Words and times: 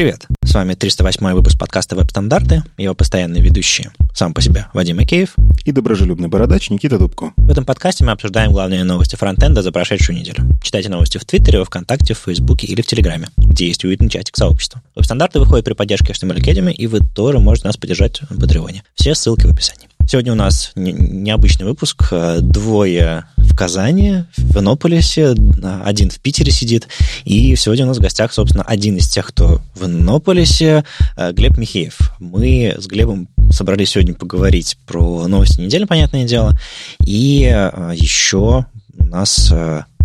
Привет! 0.00 0.28
С 0.42 0.54
вами 0.54 0.72
308 0.72 1.34
выпуск 1.34 1.58
подкаста 1.58 1.94
«Веб-стандарты», 1.94 2.62
его 2.78 2.94
постоянные 2.94 3.42
ведущие, 3.42 3.90
сам 4.14 4.32
по 4.32 4.40
себе 4.40 4.64
Вадим 4.72 4.98
Икеев 5.02 5.34
и 5.66 5.72
доброжелюбный 5.72 6.28
бородач 6.28 6.70
Никита 6.70 6.98
Дубко. 6.98 7.34
В 7.36 7.50
этом 7.50 7.66
подкасте 7.66 8.06
мы 8.06 8.12
обсуждаем 8.12 8.50
главные 8.50 8.82
новости 8.82 9.16
фронтенда 9.16 9.60
за 9.60 9.72
прошедшую 9.72 10.18
неделю. 10.18 10.38
Читайте 10.62 10.88
новости 10.88 11.18
в 11.18 11.26
Твиттере, 11.26 11.58
во 11.58 11.66
Вконтакте, 11.66 12.14
в 12.14 12.18
Фейсбуке 12.20 12.66
или 12.66 12.80
в 12.80 12.86
Телеграме, 12.86 13.28
где 13.36 13.66
есть 13.66 13.84
уютный 13.84 14.08
чатик 14.08 14.38
сообщества. 14.38 14.80
Веб-стандарты 14.94 15.38
выходят 15.38 15.66
при 15.66 15.74
поддержке 15.74 16.14
HTML 16.14 16.38
Academy, 16.38 16.72
и 16.72 16.86
вы 16.86 17.00
тоже 17.00 17.38
можете 17.38 17.66
нас 17.66 17.76
поддержать 17.76 18.22
в 18.22 18.40
Патреоне. 18.40 18.84
Все 18.94 19.14
ссылки 19.14 19.44
в 19.44 19.50
описании. 19.50 19.89
Сегодня 20.10 20.32
у 20.32 20.34
нас 20.34 20.72
необычный 20.74 21.66
выпуск. 21.66 22.08
Э, 22.10 22.38
двое 22.40 23.26
в 23.36 23.54
Казани, 23.54 24.24
в 24.36 24.58
Иннополисе, 24.58 25.36
один 25.84 26.10
в 26.10 26.18
Питере 26.18 26.50
сидит. 26.50 26.88
И 27.24 27.54
сегодня 27.54 27.84
у 27.84 27.86
нас 27.86 27.98
в 27.98 28.00
гостях, 28.00 28.32
собственно, 28.32 28.64
один 28.64 28.96
из 28.96 29.08
тех, 29.08 29.28
кто 29.28 29.62
в 29.76 29.86
Иннополисе, 29.86 30.84
э, 31.16 31.30
Глеб 31.30 31.56
Михеев. 31.56 31.96
Мы 32.18 32.74
с 32.76 32.88
Глебом 32.88 33.28
собрались 33.52 33.90
сегодня 33.90 34.14
поговорить 34.14 34.78
про 34.84 35.28
новости 35.28 35.60
недели, 35.60 35.84
понятное 35.84 36.24
дело. 36.24 36.58
И 37.06 37.48
э, 37.48 37.92
еще 37.94 38.66
у 38.98 39.04
нас 39.04 39.54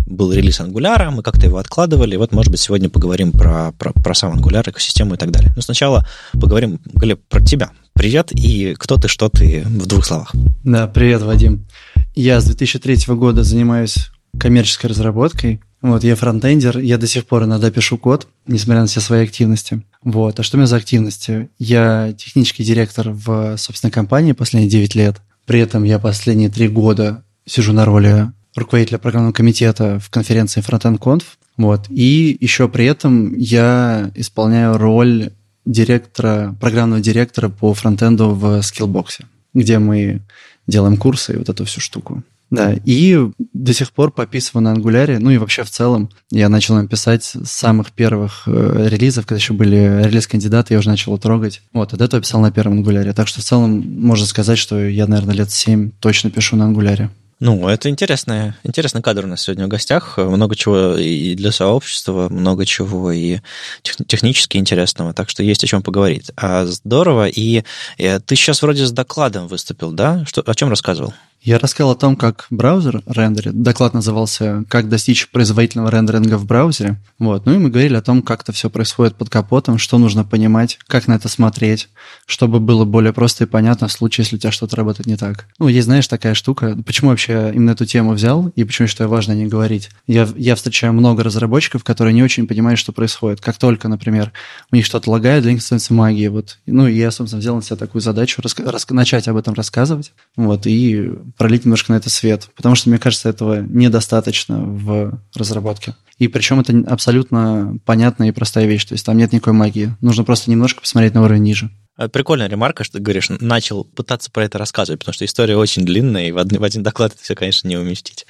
был 0.06 0.32
релиз 0.32 0.60
Angular, 0.60 1.10
мы 1.10 1.22
как-то 1.22 1.46
его 1.46 1.58
откладывали. 1.58 2.16
Вот, 2.16 2.32
может 2.32 2.50
быть, 2.50 2.60
сегодня 2.60 2.88
поговорим 2.88 3.32
про, 3.32 3.72
про, 3.72 3.92
про 3.92 4.14
сам 4.14 4.38
Angular, 4.38 4.70
экосистему 4.70 5.14
и 5.14 5.16
так 5.18 5.30
далее. 5.30 5.52
Но 5.56 5.62
сначала 5.62 6.06
поговорим, 6.32 6.80
Глеб, 6.94 7.20
про 7.28 7.40
тебя. 7.40 7.70
Привет, 7.92 8.30
и 8.32 8.74
кто 8.78 8.96
ты, 8.96 9.08
что 9.08 9.28
ты 9.28 9.62
в 9.64 9.86
двух 9.86 10.06
словах. 10.06 10.32
Да, 10.64 10.86
привет, 10.86 11.22
Вадим. 11.22 11.66
Я 12.14 12.40
с 12.40 12.44
2003 12.44 13.14
года 13.14 13.42
занимаюсь 13.42 14.10
коммерческой 14.38 14.86
разработкой. 14.86 15.60
Вот, 15.82 16.04
я 16.04 16.16
фронтендер, 16.16 16.78
я 16.78 16.98
до 16.98 17.06
сих 17.06 17.26
пор 17.26 17.44
иногда 17.44 17.70
пишу 17.70 17.98
код, 17.98 18.26
несмотря 18.46 18.80
на 18.80 18.86
все 18.86 19.00
свои 19.00 19.24
активности. 19.24 19.82
Вот, 20.02 20.38
а 20.38 20.42
что 20.42 20.56
у 20.56 20.58
меня 20.58 20.66
за 20.66 20.76
активности? 20.76 21.48
Я 21.58 22.14
технический 22.16 22.64
директор 22.64 23.10
в 23.10 23.56
собственной 23.56 23.92
компании 23.92 24.32
последние 24.32 24.70
9 24.70 24.94
лет. 24.94 25.16
При 25.46 25.60
этом 25.60 25.84
я 25.84 25.98
последние 25.98 26.48
три 26.48 26.68
года 26.68 27.24
сижу 27.46 27.72
на 27.72 27.84
роли 27.84 28.32
руководителя 28.56 28.98
программного 28.98 29.32
комитета 29.32 30.00
в 30.00 30.10
конференции 30.10 30.62
Frontend 30.62 30.98
Conf. 30.98 31.24
Вот. 31.56 31.86
И 31.88 32.36
еще 32.40 32.68
при 32.68 32.86
этом 32.86 33.34
я 33.34 34.10
исполняю 34.14 34.76
роль 34.76 35.30
директора, 35.64 36.54
программного 36.60 37.02
директора 37.02 37.48
по 37.48 37.74
фронтенду 37.74 38.30
в 38.30 38.60
Skillbox, 38.60 39.24
где 39.54 39.78
мы 39.78 40.22
делаем 40.66 40.96
курсы 40.96 41.34
и 41.34 41.36
вот 41.36 41.48
эту 41.48 41.64
всю 41.64 41.80
штуку. 41.80 42.22
Да, 42.48 42.76
и 42.84 43.18
до 43.52 43.72
сих 43.72 43.90
пор 43.90 44.12
пописываю 44.12 44.62
на 44.62 44.70
ангуляре, 44.70 45.18
ну 45.18 45.30
и 45.30 45.36
вообще 45.36 45.64
в 45.64 45.70
целом 45.70 46.10
я 46.30 46.48
начал 46.48 46.78
им 46.78 46.86
писать 46.86 47.24
с 47.24 47.50
самых 47.50 47.90
первых 47.90 48.44
э, 48.46 48.86
релизов, 48.88 49.26
когда 49.26 49.38
еще 49.38 49.52
были 49.52 50.04
релиз-кандидаты, 50.04 50.74
я 50.74 50.78
уже 50.78 50.88
начал 50.88 51.10
его 51.10 51.18
трогать. 51.18 51.62
Вот, 51.72 51.92
от 51.92 52.00
этого 52.00 52.22
писал 52.22 52.40
на 52.40 52.52
первом 52.52 52.74
ангуляре. 52.74 53.12
Так 53.14 53.26
что 53.26 53.40
в 53.40 53.44
целом 53.44 53.84
можно 54.00 54.26
сказать, 54.26 54.58
что 54.58 54.78
я, 54.78 55.08
наверное, 55.08 55.34
лет 55.34 55.50
7 55.50 55.90
точно 55.98 56.30
пишу 56.30 56.54
на 56.54 56.66
ангуляре. 56.66 57.10
Ну, 57.38 57.68
это 57.68 57.90
интересный, 57.90 58.54
интересный 58.64 59.02
кадр 59.02 59.26
у 59.26 59.28
нас 59.28 59.42
сегодня 59.42 59.66
в 59.66 59.68
гостях. 59.68 60.16
Много 60.16 60.56
чего 60.56 60.96
и 60.96 61.34
для 61.34 61.52
сообщества, 61.52 62.28
много 62.30 62.64
чего 62.64 63.12
и 63.12 63.40
технически 63.82 64.56
интересного, 64.56 65.12
так 65.12 65.28
что 65.28 65.42
есть 65.42 65.62
о 65.62 65.66
чем 65.66 65.82
поговорить. 65.82 66.30
А 66.36 66.64
здорово. 66.64 67.28
И, 67.28 67.62
и 67.98 68.04
э, 68.04 68.20
ты 68.20 68.36
сейчас 68.36 68.62
вроде 68.62 68.86
с 68.86 68.90
докладом 68.90 69.48
выступил, 69.48 69.92
да? 69.92 70.24
Что, 70.24 70.40
о 70.46 70.54
чем 70.54 70.70
рассказывал? 70.70 71.12
Я 71.46 71.60
рассказал 71.60 71.92
о 71.92 71.94
том, 71.94 72.16
как 72.16 72.48
браузер 72.50 73.04
рендерит. 73.06 73.62
Доклад 73.62 73.94
назывался 73.94 74.64
«Как 74.68 74.88
достичь 74.88 75.28
производительного 75.28 75.92
рендеринга 75.92 76.38
в 76.38 76.44
браузере». 76.44 76.96
Вот. 77.20 77.46
Ну 77.46 77.54
и 77.54 77.58
мы 77.58 77.70
говорили 77.70 77.94
о 77.94 78.02
том, 78.02 78.20
как 78.22 78.42
это 78.42 78.50
все 78.50 78.68
происходит 78.68 79.14
под 79.14 79.30
капотом, 79.30 79.78
что 79.78 79.96
нужно 79.98 80.24
понимать, 80.24 80.76
как 80.88 81.06
на 81.06 81.12
это 81.12 81.28
смотреть, 81.28 81.88
чтобы 82.26 82.58
было 82.58 82.84
более 82.84 83.12
просто 83.12 83.44
и 83.44 83.46
понятно 83.46 83.86
в 83.86 83.92
случае, 83.92 84.24
если 84.24 84.34
у 84.34 84.38
тебя 84.40 84.50
что-то 84.50 84.74
работает 84.74 85.06
не 85.06 85.16
так. 85.16 85.46
Ну, 85.60 85.68
есть, 85.68 85.84
знаешь, 85.84 86.08
такая 86.08 86.34
штука. 86.34 86.76
Почему 86.84 87.10
вообще 87.10 87.52
именно 87.54 87.70
эту 87.70 87.86
тему 87.86 88.14
взял 88.14 88.48
и 88.56 88.64
почему 88.64 88.88
считаю 88.88 89.08
важно 89.08 89.30
не 89.30 89.46
говорить? 89.46 89.90
Я, 90.08 90.28
я 90.34 90.56
встречаю 90.56 90.94
много 90.94 91.22
разработчиков, 91.22 91.84
которые 91.84 92.12
не 92.12 92.24
очень 92.24 92.48
понимают, 92.48 92.80
что 92.80 92.90
происходит. 92.90 93.40
Как 93.40 93.56
только, 93.56 93.86
например, 93.86 94.32
у 94.72 94.74
них 94.74 94.84
что-то 94.84 95.12
лагает, 95.12 95.44
для 95.44 95.52
них 95.52 95.62
становится 95.62 95.94
магией. 95.94 96.26
Вот. 96.26 96.58
Ну, 96.66 96.88
и 96.88 96.96
я, 96.96 97.12
собственно, 97.12 97.38
взял 97.38 97.54
на 97.54 97.62
себя 97.62 97.76
такую 97.76 98.02
задачу 98.02 98.42
рас, 98.42 98.56
рас, 98.58 98.90
начать 98.90 99.28
об 99.28 99.36
этом 99.36 99.54
рассказывать. 99.54 100.12
Вот. 100.34 100.66
И 100.66 101.12
пролить 101.36 101.64
немножко 101.64 101.92
на 101.92 101.96
это 101.96 102.10
свет, 102.10 102.48
потому 102.56 102.74
что, 102.74 102.88
мне 102.88 102.98
кажется, 102.98 103.28
этого 103.28 103.60
недостаточно 103.60 104.58
в 104.58 105.20
разработке. 105.34 105.94
И 106.18 106.28
причем 106.28 106.60
это 106.60 106.72
абсолютно 106.86 107.78
понятная 107.84 108.28
и 108.28 108.32
простая 108.32 108.66
вещь, 108.66 108.84
то 108.86 108.94
есть 108.94 109.04
там 109.04 109.16
нет 109.16 109.32
никакой 109.32 109.52
магии. 109.52 109.94
Нужно 110.00 110.24
просто 110.24 110.50
немножко 110.50 110.80
посмотреть 110.80 111.14
на 111.14 111.22
уровень 111.22 111.42
ниже. 111.42 111.70
А, 111.96 112.08
прикольная 112.08 112.48
ремарка, 112.48 112.84
что 112.84 112.98
ты 112.98 113.02
говоришь, 113.02 113.28
начал 113.28 113.84
пытаться 113.84 114.30
про 114.30 114.44
это 114.44 114.58
рассказывать, 114.58 115.00
потому 115.00 115.14
что 115.14 115.24
история 115.24 115.56
очень 115.56 115.84
длинная, 115.84 116.28
и 116.28 116.32
в 116.32 116.38
один, 116.38 116.60
в 116.60 116.64
один 116.64 116.82
доклад 116.82 117.12
это 117.12 117.22
все, 117.22 117.34
конечно, 117.34 117.68
не 117.68 117.76
уместить. 117.76 118.26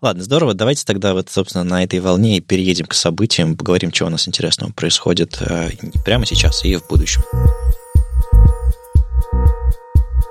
Ладно, 0.00 0.22
здорово. 0.22 0.54
Давайте 0.54 0.84
тогда 0.84 1.14
вот, 1.14 1.30
собственно, 1.30 1.64
на 1.64 1.82
этой 1.84 2.00
волне 2.00 2.40
переедем 2.40 2.86
к 2.86 2.94
событиям, 2.94 3.56
поговорим, 3.56 3.92
что 3.92 4.06
у 4.06 4.10
нас 4.10 4.26
интересного 4.26 4.72
происходит 4.72 5.38
э, 5.40 5.70
прямо 6.04 6.26
сейчас 6.26 6.64
и 6.64 6.76
в 6.76 6.86
будущем. 6.88 7.22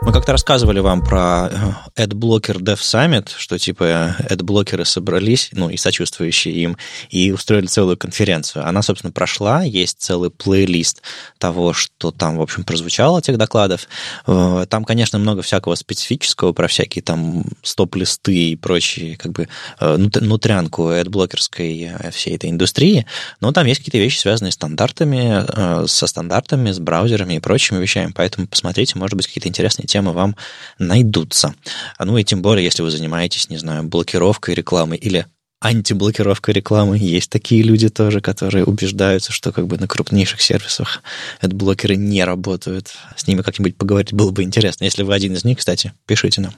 Мы 0.06 0.12
как-то 0.12 0.34
рассказывали 0.34 0.80
вам 0.80 1.02
про 1.02 1.50
э, 1.96 2.04
AdBlocker 2.04 2.58
Dev 2.58 2.76
Summit, 2.76 3.30
что 3.38 3.58
типа 3.58 4.18
AdBlockerы 4.30 4.84
собрались, 4.84 5.50
ну 5.54 5.70
и 5.70 5.78
сочувствующие 5.78 6.54
им, 6.56 6.78
и 7.10 7.32
устроили 7.32 7.68
целую 7.68 7.96
конференцию. 7.96 8.68
Она, 8.68 8.82
собственно, 8.82 9.14
прошла, 9.14 9.64
есть 9.64 10.02
целый 10.02 10.30
плейлист 10.30 11.04
того, 11.38 11.72
что 11.72 12.12
там, 12.12 12.38
в 12.38 12.42
общем, 12.42 12.66
прозвучало, 12.66 13.20
этих 13.20 13.38
докладов. 13.38 13.88
Э, 14.28 14.66
там, 14.70 14.84
конечно, 14.84 15.20
много 15.20 15.42
всякого 15.42 15.76
специфического 15.76 16.52
про 16.52 16.68
всякие 16.68 17.02
там 17.02 17.46
стоп-листы 17.62 18.52
и 18.52 18.56
прочие, 18.58 19.16
как 19.16 19.32
бы, 19.32 19.48
э, 19.80 19.98
нутрянку 19.98 20.90
AdBlockerской 20.90 21.92
всей 22.12 22.36
этой 22.36 22.50
индустрии, 22.50 23.06
но 23.40 23.54
там 23.54 23.66
есть 23.68 23.80
какие-то 23.80 24.00
вещи, 24.00 24.20
связанные 24.20 24.52
с 24.52 24.56
стандартами, 24.56 25.88
со 25.88 26.08
стандартами, 26.08 26.72
с 26.72 26.80
браузерами 26.80 27.36
и 27.36 27.40
прочими 27.40 27.82
вещами, 27.82 28.12
поэтому 28.14 28.48
посмотрите, 28.48 29.00
может 29.00 29.16
быть, 29.16 29.28
какие-то 29.28 29.48
интересные 29.48 29.88
темы 29.94 30.12
вам 30.12 30.36
найдутся. 30.80 31.54
Ну 32.00 32.18
и 32.18 32.24
тем 32.24 32.42
более, 32.42 32.66
если 32.66 32.82
вы 32.82 32.90
занимаетесь, 32.90 33.50
не 33.50 33.58
знаю, 33.58 33.84
блокировкой 33.84 34.56
рекламы 34.56 34.96
или 34.96 35.28
антиблокировка 35.64 36.52
рекламы. 36.52 36.98
Есть 36.98 37.30
такие 37.30 37.64
люди 37.64 37.90
тоже, 37.90 38.20
которые 38.20 38.66
убеждаются, 38.66 39.32
что 39.32 39.52
как 39.54 39.68
бы 39.68 39.78
на 39.78 39.88
крупнейших 39.88 40.42
сервисах 40.42 41.02
блокеры 41.42 41.96
не 41.96 42.24
работают. 42.26 42.94
С 43.16 43.26
ними 43.28 43.42
как-нибудь 43.42 43.78
поговорить 43.78 44.14
было 44.14 44.32
бы 44.32 44.44
интересно. 44.44 44.84
Если 44.84 45.04
вы 45.04 45.14
один 45.14 45.34
из 45.34 45.46
них, 45.46 45.60
кстати, 45.60 45.94
пишите 46.06 46.42
нам. 46.42 46.52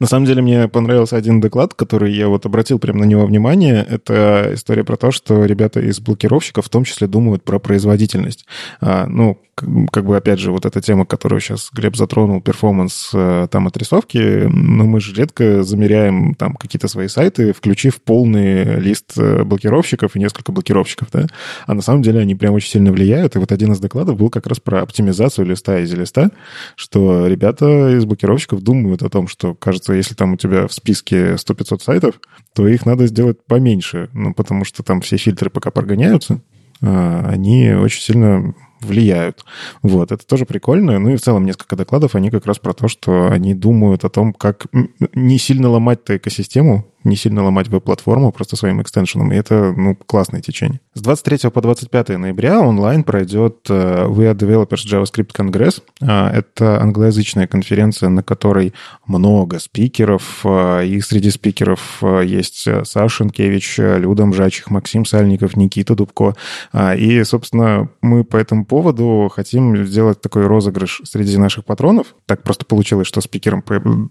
На 0.00 0.06
самом 0.06 0.24
деле 0.24 0.40
мне 0.40 0.68
понравился 0.68 1.16
один 1.16 1.40
доклад, 1.40 1.74
который 1.74 2.14
я 2.14 2.28
вот 2.28 2.46
обратил 2.46 2.78
прямо 2.78 3.00
на 3.00 3.04
него 3.04 3.26
внимание. 3.26 3.86
Это 3.88 4.50
история 4.54 4.84
про 4.84 4.96
то, 4.96 5.10
что 5.10 5.44
ребята 5.44 5.80
из 5.80 6.00
блокировщиков 6.00 6.64
в 6.64 6.70
том 6.70 6.84
числе 6.84 7.06
думают 7.06 7.44
про 7.44 7.58
производительность. 7.58 8.46
А, 8.80 9.06
ну, 9.06 9.38
как 9.56 10.04
бы, 10.04 10.16
опять 10.16 10.38
же, 10.38 10.52
вот 10.52 10.66
эта 10.66 10.82
тема, 10.82 11.06
которую 11.06 11.40
сейчас 11.40 11.70
Глеб 11.72 11.96
затронул, 11.96 12.42
перформанс 12.42 13.10
э, 13.14 13.48
там 13.50 13.66
отрисовки, 13.66 14.18
но 14.52 14.84
мы 14.84 15.00
же 15.00 15.14
редко 15.14 15.62
замеряем 15.62 16.34
там 16.34 16.54
какие-то 16.54 16.88
свои 16.88 17.08
сайты, 17.08 17.54
включив 17.54 18.02
лист 18.54 19.12
э, 19.16 19.44
блокировщиков 19.44 20.16
и 20.16 20.18
несколько 20.18 20.52
блокировщиков, 20.52 21.08
да, 21.12 21.26
а 21.66 21.74
на 21.74 21.82
самом 21.82 22.02
деле 22.02 22.20
они 22.20 22.34
прям 22.34 22.54
очень 22.54 22.70
сильно 22.70 22.92
влияют, 22.92 23.36
и 23.36 23.38
вот 23.38 23.52
один 23.52 23.72
из 23.72 23.78
докладов 23.78 24.16
был 24.16 24.30
как 24.30 24.46
раз 24.46 24.60
про 24.60 24.82
оптимизацию 24.82 25.46
листа 25.46 25.78
из 25.80 25.92
листа, 25.92 26.30
что 26.76 27.26
ребята 27.26 27.96
из 27.96 28.04
блокировщиков 28.04 28.62
думают 28.62 29.02
о 29.02 29.08
том, 29.08 29.28
что, 29.28 29.54
кажется, 29.54 29.92
если 29.92 30.14
там 30.14 30.34
у 30.34 30.36
тебя 30.36 30.66
в 30.66 30.72
списке 30.72 31.34
100-500 31.34 31.82
сайтов, 31.82 32.20
то 32.54 32.66
их 32.66 32.86
надо 32.86 33.06
сделать 33.06 33.44
поменьше, 33.46 34.08
ну, 34.12 34.34
потому 34.34 34.64
что 34.64 34.82
там 34.82 35.00
все 35.00 35.16
фильтры 35.16 35.50
пока 35.50 35.70
прогоняются, 35.70 36.40
а, 36.82 37.28
они 37.30 37.72
очень 37.72 38.00
сильно 38.00 38.54
влияют. 38.80 39.44
Вот, 39.82 40.12
это 40.12 40.26
тоже 40.26 40.46
прикольно. 40.46 40.98
Ну 40.98 41.10
и 41.10 41.16
в 41.16 41.22
целом 41.22 41.44
несколько 41.44 41.76
докладов, 41.76 42.14
они 42.14 42.30
как 42.30 42.46
раз 42.46 42.58
про 42.58 42.72
то, 42.72 42.88
что 42.88 43.30
они 43.30 43.54
думают 43.54 44.04
о 44.04 44.10
том, 44.10 44.32
как 44.32 44.66
не 45.14 45.38
сильно 45.38 45.68
ломать-то 45.68 46.16
экосистему, 46.16 46.86
не 47.06 47.16
сильно 47.16 47.44
ломать 47.44 47.68
веб-платформу 47.68 48.32
просто 48.32 48.56
своим 48.56 48.82
экстеншеном, 48.82 49.32
и 49.32 49.36
это, 49.36 49.72
ну, 49.76 49.94
классное 49.94 50.40
течение. 50.40 50.80
С 50.94 51.00
23 51.00 51.50
по 51.50 51.60
25 51.60 52.08
ноября 52.10 52.60
онлайн 52.60 53.04
пройдет 53.04 53.66
э, 53.68 54.06
We 54.06 54.30
Are 54.30 54.34
Developers 54.34 54.84
JavaScript 54.86 55.30
Congress. 55.34 55.82
А, 56.02 56.30
это 56.30 56.80
англоязычная 56.80 57.46
конференция, 57.46 58.08
на 58.08 58.22
которой 58.22 58.74
много 59.06 59.58
спикеров, 59.58 60.40
э, 60.44 60.86
и 60.86 61.00
среди 61.00 61.30
спикеров 61.30 61.98
э, 62.02 62.22
есть 62.26 62.68
Саша 62.84 63.08
Шенкевич, 63.08 63.78
Люда 63.78 64.26
Мжачих, 64.26 64.70
Максим 64.70 65.04
Сальников, 65.04 65.56
Никита 65.56 65.94
Дубко. 65.94 66.34
И, 66.98 67.22
собственно, 67.24 67.88
мы 68.02 68.24
по 68.24 68.36
этому 68.36 68.66
поводу 68.66 69.30
хотим 69.32 69.86
сделать 69.86 70.20
такой 70.20 70.46
розыгрыш 70.46 71.02
среди 71.04 71.38
наших 71.38 71.64
патронов. 71.64 72.14
Так 72.26 72.42
просто 72.42 72.66
получилось, 72.66 73.06
что 73.06 73.20
спикерам 73.20 73.62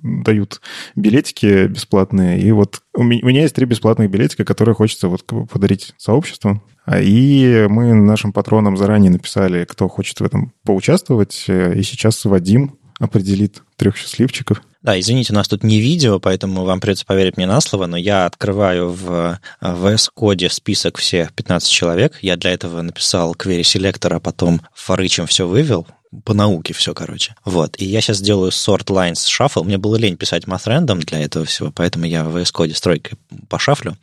дают 0.02 0.62
билетики 0.96 1.68
бесплатные, 1.68 2.40
и 2.42 2.52
вот 2.52 2.82
у 2.94 3.04
меня 3.04 3.42
есть 3.42 3.56
три 3.56 3.66
бесплатных 3.66 4.10
билетика, 4.10 4.46
которые 4.46 4.76
хочется 4.76 5.08
вот 5.08 5.26
подарить 5.26 5.94
сообществу. 5.98 6.62
А, 6.86 7.00
и 7.00 7.68
мы 7.68 7.94
нашим 7.94 8.32
патронам 8.32 8.78
заранее 8.78 9.12
написали, 9.12 9.66
кто 9.66 9.88
хочет 9.88 10.20
в 10.20 10.24
этом 10.24 10.54
поучаствовать. 10.64 11.46
И 11.48 11.82
сейчас 11.84 12.24
Вадим 12.26 12.78
определит 13.00 13.62
трех 13.76 13.98
счастливчиков. 13.98 14.62
Да, 14.82 15.00
извините, 15.00 15.34
у 15.34 15.36
нас 15.36 15.48
тут 15.48 15.64
не 15.64 15.80
видео, 15.80 16.20
поэтому 16.20 16.64
вам 16.64 16.80
придется 16.80 17.06
поверить 17.06 17.38
мне 17.38 17.48
на 17.48 17.60
слово, 17.60 17.88
но 17.88 17.98
я 17.98 18.28
открываю 18.28 18.92
в 18.92 19.40
VS-коде 19.60 20.50
список 20.50 20.98
всех 20.98 21.34
15 21.34 21.70
человек. 21.70 22.20
Я 22.22 22.38
для 22.38 22.52
этого 22.52 22.82
написал 22.82 23.34
query 23.34 23.64
селектор, 23.64 24.14
а 24.14 24.20
потом 24.20 24.62
форычем 24.76 25.26
все 25.26 25.48
вывел, 25.48 25.88
по 26.24 26.34
науке 26.34 26.74
все, 26.74 26.94
короче. 26.94 27.36
Вот. 27.44 27.76
И 27.80 27.86
я 27.86 28.02
сейчас 28.02 28.22
делаю 28.22 28.52
sort 28.52 28.86
lines 28.86 29.26
shuffle. 29.26 29.64
Мне 29.64 29.78
было 29.78 29.96
лень 29.96 30.18
писать 30.18 30.46
random 30.46 31.00
для 31.00 31.20
этого 31.20 31.46
всего, 31.46 31.72
поэтому 31.72 32.06
я 32.06 32.24
в 32.24 32.36
VS 32.36 32.54
Code 32.54 32.76
стройкой 32.76 33.18
пошафлю. 33.50 33.98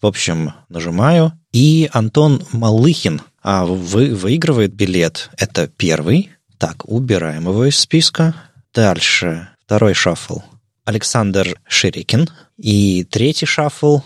В 0.00 0.06
общем, 0.06 0.54
нажимаю. 0.68 1.32
И 1.52 1.88
Антон 1.92 2.42
Малыхин 2.52 3.22
а, 3.42 3.64
вы, 3.64 4.14
выигрывает 4.14 4.74
билет. 4.74 5.30
Это 5.36 5.68
первый. 5.68 6.30
Так, 6.58 6.88
убираем 6.88 7.48
его 7.48 7.64
из 7.64 7.78
списка. 7.78 8.34
Дальше. 8.74 9.48
Второй 9.64 9.94
шаффл. 9.94 10.40
Александр 10.84 11.60
Ширикин. 11.66 12.28
И 12.56 13.04
третий 13.04 13.46
шаффл. 13.46 14.00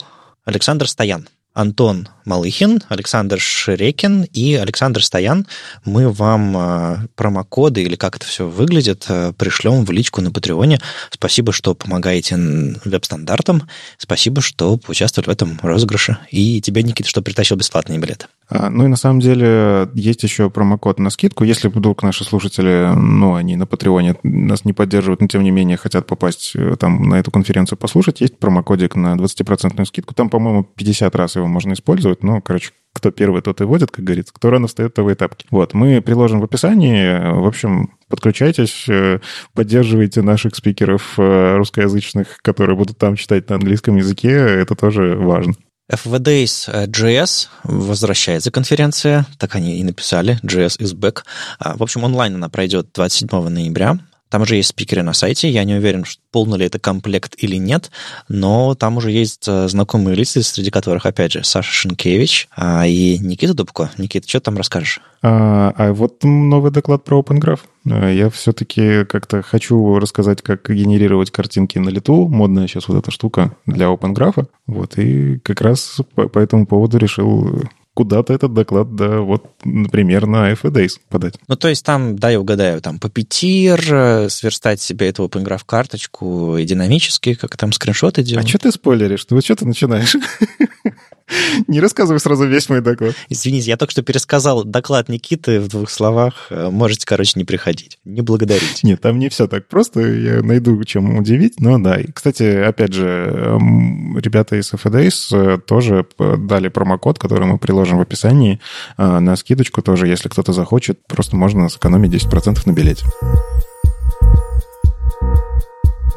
Александр 0.44 0.88
Стоян. 0.88 1.28
Антон 1.54 2.08
Малыхин, 2.24 2.82
Александр 2.88 3.38
Ширекин 3.40 4.24
и 4.32 4.54
Александр 4.54 5.04
Стоян. 5.04 5.46
Мы 5.84 6.10
вам 6.10 6.56
э, 6.56 6.96
промокоды 7.14 7.82
или 7.82 7.96
как 7.96 8.16
это 8.16 8.26
все 8.26 8.46
выглядит 8.48 9.04
э, 9.08 9.32
пришлем 9.36 9.84
в 9.84 9.90
личку 9.90 10.20
на 10.20 10.30
Патреоне. 10.30 10.80
Спасибо, 11.10 11.52
что 11.52 11.74
помогаете 11.74 12.36
веб-стандартам. 12.84 13.68
Спасибо, 13.98 14.40
что 14.40 14.78
поучаствовали 14.78 15.28
в 15.28 15.32
этом 15.32 15.58
розыгрыше. 15.62 16.18
И 16.30 16.60
тебе, 16.60 16.82
Никита, 16.82 17.08
что 17.08 17.22
притащил 17.22 17.56
бесплатные 17.56 17.98
билеты. 17.98 18.26
А, 18.54 18.68
ну 18.68 18.84
и 18.84 18.88
на 18.88 18.96
самом 18.96 19.20
деле 19.20 19.88
есть 19.94 20.22
еще 20.22 20.50
промокод 20.50 20.98
на 20.98 21.08
скидку. 21.08 21.44
Если 21.44 21.68
вдруг 21.68 22.02
наши 22.02 22.22
слушатели, 22.24 22.92
ну, 22.94 23.34
они 23.34 23.56
на 23.56 23.66
Патреоне 23.66 24.16
нас 24.22 24.64
не 24.66 24.74
поддерживают, 24.74 25.22
но 25.22 25.26
тем 25.26 25.42
не 25.42 25.50
менее 25.50 25.78
хотят 25.78 26.06
попасть 26.06 26.52
э, 26.54 26.76
там 26.78 27.08
на 27.08 27.14
эту 27.14 27.30
конференцию 27.30 27.78
послушать, 27.78 28.20
есть 28.20 28.38
промокодик 28.38 28.94
на 28.94 29.14
20% 29.14 29.84
скидку. 29.86 30.14
Там, 30.14 30.28
по-моему, 30.28 30.64
50 30.64 31.16
раз 31.16 31.36
его 31.36 31.46
можно 31.46 31.72
использовать. 31.72 32.22
Ну, 32.22 32.42
короче, 32.42 32.72
кто 32.92 33.10
первый, 33.10 33.40
тот 33.40 33.62
и 33.62 33.64
водит, 33.64 33.90
как 33.90 34.04
говорится. 34.04 34.34
Кто 34.34 34.50
рано 34.50 34.66
встает, 34.66 34.92
того 34.92 35.12
и 35.12 35.14
тапки. 35.14 35.46
Вот, 35.50 35.72
мы 35.72 36.02
приложим 36.02 36.40
в 36.40 36.44
описании. 36.44 37.32
В 37.34 37.46
общем, 37.46 37.92
подключайтесь, 38.08 38.86
э, 38.86 39.20
поддерживайте 39.54 40.20
наших 40.20 40.54
спикеров 40.56 41.14
э, 41.18 41.56
русскоязычных, 41.56 42.38
которые 42.42 42.76
будут 42.76 42.98
там 42.98 43.16
читать 43.16 43.48
на 43.48 43.56
английском 43.56 43.96
языке. 43.96 44.28
Это 44.30 44.74
тоже 44.74 45.16
важно. 45.16 45.54
FVDays 45.92 46.88
JS 46.88 47.48
возвращается 47.64 48.50
конференция, 48.50 49.26
так 49.38 49.54
они 49.54 49.78
и 49.78 49.84
написали, 49.84 50.38
JS 50.42 50.78
is 50.78 50.94
back. 50.94 51.22
А, 51.58 51.76
в 51.76 51.82
общем, 51.82 52.04
онлайн 52.04 52.34
она 52.36 52.48
пройдет 52.48 52.88
27 52.94 53.48
ноября. 53.48 53.98
Там 54.32 54.42
уже 54.42 54.56
есть 54.56 54.70
спикеры 54.70 55.02
на 55.02 55.12
сайте. 55.12 55.50
Я 55.50 55.62
не 55.64 55.74
уверен, 55.74 56.06
полный 56.30 56.56
ли 56.56 56.64
это 56.64 56.78
комплект 56.78 57.34
или 57.36 57.56
нет, 57.56 57.90
но 58.30 58.74
там 58.74 58.96
уже 58.96 59.10
есть 59.10 59.46
э, 59.46 59.68
знакомые 59.68 60.16
лица, 60.16 60.42
среди 60.42 60.70
которых, 60.70 61.04
опять 61.04 61.32
же, 61.32 61.44
Саша 61.44 61.70
Шенкевич 61.70 62.48
а, 62.56 62.86
и 62.86 63.18
Никита 63.18 63.52
Дубко. 63.52 63.90
Никита, 63.98 64.26
что 64.26 64.40
там 64.40 64.56
расскажешь? 64.56 65.02
А, 65.20 65.74
а 65.76 65.92
вот 65.92 66.24
новый 66.24 66.72
доклад 66.72 67.04
про 67.04 67.20
Open 67.20 67.40
Graph. 67.40 67.60
Э, 67.84 68.10
я 68.14 68.30
все-таки 68.30 69.04
как-то 69.04 69.42
хочу 69.42 69.98
рассказать, 69.98 70.40
как 70.40 70.66
генерировать 70.66 71.30
картинки 71.30 71.76
на 71.76 71.90
лету. 71.90 72.26
Модная 72.26 72.68
сейчас 72.68 72.88
вот 72.88 72.96
эта 72.96 73.10
штука 73.10 73.54
для 73.66 73.88
Open 73.88 74.14
Graph. 74.14 74.46
Вот, 74.66 74.96
и 74.96 75.40
как 75.40 75.60
раз 75.60 76.00
по, 76.14 76.26
по 76.28 76.38
этому 76.38 76.64
поводу 76.64 76.96
решил 76.96 77.64
куда-то 77.94 78.32
этот 78.32 78.54
доклад, 78.54 78.94
да, 78.94 79.20
вот, 79.20 79.44
например, 79.64 80.26
на 80.26 80.52
FADays 80.52 80.92
подать. 81.08 81.34
Ну, 81.48 81.56
то 81.56 81.68
есть 81.68 81.84
там, 81.84 82.18
да, 82.18 82.30
я 82.30 82.40
угадаю, 82.40 82.80
там 82.80 82.96
Puppeteer, 82.96 84.24
э, 84.24 84.28
сверстать 84.28 84.80
себе 84.80 85.08
эту 85.08 85.24
OpenGraph 85.24 85.62
карточку 85.66 86.56
и 86.56 86.64
динамически, 86.64 87.34
как 87.34 87.56
там 87.56 87.72
скриншоты 87.72 88.22
делать. 88.22 88.46
А 88.46 88.48
что 88.48 88.58
ты 88.58 88.72
спойлеришь? 88.72 89.24
Ты 89.24 89.34
вот 89.34 89.44
что 89.44 89.56
ты 89.56 89.66
начинаешь? 89.66 90.16
Не 91.68 91.80
рассказывай 91.80 92.18
сразу 92.18 92.46
весь 92.46 92.68
мой 92.68 92.80
доклад. 92.80 93.14
Извините, 93.28 93.70
я 93.70 93.76
только 93.76 93.92
что 93.92 94.02
пересказал 94.02 94.64
доклад 94.64 95.08
Никиты 95.08 95.60
в 95.60 95.68
двух 95.68 95.90
словах. 95.90 96.46
Э, 96.50 96.70
можете, 96.70 97.06
короче, 97.06 97.32
не 97.36 97.44
приходить. 97.44 97.98
Не 98.04 98.20
благодарите. 98.22 98.86
Нет, 98.86 99.00
там 99.00 99.18
не 99.18 99.28
все 99.28 99.46
так 99.46 99.68
просто. 99.68 100.00
Я 100.00 100.42
найду, 100.42 100.82
чем 100.84 101.18
удивить. 101.18 101.60
Но 101.60 101.78
да. 101.78 102.00
И, 102.00 102.10
кстати, 102.10 102.42
опять 102.42 102.92
же, 102.92 103.06
эм, 103.06 104.18
ребята 104.18 104.56
из 104.56 104.72
FDAs 104.72 105.56
э, 105.56 105.58
тоже 105.58 106.06
дали 106.18 106.68
промокод, 106.68 107.18
который 107.18 107.46
мы 107.46 107.58
приложим 107.58 107.98
в 107.98 108.00
описании 108.00 108.60
э, 108.98 109.18
на 109.18 109.36
скидочку 109.36 109.82
тоже. 109.82 110.08
Если 110.08 110.28
кто-то 110.28 110.52
захочет, 110.52 111.06
просто 111.06 111.36
можно 111.36 111.68
сэкономить 111.68 112.12
10% 112.12 112.60
на 112.66 112.72
билете. 112.72 113.06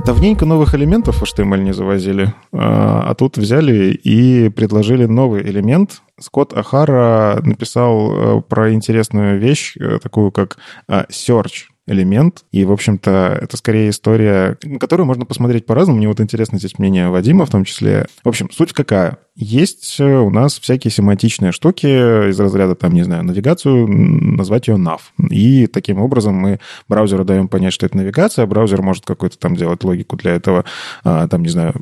Давненько 0.04 0.46
новых 0.46 0.76
элементов 0.76 1.22
в 1.22 1.24
HTML 1.24 1.62
не 1.62 1.74
завозили, 1.74 2.34
а, 2.52 3.06
а 3.08 3.16
тут 3.16 3.38
взяли 3.38 3.92
и 3.92 4.50
предложили 4.50 5.06
новый 5.06 5.42
элемент. 5.44 6.02
Скотт 6.20 6.54
Ахара 6.54 7.42
написал 7.44 8.40
э, 8.40 8.42
про 8.42 8.74
интересную 8.74 9.40
вещь, 9.40 9.76
э, 9.78 10.00
такую 10.02 10.32
как 10.32 10.58
э, 10.88 11.06
search 11.10 11.68
элемент. 11.88 12.46
И, 12.52 12.66
в 12.66 12.72
общем-то, 12.72 13.40
это 13.42 13.58
скорее 13.58 13.90
история, 13.90 14.58
на 14.64 14.80
которую 14.80 15.06
можно 15.06 15.26
посмотреть 15.26 15.66
по-разному. 15.66 15.98
Мне 15.98 16.08
вот 16.08 16.20
интересно 16.20 16.58
здесь 16.58 16.80
мнение 16.80 17.10
Вадима 17.10 17.46
в 17.46 17.50
том 17.50 17.64
числе. 17.66 18.08
В 18.24 18.30
общем, 18.30 18.50
суть 18.52 18.74
какая? 18.74 19.18
Есть 19.36 20.00
э, 20.00 20.18
у 20.18 20.30
нас 20.30 20.58
всякие 20.58 20.92
семантичные 20.92 21.52
штуки 21.52 21.86
из 22.30 22.40
разряда, 22.40 22.74
там, 22.74 22.94
не 22.94 23.04
знаю, 23.04 23.24
навигацию, 23.24 23.86
назвать 23.86 24.70
ее 24.70 24.76
nav. 24.76 25.00
И 25.30 25.68
таким 25.68 26.02
образом 26.02 26.36
мы 26.36 26.60
браузеру 26.88 27.26
даем 27.26 27.50
понять, 27.50 27.74
что 27.74 27.86
это 27.86 27.98
навигация, 27.98 28.44
а 28.44 28.48
браузер 28.48 28.82
может 28.82 29.06
какой-то 29.06 29.38
там 29.38 29.56
делать 29.56 29.84
логику 29.84 30.16
для 30.16 30.36
этого. 30.36 30.64
А, 31.04 31.28
там, 31.28 31.44
не 31.44 31.50
знаю, 31.50 31.74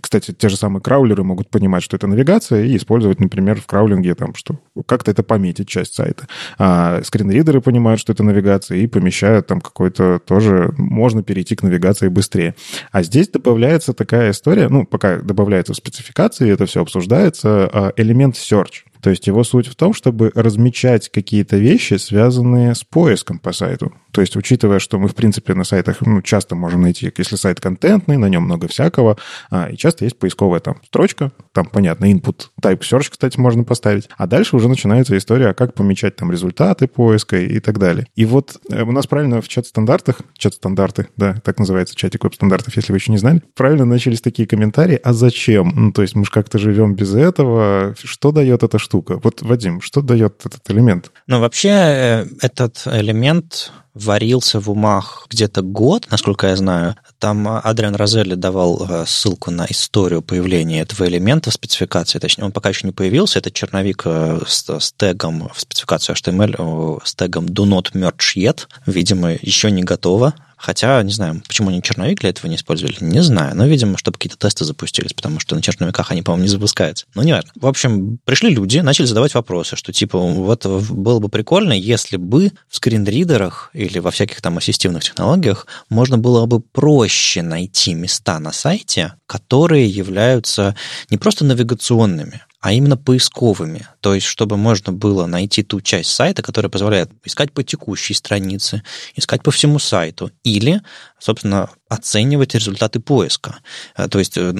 кстати, 0.00 0.32
те 0.32 0.48
же 0.48 0.56
самые 0.56 0.82
краулеры 0.82 1.22
могут 1.22 1.48
понимать, 1.48 1.84
что 1.84 1.96
это 1.96 2.08
навигация, 2.08 2.64
и 2.64 2.76
использовать, 2.76 3.20
например, 3.20 3.60
в 3.60 3.66
краулинге 3.66 4.16
там, 4.16 4.34
что 4.34 4.58
как-то 4.84 5.12
это 5.12 5.22
пометить 5.22 5.68
часть 5.68 5.94
сайта. 5.94 6.26
А 6.58 7.02
скринридеры 7.04 7.60
понимают, 7.60 8.00
что 8.00 8.12
это 8.12 8.24
навигация, 8.24 8.78
и 8.78 8.88
помещают 8.88 9.13
там 9.46 9.60
какой-то 9.60 10.18
тоже... 10.18 10.74
Можно 10.76 11.22
перейти 11.22 11.54
к 11.54 11.62
навигации 11.62 12.08
быстрее. 12.08 12.54
А 12.90 13.02
здесь 13.02 13.28
добавляется 13.28 13.92
такая 13.92 14.32
история, 14.32 14.68
ну, 14.68 14.84
пока 14.84 15.18
добавляется 15.18 15.72
в 15.72 15.76
спецификации, 15.76 16.50
это 16.50 16.64
это 16.64 16.66
все 16.66 16.80
обсуждается, 16.80 17.70
а, 17.72 17.92
элемент 17.96 18.36
search. 18.36 18.84
То 19.04 19.10
есть 19.10 19.26
его 19.26 19.44
суть 19.44 19.66
в 19.66 19.74
том, 19.74 19.92
чтобы 19.92 20.32
размечать 20.34 21.10
какие-то 21.10 21.58
вещи, 21.58 21.98
связанные 21.98 22.74
с 22.74 22.84
поиском 22.84 23.38
по 23.38 23.52
сайту. 23.52 23.92
То 24.12 24.22
есть, 24.22 24.34
учитывая, 24.34 24.78
что 24.78 24.98
мы, 24.98 25.08
в 25.08 25.14
принципе, 25.14 25.52
на 25.52 25.64
сайтах 25.64 26.00
ну, 26.00 26.22
часто 26.22 26.54
можем 26.54 26.82
найти, 26.82 27.12
если 27.14 27.36
сайт 27.36 27.60
контентный, 27.60 28.16
на 28.16 28.30
нем 28.30 28.44
много 28.44 28.66
всякого, 28.66 29.18
а, 29.50 29.68
и 29.70 29.76
часто 29.76 30.04
есть 30.04 30.18
поисковая 30.18 30.60
там 30.60 30.76
строчка, 30.86 31.32
там, 31.52 31.66
понятно, 31.66 32.10
input 32.10 32.46
type 32.62 32.80
search, 32.80 33.08
кстати, 33.10 33.38
можно 33.38 33.62
поставить. 33.64 34.08
А 34.16 34.26
дальше 34.26 34.56
уже 34.56 34.68
начинается 34.68 35.18
история, 35.18 35.52
как 35.52 35.74
помечать 35.74 36.16
там 36.16 36.30
результаты 36.30 36.86
поиска 36.86 37.36
и 37.36 37.60
так 37.60 37.78
далее. 37.78 38.06
И 38.14 38.24
вот 38.24 38.58
э, 38.70 38.84
у 38.84 38.92
нас 38.92 39.06
правильно 39.06 39.42
в 39.42 39.48
чат-стандартах, 39.48 40.20
чат-стандарты, 40.38 41.08
да, 41.18 41.34
так 41.44 41.58
называется 41.58 41.94
чатик 41.94 42.24
веб-стандартов, 42.24 42.74
если 42.76 42.92
вы 42.92 42.98
еще 42.98 43.12
не 43.12 43.18
знали, 43.18 43.42
правильно 43.54 43.84
начались 43.84 44.22
такие 44.22 44.48
комментарии, 44.48 44.98
а 45.02 45.12
зачем? 45.12 45.72
Ну, 45.74 45.92
то 45.92 46.00
есть 46.00 46.14
мы 46.14 46.24
же 46.24 46.30
как-то 46.30 46.58
живем 46.58 46.94
без 46.94 47.14
этого, 47.14 47.94
что 48.02 48.32
дает 48.32 48.62
эта 48.62 48.78
штука? 48.94 49.20
Вот, 49.22 49.42
Вадим, 49.42 49.80
что 49.80 50.02
дает 50.02 50.40
этот 50.44 50.70
элемент? 50.70 51.10
Ну, 51.26 51.40
вообще, 51.40 51.68
э, 51.68 52.26
этот 52.40 52.82
элемент 52.86 53.72
варился 53.94 54.60
в 54.60 54.70
умах 54.70 55.26
где-то 55.30 55.62
год, 55.62 56.06
насколько 56.10 56.46
я 56.46 56.56
знаю. 56.56 56.96
Там 57.18 57.48
Адриан 57.48 57.96
Розелли 57.96 58.34
давал 58.34 58.86
э, 58.88 59.04
ссылку 59.06 59.50
на 59.50 59.66
историю 59.68 60.22
появления 60.22 60.80
этого 60.82 61.06
элемента 61.08 61.50
в 61.50 61.54
спецификации. 61.54 62.20
Точнее, 62.20 62.44
он 62.44 62.52
пока 62.52 62.68
еще 62.68 62.86
не 62.86 62.92
появился. 62.92 63.38
Это 63.40 63.50
черновик 63.50 64.02
э, 64.04 64.40
с, 64.46 64.68
с 64.68 64.92
тегом 64.92 65.50
в 65.52 65.60
спецификацию 65.60 66.14
HTML, 66.14 67.00
с 67.04 67.14
тегом 67.14 67.46
do 67.46 67.64
not 67.66 67.92
merge 67.94 68.36
yet. 68.36 68.66
Видимо, 68.86 69.32
еще 69.32 69.70
не 69.70 69.82
готово. 69.82 70.34
Хотя, 70.64 71.02
не 71.02 71.12
знаю, 71.12 71.42
почему 71.46 71.68
они 71.68 71.82
черновик 71.82 72.20
для 72.20 72.30
этого 72.30 72.46
не 72.46 72.56
использовали, 72.56 72.96
не 73.00 73.22
знаю. 73.22 73.54
Но, 73.54 73.66
видимо, 73.66 73.98
чтобы 73.98 74.16
какие-то 74.16 74.38
тесты 74.38 74.64
запустились, 74.64 75.12
потому 75.12 75.38
что 75.38 75.54
на 75.54 75.60
черновиках 75.60 76.10
они, 76.10 76.22
по-моему, 76.22 76.44
не 76.44 76.48
запускаются. 76.48 77.04
Но 77.14 77.22
не 77.22 77.34
важно. 77.34 77.50
В 77.54 77.66
общем, 77.66 78.18
пришли 78.24 78.48
люди, 78.48 78.78
начали 78.78 79.04
задавать 79.04 79.34
вопросы, 79.34 79.76
что 79.76 79.92
типа 79.92 80.18
вот 80.18 80.64
было 80.64 81.18
бы 81.18 81.28
прикольно, 81.28 81.74
если 81.74 82.16
бы 82.16 82.50
в 82.70 82.76
скринридерах 82.76 83.68
или 83.74 83.98
во 83.98 84.10
всяких 84.10 84.40
там 84.40 84.56
ассистивных 84.56 85.04
технологиях 85.04 85.66
можно 85.90 86.16
было 86.16 86.46
бы 86.46 86.60
проще 86.60 87.42
найти 87.42 87.92
места 87.92 88.38
на 88.38 88.50
сайте, 88.50 89.12
которые 89.26 89.86
являются 89.86 90.74
не 91.10 91.18
просто 91.18 91.44
навигационными, 91.44 92.40
а 92.64 92.72
именно 92.72 92.96
поисковыми. 92.96 93.86
То 94.00 94.14
есть, 94.14 94.26
чтобы 94.26 94.56
можно 94.56 94.90
было 94.90 95.26
найти 95.26 95.62
ту 95.62 95.82
часть 95.82 96.10
сайта, 96.10 96.40
которая 96.40 96.70
позволяет 96.70 97.10
искать 97.22 97.52
по 97.52 97.62
текущей 97.62 98.14
странице, 98.14 98.82
искать 99.16 99.42
по 99.42 99.50
всему 99.50 99.78
сайту, 99.78 100.30
или, 100.44 100.80
собственно, 101.18 101.68
оценивать 101.90 102.54
результаты 102.54 103.00
поиска. 103.00 103.56
Э, 103.98 104.08
то 104.08 104.18
есть 104.18 104.38
э, 104.38 104.54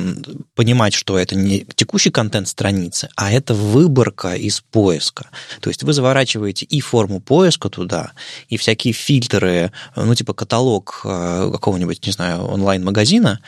понимать, 0.54 0.92
что 0.92 1.18
это 1.18 1.34
не 1.34 1.66
текущий 1.74 2.10
контент 2.10 2.46
страницы, 2.46 3.08
а 3.16 3.32
это 3.32 3.54
выборка 3.54 4.34
из 4.34 4.60
поиска. 4.60 5.30
То 5.60 5.70
есть 5.70 5.82
вы 5.82 5.94
заворачиваете 5.94 6.66
и 6.66 6.82
форму 6.82 7.20
поиска 7.20 7.70
туда, 7.70 8.12
и 8.50 8.58
всякие 8.58 8.92
фильтры, 8.92 9.72
ну, 9.96 10.14
типа 10.14 10.34
каталог 10.34 11.00
какого-нибудь, 11.02 12.04
не 12.04 12.12
знаю, 12.12 12.44
онлайн-магазина, 12.44 13.40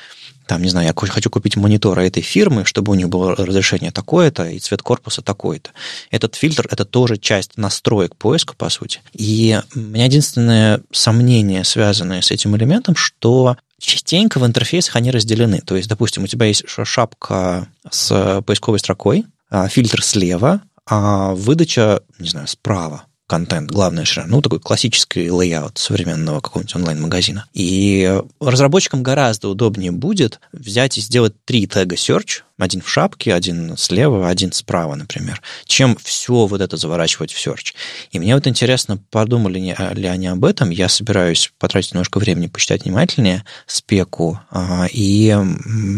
там, 0.46 0.62
не 0.62 0.68
знаю, 0.68 0.86
я 0.86 0.94
хочу 0.94 1.30
купить 1.30 1.56
монитор 1.56 1.98
этой 1.98 2.22
фирмы, 2.22 2.64
чтобы 2.64 2.92
у 2.92 2.94
них 2.94 3.08
было 3.08 3.34
разрешение 3.34 3.90
такое-то 3.90 4.48
и 4.48 4.58
цвет 4.58 4.82
корпуса 4.82 5.22
такой-то. 5.22 5.70
Этот 6.10 6.34
фильтр— 6.34 6.68
это 6.70 6.84
тоже 6.84 7.16
часть 7.16 7.56
настроек 7.56 8.16
поиска, 8.16 8.54
по 8.54 8.68
сути. 8.68 9.00
И 9.12 9.60
у 9.74 9.78
меня 9.78 10.04
единственное 10.04 10.80
сомнение, 10.92 11.64
связанное 11.64 12.22
с 12.22 12.30
этим 12.30 12.56
элементом, 12.56 12.94
что 12.94 13.56
частенько 13.78 14.38
в 14.38 14.46
интерфейсах 14.46 14.96
они 14.96 15.10
разделены. 15.10 15.60
То 15.60 15.76
есть, 15.76 15.88
допустим, 15.88 16.24
у 16.24 16.26
тебя 16.26 16.46
есть 16.46 16.64
шапка 16.66 17.68
с 17.90 18.42
поисковой 18.46 18.78
строкой, 18.78 19.26
а 19.50 19.68
фильтр 19.68 20.02
слева, 20.02 20.62
а 20.86 21.34
выдача, 21.34 22.02
не 22.18 22.28
знаю, 22.28 22.46
справа 22.46 23.04
контент, 23.26 23.70
главная 23.70 24.04
ширина, 24.04 24.28
ну, 24.30 24.42
такой 24.42 24.60
классический 24.60 25.30
layout 25.30 25.78
современного 25.78 26.40
какого-нибудь 26.40 26.76
онлайн-магазина. 26.76 27.46
И 27.52 28.20
разработчикам 28.40 29.02
гораздо 29.02 29.48
удобнее 29.48 29.92
будет 29.92 30.40
взять 30.52 30.98
и 30.98 31.00
сделать 31.00 31.34
три 31.44 31.66
тега 31.66 31.96
search, 31.96 32.42
один 32.58 32.80
в 32.80 32.88
шапке, 32.88 33.34
один 33.34 33.76
слева, 33.76 34.28
один 34.28 34.52
справа, 34.52 34.94
например, 34.94 35.42
чем 35.66 35.96
все 35.96 36.46
вот 36.46 36.60
это 36.60 36.76
заворачивать 36.76 37.32
в 37.32 37.46
search. 37.46 37.74
И 38.12 38.18
мне 38.18 38.34
вот 38.34 38.46
интересно, 38.46 38.98
подумали 39.10 39.74
ли 39.94 40.06
они 40.06 40.26
об 40.26 40.44
этом. 40.44 40.70
Я 40.70 40.88
собираюсь 40.88 41.52
потратить 41.58 41.92
немножко 41.92 42.18
времени, 42.18 42.46
почитать 42.46 42.84
внимательнее 42.84 43.44
спеку, 43.66 44.40
а, 44.50 44.86
и, 44.90 45.36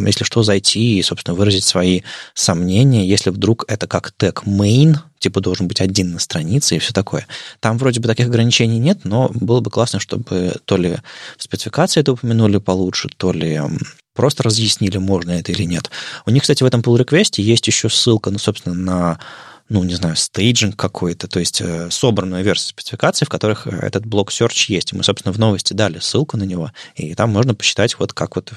если 0.06 0.24
что, 0.24 0.42
зайти 0.42 0.98
и, 0.98 1.02
собственно, 1.02 1.36
выразить 1.36 1.64
свои 1.64 2.02
сомнения, 2.34 3.06
если 3.06 3.30
вдруг 3.30 3.64
это 3.68 3.86
как 3.86 4.12
тег 4.12 4.42
main, 4.44 4.96
типа 5.18 5.40
должен 5.40 5.68
быть 5.68 5.80
один 5.80 6.12
на 6.12 6.18
странице 6.18 6.76
и 6.76 6.78
все 6.78 6.92
такое. 6.92 7.26
Там 7.60 7.78
вроде 7.78 8.00
бы 8.00 8.08
таких 8.08 8.26
ограничений 8.26 8.78
нет, 8.78 9.00
но 9.04 9.30
было 9.34 9.60
бы 9.60 9.70
классно, 9.70 10.00
чтобы 10.00 10.56
то 10.64 10.76
ли 10.76 10.96
в 11.36 11.42
спецификации 11.42 12.00
это 12.00 12.12
упомянули 12.12 12.58
получше, 12.58 13.08
то 13.16 13.32
ли 13.32 13.60
просто 14.18 14.42
разъяснили, 14.42 14.96
можно 14.98 15.30
это 15.30 15.52
или 15.52 15.62
нет. 15.62 15.92
У 16.26 16.30
них, 16.30 16.42
кстати, 16.42 16.64
в 16.64 16.66
этом 16.66 16.80
pull 16.80 16.98
реквесте 16.98 17.40
есть 17.40 17.68
еще 17.68 17.88
ссылка, 17.88 18.32
ну, 18.32 18.38
собственно, 18.38 18.74
на 18.74 19.20
ну, 19.68 19.84
не 19.84 19.94
знаю, 19.94 20.16
стейджинг 20.16 20.74
какой-то, 20.74 21.28
то 21.28 21.38
есть 21.38 21.60
э, 21.60 21.88
собранную 21.90 22.42
версию 22.42 22.70
спецификации, 22.70 23.26
в 23.26 23.28
которых 23.28 23.66
э, 23.66 23.70
этот 23.70 24.06
блок 24.06 24.32
search 24.32 24.64
есть. 24.68 24.92
Мы, 24.92 25.04
собственно, 25.04 25.32
в 25.32 25.38
новости 25.38 25.72
дали 25.72 26.00
ссылку 26.00 26.36
на 26.36 26.42
него, 26.44 26.72
и 26.96 27.14
там 27.14 27.30
можно 27.30 27.54
посчитать, 27.54 27.96
вот 27.98 28.12
как 28.12 28.34
вот 28.34 28.52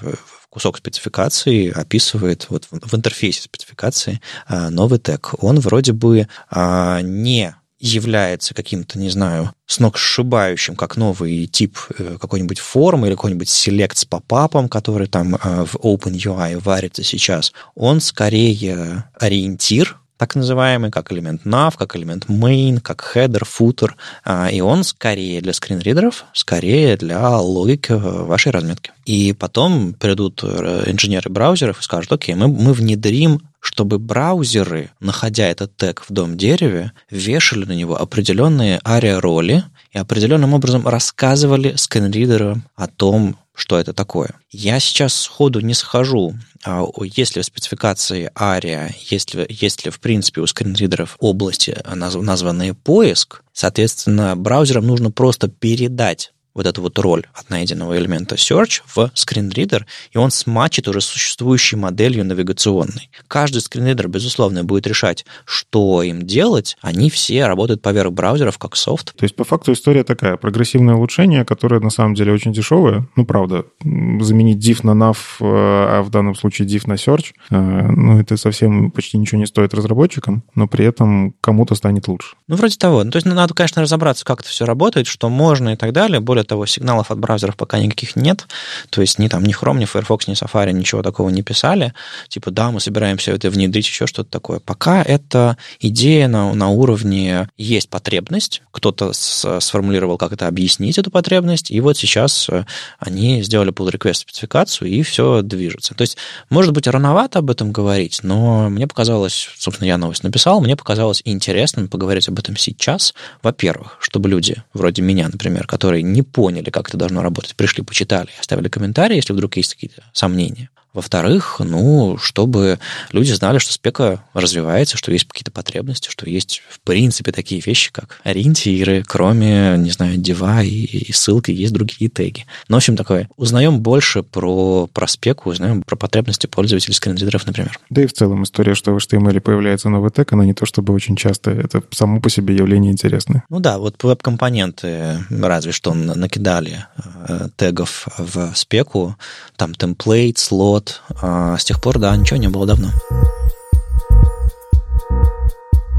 кусок 0.49 0.77
спецификации 0.77 1.69
описывает 1.69 2.47
вот 2.49 2.67
в 2.71 2.95
интерфейсе 2.95 3.41
спецификации 3.43 4.19
э, 4.47 4.69
новый 4.69 4.97
тег. 4.97 5.35
Он 5.39 5.59
вроде 5.59 5.91
бы 5.91 6.27
не 6.49 7.55
является 7.81 8.53
каким-то, 8.53 8.99
не 8.99 9.09
знаю, 9.09 9.51
сногсшибающим, 9.65 10.75
как 10.75 10.97
новый 10.97 11.47
тип 11.47 11.77
э, 11.97 12.17
какой-нибудь 12.21 12.59
формы 12.59 13.07
или 13.07 13.15
какой-нибудь 13.15 13.49
селект 13.49 13.97
с 13.97 14.05
попапом, 14.05 14.69
который 14.69 15.07
там 15.07 15.35
э, 15.35 15.65
в 15.65 15.75
OpenUI 15.77 16.59
варится 16.59 17.03
сейчас, 17.03 17.51
он 17.75 17.99
скорее 17.99 19.05
ориентир, 19.19 19.97
так 20.21 20.35
называемый, 20.35 20.91
как 20.91 21.11
элемент 21.11 21.47
nav, 21.47 21.73
как 21.75 21.95
элемент 21.95 22.27
main, 22.27 22.79
как 22.79 23.13
header, 23.15 23.41
footer, 23.41 23.93
а, 24.23 24.51
и 24.51 24.61
он 24.61 24.83
скорее 24.83 25.41
для 25.41 25.51
скринридеров, 25.51 26.25
скорее 26.33 26.95
для 26.95 27.39
логики 27.39 27.93
вашей 27.93 28.51
разметки. 28.51 28.91
И 29.05 29.33
потом 29.33 29.93
придут 29.93 30.41
э, 30.43 30.83
инженеры 30.85 31.31
браузеров 31.31 31.79
и 31.79 31.83
скажут, 31.83 32.11
окей, 32.11 32.35
мы, 32.35 32.47
мы 32.47 32.73
внедрим 32.73 33.41
чтобы 33.61 33.99
браузеры, 33.99 34.91
находя 34.99 35.47
этот 35.47 35.77
тег 35.77 36.03
в 36.07 36.11
дом-дереве, 36.11 36.91
вешали 37.09 37.65
на 37.65 37.73
него 37.73 37.99
определенные 37.99 38.81
ария-роли 38.85 39.63
и 39.91 39.97
определенным 39.97 40.53
образом 40.53 40.87
рассказывали 40.87 41.75
скринридерам 41.77 42.63
о 42.75 42.87
том, 42.87 43.37
что 43.53 43.79
это 43.79 43.93
такое. 43.93 44.31
Я 44.49 44.79
сейчас 44.79 45.13
сходу 45.13 45.59
не 45.59 45.75
схожу, 45.75 46.35
а 46.65 46.85
если 47.15 47.41
в 47.41 47.45
спецификации 47.45 48.31
ARIA, 48.35 48.91
если, 49.09 49.45
если 49.49 49.91
в 49.91 49.99
принципе 49.99 50.41
у 50.41 50.47
скринридеров 50.47 51.15
области 51.19 51.77
названные 51.93 52.73
поиск, 52.73 53.43
соответственно, 53.53 54.35
браузерам 54.35 54.87
нужно 54.87 55.11
просто 55.11 55.47
передать 55.47 56.33
вот 56.53 56.65
эту 56.65 56.81
вот 56.81 56.97
роль 56.99 57.25
от 57.33 57.49
найденного 57.49 57.97
элемента 57.97 58.35
search 58.35 58.81
в 58.85 59.11
скринридер, 59.13 59.85
и 60.11 60.17
он 60.17 60.31
смачит 60.31 60.87
уже 60.87 61.01
существующей 61.01 61.75
моделью 61.75 62.25
навигационной. 62.25 63.09
Каждый 63.27 63.61
скринридер, 63.61 64.07
безусловно, 64.07 64.63
будет 64.63 64.87
решать, 64.87 65.25
что 65.45 66.03
им 66.03 66.23
делать. 66.23 66.77
Они 66.81 67.09
все 67.09 67.47
работают 67.47 67.81
поверх 67.81 68.11
браузеров 68.11 68.57
как 68.57 68.75
софт. 68.75 69.15
То 69.15 69.23
есть, 69.23 69.35
по 69.35 69.43
факту, 69.43 69.73
история 69.73 70.03
такая. 70.03 70.37
Прогрессивное 70.37 70.95
улучшение, 70.95 71.45
которое 71.45 71.79
на 71.79 71.89
самом 71.89 72.15
деле 72.15 72.33
очень 72.33 72.53
дешевое. 72.53 73.07
Ну, 73.15 73.25
правда, 73.25 73.65
заменить 73.81 74.57
div 74.57 74.79
на 74.83 74.91
nav, 74.91 75.17
э, 75.39 75.43
а 75.43 76.01
в 76.03 76.09
данном 76.09 76.35
случае 76.35 76.67
div 76.67 76.83
на 76.85 76.93
search, 76.93 77.33
э, 77.49 77.55
ну, 77.55 78.19
это 78.19 78.37
совсем 78.37 78.91
почти 78.91 79.17
ничего 79.17 79.39
не 79.39 79.45
стоит 79.45 79.73
разработчикам, 79.73 80.43
но 80.55 80.67
при 80.67 80.85
этом 80.85 81.33
кому-то 81.41 81.75
станет 81.75 82.07
лучше. 82.07 82.35
Ну, 82.47 82.55
вроде 82.55 82.77
того. 82.77 83.03
Ну, 83.03 83.11
то 83.11 83.17
есть, 83.17 83.25
надо, 83.25 83.53
конечно, 83.53 83.81
разобраться, 83.81 84.25
как 84.25 84.41
это 84.41 84.49
все 84.49 84.65
работает, 84.65 85.07
что 85.07 85.29
можно 85.29 85.73
и 85.73 85.75
так 85.75 85.93
далее. 85.93 86.19
Более 86.19 86.40
более 86.41 86.47
того, 86.47 86.65
сигналов 86.65 87.11
от 87.11 87.19
браузеров 87.19 87.55
пока 87.55 87.77
никаких 87.77 88.15
нет. 88.15 88.47
То 88.89 89.01
есть 89.01 89.19
ни 89.19 89.27
там 89.27 89.43
ни 89.43 89.53
Chrome, 89.53 89.77
ни 89.77 89.85
Firefox, 89.85 90.27
ни 90.27 90.33
Safari 90.33 90.71
ничего 90.71 91.03
такого 91.03 91.29
не 91.29 91.43
писали. 91.43 91.93
Типа, 92.29 92.51
да, 92.51 92.71
мы 92.71 92.79
собираемся 92.79 93.31
это 93.31 93.49
внедрить, 93.49 93.87
еще 93.87 94.07
что-то 94.07 94.29
такое. 94.29 94.59
Пока 94.59 95.03
это 95.03 95.57
идея 95.79 96.27
на, 96.27 96.53
на 96.53 96.69
уровне 96.69 97.47
есть 97.57 97.89
потребность. 97.89 98.63
Кто-то 98.71 99.11
сформулировал, 99.13 100.17
как 100.17 100.31
это 100.31 100.47
объяснить, 100.47 100.97
эту 100.97 101.11
потребность. 101.11 101.71
И 101.71 101.79
вот 101.79 101.97
сейчас 101.97 102.49
э, 102.49 102.65
они 102.99 103.43
сделали 103.43 103.71
pull 103.71 103.91
request 103.91 104.13
спецификацию, 104.13 104.89
и 104.89 105.03
все 105.03 105.41
движется. 105.41 105.93
То 105.93 106.01
есть, 106.01 106.17
может 106.49 106.73
быть, 106.73 106.87
рановато 106.87 107.39
об 107.39 107.51
этом 107.51 107.71
говорить, 107.71 108.21
но 108.23 108.69
мне 108.69 108.87
показалось, 108.87 109.49
собственно, 109.57 109.87
я 109.87 109.97
новость 109.97 110.23
написал, 110.23 110.61
мне 110.61 110.75
показалось 110.75 111.21
интересным 111.25 111.87
поговорить 111.87 112.27
об 112.29 112.39
этом 112.39 112.57
сейчас. 112.57 113.13
Во-первых, 113.43 113.97
чтобы 113.99 114.29
люди, 114.29 114.63
вроде 114.73 115.01
меня, 115.01 115.27
например, 115.27 115.67
которые 115.67 116.03
не 116.03 116.23
поняли, 116.31 116.69
как 116.69 116.89
это 116.89 116.97
должно 116.97 117.21
работать, 117.21 117.55
пришли, 117.55 117.83
почитали, 117.83 118.29
оставили 118.39 118.67
комментарии, 118.67 119.15
если 119.15 119.33
вдруг 119.33 119.57
есть 119.57 119.75
какие-то 119.75 120.03
сомнения. 120.13 120.69
Во-вторых, 120.93 121.57
ну, 121.59 122.17
чтобы 122.17 122.79
люди 123.11 123.31
знали, 123.31 123.59
что 123.59 123.71
спека 123.71 124.23
развивается, 124.33 124.97
что 124.97 125.11
есть 125.11 125.27
какие-то 125.27 125.51
потребности, 125.51 126.09
что 126.09 126.29
есть, 126.29 126.61
в 126.69 126.81
принципе, 126.81 127.31
такие 127.31 127.61
вещи, 127.61 127.91
как 127.91 128.19
ориентиры, 128.23 129.03
кроме, 129.07 129.75
не 129.77 129.91
знаю, 129.91 130.17
дива 130.17 130.61
и, 130.63 130.69
и 130.69 131.11
ссылки, 131.13 131.51
есть 131.51 131.73
другие 131.73 132.09
теги. 132.09 132.45
Ну, 132.67 132.75
в 132.75 132.77
общем, 132.77 132.97
такое. 132.97 133.29
Узнаем 133.37 133.79
больше 133.79 134.23
про, 134.23 134.87
про 134.87 135.07
спеку, 135.07 135.49
узнаем 135.49 135.83
про 135.83 135.95
потребности 135.95 136.47
пользователей 136.47 136.93
скринридеров, 136.93 137.45
например. 137.45 137.79
Да 137.89 138.01
и 138.01 138.05
в 138.07 138.13
целом 138.13 138.43
история, 138.43 138.75
что 138.75 138.91
в 138.93 138.97
HTML 138.97 139.39
появляется 139.39 139.89
новый 139.89 140.11
тег, 140.11 140.33
она 140.33 140.45
не 140.45 140.53
то 140.53 140.65
чтобы 140.65 140.93
очень 140.93 141.15
часто, 141.15 141.51
это 141.51 141.83
само 141.91 142.19
по 142.19 142.29
себе 142.29 142.55
явление 142.55 142.91
интересное. 142.91 143.43
Ну 143.49 143.59
да, 143.59 143.77
вот 143.77 144.03
веб-компоненты 144.03 145.19
разве 145.29 145.71
что 145.71 145.93
накидали 145.93 146.85
э, 147.27 147.49
тегов 147.55 148.07
в 148.17 148.53
спеку, 148.55 149.15
там 149.55 149.73
темплейт, 149.73 150.37
слот, 150.37 150.80
вот. 150.81 151.01
А 151.21 151.57
с 151.57 151.63
тех 151.63 151.81
пор, 151.81 151.99
да, 151.99 152.15
ничего 152.15 152.37
не 152.37 152.47
было 152.47 152.65
давно. 152.65 152.89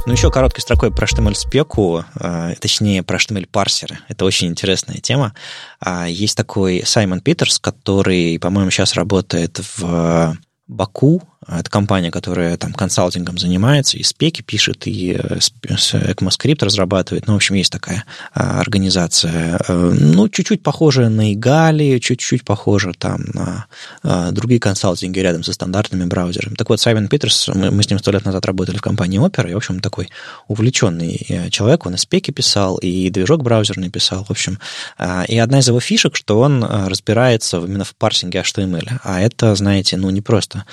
Ну, 0.04 0.12
еще 0.12 0.32
короткой 0.32 0.62
строкой 0.62 0.90
про 0.90 1.06
HTML-спеку, 1.06 2.04
а, 2.16 2.54
точнее, 2.56 3.04
про 3.04 3.18
HTML-парсеры. 3.18 3.98
Это 4.08 4.24
очень 4.24 4.48
интересная 4.48 4.98
тема. 4.98 5.32
А, 5.78 6.08
есть 6.08 6.36
такой 6.36 6.82
Саймон 6.84 7.20
Питерс, 7.20 7.60
который, 7.60 8.38
по-моему, 8.40 8.70
сейчас 8.72 8.94
работает 8.94 9.60
в 9.76 10.36
Баку, 10.66 11.22
это 11.48 11.68
компания, 11.70 12.10
которая 12.10 12.56
там 12.56 12.72
консалтингом 12.72 13.36
занимается, 13.36 13.96
и 13.96 14.02
спеки 14.02 14.42
пишет, 14.42 14.86
и 14.86 15.12
э, 15.12 15.38
ECMAScript 15.38 16.64
разрабатывает. 16.64 17.26
Ну, 17.26 17.32
в 17.32 17.36
общем, 17.36 17.56
есть 17.56 17.72
такая 17.72 18.04
а, 18.32 18.60
организация. 18.60 19.60
Э, 19.66 19.92
ну, 19.98 20.28
чуть-чуть 20.28 20.62
похожая 20.62 21.08
на 21.08 21.32
Игали, 21.32 21.98
чуть-чуть 21.98 22.44
похожа 22.44 22.92
там 22.96 23.24
на 23.34 23.66
а, 24.02 24.30
другие 24.30 24.60
консалтинги 24.60 25.18
рядом 25.18 25.42
со 25.42 25.52
стандартными 25.52 26.04
браузерами. 26.04 26.54
Так 26.54 26.68
вот, 26.68 26.80
Саймон 26.80 27.08
Питерс, 27.08 27.48
мы, 27.48 27.70
мы 27.70 27.82
с 27.82 27.90
ним 27.90 27.98
сто 27.98 28.12
лет 28.12 28.24
назад 28.24 28.46
работали 28.46 28.76
в 28.76 28.82
компании 28.82 29.20
Opera, 29.20 29.50
и, 29.50 29.54
в 29.54 29.56
общем, 29.56 29.80
такой 29.80 30.10
увлеченный 30.46 31.26
э, 31.28 31.50
человек. 31.50 31.86
Он 31.86 31.94
и 31.94 31.98
спеки 31.98 32.30
писал, 32.30 32.76
и 32.76 33.10
движок 33.10 33.42
браузерный 33.42 33.90
писал, 33.90 34.24
в 34.24 34.30
общем. 34.30 34.60
А, 34.96 35.24
и 35.26 35.36
одна 35.38 35.58
из 35.58 35.66
его 35.66 35.80
фишек, 35.80 36.14
что 36.14 36.38
он 36.38 36.62
разбирается 36.64 37.58
именно 37.58 37.84
в 37.84 37.96
парсинге 37.96 38.40
HTML. 38.40 39.00
А 39.02 39.20
это, 39.20 39.56
знаете, 39.56 39.96
ну, 39.96 40.08
не 40.10 40.20
просто 40.20 40.64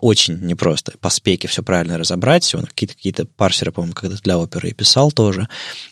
очень 0.00 0.38
непросто 0.40 0.92
по 1.00 1.10
спеке 1.10 1.48
все 1.48 1.62
правильно 1.62 1.98
разобрать. 1.98 2.54
Он 2.54 2.64
какие-то 2.64 2.94
какие 2.94 3.12
парсеры, 3.36 3.72
по-моему, 3.72 3.94
когда 3.94 4.16
для 4.16 4.38
оперы 4.38 4.72
писал 4.72 5.12
тоже. 5.12 5.48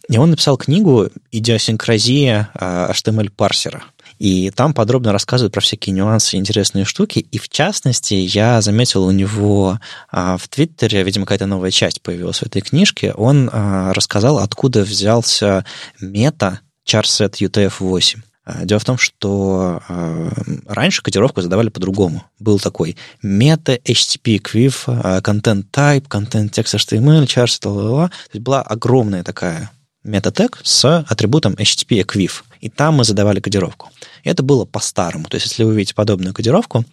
И 0.08 0.18
он 0.18 0.30
написал 0.30 0.56
книгу 0.56 1.10
«Идиосинкразия 1.30 2.50
HTML-парсера». 2.54 3.82
И 4.18 4.50
там 4.50 4.72
подробно 4.72 5.12
рассказывают 5.12 5.52
про 5.52 5.60
всякие 5.60 5.94
нюансы, 5.94 6.36
интересные 6.36 6.84
штуки. 6.84 7.18
И 7.18 7.38
в 7.38 7.48
частности, 7.48 8.14
я 8.14 8.60
заметил 8.62 9.04
у 9.04 9.10
него 9.10 9.78
а, 10.10 10.38
в 10.38 10.48
Твиттере, 10.48 11.02
видимо, 11.02 11.26
какая-то 11.26 11.46
новая 11.46 11.70
часть 11.70 12.00
появилась 12.00 12.38
в 12.38 12.44
этой 12.44 12.62
книжке. 12.62 13.12
Он 13.12 13.50
а, 13.52 13.92
рассказал, 13.92 14.38
откуда 14.38 14.82
взялся 14.82 15.64
мета 16.00 16.60
charset 16.86 17.34
UTF-8. 17.40 18.18
А, 18.46 18.64
дело 18.64 18.78
в 18.78 18.84
том, 18.84 18.96
что 18.96 19.82
э, 19.88 20.30
раньше 20.66 21.02
кодировку 21.02 21.42
задавали 21.42 21.68
по-другому. 21.68 22.24
Был 22.38 22.60
такой 22.60 22.96
мета, 23.20 23.74
HTTP, 23.74 24.40
QIF, 24.40 25.20
content 25.20 25.64
type, 25.72 26.06
content 26.08 26.50
text 26.50 26.76
HTML, 26.76 27.24
charset, 27.24 27.60
То 27.60 28.10
есть 28.32 28.44
была 28.44 28.62
огромная 28.62 29.24
такая 29.24 29.72
метатег 30.04 30.60
с 30.62 31.04
атрибутом 31.08 31.54
HTTP 31.54 32.04
equiv. 32.04 32.44
И 32.60 32.68
там 32.68 32.94
мы 32.94 33.04
задавали 33.04 33.40
кодировку. 33.40 33.90
И 34.22 34.28
это 34.28 34.44
было 34.44 34.64
по-старому. 34.64 35.28
То 35.28 35.34
есть, 35.34 35.48
если 35.48 35.64
вы 35.64 35.74
видите 35.74 35.94
подобную 35.94 36.32
кодировку, 36.32 36.84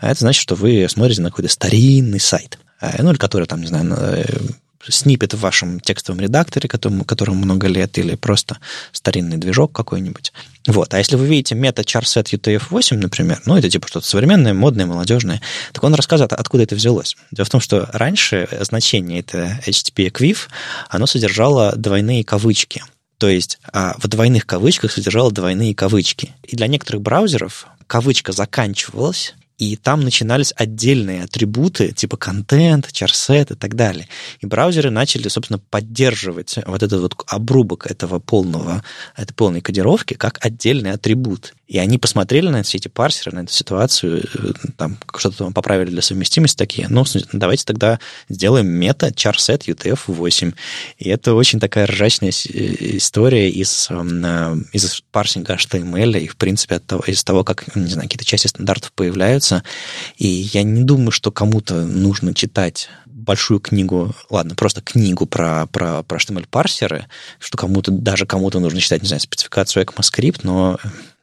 это 0.00 0.20
значит, 0.20 0.42
что 0.42 0.54
вы 0.54 0.86
смотрите 0.90 1.22
на 1.22 1.30
какой-то 1.30 1.50
старинный 1.50 2.20
сайт. 2.20 2.58
Ну, 2.98 3.10
или 3.10 3.16
который 3.16 3.46
там, 3.46 3.60
не 3.62 3.66
знаю, 3.66 3.92
э, 3.98 4.24
снипет 4.90 5.34
в 5.34 5.40
вашем 5.40 5.80
текстовом 5.80 6.20
редакторе, 6.20 6.68
которому, 6.68 7.04
которому 7.04 7.44
много 7.44 7.66
лет, 7.66 7.98
или 7.98 8.14
просто 8.14 8.58
старинный 8.92 9.36
движок 9.36 9.72
какой-нибудь. 9.72 10.32
Вот. 10.66 10.92
А 10.92 10.98
если 10.98 11.16
вы 11.16 11.26
видите 11.26 11.54
мета 11.54 11.82
charset 11.82 12.24
UTF-8, 12.32 12.96
например, 12.96 13.40
ну, 13.46 13.56
это 13.56 13.70
типа 13.70 13.88
что-то 13.88 14.06
современное, 14.06 14.54
модное, 14.54 14.86
молодежное, 14.86 15.40
так 15.72 15.82
он 15.82 15.94
рассказывает, 15.94 16.32
откуда 16.32 16.64
это 16.64 16.74
взялось. 16.74 17.16
Дело 17.30 17.46
в 17.46 17.50
том, 17.50 17.60
что 17.60 17.88
раньше 17.92 18.48
значение 18.60 19.20
это 19.20 19.60
HTTP 19.66 20.10
equiv, 20.10 20.48
оно 20.88 21.06
содержало 21.06 21.74
двойные 21.76 22.24
кавычки. 22.24 22.82
То 23.18 23.28
есть 23.28 23.58
а, 23.72 23.96
в 23.98 24.06
двойных 24.06 24.46
кавычках 24.46 24.92
содержало 24.92 25.32
двойные 25.32 25.74
кавычки. 25.74 26.34
И 26.44 26.56
для 26.56 26.68
некоторых 26.68 27.02
браузеров 27.02 27.66
кавычка 27.86 28.32
заканчивалась, 28.32 29.34
и 29.58 29.76
там 29.76 30.00
начинались 30.00 30.54
отдельные 30.56 31.24
атрибуты, 31.24 31.92
типа 31.92 32.16
контент, 32.16 32.90
чарсет 32.92 33.50
и 33.50 33.54
так 33.54 33.74
далее. 33.74 34.08
И 34.40 34.46
браузеры 34.46 34.90
начали, 34.90 35.28
собственно, 35.28 35.58
поддерживать 35.58 36.56
вот 36.64 36.82
этот 36.82 37.00
вот 37.00 37.16
обрубок 37.26 37.86
этого 37.90 38.20
полного, 38.20 38.84
этой 39.16 39.34
полной 39.34 39.60
кодировки 39.60 40.14
как 40.14 40.38
отдельный 40.44 40.92
атрибут. 40.92 41.54
И 41.68 41.78
они 41.78 41.98
посмотрели 41.98 42.48
на 42.48 42.62
все 42.62 42.78
эти 42.78 42.88
парсеры, 42.88 43.36
на 43.36 43.40
эту 43.40 43.52
ситуацию, 43.52 44.24
э, 44.34 44.52
там 44.78 44.96
что-то 45.16 45.36
там 45.36 45.52
поправили 45.52 45.90
для 45.90 46.00
совместимости 46.00 46.56
такие, 46.56 46.88
ну, 46.88 47.04
давайте 47.32 47.64
тогда 47.64 48.00
сделаем 48.30 48.66
мета 48.68 49.08
charset 49.08 49.66
UTF-8. 49.66 50.54
И 50.96 51.08
это 51.10 51.34
очень 51.34 51.60
такая 51.60 51.86
ржачная 51.86 52.30
история 52.30 53.50
из, 53.50 53.88
эм, 53.90 54.24
э, 54.24 54.56
из 54.72 55.02
парсинга 55.12 55.54
HTML 55.56 56.18
и, 56.18 56.26
в 56.26 56.38
принципе, 56.38 56.76
от 56.76 56.86
того, 56.86 57.04
из 57.06 57.22
того, 57.22 57.44
как, 57.44 57.76
не 57.76 57.90
знаю, 57.90 58.08
какие-то 58.08 58.24
части 58.24 58.46
стандартов 58.46 58.92
появляются. 58.92 59.62
И 60.16 60.26
я 60.26 60.62
не 60.62 60.84
думаю, 60.84 61.10
что 61.10 61.30
кому-то 61.30 61.84
нужно 61.84 62.32
читать 62.32 62.88
большую 63.28 63.60
книгу, 63.60 64.14
ладно, 64.30 64.54
просто 64.54 64.80
книгу 64.80 65.26
про, 65.26 65.66
про, 65.66 66.02
про 66.02 66.18
HTML-парсеры, 66.18 67.08
что 67.38 67.58
кому-то, 67.58 67.90
даже 67.90 68.24
кому-то 68.24 68.58
нужно 68.58 68.80
читать, 68.80 69.02
не 69.02 69.08
знаю, 69.08 69.20
спецификацию 69.20 69.84
ECMAScript, 69.84 70.40
но 70.44 70.78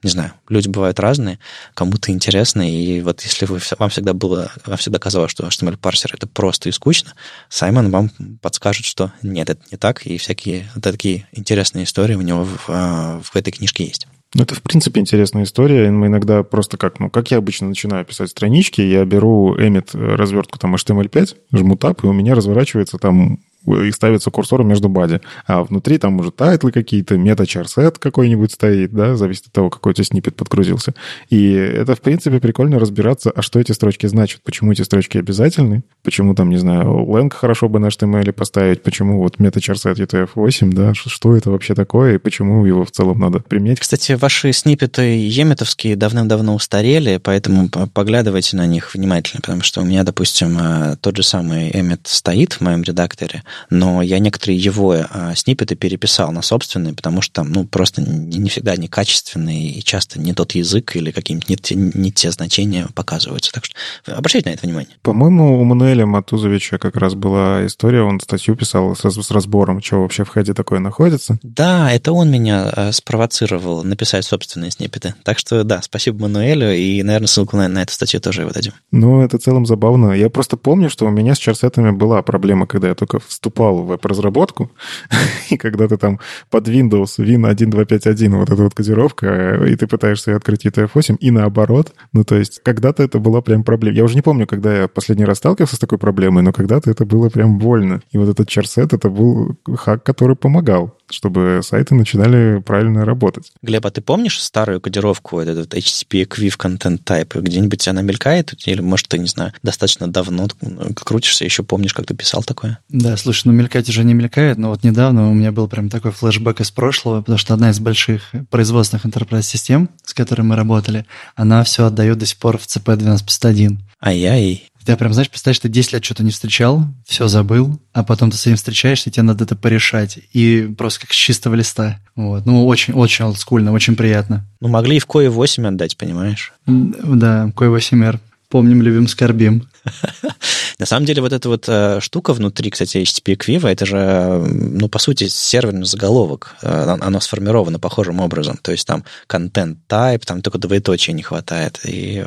не 0.06 0.12
знаю, 0.12 0.34
люди 0.50 0.70
бывают 0.70 1.00
разные, 1.00 1.40
кому-то 1.74 2.12
интересно, 2.12 2.62
и 2.62 3.02
вот 3.02 3.24
если 3.24 3.46
вы, 3.46 3.60
вам 3.80 3.90
всегда 3.90 4.14
было, 4.14 4.52
вам 4.64 4.78
всегда 4.78 5.00
казалось, 5.00 5.32
что 5.32 5.48
HTML-парсер 5.48 6.14
это 6.14 6.28
просто 6.28 6.70
и 6.70 6.72
скучно, 6.72 7.14
Саймон 7.50 7.90
вам 7.90 8.12
подскажет, 8.40 8.86
что 8.86 9.12
нет, 9.24 9.50
это 9.50 9.62
не 9.72 9.78
так, 9.78 10.06
и 10.06 10.18
всякие 10.18 10.70
такие 10.80 11.28
интересные 11.32 11.86
истории 11.86 12.14
у 12.14 12.22
него 12.22 12.46
в, 12.46 12.66
а, 12.68 13.20
в 13.24 13.36
этой 13.36 13.52
книжке 13.52 13.84
есть. 13.84 14.08
Ну, 14.36 14.44
это, 14.44 14.54
в 14.54 14.62
принципе, 14.62 15.00
интересная 15.00 15.44
история. 15.44 15.90
Мы 15.90 16.08
иногда 16.08 16.44
просто 16.44 16.78
как, 16.78 17.00
ну, 17.00 17.10
как 17.10 17.32
я 17.32 17.38
обычно 17.38 17.70
начинаю 17.70 18.06
писать 18.06 18.30
странички, 18.30 18.82
я 18.82 19.06
беру 19.06 19.56
Emmet 19.58 19.96
развертку 19.96 20.60
там 20.60 20.76
HTML5, 20.76 21.36
жму 21.54 21.78
Tab, 21.78 22.04
и 22.04 22.08
у 22.08 22.14
меня 22.14 22.36
разворачивается 22.36 22.98
там 22.98 23.40
и 23.66 23.92
ставится 23.92 24.32
курсор 24.32 24.64
между 24.64 24.90
body. 24.90 25.22
А 25.46 25.64
внутри 25.64 25.98
там 25.98 26.20
уже 26.20 26.32
title 26.32 26.65
ы 26.65 26.72
какие-то, 26.72 27.18
meta 27.18 27.47
charset 27.47 27.98
какой-нибудь 27.98 28.52
стоит, 28.52 28.92
да, 28.92 29.16
зависит 29.16 29.48
от 29.48 29.54
того, 29.54 29.70
какой 29.70 29.92
у 29.92 29.94
тебя 29.94 30.06
snippet 30.06 30.36
подгрузился. 30.36 30.94
И 31.30 31.52
это, 31.52 31.96
в 31.96 32.02
принципе, 32.02 32.40
прикольно 32.40 32.80
разбираться, 32.80 33.32
а 33.36 33.42
что 33.42 33.60
эти 33.60 33.72
строчки 33.72 34.08
значат, 34.08 34.42
почему 34.44 34.72
эти 34.72 34.82
строчки 34.82 35.18
обязательны, 35.18 35.84
почему 36.04 36.36
там, 36.36 36.50
не 36.50 36.58
знаю, 36.58 37.06
ленг 37.16 37.34
хорошо 37.34 37.70
бы 37.70 37.80
на 37.80 37.88
HTML 37.88 38.32
поставить, 38.32 38.84
почему 38.84 39.20
вот 39.20 39.40
мета-чарсет 39.40 40.00
UTF-8, 40.00 40.72
да, 40.74 40.94
что 40.94 41.36
это 41.36 41.52
вообще 41.52 41.76
такое 41.76 42.16
и 42.16 42.18
почему 42.18 42.66
его 42.66 42.86
в 42.86 42.92
целом 42.92 43.20
надо 43.20 43.40
применять. 43.40 43.80
Кстати, 43.80 44.14
ваши 44.14 44.54
снипеты 44.54 45.02
еметовские 45.02 45.96
давным-давно 45.96 46.56
устарели, 46.56 47.20
поэтому 47.22 47.70
поглядывайте 47.70 48.58
на 48.58 48.66
них 48.66 48.94
внимательно, 48.94 49.42
потому 49.42 49.62
что 49.62 49.82
у 49.82 49.86
меня, 49.86 50.04
допустим, 50.04 50.58
э, 50.60 50.98
тот 51.02 51.18
же 51.18 51.24
самый 51.24 51.72
эмет 51.72 52.02
стоит 52.04 52.54
в 52.54 52.62
моем 52.62 52.84
редакторе, 52.84 53.44
но 53.70 54.02
я 54.02 54.20
некоторые 54.20 54.58
его 54.58 54.96
а, 55.10 55.36
сниппеты 55.36 55.76
переписал 55.76 56.32
на 56.32 56.42
собственные, 56.42 56.94
потому 56.94 57.22
что 57.22 57.36
там, 57.36 57.52
ну, 57.52 57.66
просто 57.66 58.02
не 58.02 58.50
всегда 58.50 58.74
они 58.74 58.88
качественные, 58.88 59.72
и 59.72 59.84
часто 59.84 60.20
не 60.20 60.34
тот 60.34 60.54
язык 60.54 60.96
или 60.96 61.12
какие-нибудь 61.12 61.50
не, 61.50 61.58
те, 61.58 61.76
не 61.76 62.12
те 62.12 62.32
значения 62.32 62.88
показываются. 62.94 63.52
Так 63.52 63.66
что 63.66 63.76
обращайте 64.08 64.50
на 64.50 64.54
это 64.54 64.66
внимание. 64.66 64.96
По-моему, 65.02 65.60
у 65.60 65.64
Мануэля 65.64 66.06
Матузовича 66.06 66.78
как 66.78 66.96
раз 66.96 67.16
была 67.16 67.66
история, 67.66 68.02
он 68.02 68.20
статью 68.20 68.56
писал 68.56 68.96
с, 68.96 69.04
с 69.04 69.32
разбором, 69.32 69.82
что 69.82 70.02
вообще 70.02 70.24
в 70.24 70.34
хеде 70.34 70.54
такое 70.54 70.80
находится. 70.80 71.40
Да, 71.44 71.92
это 71.92 72.12
он 72.12 72.32
меня 72.32 72.70
а, 72.70 72.92
спровоцировал 72.92 73.84
написать 73.84 74.26
собственные 74.26 74.72
сниппеты. 74.72 75.16
Так 75.24 75.40
что, 75.40 75.64
да, 75.64 75.82
спасибо 75.82 76.24
Мануэлю, 76.24 76.76
и, 76.76 77.02
наверное, 77.04 77.28
ссылку 77.28 77.58
на, 77.58 77.68
на 77.68 77.82
эту 77.84 77.94
статью 77.94 78.20
тоже 78.20 78.42
его 78.42 78.52
дадим. 78.52 78.74
Ну, 78.92 79.22
это 79.22 79.38
в 79.38 79.42
целом 79.42 79.66
забавно. 79.66 80.14
Я 80.14 80.30
просто 80.30 80.58
помню, 80.58 80.90
что 80.90 81.06
у 81.06 81.10
меня 81.10 81.36
с 81.36 81.38
чарсетами 81.38 81.92
была 81.92 82.22
проблема, 82.22 82.68
когда 82.68 82.90
я 82.90 82.96
только 82.96 83.20
вступал 83.46 83.84
в 83.84 83.88
веб-разработку, 83.88 84.72
и 85.52 85.58
когда 85.58 85.88
ты 85.88 85.98
там 85.98 86.20
под 86.50 86.68
Windows, 86.68 87.20
Win 87.20 87.54
1.251, 87.54 88.38
вот 88.38 88.50
эта 88.50 88.64
вот 88.64 88.74
кодировка, 88.74 89.64
и 89.68 89.76
ты 89.76 89.86
пытаешься 89.88 90.36
открыть 90.36 90.66
UTF-8, 90.66 91.18
и 91.20 91.32
наоборот. 91.32 91.94
Ну, 92.14 92.24
то 92.24 92.36
есть, 92.36 92.62
когда-то 92.64 93.04
это 93.04 93.20
была 93.20 93.42
прям 93.42 93.64
проблема. 93.64 93.98
Я 93.98 94.04
уже 94.04 94.16
не 94.16 94.22
помню, 94.22 94.48
когда 94.48 94.82
я 94.82 94.88
последний 94.88 95.26
раз 95.26 95.38
сталкивался 95.38 95.76
с 95.76 95.80
такой 95.80 96.00
проблемой, 96.00 96.42
но 96.44 96.52
когда-то 96.54 96.90
это 96.90 97.06
было 97.06 97.30
прям 97.30 97.60
больно. 97.60 98.02
И 98.12 98.18
вот 98.18 98.30
этот 98.30 98.50
чарсет, 98.50 98.94
это 98.94 99.10
был 99.10 99.56
хак, 99.76 100.04
который 100.04 100.36
помогал 100.36 100.96
чтобы 101.10 101.62
сайты 101.64 101.96
начинали 101.96 102.60
правильно 102.60 103.06
работать. 103.06 103.52
Глеб, 103.62 103.86
а 103.86 103.92
ты 103.92 104.02
помнишь 104.02 104.42
старую 104.42 104.82
кодировку, 104.82 105.40
этот 105.40 105.74
HTTP 105.74 106.28
Quiv 106.28 106.58
Content 106.58 107.04
Type? 107.04 107.42
Где-нибудь 107.42 107.88
она 107.88 108.02
мелькает? 108.02 108.54
Или, 108.66 108.82
может, 108.82 109.08
ты, 109.08 109.20
не 109.20 109.28
знаю, 109.28 109.54
достаточно 109.64 110.08
давно 110.12 110.48
крутишься, 110.96 111.46
еще 111.46 111.64
помнишь, 111.64 111.94
как 111.94 112.06
ты 112.06 112.14
писал 112.14 112.44
такое? 112.44 112.80
Да, 112.90 113.18
слушай, 113.18 113.44
ну 113.46 113.54
мелькать 113.54 113.90
уже 113.90 114.04
не 114.04 114.14
мелькает, 114.14 114.58
но 114.58 114.70
вот 114.70 114.84
недавно 114.84 115.30
у 115.30 115.34
меня 115.34 115.52
был 115.52 115.68
прям 115.68 115.90
такой 115.90 116.12
флешбэк 116.12 116.62
из 116.62 116.72
прошлого, 116.72 117.22
потому 117.22 117.38
что 117.38 117.54
одна 117.54 117.70
из 117.70 117.80
больших 117.80 118.32
производственных 118.50 119.06
enterprise-систем, 119.06 119.90
с 120.04 120.14
которой 120.14 120.42
мы 120.42 120.56
работали, 120.56 121.06
она 121.36 121.64
все 121.64 121.86
отдает 121.86 122.18
до 122.18 122.26
сих 122.26 122.38
пор 122.38 122.58
в 122.58 122.66
CP 122.66 122.94
1251. 122.94 123.80
Ай-яй. 124.02 124.70
Ты 124.86 124.96
прям, 124.96 125.14
знаешь, 125.14 125.30
представляешь, 125.30 125.60
ты 125.60 125.68
10 125.68 125.94
лет 125.94 126.06
что-то 126.06 126.24
не 126.24 126.32
встречал, 126.32 126.86
все 127.06 127.28
забыл, 127.28 127.80
а 127.92 128.04
потом 128.04 128.30
ты 128.30 128.38
с 128.38 128.46
этим 128.46 128.56
встречаешься, 128.56 129.10
и 129.10 129.14
тебе 129.14 129.24
надо 129.24 129.44
это 129.44 129.56
порешать. 129.56 130.20
И 130.32 130.72
просто 130.78 131.02
как 131.02 131.12
с 131.12 131.16
чистого 131.16 131.56
листа. 131.56 132.00
Вот. 132.16 132.46
Ну, 132.46 132.68
очень, 132.68 132.94
очень 132.94 133.26
олдскульно, 133.26 133.72
очень 133.72 133.96
приятно. 133.96 134.46
Ну, 134.62 134.68
могли 134.68 134.98
и 134.98 135.00
в 135.00 135.08
кое 135.08 135.30
8 135.30 135.68
отдать, 135.68 135.98
понимаешь? 135.98 136.54
Да, 136.68 137.52
кое 137.56 137.76
8R. 137.76 138.20
Помним, 138.50 138.84
любим, 138.84 139.08
скорбим. 139.08 139.68
На 140.80 140.86
самом 140.86 141.06
деле, 141.06 141.22
вот 141.22 141.34
эта 141.34 141.48
вот 141.50 141.66
э, 141.68 142.00
штука 142.02 142.34
внутри, 142.34 142.70
кстати, 142.70 142.98
HTTP 142.98 143.38
Quiva, 143.38 143.70
это 143.70 143.86
же, 143.86 144.44
ну, 144.46 144.90
по 144.90 145.00
сути, 145.00 145.28
серверный 145.28 145.86
заголовок. 145.86 146.56
Э, 146.62 146.98
оно 147.00 147.20
сформировано 147.20 147.80
похожим 147.80 148.20
образом. 148.20 148.58
То 148.62 148.72
есть 148.72 148.86
там 148.86 149.04
content 149.30 149.78
type, 149.88 150.26
там 150.26 150.42
только 150.42 150.58
двоеточия 150.58 151.14
не 151.14 151.24
хватает. 151.24 151.80
И, 151.86 152.24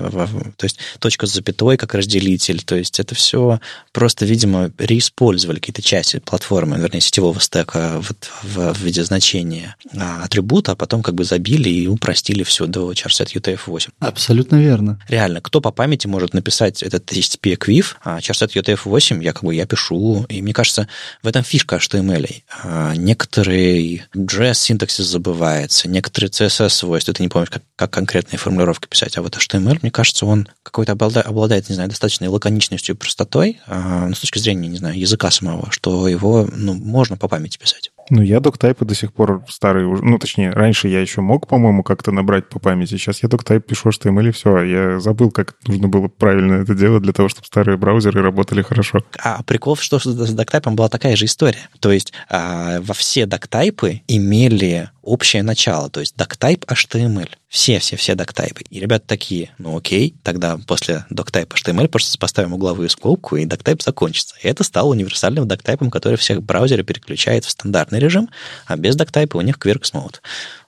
то 0.57 0.65
есть 0.65 0.79
точка 0.99 1.27
с 1.27 1.33
запятой 1.33 1.77
как 1.77 1.95
разделитель. 1.95 2.63
То 2.63 2.77
есть 2.77 3.01
это 3.01 3.15
все 3.15 3.61
просто, 3.93 4.25
видимо, 4.25 4.71
реиспользовали 4.79 5.59
какие-то 5.59 5.83
части 5.83 6.19
платформы, 6.19 6.79
вернее, 6.79 7.01
сетевого 7.01 7.41
стека 7.41 8.01
вот 8.01 8.31
в, 8.43 8.75
в 8.75 8.83
виде 8.83 9.05
значения 9.05 9.77
а, 9.97 10.25
атрибута, 10.25 10.73
а 10.73 10.77
потом 10.77 11.03
как 11.03 11.15
бы 11.15 11.25
забили 11.25 11.69
и 11.69 11.87
упростили 11.87 12.43
все 12.43 12.67
до 12.67 12.93
charset 12.93 13.35
UTF-8. 13.35 13.91
Абсолютно 13.99 14.57
верно. 14.57 15.01
Реально, 15.09 15.41
кто 15.41 15.61
по 15.61 15.71
памяти 15.71 16.07
может 16.07 16.35
написать 16.35 16.83
этот 16.83 17.13
HTTP 17.13 17.48
Equiv, 17.55 17.97
а 18.03 18.19
charset 18.19 18.53
UTF-8 18.55 19.23
я 19.23 19.33
как 19.33 19.45
бы 19.45 19.55
я 19.55 19.67
пишу, 19.67 20.25
и 20.29 20.43
мне 20.43 20.53
кажется, 20.53 20.89
в 21.23 21.27
этом 21.27 21.43
фишка 21.43 21.77
HTML. 21.77 22.43
А, 22.63 22.95
некоторые 22.95 24.07
JS 24.15 24.55
синтаксис 24.55 25.07
забывается, 25.07 25.89
некоторые 25.89 26.31
CSS 26.31 26.71
свойства, 26.71 27.15
ты 27.15 27.23
не 27.23 27.29
помнишь, 27.29 27.51
как, 27.51 27.63
как 27.77 27.91
конкретные 27.91 28.39
формулировки 28.39 28.87
писать, 28.87 29.17
а 29.17 29.23
вот 29.23 29.37
HTML, 29.37 29.79
мне 29.83 29.91
кажется, 29.91 30.27
он 30.27 30.49
какой-то 30.63 30.93
обладает, 30.93 31.27
обладает, 31.27 31.69
не 31.69 31.75
знаю, 31.75 31.89
достаточной 31.89 32.29
лаконичностью 32.29 32.95
и 32.95 32.99
простотой, 32.99 33.61
а, 33.67 34.07
ну, 34.09 34.15
с 34.15 34.21
точки 34.21 34.39
зрения, 34.39 34.69
не 34.69 34.79
знаю, 34.79 34.99
языка 34.99 35.31
самого, 35.31 35.71
что 35.71 36.09
его, 36.09 36.49
ну, 36.53 36.75
можно 36.75 37.17
по 37.17 37.29
памяти 37.29 37.59
писать. 37.59 37.91
Ну, 38.11 38.23
я 38.23 38.41
доктайпы 38.41 38.85
до 38.85 38.95
сих 38.95 39.13
пор 39.13 39.45
старые 39.49 39.87
уже. 39.87 40.05
Ну, 40.05 40.19
точнее, 40.19 40.51
раньше 40.51 40.89
я 40.89 41.01
еще 41.01 41.21
мог, 41.21 41.47
по-моему, 41.47 41.83
как-то 41.83 42.13
набрать 42.13 42.49
по 42.49 42.59
памяти. 42.59 42.97
Сейчас 42.97 43.23
я 43.23 43.29
доктайп 43.29 43.67
пишу 43.67 43.91
HTML 43.91 44.29
и 44.29 44.33
все. 44.33 44.63
Я 44.63 45.01
забыл, 45.01 45.31
как 45.31 45.57
нужно 45.67 45.89
было 45.89 46.09
правильно 46.09 46.55
это 46.55 46.75
делать 46.75 47.03
для 47.03 47.13
того, 47.13 47.29
чтобы 47.29 47.47
старые 47.47 47.77
браузеры 47.77 48.23
работали 48.23 48.63
хорошо. 48.63 49.03
А 49.23 49.43
прикол, 49.43 49.77
что 49.77 49.99
с 49.99 50.33
доктайпом 50.33 50.77
была 50.77 50.89
такая 50.89 51.17
же 51.17 51.27
история. 51.27 51.69
То 51.81 51.93
есть 51.93 52.13
а, 52.29 52.81
во 52.81 52.95
все 52.95 53.27
доктайпы 53.27 54.03
имели 54.09 54.91
общее 55.03 55.43
начало, 55.43 55.91
то 55.91 56.01
есть 56.01 56.17
доктайп 56.17 56.65
HTML. 56.65 57.29
Все-все-все 57.49 58.15
доктайпы. 58.15 58.63
И 58.69 58.79
ребята 58.79 59.07
такие, 59.07 59.51
ну 59.57 59.77
окей, 59.77 60.15
тогда 60.23 60.59
после 60.67 61.07
доктайпа 61.09 61.57
HTML 61.57 61.89
просто 61.89 62.19
поставим 62.19 62.53
угловую 62.53 62.91
скобку, 62.91 63.37
и 63.37 63.47
доктайп 63.47 63.83
закончится. 63.83 64.35
И 64.43 64.49
это 64.49 64.65
стало 64.65 64.91
универсальным 64.91 65.49
доктайпом, 65.49 65.91
который 65.91 66.17
всех 66.17 66.43
браузеры 66.43 66.83
переключает 66.83 67.47
в 67.47 67.51
стандартный 67.51 68.01
режим, 68.01 68.29
а 68.67 68.77
без 68.77 68.97
доктайпа 68.97 69.39
у 69.39 69.41
них 69.41 69.57
Quirks 69.57 69.95
Mode. 69.95 70.17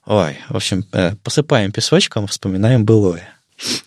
Ой, 0.06 0.38
в 0.48 0.56
общем, 0.56 0.86
э, 0.92 1.16
посыпаем 1.22 1.70
песочком, 1.70 2.26
вспоминаем 2.26 2.86
былое. 2.86 3.28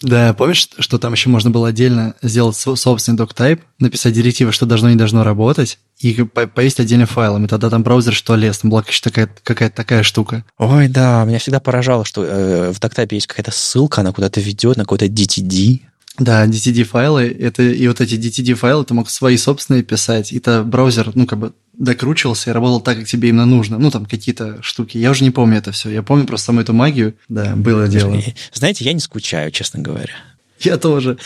Да, 0.02 0.34
помнишь, 0.34 0.70
что 0.78 1.00
там 1.00 1.14
еще 1.14 1.30
можно 1.30 1.50
было 1.50 1.70
отдельно 1.70 2.14
сделать 2.22 2.56
собственный 2.56 3.18
доктайп, 3.18 3.62
написать 3.80 4.14
директивы, 4.14 4.52
что 4.52 4.66
должно 4.68 4.90
и 4.90 4.92
не 4.92 4.98
должно 4.98 5.24
работать, 5.24 5.80
и 6.04 6.24
повесить 6.24 6.80
отдельно 6.80 7.06
файлом, 7.06 7.46
и 7.46 7.48
тогда 7.48 7.70
там 7.70 7.84
браузер 7.84 8.14
что 8.14 8.36
лез, 8.36 8.60
там 8.60 8.72
была 8.72 8.84
какая-то 8.84 9.70
такая 9.76 10.04
штука. 10.04 10.44
Ой, 10.58 10.88
да, 10.88 11.24
меня 11.26 11.40
всегда 11.40 11.60
поражало, 11.60 12.06
что 12.06 12.24
э, 12.24 12.72
в 12.72 12.80
доктайпе 12.80 13.16
есть 13.16 13.28
какая-то 13.28 13.52
ссылка, 13.52 14.02
она 14.02 14.12
куда-то 14.12 14.40
ведет, 14.42 14.78
на 14.78 14.84
какой-то 14.84 15.06
DTD, 15.06 15.82
да, 16.20 16.46
DTD-файлы, 16.46 17.36
это, 17.40 17.64
и 17.64 17.88
вот 17.88 18.00
эти 18.00 18.16
DTD-файлы 18.16 18.86
ты 18.86 18.94
мог 18.94 19.10
свои 19.10 19.36
собственные 19.36 19.82
писать, 19.82 20.32
и 20.32 20.40
то 20.40 20.64
браузер, 20.64 21.12
ну, 21.16 21.26
как 21.26 21.40
бы 21.40 21.54
докручивался 21.74 22.52
и 22.52 22.54
работал 22.54 22.82
так, 22.82 23.00
как 23.00 23.08
тебе 23.08 23.30
именно 23.30 23.48
нужно. 23.48 23.80
Ну, 23.80 23.90
там 23.90 24.06
какие-то 24.06 24.62
штуки. 24.62 25.00
Я 25.00 25.10
уже 25.10 25.24
не 25.24 25.32
помню 25.32 25.58
это 25.58 25.72
все. 25.72 25.90
Я 25.90 26.04
помню 26.04 26.28
просто 26.28 26.48
саму 26.48 26.62
эту 26.62 26.72
магию. 26.72 27.16
Да, 27.30 27.56
было 27.56 27.88
дело. 27.88 28.16
Знаете, 28.54 28.86
я 28.86 28.94
не 28.94 29.00
скучаю, 29.00 29.50
честно 29.50 29.82
говоря. 29.82 30.14
Я 30.64 30.78
тоже. 30.78 31.18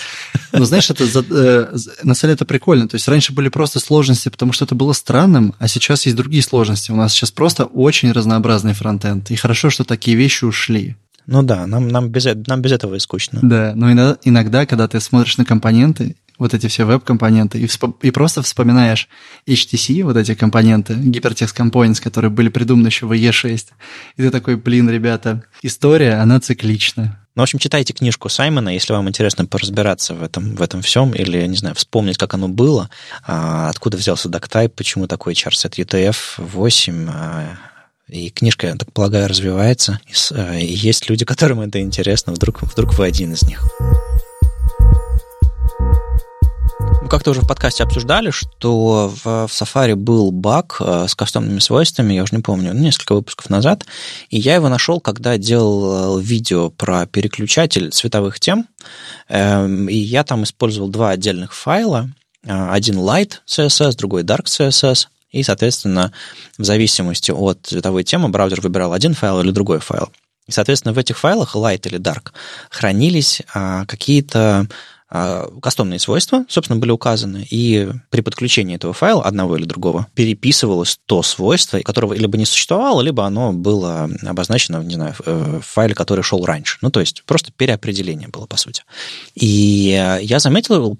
Но 0.52 0.66
знаешь, 0.66 0.90
это 0.90 1.04
э, 1.04 1.76
на 2.04 2.14
самом 2.14 2.16
деле 2.22 2.34
это 2.34 2.46
прикольно. 2.46 2.88
То 2.88 2.96
есть 2.96 3.08
раньше 3.08 3.34
были 3.34 3.50
просто 3.50 3.80
сложности, 3.80 4.30
потому 4.30 4.54
что 4.54 4.66
это 4.66 4.76
было 4.76 4.94
странным, 4.94 5.54
а 5.60 5.68
сейчас 5.68 6.06
есть 6.06 6.18
другие 6.18 6.44
сложности. 6.44 6.92
У 6.92 6.96
нас 6.96 7.14
сейчас 7.14 7.32
просто 7.32 7.66
очень 7.66 8.12
разнообразный 8.12 8.74
фронтенд. 8.74 9.32
И 9.32 9.36
хорошо, 9.36 9.70
что 9.70 9.84
такие 9.84 10.18
вещи 10.18 10.46
ушли. 10.46 10.96
Ну 11.28 11.44
да, 11.44 11.68
нам, 11.68 11.90
нам, 11.90 12.10
без, 12.10 12.26
нам 12.48 12.62
без 12.62 12.72
этого 12.72 12.96
и 12.96 13.00
скучно. 13.00 13.40
Да, 13.44 13.74
но 13.76 13.92
иногда, 13.92 14.18
иногда, 14.24 14.66
когда 14.66 14.88
ты 14.88 15.02
смотришь 15.02 15.38
на 15.38 15.44
компоненты, 15.44 16.16
вот 16.40 16.54
эти 16.54 16.68
все 16.68 16.86
веб-компоненты, 16.86 17.60
и, 17.60 17.68
и 18.02 18.12
просто 18.12 18.42
вспоминаешь 18.42 19.10
HTC, 19.48 20.04
вот 20.04 20.16
эти 20.16 20.36
компоненты, 20.36 20.94
Hypertext 20.94 21.56
Components, 21.56 22.02
которые 22.02 22.32
были 22.32 22.50
придуманы 22.50 22.88
еще 22.88 23.08
в 23.08 23.12
E6, 23.12 23.66
и 24.16 24.22
ты 24.22 24.30
такой, 24.30 24.56
блин, 24.56 24.90
ребята, 24.90 25.44
история, 25.62 26.14
она 26.16 26.40
циклична. 26.40 27.20
Ну, 27.38 27.42
в 27.42 27.44
общем, 27.44 27.60
читайте 27.60 27.94
книжку 27.94 28.30
Саймона, 28.30 28.70
если 28.70 28.94
вам 28.94 29.08
интересно 29.10 29.46
поразбираться 29.46 30.16
в 30.16 30.24
этом, 30.24 30.56
в 30.56 30.62
этом 30.64 30.82
всем, 30.82 31.14
или, 31.14 31.46
не 31.46 31.56
знаю, 31.56 31.76
вспомнить, 31.76 32.18
как 32.18 32.34
оно 32.34 32.48
было, 32.48 32.90
а, 33.28 33.70
откуда 33.70 33.96
взялся 33.96 34.28
DuckType, 34.28 34.70
почему 34.70 35.06
такой 35.06 35.36
charset 35.36 35.76
UTF-8, 35.78 37.10
а, 37.14 37.46
и 38.08 38.32
книжка, 38.32 38.66
я 38.66 38.76
так 38.76 38.92
полагаю, 38.92 39.28
развивается. 39.28 40.00
И 40.60 40.66
есть 40.66 41.12
люди, 41.12 41.26
которым 41.26 41.62
это 41.62 41.80
интересно. 41.80 42.34
Вдруг, 42.34 42.64
вдруг 42.64 42.98
вы 42.98 43.06
один 43.06 43.34
из 43.34 43.44
них. 43.44 43.64
Мы 47.08 47.12
как-то 47.12 47.32
уже 47.32 47.40
в 47.40 47.48
подкасте 47.48 47.84
обсуждали, 47.84 48.32
что 48.32 49.08
в, 49.08 49.24
в 49.24 49.50
Safari 49.50 49.96
был 49.96 50.32
баг 50.32 50.76
э, 50.82 51.06
с 51.08 51.16
кастомными 51.16 51.60
свойствами, 51.60 52.14
я 52.14 52.24
уже 52.24 52.36
не 52.36 52.42
помню, 52.42 52.74
несколько 52.74 53.16
выпусков 53.16 53.50
назад, 53.50 53.86
и 54.30 54.38
я 54.38 54.56
его 54.56 54.68
нашел, 54.68 55.00
когда 55.00 55.38
делал 55.38 56.20
видео 56.20 56.70
про 56.70 57.06
переключатель 57.06 57.92
цветовых 57.92 58.42
тем, 58.42 58.68
эм, 59.30 59.88
и 59.88 59.96
я 59.96 60.26
там 60.26 60.44
использовал 60.44 60.90
два 60.90 61.12
отдельных 61.12 61.54
файла, 61.54 62.10
э, 62.44 62.50
один 62.72 62.98
light 62.98 63.36
CSS, 63.48 63.96
другой 63.96 64.24
dark 64.24 64.48
CSS, 64.48 65.08
и, 65.32 65.44
соответственно, 65.44 66.12
в 66.58 66.66
зависимости 66.66 67.32
от 67.32 67.60
цветовой 67.64 68.04
темы 68.04 68.28
браузер 68.28 68.60
выбирал 68.60 68.92
один 68.92 69.14
файл 69.14 69.40
или 69.40 69.52
другой 69.52 69.80
файл. 69.80 70.10
И, 70.48 70.52
соответственно, 70.52 70.94
в 70.94 70.98
этих 70.98 71.18
файлах 71.18 71.56
light 71.56 71.88
или 71.88 72.00
dark 72.00 72.34
хранились 72.70 73.44
а, 73.54 73.86
какие-то 73.86 74.68
кастомные 75.10 76.00
свойства, 76.00 76.46
собственно, 76.50 76.80
были 76.80 76.92
указаны, 76.92 77.48
и 77.50 77.90
при 78.10 78.22
подключении 78.22 78.76
этого 78.76 78.94
файла, 78.94 79.24
одного 79.24 79.56
или 79.56 79.66
другого, 79.66 80.08
переписывалось 80.16 81.00
то 81.06 81.24
свойство, 81.24 81.80
которого 81.80 82.14
либо 82.14 82.38
не 82.38 82.46
существовало, 82.46 83.02
либо 83.02 83.26
оно 83.26 83.54
было 83.54 84.10
обозначено, 84.26 84.84
не 84.84 84.96
знаю, 84.96 85.16
в 85.18 85.62
файле, 85.62 85.96
который 85.96 86.24
шел 86.24 86.44
раньше. 86.46 86.78
Ну, 86.82 86.92
то 86.92 87.00
есть 87.00 87.24
просто 87.26 87.52
переопределение 87.56 88.28
было, 88.28 88.46
по 88.48 88.58
сути. 88.58 88.84
И 89.36 90.20
я 90.22 90.40
заметил 90.40 90.98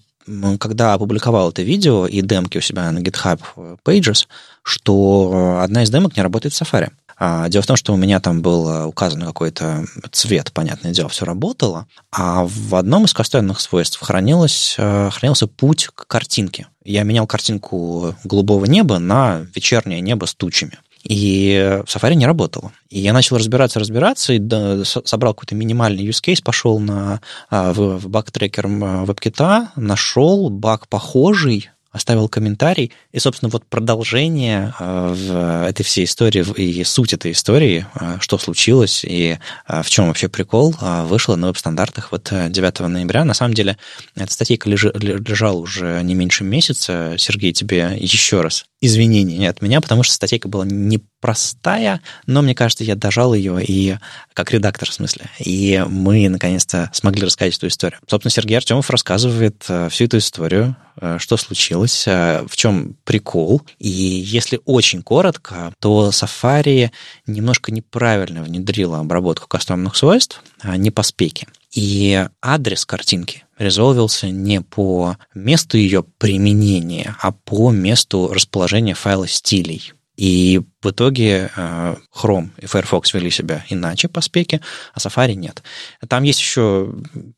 когда 0.60 0.94
опубликовал 0.94 1.52
это 1.52 1.62
видео 1.62 2.06
и 2.06 2.22
демки 2.22 2.58
у 2.58 2.62
себя 2.62 2.92
на 2.92 3.00
GitHub 3.00 3.40
Pages, 3.86 4.28
что 4.62 5.60
одна 5.62 5.84
из 5.84 5.90
демок 5.90 6.18
не 6.18 6.24
работает 6.24 6.54
в 6.54 6.62
Safari. 6.62 6.92
А, 7.20 7.50
дело 7.50 7.64
в 7.64 7.68
том, 7.68 7.76
что 7.76 7.94
у 7.94 7.98
меня 7.98 8.20
там 8.20 8.42
был 8.42 8.88
указан 8.88 9.22
какой-то 9.24 9.86
цвет, 10.12 10.52
понятное 10.54 10.92
дело, 10.92 11.10
все 11.10 11.26
работало, 11.26 11.88
а 12.12 12.46
в 12.46 12.76
одном 12.76 13.06
из 13.06 13.14
кастомных 13.14 13.60
свойств 13.60 14.00
хранилось, 14.00 14.76
э, 14.78 15.10
хранился 15.12 15.48
путь 15.48 15.88
к 15.94 16.08
картинке. 16.08 16.68
Я 16.84 17.04
менял 17.04 17.26
картинку 17.26 18.16
голубого 18.24 18.66
неба 18.66 19.00
на 19.00 19.48
вечернее 19.56 20.00
небо 20.00 20.26
с 20.26 20.36
тучами. 20.36 20.78
И 21.04 21.82
Safari 21.86 22.16
не 22.16 22.26
работало. 22.26 22.72
И 22.90 23.00
я 23.00 23.14
начал 23.14 23.38
разбираться, 23.38 23.80
разбираться, 23.80 24.34
и 24.34 24.84
собрал 24.84 25.34
какой-то 25.34 25.56
минимальный 25.56 26.06
use 26.06 26.22
case, 26.24 26.44
пошел 26.44 26.80
на, 26.80 27.22
а, 27.50 27.72
в, 27.74 27.98
в 27.98 28.10
баг-трекер 28.10 28.68
WebKit, 28.68 29.68
нашел 29.76 30.50
баг 30.50 30.88
похожий, 30.88 31.70
оставил 31.92 32.30
комментарий. 32.30 32.92
И, 33.12 33.20
собственно, 33.20 33.50
вот 33.50 33.66
продолжение 33.66 34.74
э, 34.80 35.66
этой 35.70 35.84
всей 35.84 36.06
истории 36.06 36.46
и 36.60 36.84
суть 36.84 37.14
этой 37.14 37.32
истории, 37.32 37.86
э, 37.96 38.18
что 38.20 38.38
случилось 38.38 39.04
и 39.04 39.40
э, 39.68 39.82
в 39.84 39.90
чем 39.90 40.08
вообще 40.08 40.28
прикол, 40.28 40.76
вышло 40.80 41.36
на 41.36 41.48
веб-стандартах 41.48 42.12
вот 42.12 42.32
9 42.32 42.80
ноября. 42.80 43.26
На 43.26 43.34
самом 43.34 43.54
деле, 43.54 43.78
эта 44.16 44.32
статейка 44.32 44.70
лежала 44.70 45.58
уже 45.58 46.02
не 46.04 46.14
меньше 46.14 46.44
месяца. 46.44 47.16
Сергей, 47.18 47.54
тебе 47.54 47.96
еще 47.98 48.42
раз 48.42 48.66
извинения 48.80 49.50
от 49.50 49.62
меня, 49.62 49.82
потому 49.82 50.04
что 50.04 50.14
статейка 50.14 50.48
была 50.48 50.64
непростая, 50.66 52.02
но 52.28 52.42
мне 52.44 52.54
кажется, 52.54 52.84
я 52.84 52.96
дожал 52.96 53.34
ее 53.34 53.64
и 53.64 53.98
как 54.34 54.52
редактор 54.52 54.90
в 54.90 54.94
смысле. 54.94 55.30
И 55.40 55.84
мы 55.90 56.30
наконец-то 56.30 56.92
смогли 56.94 57.26
рассказать 57.26 57.58
эту 57.58 57.68
историю. 57.68 58.00
Собственно, 58.08 58.32
Сергей 58.32 58.58
Артемов 58.58 58.90
рассказывает 58.92 59.64
всю 59.90 60.06
эту 60.06 60.20
историю, 60.20 60.76
что 61.18 61.38
случилось, 61.38 62.06
в 62.06 62.52
чем 62.56 62.96
прикол. 63.04 63.64
И 63.80 63.90
если 63.90 64.60
очень 64.66 65.02
коротко, 65.02 65.74
то 65.80 66.10
Safari 66.10 66.92
немножко 67.26 67.72
неправильно 67.72 68.44
внедрила 68.44 69.00
обработку 69.00 69.48
кастомных 69.48 69.96
свойств, 69.96 70.44
а 70.62 70.78
не 70.78 70.92
по 70.92 71.02
спеке. 71.02 71.48
И 71.74 72.28
адрес 72.42 72.86
картинки 72.86 73.44
резолвился 73.58 74.30
не 74.30 74.62
по 74.62 75.18
месту 75.34 75.78
ее 75.78 76.04
применения, 76.04 77.16
а 77.22 77.32
по 77.32 77.72
месту 77.72 78.32
расположения 78.34 78.94
файла 78.94 79.28
стилей. 79.28 79.94
И 80.18 80.62
в 80.82 80.90
итоге 80.90 81.52
э, 81.56 81.96
Chrome 82.16 82.50
и 82.58 82.66
Firefox 82.66 83.14
вели 83.14 83.30
себя 83.30 83.64
иначе 83.70 84.08
по 84.08 84.20
спеке, 84.22 84.62
а 84.96 84.98
Safari 84.98 85.36
нет. 85.36 85.62
Там 86.08 86.24
есть 86.24 86.40
еще, 86.40 86.92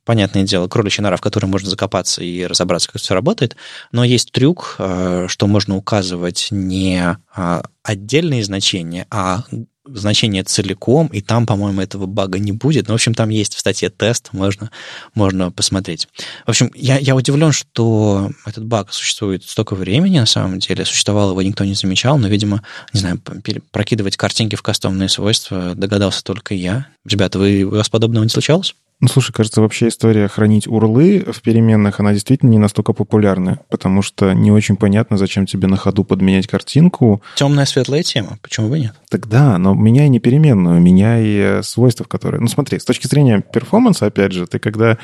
понятное 0.06 0.44
дело, 0.44 0.70
кроличья 0.70 1.04
нора, 1.04 1.18
в 1.18 1.22
которой 1.22 1.48
можно 1.48 1.70
закопаться 1.70 2.24
и 2.24 2.46
разобраться, 2.46 2.90
как 2.90 3.02
все 3.02 3.14
работает, 3.14 3.58
но 3.92 4.06
есть 4.06 4.32
трюк, 4.32 4.78
э, 4.80 5.26
что 5.28 5.48
можно 5.48 5.76
указывать 5.76 6.48
не 6.52 7.18
а, 7.36 7.64
отдельные 7.84 8.46
значения, 8.46 9.08
а 9.12 9.44
значение 9.94 10.44
целиком, 10.44 11.08
и 11.08 11.22
там, 11.22 11.46
по-моему, 11.46 11.82
этого 11.82 12.06
бага 12.06 12.40
не 12.40 12.52
будет. 12.52 12.88
Но, 12.88 12.94
в 12.94 12.96
общем, 12.96 13.14
там 13.14 13.30
есть 13.30 13.56
в 13.56 13.60
статье 13.60 13.90
тест, 13.90 14.30
можно, 14.32 14.72
можно 15.16 15.52
посмотреть. 15.52 16.08
В 16.46 16.50
общем, 16.50 16.72
я, 16.76 16.98
я 16.98 17.16
удивлен, 17.16 17.52
что 17.52 18.32
этот 18.46 18.66
баг 18.66 18.94
существует 18.94 19.44
столько 19.44 19.76
времени, 19.76 20.20
на 20.20 20.26
самом 20.26 20.60
деле. 20.60 20.86
Существовал 20.86 21.32
его 21.32 21.42
никто 21.42 21.66
не 21.66 21.74
замечал, 21.74 22.18
но, 22.18 22.28
видимо, 22.28 22.64
не 22.94 23.00
знаю, 23.00 23.22
прокидывать 23.72 24.18
картинки 24.18 24.56
в 24.56 24.62
кастомные 24.62 25.10
свойства 25.10 25.74
догадался 25.76 26.24
только 26.24 26.54
я. 26.54 26.88
Ребята, 27.06 27.40
вы, 27.40 27.64
у 27.64 27.72
вас 27.72 27.90
подобного 27.90 28.24
не 28.24 28.30
случалось? 28.30 28.76
Ну, 29.02 29.08
слушай, 29.08 29.32
кажется, 29.32 29.62
вообще 29.62 29.88
история 29.88 30.28
хранить 30.28 30.68
урлы 30.68 31.26
в 31.32 31.42
переменных, 31.42 32.02
она 32.02 32.12
действительно 32.12 32.50
не 32.50 32.58
настолько 32.58 32.92
популярна, 32.92 33.60
потому 33.70 34.02
что 34.02 34.34
не 34.34 34.52
очень 34.52 34.76
понятно, 34.76 35.18
зачем 35.18 35.46
тебе 35.46 35.70
на 35.70 35.78
ходу 35.78 36.04
подменять 36.04 36.48
картинку. 36.48 37.22
Темная 37.36 37.64
светлая 37.64 38.04
тема, 38.04 38.38
почему 38.42 38.68
бы 38.68 38.78
нет? 38.78 38.94
Так 39.08 39.30
да, 39.30 39.58
но 39.58 39.74
меняй 39.74 40.10
не 40.10 40.20
переменную, 40.20 40.82
меняй 40.82 41.24
э, 41.26 41.64
свойства, 41.64 42.04
которые... 42.04 42.42
Ну, 42.42 42.48
смотри, 42.48 42.78
с 42.78 42.84
точки 42.84 43.08
зрения 43.08 43.42
перформанса, 43.42 44.06
опять 44.06 44.34
же, 44.34 44.48
ты 44.48 44.60
когда 44.60 44.98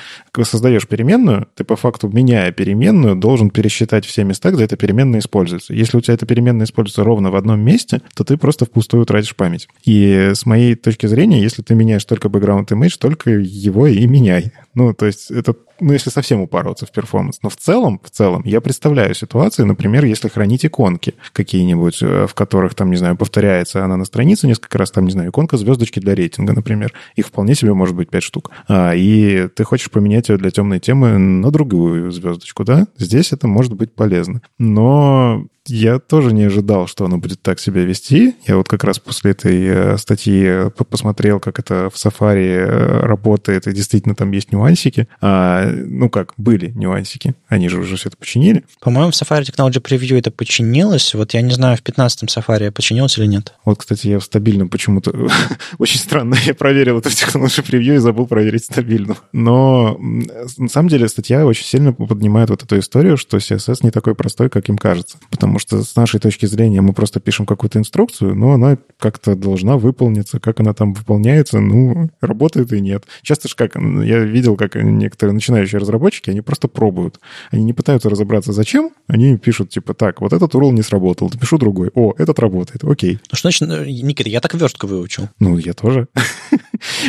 создаешь 0.43 0.87
переменную, 0.89 1.47
ты 1.55 1.63
по 1.63 1.77
факту, 1.77 2.09
меняя 2.09 2.51
переменную, 2.51 3.15
должен 3.15 3.49
пересчитать 3.49 4.05
все 4.05 4.25
места, 4.25 4.51
где 4.51 4.65
эта 4.65 4.75
переменная 4.75 5.19
используется. 5.19 5.73
Если 5.73 5.97
у 5.97 6.01
тебя 6.01 6.15
эта 6.15 6.25
переменная 6.25 6.65
используется 6.65 7.05
ровно 7.05 7.31
в 7.31 7.35
одном 7.37 7.61
месте, 7.61 8.01
то 8.13 8.25
ты 8.25 8.35
просто 8.35 8.65
впустую 8.65 9.05
тратишь 9.05 9.37
память. 9.37 9.69
И 9.85 10.31
с 10.33 10.45
моей 10.45 10.75
точки 10.75 11.05
зрения, 11.05 11.41
если 11.41 11.61
ты 11.61 11.75
меняешь 11.75 12.03
только 12.03 12.27
background 12.27 12.67
image, 12.67 12.97
только 12.99 13.31
его 13.31 13.84
и 13.93 14.07
меняй. 14.07 14.51
Ну, 14.73 14.93
то 14.93 15.05
есть 15.05 15.31
это 15.31 15.55
ну, 15.79 15.93
если 15.93 16.09
совсем 16.09 16.41
упороться 16.41 16.85
в 16.85 16.91
перформанс. 16.91 17.39
Но 17.43 17.49
в 17.49 17.57
целом, 17.57 17.99
в 18.03 18.09
целом, 18.09 18.41
я 18.45 18.61
представляю 18.61 19.13
ситуацию, 19.13 19.65
например, 19.65 20.05
если 20.05 20.29
хранить 20.29 20.65
иконки 20.65 21.15
какие-нибудь, 21.33 22.01
э, 22.01 22.27
в 22.27 22.33
которых, 22.33 22.75
там, 22.75 22.91
не 22.91 22.97
знаю, 22.97 23.17
повторяется 23.17 23.83
она 23.83 23.97
на 23.97 24.05
странице 24.05 24.47
несколько 24.47 24.77
раз, 24.77 24.91
там, 24.91 25.05
не 25.05 25.11
знаю, 25.11 25.31
иконка 25.31 25.57
звездочки 25.57 25.99
для 25.99 26.15
рейтинга, 26.15 26.53
например. 26.53 26.93
Их 27.15 27.27
вполне 27.27 27.55
себе 27.55 27.73
может 27.73 27.95
быть 27.95 28.09
5 28.09 28.23
штук. 28.23 28.51
А, 28.67 28.93
и 28.95 29.47
ты 29.49 29.63
хочешь 29.63 29.91
поменять 29.91 30.29
ее 30.29 30.37
для 30.37 30.51
темной 30.51 30.79
темы 30.79 31.17
на 31.17 31.51
другую 31.51 32.11
звездочку, 32.11 32.63
да? 32.63 32.87
Здесь 32.97 33.33
это 33.33 33.47
может 33.47 33.73
быть 33.73 33.93
полезно. 33.93 34.41
Но 34.57 35.45
я 35.67 35.99
тоже 35.99 36.33
не 36.33 36.43
ожидал, 36.43 36.87
что 36.87 37.05
оно 37.05 37.17
будет 37.17 37.41
так 37.41 37.59
себя 37.59 37.83
вести. 37.83 38.35
Я 38.47 38.57
вот 38.57 38.67
как 38.67 38.83
раз 38.83 38.99
после 38.99 39.31
этой 39.31 39.65
э, 39.65 39.97
статьи 39.97 40.69
посмотрел, 40.89 41.39
как 41.39 41.59
это 41.59 41.89
в 41.89 41.95
Safari 41.95 42.55
э, 42.55 42.99
работает, 43.01 43.67
и 43.67 43.73
действительно 43.73 44.15
там 44.15 44.31
есть 44.31 44.51
нюансики. 44.51 45.07
А, 45.21 45.69
ну 45.69 46.09
как, 46.09 46.33
были 46.37 46.71
нюансики. 46.71 47.35
Они 47.47 47.69
же 47.69 47.79
уже 47.79 47.95
все 47.97 48.09
это 48.09 48.17
починили. 48.17 48.63
По-моему, 48.79 49.11
в 49.11 49.15
Safari 49.15 49.43
Technology 49.43 49.81
Preview 49.81 50.17
это 50.17 50.31
починилось. 50.31 51.13
Вот 51.13 51.33
я 51.33 51.41
не 51.41 51.53
знаю, 51.53 51.77
в 51.77 51.81
15-м 51.81 52.27
Safari 52.27 52.71
починилось 52.71 53.17
или 53.17 53.25
нет. 53.25 53.53
Вот, 53.65 53.79
кстати, 53.79 54.07
я 54.07 54.19
в 54.19 54.23
стабильном 54.23 54.69
почему-то... 54.69 55.11
Очень 55.77 55.99
странно, 55.99 56.35
я 56.45 56.53
проверил 56.53 56.99
это 56.99 57.09
в 57.09 57.13
Technology 57.13 57.65
Preview 57.65 57.95
и 57.95 57.99
забыл 57.99 58.27
проверить 58.27 58.65
стабильно. 58.65 59.17
Но 59.31 59.97
на 60.57 60.69
самом 60.69 60.89
деле 60.89 61.07
статья 61.07 61.45
очень 61.45 61.65
сильно 61.65 61.93
поднимает 61.93 62.49
вот 62.49 62.63
эту 62.63 62.79
историю, 62.79 63.17
что 63.17 63.37
CSS 63.37 63.79
не 63.81 63.91
такой 63.91 64.15
простой, 64.15 64.49
как 64.49 64.69
им 64.69 64.77
кажется. 64.77 65.17
Потому 65.29 65.54
потому 65.55 65.83
что 65.83 65.89
с 65.89 65.95
нашей 65.95 66.19
точки 66.19 66.45
зрения 66.45 66.81
мы 66.81 66.93
просто 66.93 67.19
пишем 67.19 67.45
какую-то 67.45 67.79
инструкцию, 67.79 68.35
но 68.35 68.51
она 68.51 68.77
как-то 68.99 69.35
должна 69.35 69.77
выполниться. 69.77 70.39
Как 70.39 70.59
она 70.59 70.73
там 70.73 70.93
выполняется, 70.93 71.59
ну, 71.59 72.09
работает 72.19 72.73
и 72.73 72.81
нет. 72.81 73.05
Часто 73.21 73.47
же 73.47 73.55
как, 73.55 73.75
я 73.75 74.19
видел, 74.19 74.57
как 74.57 74.75
некоторые 74.75 75.33
начинающие 75.33 75.79
разработчики, 75.79 76.29
они 76.29 76.41
просто 76.41 76.67
пробуют. 76.67 77.19
Они 77.51 77.63
не 77.63 77.73
пытаются 77.73 78.09
разобраться, 78.09 78.51
зачем. 78.51 78.91
Они 79.07 79.37
пишут, 79.37 79.69
типа, 79.69 79.93
так, 79.93 80.19
вот 80.19 80.33
этот 80.33 80.53
URL 80.53 80.71
не 80.71 80.81
сработал, 80.81 81.29
напишу 81.31 81.57
другой. 81.57 81.89
О, 81.93 82.13
этот 82.17 82.39
работает, 82.39 82.83
окей. 82.83 83.19
Ну, 83.31 83.37
что 83.37 83.49
значит, 83.49 83.61
э, 83.69 83.85
Никита, 83.85 84.29
я 84.29 84.41
так 84.41 84.53
верстку 84.55 84.87
выучил. 84.87 85.29
Ну, 85.39 85.57
я 85.57 85.73
тоже. 85.73 86.07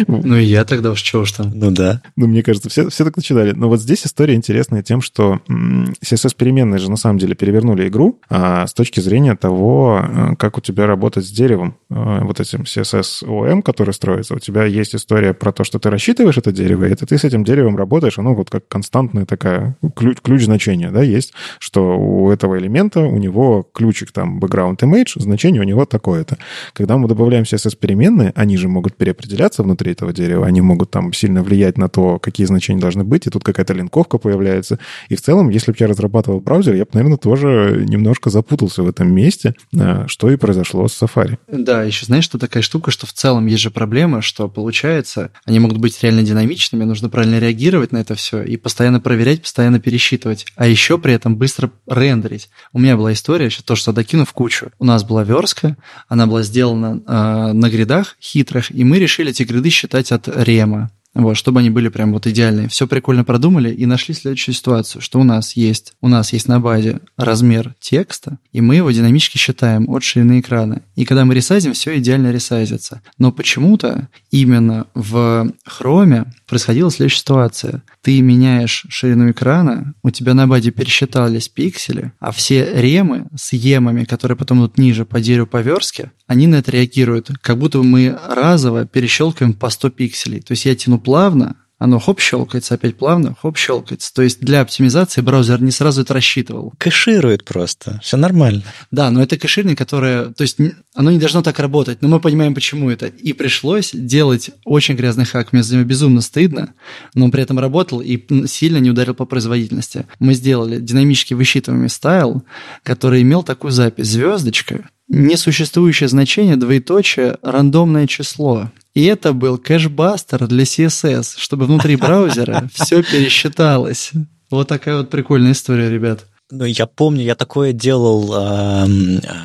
Ну, 0.06 0.36
и 0.36 0.44
я 0.44 0.64
тогда 0.64 0.90
уж 0.90 1.00
чего 1.02 1.22
уж 1.22 1.32
там. 1.32 1.50
Ну, 1.54 1.70
да. 1.70 2.02
Ну, 2.16 2.26
мне 2.26 2.42
кажется, 2.42 2.68
все, 2.68 2.88
все 2.88 3.04
так 3.04 3.16
начинали. 3.16 3.52
Но 3.52 3.68
вот 3.68 3.80
здесь 3.80 4.06
история 4.06 4.34
интересная 4.34 4.82
тем, 4.82 5.00
что 5.00 5.40
CSS-переменные 5.48 6.78
же 6.78 6.90
на 6.90 6.96
самом 6.96 7.18
деле 7.18 7.34
перевернули 7.34 7.88
игру, 7.88 8.20
а 8.28 8.66
с 8.66 8.74
точки 8.74 9.00
зрения 9.00 9.36
того, 9.36 10.00
э, 10.02 10.36
как 10.36 10.58
у 10.58 10.60
тебя 10.60 10.86
работать 10.86 11.26
с 11.26 11.30
деревом, 11.30 11.76
э, 11.90 12.20
вот 12.22 12.40
этим 12.40 12.62
CSS-OM, 12.62 13.62
который 13.62 13.94
строится, 13.94 14.34
у 14.34 14.38
тебя 14.38 14.64
есть 14.64 14.94
история 14.94 15.34
про 15.34 15.52
то, 15.52 15.64
что 15.64 15.78
ты 15.78 15.90
рассчитываешь 15.90 16.38
это 16.38 16.52
дерево, 16.52 16.84
и 16.84 16.92
это 16.92 17.06
ты 17.06 17.18
с 17.18 17.24
этим 17.24 17.44
деревом 17.44 17.76
работаешь, 17.76 18.18
оно 18.18 18.34
вот 18.34 18.50
как 18.50 18.68
константная 18.68 19.26
такая 19.26 19.76
ключ, 19.94 20.18
ключ 20.22 20.44
значения, 20.44 20.90
да, 20.90 21.02
есть, 21.02 21.32
что 21.58 21.98
у 21.98 22.30
этого 22.30 22.58
элемента, 22.58 23.00
у 23.00 23.18
него 23.18 23.66
ключик 23.72 24.12
там 24.12 24.38
background 24.38 24.78
image, 24.78 25.20
значение 25.20 25.60
у 25.60 25.64
него 25.64 25.84
такое-то. 25.84 26.38
Когда 26.72 26.96
мы 26.96 27.08
добавляем 27.08 27.44
CSS-переменные, 27.44 28.32
они 28.34 28.56
же 28.56 28.68
могут 28.68 28.96
переопределяться 28.96 29.55
внутри 29.62 29.92
этого 29.92 30.12
дерева, 30.12 30.46
они 30.46 30.60
могут 30.60 30.90
там 30.90 31.12
сильно 31.12 31.42
влиять 31.42 31.78
на 31.78 31.88
то, 31.88 32.18
какие 32.18 32.46
значения 32.46 32.80
должны 32.80 33.04
быть, 33.04 33.26
и 33.26 33.30
тут 33.30 33.44
какая-то 33.44 33.72
линковка 33.74 34.18
появляется. 34.18 34.78
И 35.08 35.16
в 35.16 35.22
целом, 35.22 35.50
если 35.50 35.72
бы 35.72 35.76
я 35.80 35.86
разрабатывал 35.86 36.40
браузер, 36.40 36.74
я 36.74 36.84
бы, 36.84 36.90
наверное, 36.92 37.18
тоже 37.18 37.84
немножко 37.88 38.30
запутался 38.30 38.82
в 38.82 38.88
этом 38.88 39.12
месте, 39.12 39.54
э, 39.74 40.04
что 40.06 40.30
и 40.30 40.36
произошло 40.36 40.86
с 40.88 41.02
Safari. 41.02 41.38
Да, 41.48 41.82
еще 41.82 42.06
знаешь, 42.06 42.24
что 42.24 42.38
такая 42.38 42.62
штука, 42.62 42.90
что 42.90 43.06
в 43.06 43.12
целом 43.12 43.46
есть 43.46 43.62
же 43.62 43.70
проблема, 43.70 44.22
что 44.22 44.48
получается, 44.48 45.30
они 45.44 45.58
могут 45.58 45.78
быть 45.78 46.02
реально 46.02 46.22
динамичными, 46.22 46.84
нужно 46.84 47.08
правильно 47.08 47.38
реагировать 47.38 47.92
на 47.92 47.98
это 47.98 48.14
все 48.14 48.42
и 48.42 48.56
постоянно 48.56 49.00
проверять, 49.00 49.42
постоянно 49.42 49.80
пересчитывать, 49.80 50.46
а 50.56 50.66
еще 50.66 50.98
при 50.98 51.12
этом 51.12 51.36
быстро 51.36 51.70
рендерить. 51.86 52.48
У 52.72 52.78
меня 52.78 52.96
была 52.96 53.12
история, 53.12 53.50
сейчас 53.50 53.64
то, 53.64 53.76
что 53.76 53.92
докину 53.92 54.24
в 54.24 54.32
кучу. 54.32 54.70
У 54.78 54.84
нас 54.84 55.04
была 55.04 55.24
верстка, 55.24 55.76
она 56.08 56.26
была 56.26 56.42
сделана 56.42 57.02
э, 57.06 57.52
на 57.52 57.70
гридах 57.70 58.16
хитрых, 58.20 58.70
и 58.70 58.84
мы 58.84 58.98
решили 58.98 59.32
эти 59.46 59.52
гриды 59.52 59.70
считать 59.70 60.12
от 60.12 60.28
рема 60.28 60.90
вот, 61.16 61.36
чтобы 61.36 61.60
они 61.60 61.70
были 61.70 61.88
прям 61.88 62.12
вот 62.12 62.26
идеальные. 62.26 62.68
Все 62.68 62.86
прикольно 62.86 63.24
продумали 63.24 63.72
и 63.72 63.86
нашли 63.86 64.14
следующую 64.14 64.54
ситуацию, 64.54 65.00
что 65.00 65.18
у 65.18 65.24
нас 65.24 65.56
есть, 65.56 65.94
у 66.00 66.08
нас 66.08 66.32
есть 66.32 66.46
на 66.46 66.60
базе 66.60 67.00
размер 67.16 67.74
текста, 67.80 68.38
и 68.52 68.60
мы 68.60 68.76
его 68.76 68.90
динамически 68.90 69.38
считаем 69.38 69.88
от 69.88 70.02
ширины 70.02 70.40
экрана. 70.40 70.82
И 70.94 71.04
когда 71.04 71.24
мы 71.24 71.34
ресайзим, 71.34 71.72
все 71.72 71.98
идеально 71.98 72.32
ресайзится. 72.32 73.02
Но 73.18 73.32
почему-то 73.32 74.08
именно 74.30 74.86
в 74.94 75.50
хроме 75.64 76.26
происходила 76.46 76.90
следующая 76.90 77.20
ситуация. 77.20 77.82
Ты 78.02 78.20
меняешь 78.20 78.86
ширину 78.88 79.30
экрана, 79.30 79.94
у 80.02 80.10
тебя 80.10 80.34
на 80.34 80.46
базе 80.46 80.70
пересчитались 80.70 81.48
пиксели, 81.48 82.12
а 82.20 82.30
все 82.30 82.80
ремы 82.80 83.26
с 83.34 83.52
емами, 83.52 84.04
которые 84.04 84.36
потом 84.36 84.58
идут 84.58 84.78
ниже 84.78 85.04
по 85.04 85.20
дереву 85.20 85.46
по 85.46 85.60
верстке, 85.60 86.12
они 86.26 86.46
на 86.46 86.56
это 86.56 86.72
реагируют, 86.72 87.30
как 87.40 87.58
будто 87.58 87.82
мы 87.82 88.18
разово 88.28 88.84
перещелкиваем 88.84 89.54
по 89.54 89.70
100 89.70 89.90
пикселей. 89.90 90.40
То 90.40 90.52
есть 90.52 90.64
я 90.64 90.74
тяну 90.74 90.98
плавно, 91.06 91.54
оно 91.78 92.00
хоп 92.00 92.20
щелкается, 92.20 92.74
опять 92.74 92.96
плавно, 92.96 93.36
хоп 93.40 93.56
щелкается. 93.56 94.12
То 94.12 94.22
есть 94.22 94.40
для 94.40 94.60
оптимизации 94.60 95.20
браузер 95.20 95.62
не 95.62 95.70
сразу 95.70 96.02
это 96.02 96.14
рассчитывал. 96.14 96.72
Кэширует 96.78 97.44
просто, 97.44 98.00
все 98.02 98.16
нормально. 98.16 98.64
Да, 98.90 99.08
но 99.12 99.22
это 99.22 99.38
кэширование, 99.38 99.76
которое, 99.76 100.30
то 100.30 100.42
есть 100.42 100.58
оно 100.96 101.12
не 101.12 101.20
должно 101.20 101.42
так 101.42 101.60
работать, 101.60 102.02
но 102.02 102.08
мы 102.08 102.18
понимаем, 102.18 102.56
почему 102.56 102.90
это. 102.90 103.06
И 103.06 103.32
пришлось 103.34 103.90
делать 103.92 104.50
очень 104.64 104.96
грязный 104.96 105.26
хак, 105.26 105.52
мне 105.52 105.62
за 105.62 105.76
него 105.76 105.86
безумно 105.86 106.22
стыдно, 106.22 106.74
но 107.14 107.26
он 107.26 107.30
при 107.30 107.44
этом 107.44 107.60
работал 107.60 108.00
и 108.00 108.20
сильно 108.48 108.78
не 108.78 108.90
ударил 108.90 109.14
по 109.14 109.24
производительности. 109.24 110.06
Мы 110.18 110.34
сделали 110.34 110.80
динамически 110.80 111.34
высчитываемый 111.34 111.90
стайл, 111.90 112.42
который 112.82 113.22
имел 113.22 113.44
такую 113.44 113.70
запись, 113.70 114.08
звездочка, 114.08 114.88
несуществующее 115.06 116.08
значение, 116.08 116.56
двоеточие, 116.56 117.36
рандомное 117.42 118.08
число. 118.08 118.72
И 118.96 119.04
это 119.04 119.34
был 119.34 119.58
кэшбастер 119.58 120.46
для 120.46 120.64
CSS, 120.64 121.34
чтобы 121.36 121.66
внутри 121.66 121.96
браузера 121.96 122.66
все 122.74 123.02
пересчиталось. 123.02 124.12
Вот 124.50 124.68
такая 124.68 124.96
вот 124.96 125.10
прикольная 125.10 125.52
история, 125.52 125.90
ребят. 125.90 126.24
Ну, 126.50 126.64
я 126.64 126.86
помню, 126.86 127.24
я 127.24 127.34
такое 127.34 127.72
делал, 127.72 128.88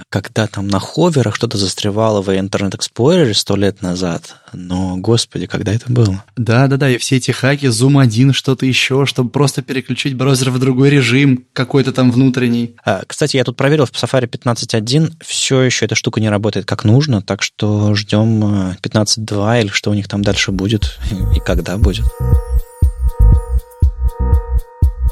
когда 0.09 0.45
там 0.45 0.67
на 0.67 0.79
ховерах 0.79 1.35
что-то 1.35 1.57
застревало 1.57 2.21
в 2.21 2.29
Internet 2.29 2.77
Explorer 2.77 3.33
сто 3.33 3.55
лет 3.55 3.81
назад. 3.81 4.35
Но, 4.53 4.97
господи, 4.97 5.47
когда 5.47 5.73
это 5.73 5.91
было? 5.91 6.23
Да-да-да, 6.35 6.89
и 6.89 6.97
все 6.97 7.17
эти 7.17 7.31
хаки, 7.31 7.67
Zoom 7.67 7.99
1, 7.99 8.33
что-то 8.33 8.67
еще, 8.67 9.07
чтобы 9.07 9.31
просто 9.31 9.63
переключить 9.63 10.15
браузер 10.15 10.51
в 10.51 10.59
другой 10.59 10.91
режим, 10.91 11.45
какой-то 11.53 11.91
там 11.91 12.11
внутренний. 12.11 12.75
А, 12.85 13.01
кстати, 13.07 13.37
я 13.37 13.43
тут 13.43 13.57
проверил 13.57 13.87
в 13.87 13.91
Safari 13.91 14.29
15.1, 14.29 15.13
все 15.21 15.61
еще 15.61 15.85
эта 15.85 15.95
штука 15.95 16.19
не 16.21 16.29
работает 16.29 16.67
как 16.67 16.83
нужно, 16.83 17.23
так 17.23 17.41
что 17.41 17.95
ждем 17.95 18.73
15.2 18.81 19.57
э, 19.57 19.61
или 19.61 19.69
что 19.69 19.89
у 19.89 19.95
них 19.95 20.07
там 20.07 20.21
дальше 20.21 20.51
будет 20.51 20.99
и 21.35 21.39
когда 21.39 21.77
будет. 21.77 22.05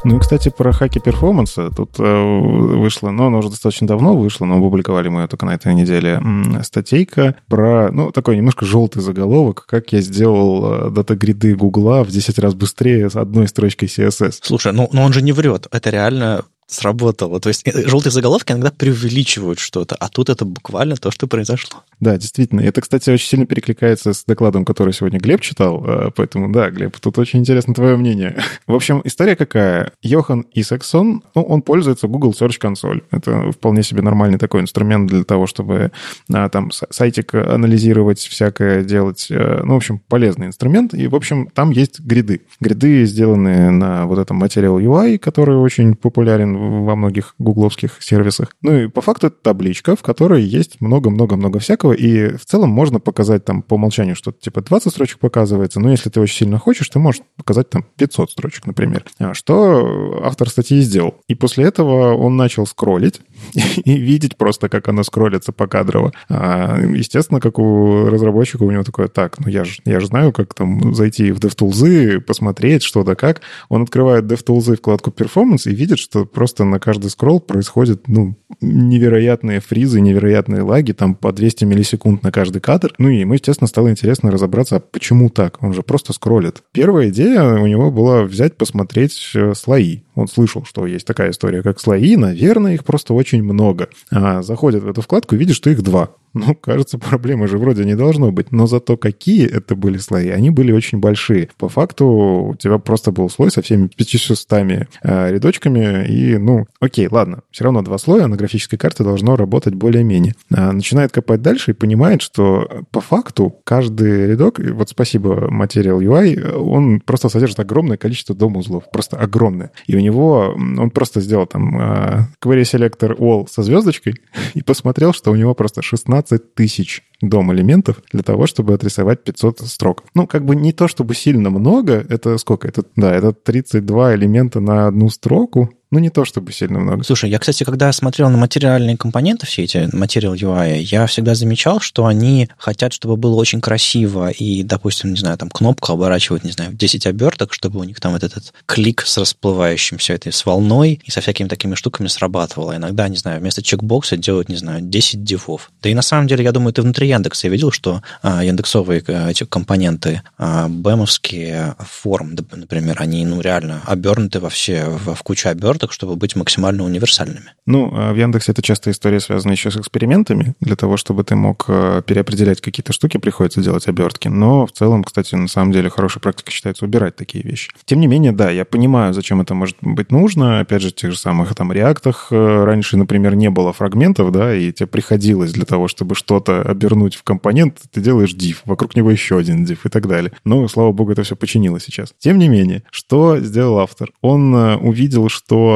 Ну 0.04 0.16
и, 0.16 0.20
кстати, 0.20 0.48
про 0.48 0.72
хаки 0.72 0.98
перформанса. 0.98 1.70
Тут 1.70 1.98
э, 1.98 2.02
вышло, 2.02 3.10
но 3.10 3.26
оно 3.26 3.38
уже 3.38 3.50
достаточно 3.50 3.86
давно 3.86 4.16
вышло, 4.16 4.44
но 4.46 4.58
опубликовали 4.58 5.08
мы 5.08 5.22
ее 5.22 5.28
только 5.28 5.46
на 5.46 5.54
этой 5.54 5.74
неделе, 5.74 6.20
статейка 6.62 7.36
про, 7.48 7.90
ну, 7.90 8.10
такой 8.10 8.36
немножко 8.36 8.64
желтый 8.64 9.02
заголовок, 9.02 9.66
как 9.66 9.92
я 9.92 10.00
сделал 10.00 10.86
э, 10.86 10.90
дата-гриды 10.90 11.54
Гугла 11.54 12.04
в 12.04 12.08
10 12.08 12.38
раз 12.38 12.54
быстрее 12.54 13.10
с 13.10 13.16
одной 13.16 13.48
строчкой 13.48 13.88
CSS. 13.88 14.38
Слушай, 14.42 14.72
ну, 14.72 14.88
но 14.92 15.02
он 15.02 15.12
же 15.12 15.22
не 15.22 15.32
врет. 15.32 15.66
Это 15.70 15.90
реально 15.90 16.44
сработало. 16.70 17.40
То 17.40 17.48
есть 17.48 17.66
э, 17.66 17.88
желтые 17.88 18.12
заголовки 18.12 18.52
иногда 18.52 18.70
преувеличивают 18.70 19.58
что-то, 19.58 19.96
а 19.96 20.08
тут 20.08 20.30
это 20.30 20.44
буквально 20.44 20.96
то, 20.96 21.10
что 21.10 21.26
произошло. 21.26 21.82
Да, 22.00 22.16
действительно. 22.16 22.60
Это, 22.60 22.80
кстати, 22.80 23.10
очень 23.10 23.28
сильно 23.28 23.46
перекликается 23.46 24.12
с 24.12 24.24
докладом, 24.24 24.64
который 24.64 24.92
сегодня 24.92 25.18
Глеб 25.18 25.40
читал. 25.40 25.84
Э, 25.84 26.10
поэтому, 26.14 26.52
да, 26.52 26.70
Глеб, 26.70 26.96
тут 26.98 27.18
очень 27.18 27.40
интересно 27.40 27.74
твое 27.74 27.96
мнение. 27.96 28.36
В 28.66 28.74
общем, 28.74 29.00
история 29.04 29.36
какая? 29.36 29.92
Йохан 30.02 30.46
Исаксон, 30.54 31.22
ну, 31.34 31.42
он 31.42 31.62
пользуется 31.62 32.06
Google 32.08 32.30
Search 32.30 32.60
Console. 32.60 33.02
Это 33.10 33.52
вполне 33.52 33.82
себе 33.82 34.02
нормальный 34.02 34.38
такой 34.38 34.60
инструмент 34.60 35.10
для 35.10 35.24
того, 35.24 35.46
чтобы 35.46 35.92
а, 36.32 36.48
там 36.48 36.70
сайтик 36.70 37.34
анализировать, 37.34 38.20
всякое 38.20 38.82
делать. 38.84 39.26
Э, 39.30 39.62
ну, 39.64 39.74
в 39.74 39.76
общем, 39.76 40.00
полезный 40.08 40.46
инструмент. 40.46 40.94
И, 40.94 41.06
в 41.06 41.14
общем, 41.14 41.48
там 41.52 41.70
есть 41.70 42.00
гриды. 42.00 42.42
Гриды 42.60 43.04
сделаны 43.04 43.70
на 43.70 44.06
вот 44.06 44.18
этом 44.18 44.42
Material 44.42 44.80
UI, 44.80 45.18
который 45.18 45.56
очень 45.56 45.94
популярен 45.94 46.59
во 46.60 46.96
многих 46.96 47.34
гугловских 47.38 47.98
сервисах. 48.00 48.54
Ну 48.62 48.76
и 48.76 48.88
по 48.88 49.00
факту 49.00 49.28
это 49.28 49.36
табличка, 49.36 49.96
в 49.96 50.02
которой 50.02 50.42
есть 50.42 50.80
много-много-много 50.80 51.58
всякого, 51.58 51.92
и 51.92 52.36
в 52.36 52.44
целом 52.44 52.70
можно 52.70 53.00
показать 53.00 53.44
там 53.44 53.62
по 53.62 53.74
умолчанию 53.74 54.16
что-то 54.16 54.40
типа 54.40 54.62
20 54.62 54.92
строчек 54.92 55.18
показывается, 55.18 55.80
но 55.80 55.90
если 55.90 56.10
ты 56.10 56.20
очень 56.20 56.38
сильно 56.38 56.58
хочешь, 56.58 56.88
ты 56.88 56.98
можешь 56.98 57.22
показать 57.36 57.70
там 57.70 57.84
500 57.96 58.30
строчек, 58.30 58.66
например. 58.66 59.04
А 59.18 59.34
что 59.34 60.20
автор 60.24 60.48
статьи 60.48 60.80
сделал. 60.80 61.16
И 61.28 61.34
после 61.34 61.64
этого 61.64 62.14
он 62.14 62.36
начал 62.36 62.66
скроллить 62.66 63.20
и 63.54 63.96
видеть 63.96 64.36
просто, 64.36 64.68
как 64.68 64.88
оно 64.88 65.02
скроллится 65.02 65.52
по 65.52 65.66
кадрово. 65.66 66.12
А, 66.28 66.78
естественно, 66.78 67.40
как 67.40 67.58
у 67.58 68.06
разработчика 68.06 68.62
у 68.62 68.70
него 68.70 68.82
такое, 68.82 69.08
так, 69.08 69.38
ну 69.38 69.48
я 69.48 69.64
же 69.64 69.80
я 69.84 70.00
ж 70.00 70.06
знаю, 70.06 70.32
как 70.32 70.54
там 70.54 70.94
зайти 70.94 71.32
в 71.32 71.38
DevTools, 71.38 72.20
посмотреть 72.20 72.82
что 72.82 73.04
да 73.04 73.14
как. 73.14 73.40
Он 73.68 73.82
открывает 73.82 74.24
DevTools 74.24 74.76
вкладку 74.76 75.10
Performance 75.10 75.70
и 75.70 75.74
видит, 75.74 75.98
что 75.98 76.24
просто 76.24 76.49
на 76.58 76.78
каждый 76.78 77.10
скролл 77.10 77.40
происходит, 77.40 78.08
ну, 78.08 78.36
невероятные 78.60 79.60
фризы, 79.60 80.00
невероятные 80.00 80.62
лаги, 80.62 80.92
там 80.92 81.14
по 81.14 81.32
200 81.32 81.64
миллисекунд 81.64 82.22
на 82.22 82.32
каждый 82.32 82.60
кадр. 82.60 82.94
Ну 82.98 83.08
и 83.08 83.20
ему, 83.20 83.34
естественно, 83.34 83.68
стало 83.68 83.90
интересно 83.90 84.30
разобраться, 84.30 84.76
а 84.76 84.80
почему 84.80 85.30
так? 85.30 85.62
Он 85.62 85.72
же 85.72 85.82
просто 85.82 86.12
скроллит. 86.12 86.62
Первая 86.72 87.08
идея 87.08 87.42
у 87.42 87.66
него 87.66 87.90
была 87.90 88.22
взять, 88.22 88.56
посмотреть 88.56 89.32
э, 89.34 89.54
слои. 89.54 90.00
Он 90.20 90.28
слышал, 90.28 90.64
что 90.64 90.86
есть 90.86 91.06
такая 91.06 91.30
история, 91.30 91.62
как 91.62 91.80
слои, 91.80 92.16
наверное, 92.16 92.74
их 92.74 92.84
просто 92.84 93.14
очень 93.14 93.42
много. 93.42 93.88
А 94.10 94.42
заходит 94.42 94.82
в 94.82 94.88
эту 94.88 95.00
вкладку 95.00 95.34
и 95.34 95.38
видит, 95.38 95.56
что 95.56 95.70
их 95.70 95.82
два. 95.82 96.10
Ну, 96.32 96.54
кажется, 96.54 96.98
проблемы 96.98 97.48
же 97.48 97.58
вроде 97.58 97.84
не 97.84 97.96
должно 97.96 98.30
быть. 98.30 98.52
Но 98.52 98.66
зато 98.66 98.96
какие 98.96 99.48
это 99.48 99.74
были 99.74 99.98
слои, 99.98 100.28
они 100.28 100.50
были 100.50 100.72
очень 100.72 100.98
большие. 100.98 101.48
По 101.58 101.68
факту 101.68 102.06
у 102.50 102.54
тебя 102.54 102.78
просто 102.78 103.10
был 103.10 103.28
слой 103.28 103.50
со 103.50 103.62
всеми 103.62 103.88
500 103.88 104.46
э, 104.52 105.32
рядочками. 105.32 106.06
И, 106.06 106.38
ну, 106.38 106.66
окей, 106.78 107.08
ладно. 107.10 107.40
Все 107.50 107.64
равно 107.64 107.82
два 107.82 107.98
слоя 107.98 108.26
на 108.28 108.36
графической 108.36 108.78
карте 108.78 109.02
должно 109.02 109.36
работать 109.36 109.74
более-менее. 109.74 110.34
А 110.54 110.72
начинает 110.72 111.10
копать 111.12 111.42
дальше 111.42 111.72
и 111.72 111.74
понимает, 111.74 112.22
что 112.22 112.84
по 112.92 113.00
факту 113.00 113.56
каждый 113.64 114.28
рядок, 114.28 114.60
вот 114.60 114.90
спасибо 114.90 115.48
Material 115.50 115.98
UI, 115.98 116.52
он 116.56 117.00
просто 117.00 117.28
содержит 117.28 117.58
огромное 117.58 117.96
количество 117.96 118.36
дом-узлов. 118.36 118.84
Просто 118.92 119.16
огромное. 119.16 119.72
И 119.86 119.96
у 119.96 120.00
него, 120.00 120.09
он 120.16 120.90
просто 120.90 121.20
сделал 121.20 121.46
там 121.46 121.76
э, 121.78 122.26
query 122.42 122.62
selector 122.62 123.16
all 123.16 123.46
со 123.48 123.62
звездочкой 123.62 124.14
и 124.54 124.62
посмотрел, 124.62 125.12
что 125.12 125.30
у 125.30 125.36
него 125.36 125.54
просто 125.54 125.82
16 125.82 126.20
15 126.30 126.54
тысяч 126.54 127.02
дом 127.20 127.52
элементов 127.52 128.02
для 128.12 128.22
того, 128.22 128.46
чтобы 128.46 128.74
отрисовать 128.74 129.24
500 129.24 129.60
строк. 129.60 130.04
Ну, 130.14 130.26
как 130.26 130.44
бы 130.44 130.56
не 130.56 130.72
то, 130.72 130.88
чтобы 130.88 131.14
сильно 131.14 131.50
много, 131.50 132.04
это 132.08 132.38
сколько? 132.38 132.68
Это, 132.68 132.84
да, 132.96 133.14
это 133.14 133.32
32 133.32 134.14
элемента 134.14 134.60
на 134.60 134.86
одну 134.86 135.08
строку, 135.08 135.70
ну, 135.90 135.98
не 135.98 136.10
то 136.10 136.24
чтобы 136.24 136.52
сильно 136.52 136.78
много. 136.78 137.02
Слушай, 137.02 137.30
я, 137.30 137.38
кстати, 137.38 137.64
когда 137.64 137.92
смотрел 137.92 138.30
на 138.30 138.38
материальные 138.38 138.96
компоненты, 138.96 139.46
все 139.46 139.64
эти 139.64 139.88
Material 139.92 140.34
UI, 140.34 140.78
я 140.82 141.06
всегда 141.06 141.34
замечал, 141.34 141.80
что 141.80 142.06
они 142.06 142.48
хотят, 142.58 142.92
чтобы 142.92 143.16
было 143.16 143.34
очень 143.34 143.60
красиво, 143.60 144.30
и, 144.30 144.62
допустим, 144.62 145.10
не 145.10 145.18
знаю, 145.18 145.36
там 145.36 145.50
кнопку 145.50 145.92
оборачивают, 145.92 146.44
не 146.44 146.52
знаю, 146.52 146.70
в 146.70 146.76
10 146.76 147.06
оберток, 147.06 147.52
чтобы 147.52 147.80
у 147.80 147.84
них 147.84 147.98
там 148.00 148.12
вот 148.12 148.22
этот 148.22 148.52
клик 148.66 149.02
с 149.04 149.18
расплывающимся 149.18 150.12
этой, 150.12 150.32
с 150.32 150.46
волной 150.46 151.00
и 151.04 151.10
со 151.10 151.20
всякими 151.20 151.48
такими 151.48 151.74
штуками 151.74 152.06
срабатывало. 152.06 152.76
Иногда, 152.76 153.08
не 153.08 153.16
знаю, 153.16 153.40
вместо 153.40 153.62
чекбокса 153.62 154.16
делают, 154.16 154.48
не 154.48 154.56
знаю, 154.56 154.82
10 154.82 155.24
дифов. 155.24 155.72
Да 155.82 155.88
и 155.88 155.94
на 155.94 156.02
самом 156.02 156.28
деле, 156.28 156.44
я 156.44 156.52
думаю, 156.52 156.72
ты 156.72 156.82
внутри 156.82 157.08
Яндекса 157.08 157.48
видел, 157.48 157.72
что 157.72 158.02
а, 158.22 158.44
яндексовые 158.44 159.02
а, 159.08 159.30
эти 159.30 159.44
компоненты, 159.44 160.22
а, 160.38 160.68
бэмовские 160.68 161.74
форм, 161.80 162.36
например, 162.52 162.96
они, 163.00 163.24
ну, 163.26 163.40
реально 163.40 163.82
обернуты 163.86 164.38
во 164.38 164.50
все, 164.50 164.84
в, 164.84 165.14
в 165.14 165.22
кучу 165.22 165.48
оберток, 165.48 165.79
оберток, 165.80 165.92
чтобы 165.92 166.16
быть 166.16 166.36
максимально 166.36 166.84
универсальными. 166.84 167.52
Ну, 167.66 167.90
а 167.94 168.12
в 168.12 168.16
Яндексе 168.16 168.52
это 168.52 168.62
часто 168.62 168.90
история 168.90 169.20
связана 169.20 169.52
еще 169.52 169.70
с 169.70 169.76
экспериментами. 169.76 170.54
Для 170.60 170.76
того, 170.76 170.96
чтобы 170.96 171.24
ты 171.24 171.36
мог 171.36 171.64
э, 171.68 172.02
переопределять 172.06 172.60
какие-то 172.60 172.92
штуки, 172.92 173.18
приходится 173.18 173.62
делать 173.62 173.88
обертки. 173.88 174.28
Но 174.28 174.66
в 174.66 174.72
целом, 174.72 175.04
кстати, 175.04 175.34
на 175.34 175.48
самом 175.48 175.72
деле 175.72 175.88
хорошая 175.90 176.20
практика 176.20 176.50
считается 176.50 176.84
убирать 176.84 177.16
такие 177.16 177.42
вещи. 177.42 177.70
Тем 177.84 178.00
не 178.00 178.06
менее, 178.06 178.32
да, 178.32 178.50
я 178.50 178.64
понимаю, 178.64 179.14
зачем 179.14 179.40
это 179.40 179.54
может 179.54 179.76
быть 179.80 180.12
нужно. 180.12 180.60
Опять 180.60 180.82
же, 180.82 180.88
в 180.88 180.94
тех 180.94 181.12
же 181.12 181.18
самых 181.18 181.54
там 181.54 181.72
реактах 181.72 182.28
э, 182.30 182.64
раньше, 182.64 182.96
например, 182.96 183.34
не 183.34 183.50
было 183.50 183.72
фрагментов, 183.72 184.32
да, 184.32 184.54
и 184.54 184.72
тебе 184.72 184.86
приходилось 184.86 185.52
для 185.52 185.64
того, 185.64 185.88
чтобы 185.88 186.14
что-то 186.14 186.62
обернуть 186.62 187.14
в 187.14 187.22
компонент, 187.22 187.78
ты 187.92 188.00
делаешь 188.00 188.34
div, 188.34 188.56
вокруг 188.64 188.96
него 188.96 189.10
еще 189.10 189.38
один 189.38 189.64
div 189.64 189.78
и 189.84 189.88
так 189.88 190.06
далее. 190.06 190.32
Но, 190.44 190.68
слава 190.68 190.92
богу, 190.92 191.12
это 191.12 191.22
все 191.22 191.36
починило 191.36 191.80
сейчас. 191.80 192.12
Тем 192.18 192.38
не 192.38 192.48
менее, 192.48 192.82
что 192.90 193.38
сделал 193.40 193.78
автор? 193.78 194.10
Он 194.20 194.54
э, 194.54 194.76
увидел, 194.76 195.28
что 195.28 195.69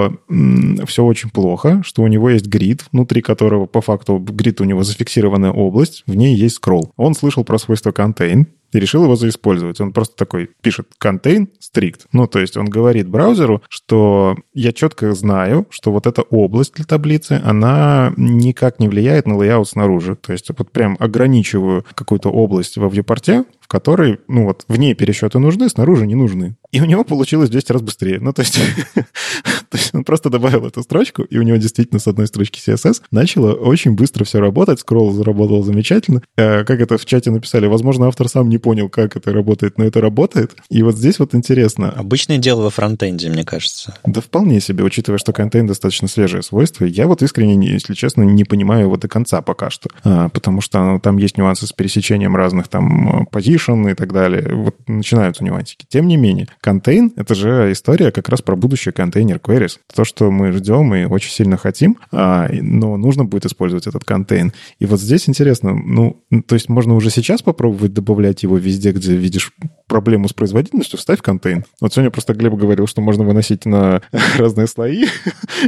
все 0.86 1.04
очень 1.04 1.30
плохо, 1.30 1.82
что 1.84 2.02
у 2.02 2.06
него 2.06 2.30
есть 2.30 2.46
грид, 2.46 2.84
внутри 2.92 3.22
которого 3.22 3.66
по 3.66 3.80
факту 3.80 4.18
грид 4.18 4.60
у 4.60 4.64
него 4.64 4.82
зафиксированная 4.82 5.50
область, 5.50 6.04
в 6.06 6.14
ней 6.14 6.34
есть 6.34 6.56
скролл. 6.56 6.92
Он 6.96 7.14
слышал 7.14 7.44
про 7.44 7.58
свойство 7.58 7.90
contain, 7.90 8.46
и 8.74 8.80
решил 8.80 9.04
его 9.04 9.16
заиспользовать. 9.16 9.80
Он 9.80 9.92
просто 9.92 10.16
такой 10.16 10.50
пишет 10.60 10.88
contain 11.02 11.48
strict. 11.60 12.02
Ну, 12.12 12.26
то 12.26 12.40
есть 12.40 12.56
он 12.56 12.66
говорит 12.66 13.08
браузеру, 13.08 13.62
что 13.68 14.36
я 14.52 14.72
четко 14.72 15.12
знаю, 15.14 15.66
что 15.70 15.92
вот 15.92 16.06
эта 16.06 16.22
область 16.22 16.74
для 16.74 16.84
таблицы, 16.84 17.40
она 17.44 18.12
никак 18.16 18.80
не 18.80 18.88
влияет 18.88 19.26
на 19.26 19.36
лейаут 19.36 19.68
снаружи. 19.68 20.16
То 20.16 20.32
есть 20.32 20.48
вот 20.56 20.72
прям 20.72 20.96
ограничиваю 20.98 21.84
какую-то 21.94 22.30
область 22.30 22.76
во 22.76 22.88
вьюпорте, 22.88 23.44
в 23.64 23.66
которой, 23.66 24.20
ну 24.28 24.44
вот, 24.44 24.66
в 24.68 24.78
ней 24.78 24.92
пересчеты 24.94 25.38
нужны, 25.38 25.70
снаружи 25.70 26.06
не 26.06 26.14
нужны. 26.14 26.54
И 26.70 26.82
у 26.82 26.84
него 26.84 27.02
получилось 27.02 27.48
в 27.48 27.52
200 27.52 27.72
раз 27.72 27.82
быстрее. 27.82 28.18
Ну, 28.20 28.34
то 28.34 28.42
есть, 28.42 28.58
то 28.94 29.78
есть 29.78 29.94
он 29.94 30.04
просто 30.04 30.28
добавил 30.28 30.66
эту 30.66 30.82
строчку, 30.82 31.22
и 31.22 31.38
у 31.38 31.42
него 31.42 31.56
действительно 31.56 31.98
с 31.98 32.06
одной 32.06 32.26
строчки 32.26 32.60
CSS 32.60 33.00
начало 33.10 33.54
очень 33.54 33.92
быстро 33.92 34.24
все 34.24 34.38
работать, 34.38 34.80
скролл 34.80 35.12
заработал 35.12 35.62
замечательно. 35.62 36.20
Э, 36.36 36.62
как 36.64 36.80
это 36.80 36.98
в 36.98 37.06
чате 37.06 37.30
написали, 37.30 37.66
возможно, 37.66 38.06
автор 38.06 38.28
сам 38.28 38.50
не 38.50 38.58
понял, 38.58 38.90
как 38.90 39.16
это 39.16 39.32
работает, 39.32 39.78
но 39.78 39.84
это 39.84 40.02
работает. 40.02 40.56
И 40.68 40.82
вот 40.82 40.96
здесь 40.96 41.18
вот 41.18 41.34
интересно. 41.34 41.90
Обычное 41.90 42.36
дело 42.36 42.62
во 42.64 42.70
фронтенде, 42.70 43.30
мне 43.30 43.44
кажется. 43.44 43.96
Да 44.04 44.20
вполне 44.20 44.60
себе, 44.60 44.84
учитывая, 44.84 45.18
что 45.18 45.32
контейн 45.32 45.66
достаточно 45.66 46.06
свежее 46.06 46.42
свойство. 46.42 46.84
Я 46.84 47.06
вот 47.06 47.22
искренне, 47.22 47.66
если 47.66 47.94
честно, 47.94 48.24
не 48.24 48.44
понимаю 48.44 48.82
его 48.82 48.98
до 48.98 49.08
конца 49.08 49.40
пока 49.40 49.70
что. 49.70 49.88
А, 50.02 50.28
потому 50.28 50.60
что 50.60 50.84
ну, 50.84 51.00
там 51.00 51.16
есть 51.16 51.38
нюансы 51.38 51.66
с 51.66 51.72
пересечением 51.72 52.36
разных 52.36 52.68
там 52.68 53.26
position 53.54 53.90
и 53.90 53.94
так 53.94 54.12
далее. 54.12 54.48
Вот 54.52 54.76
начинаются 54.86 55.44
нюансики. 55.44 55.86
Тем 55.88 56.06
не 56.06 56.16
менее, 56.16 56.48
контейн— 56.60 57.12
это 57.16 57.34
же 57.34 57.72
история 57.72 58.10
как 58.10 58.28
раз 58.28 58.42
про 58.42 58.56
будущее 58.56 58.92
контейнер 58.92 59.36
queries. 59.36 59.78
То, 59.94 60.04
что 60.04 60.30
мы 60.30 60.52
ждем 60.52 60.94
и 60.94 61.04
очень 61.04 61.30
сильно 61.30 61.56
хотим, 61.56 61.98
а, 62.12 62.48
но 62.50 62.96
нужно 62.96 63.24
будет 63.24 63.46
использовать 63.46 63.86
этот 63.86 64.04
контейн. 64.04 64.52
И 64.78 64.86
вот 64.86 65.00
здесь 65.00 65.28
интересно, 65.28 65.74
ну, 65.74 66.22
то 66.46 66.54
есть 66.54 66.68
можно 66.68 66.94
уже 66.94 67.10
сейчас 67.10 67.42
попробовать 67.42 67.92
добавлять 67.92 68.42
его 68.42 68.56
везде, 68.58 68.92
где 68.92 69.16
видишь 69.16 69.52
проблему 69.86 70.28
с 70.28 70.32
производительностью, 70.32 70.98
вставь 70.98 71.20
контейн. 71.20 71.64
Вот 71.80 71.92
сегодня 71.92 72.10
просто 72.10 72.34
Глеб 72.34 72.54
говорил, 72.54 72.86
что 72.86 73.00
можно 73.00 73.24
выносить 73.24 73.66
на 73.66 74.02
разные 74.38 74.66
слои, 74.66 75.06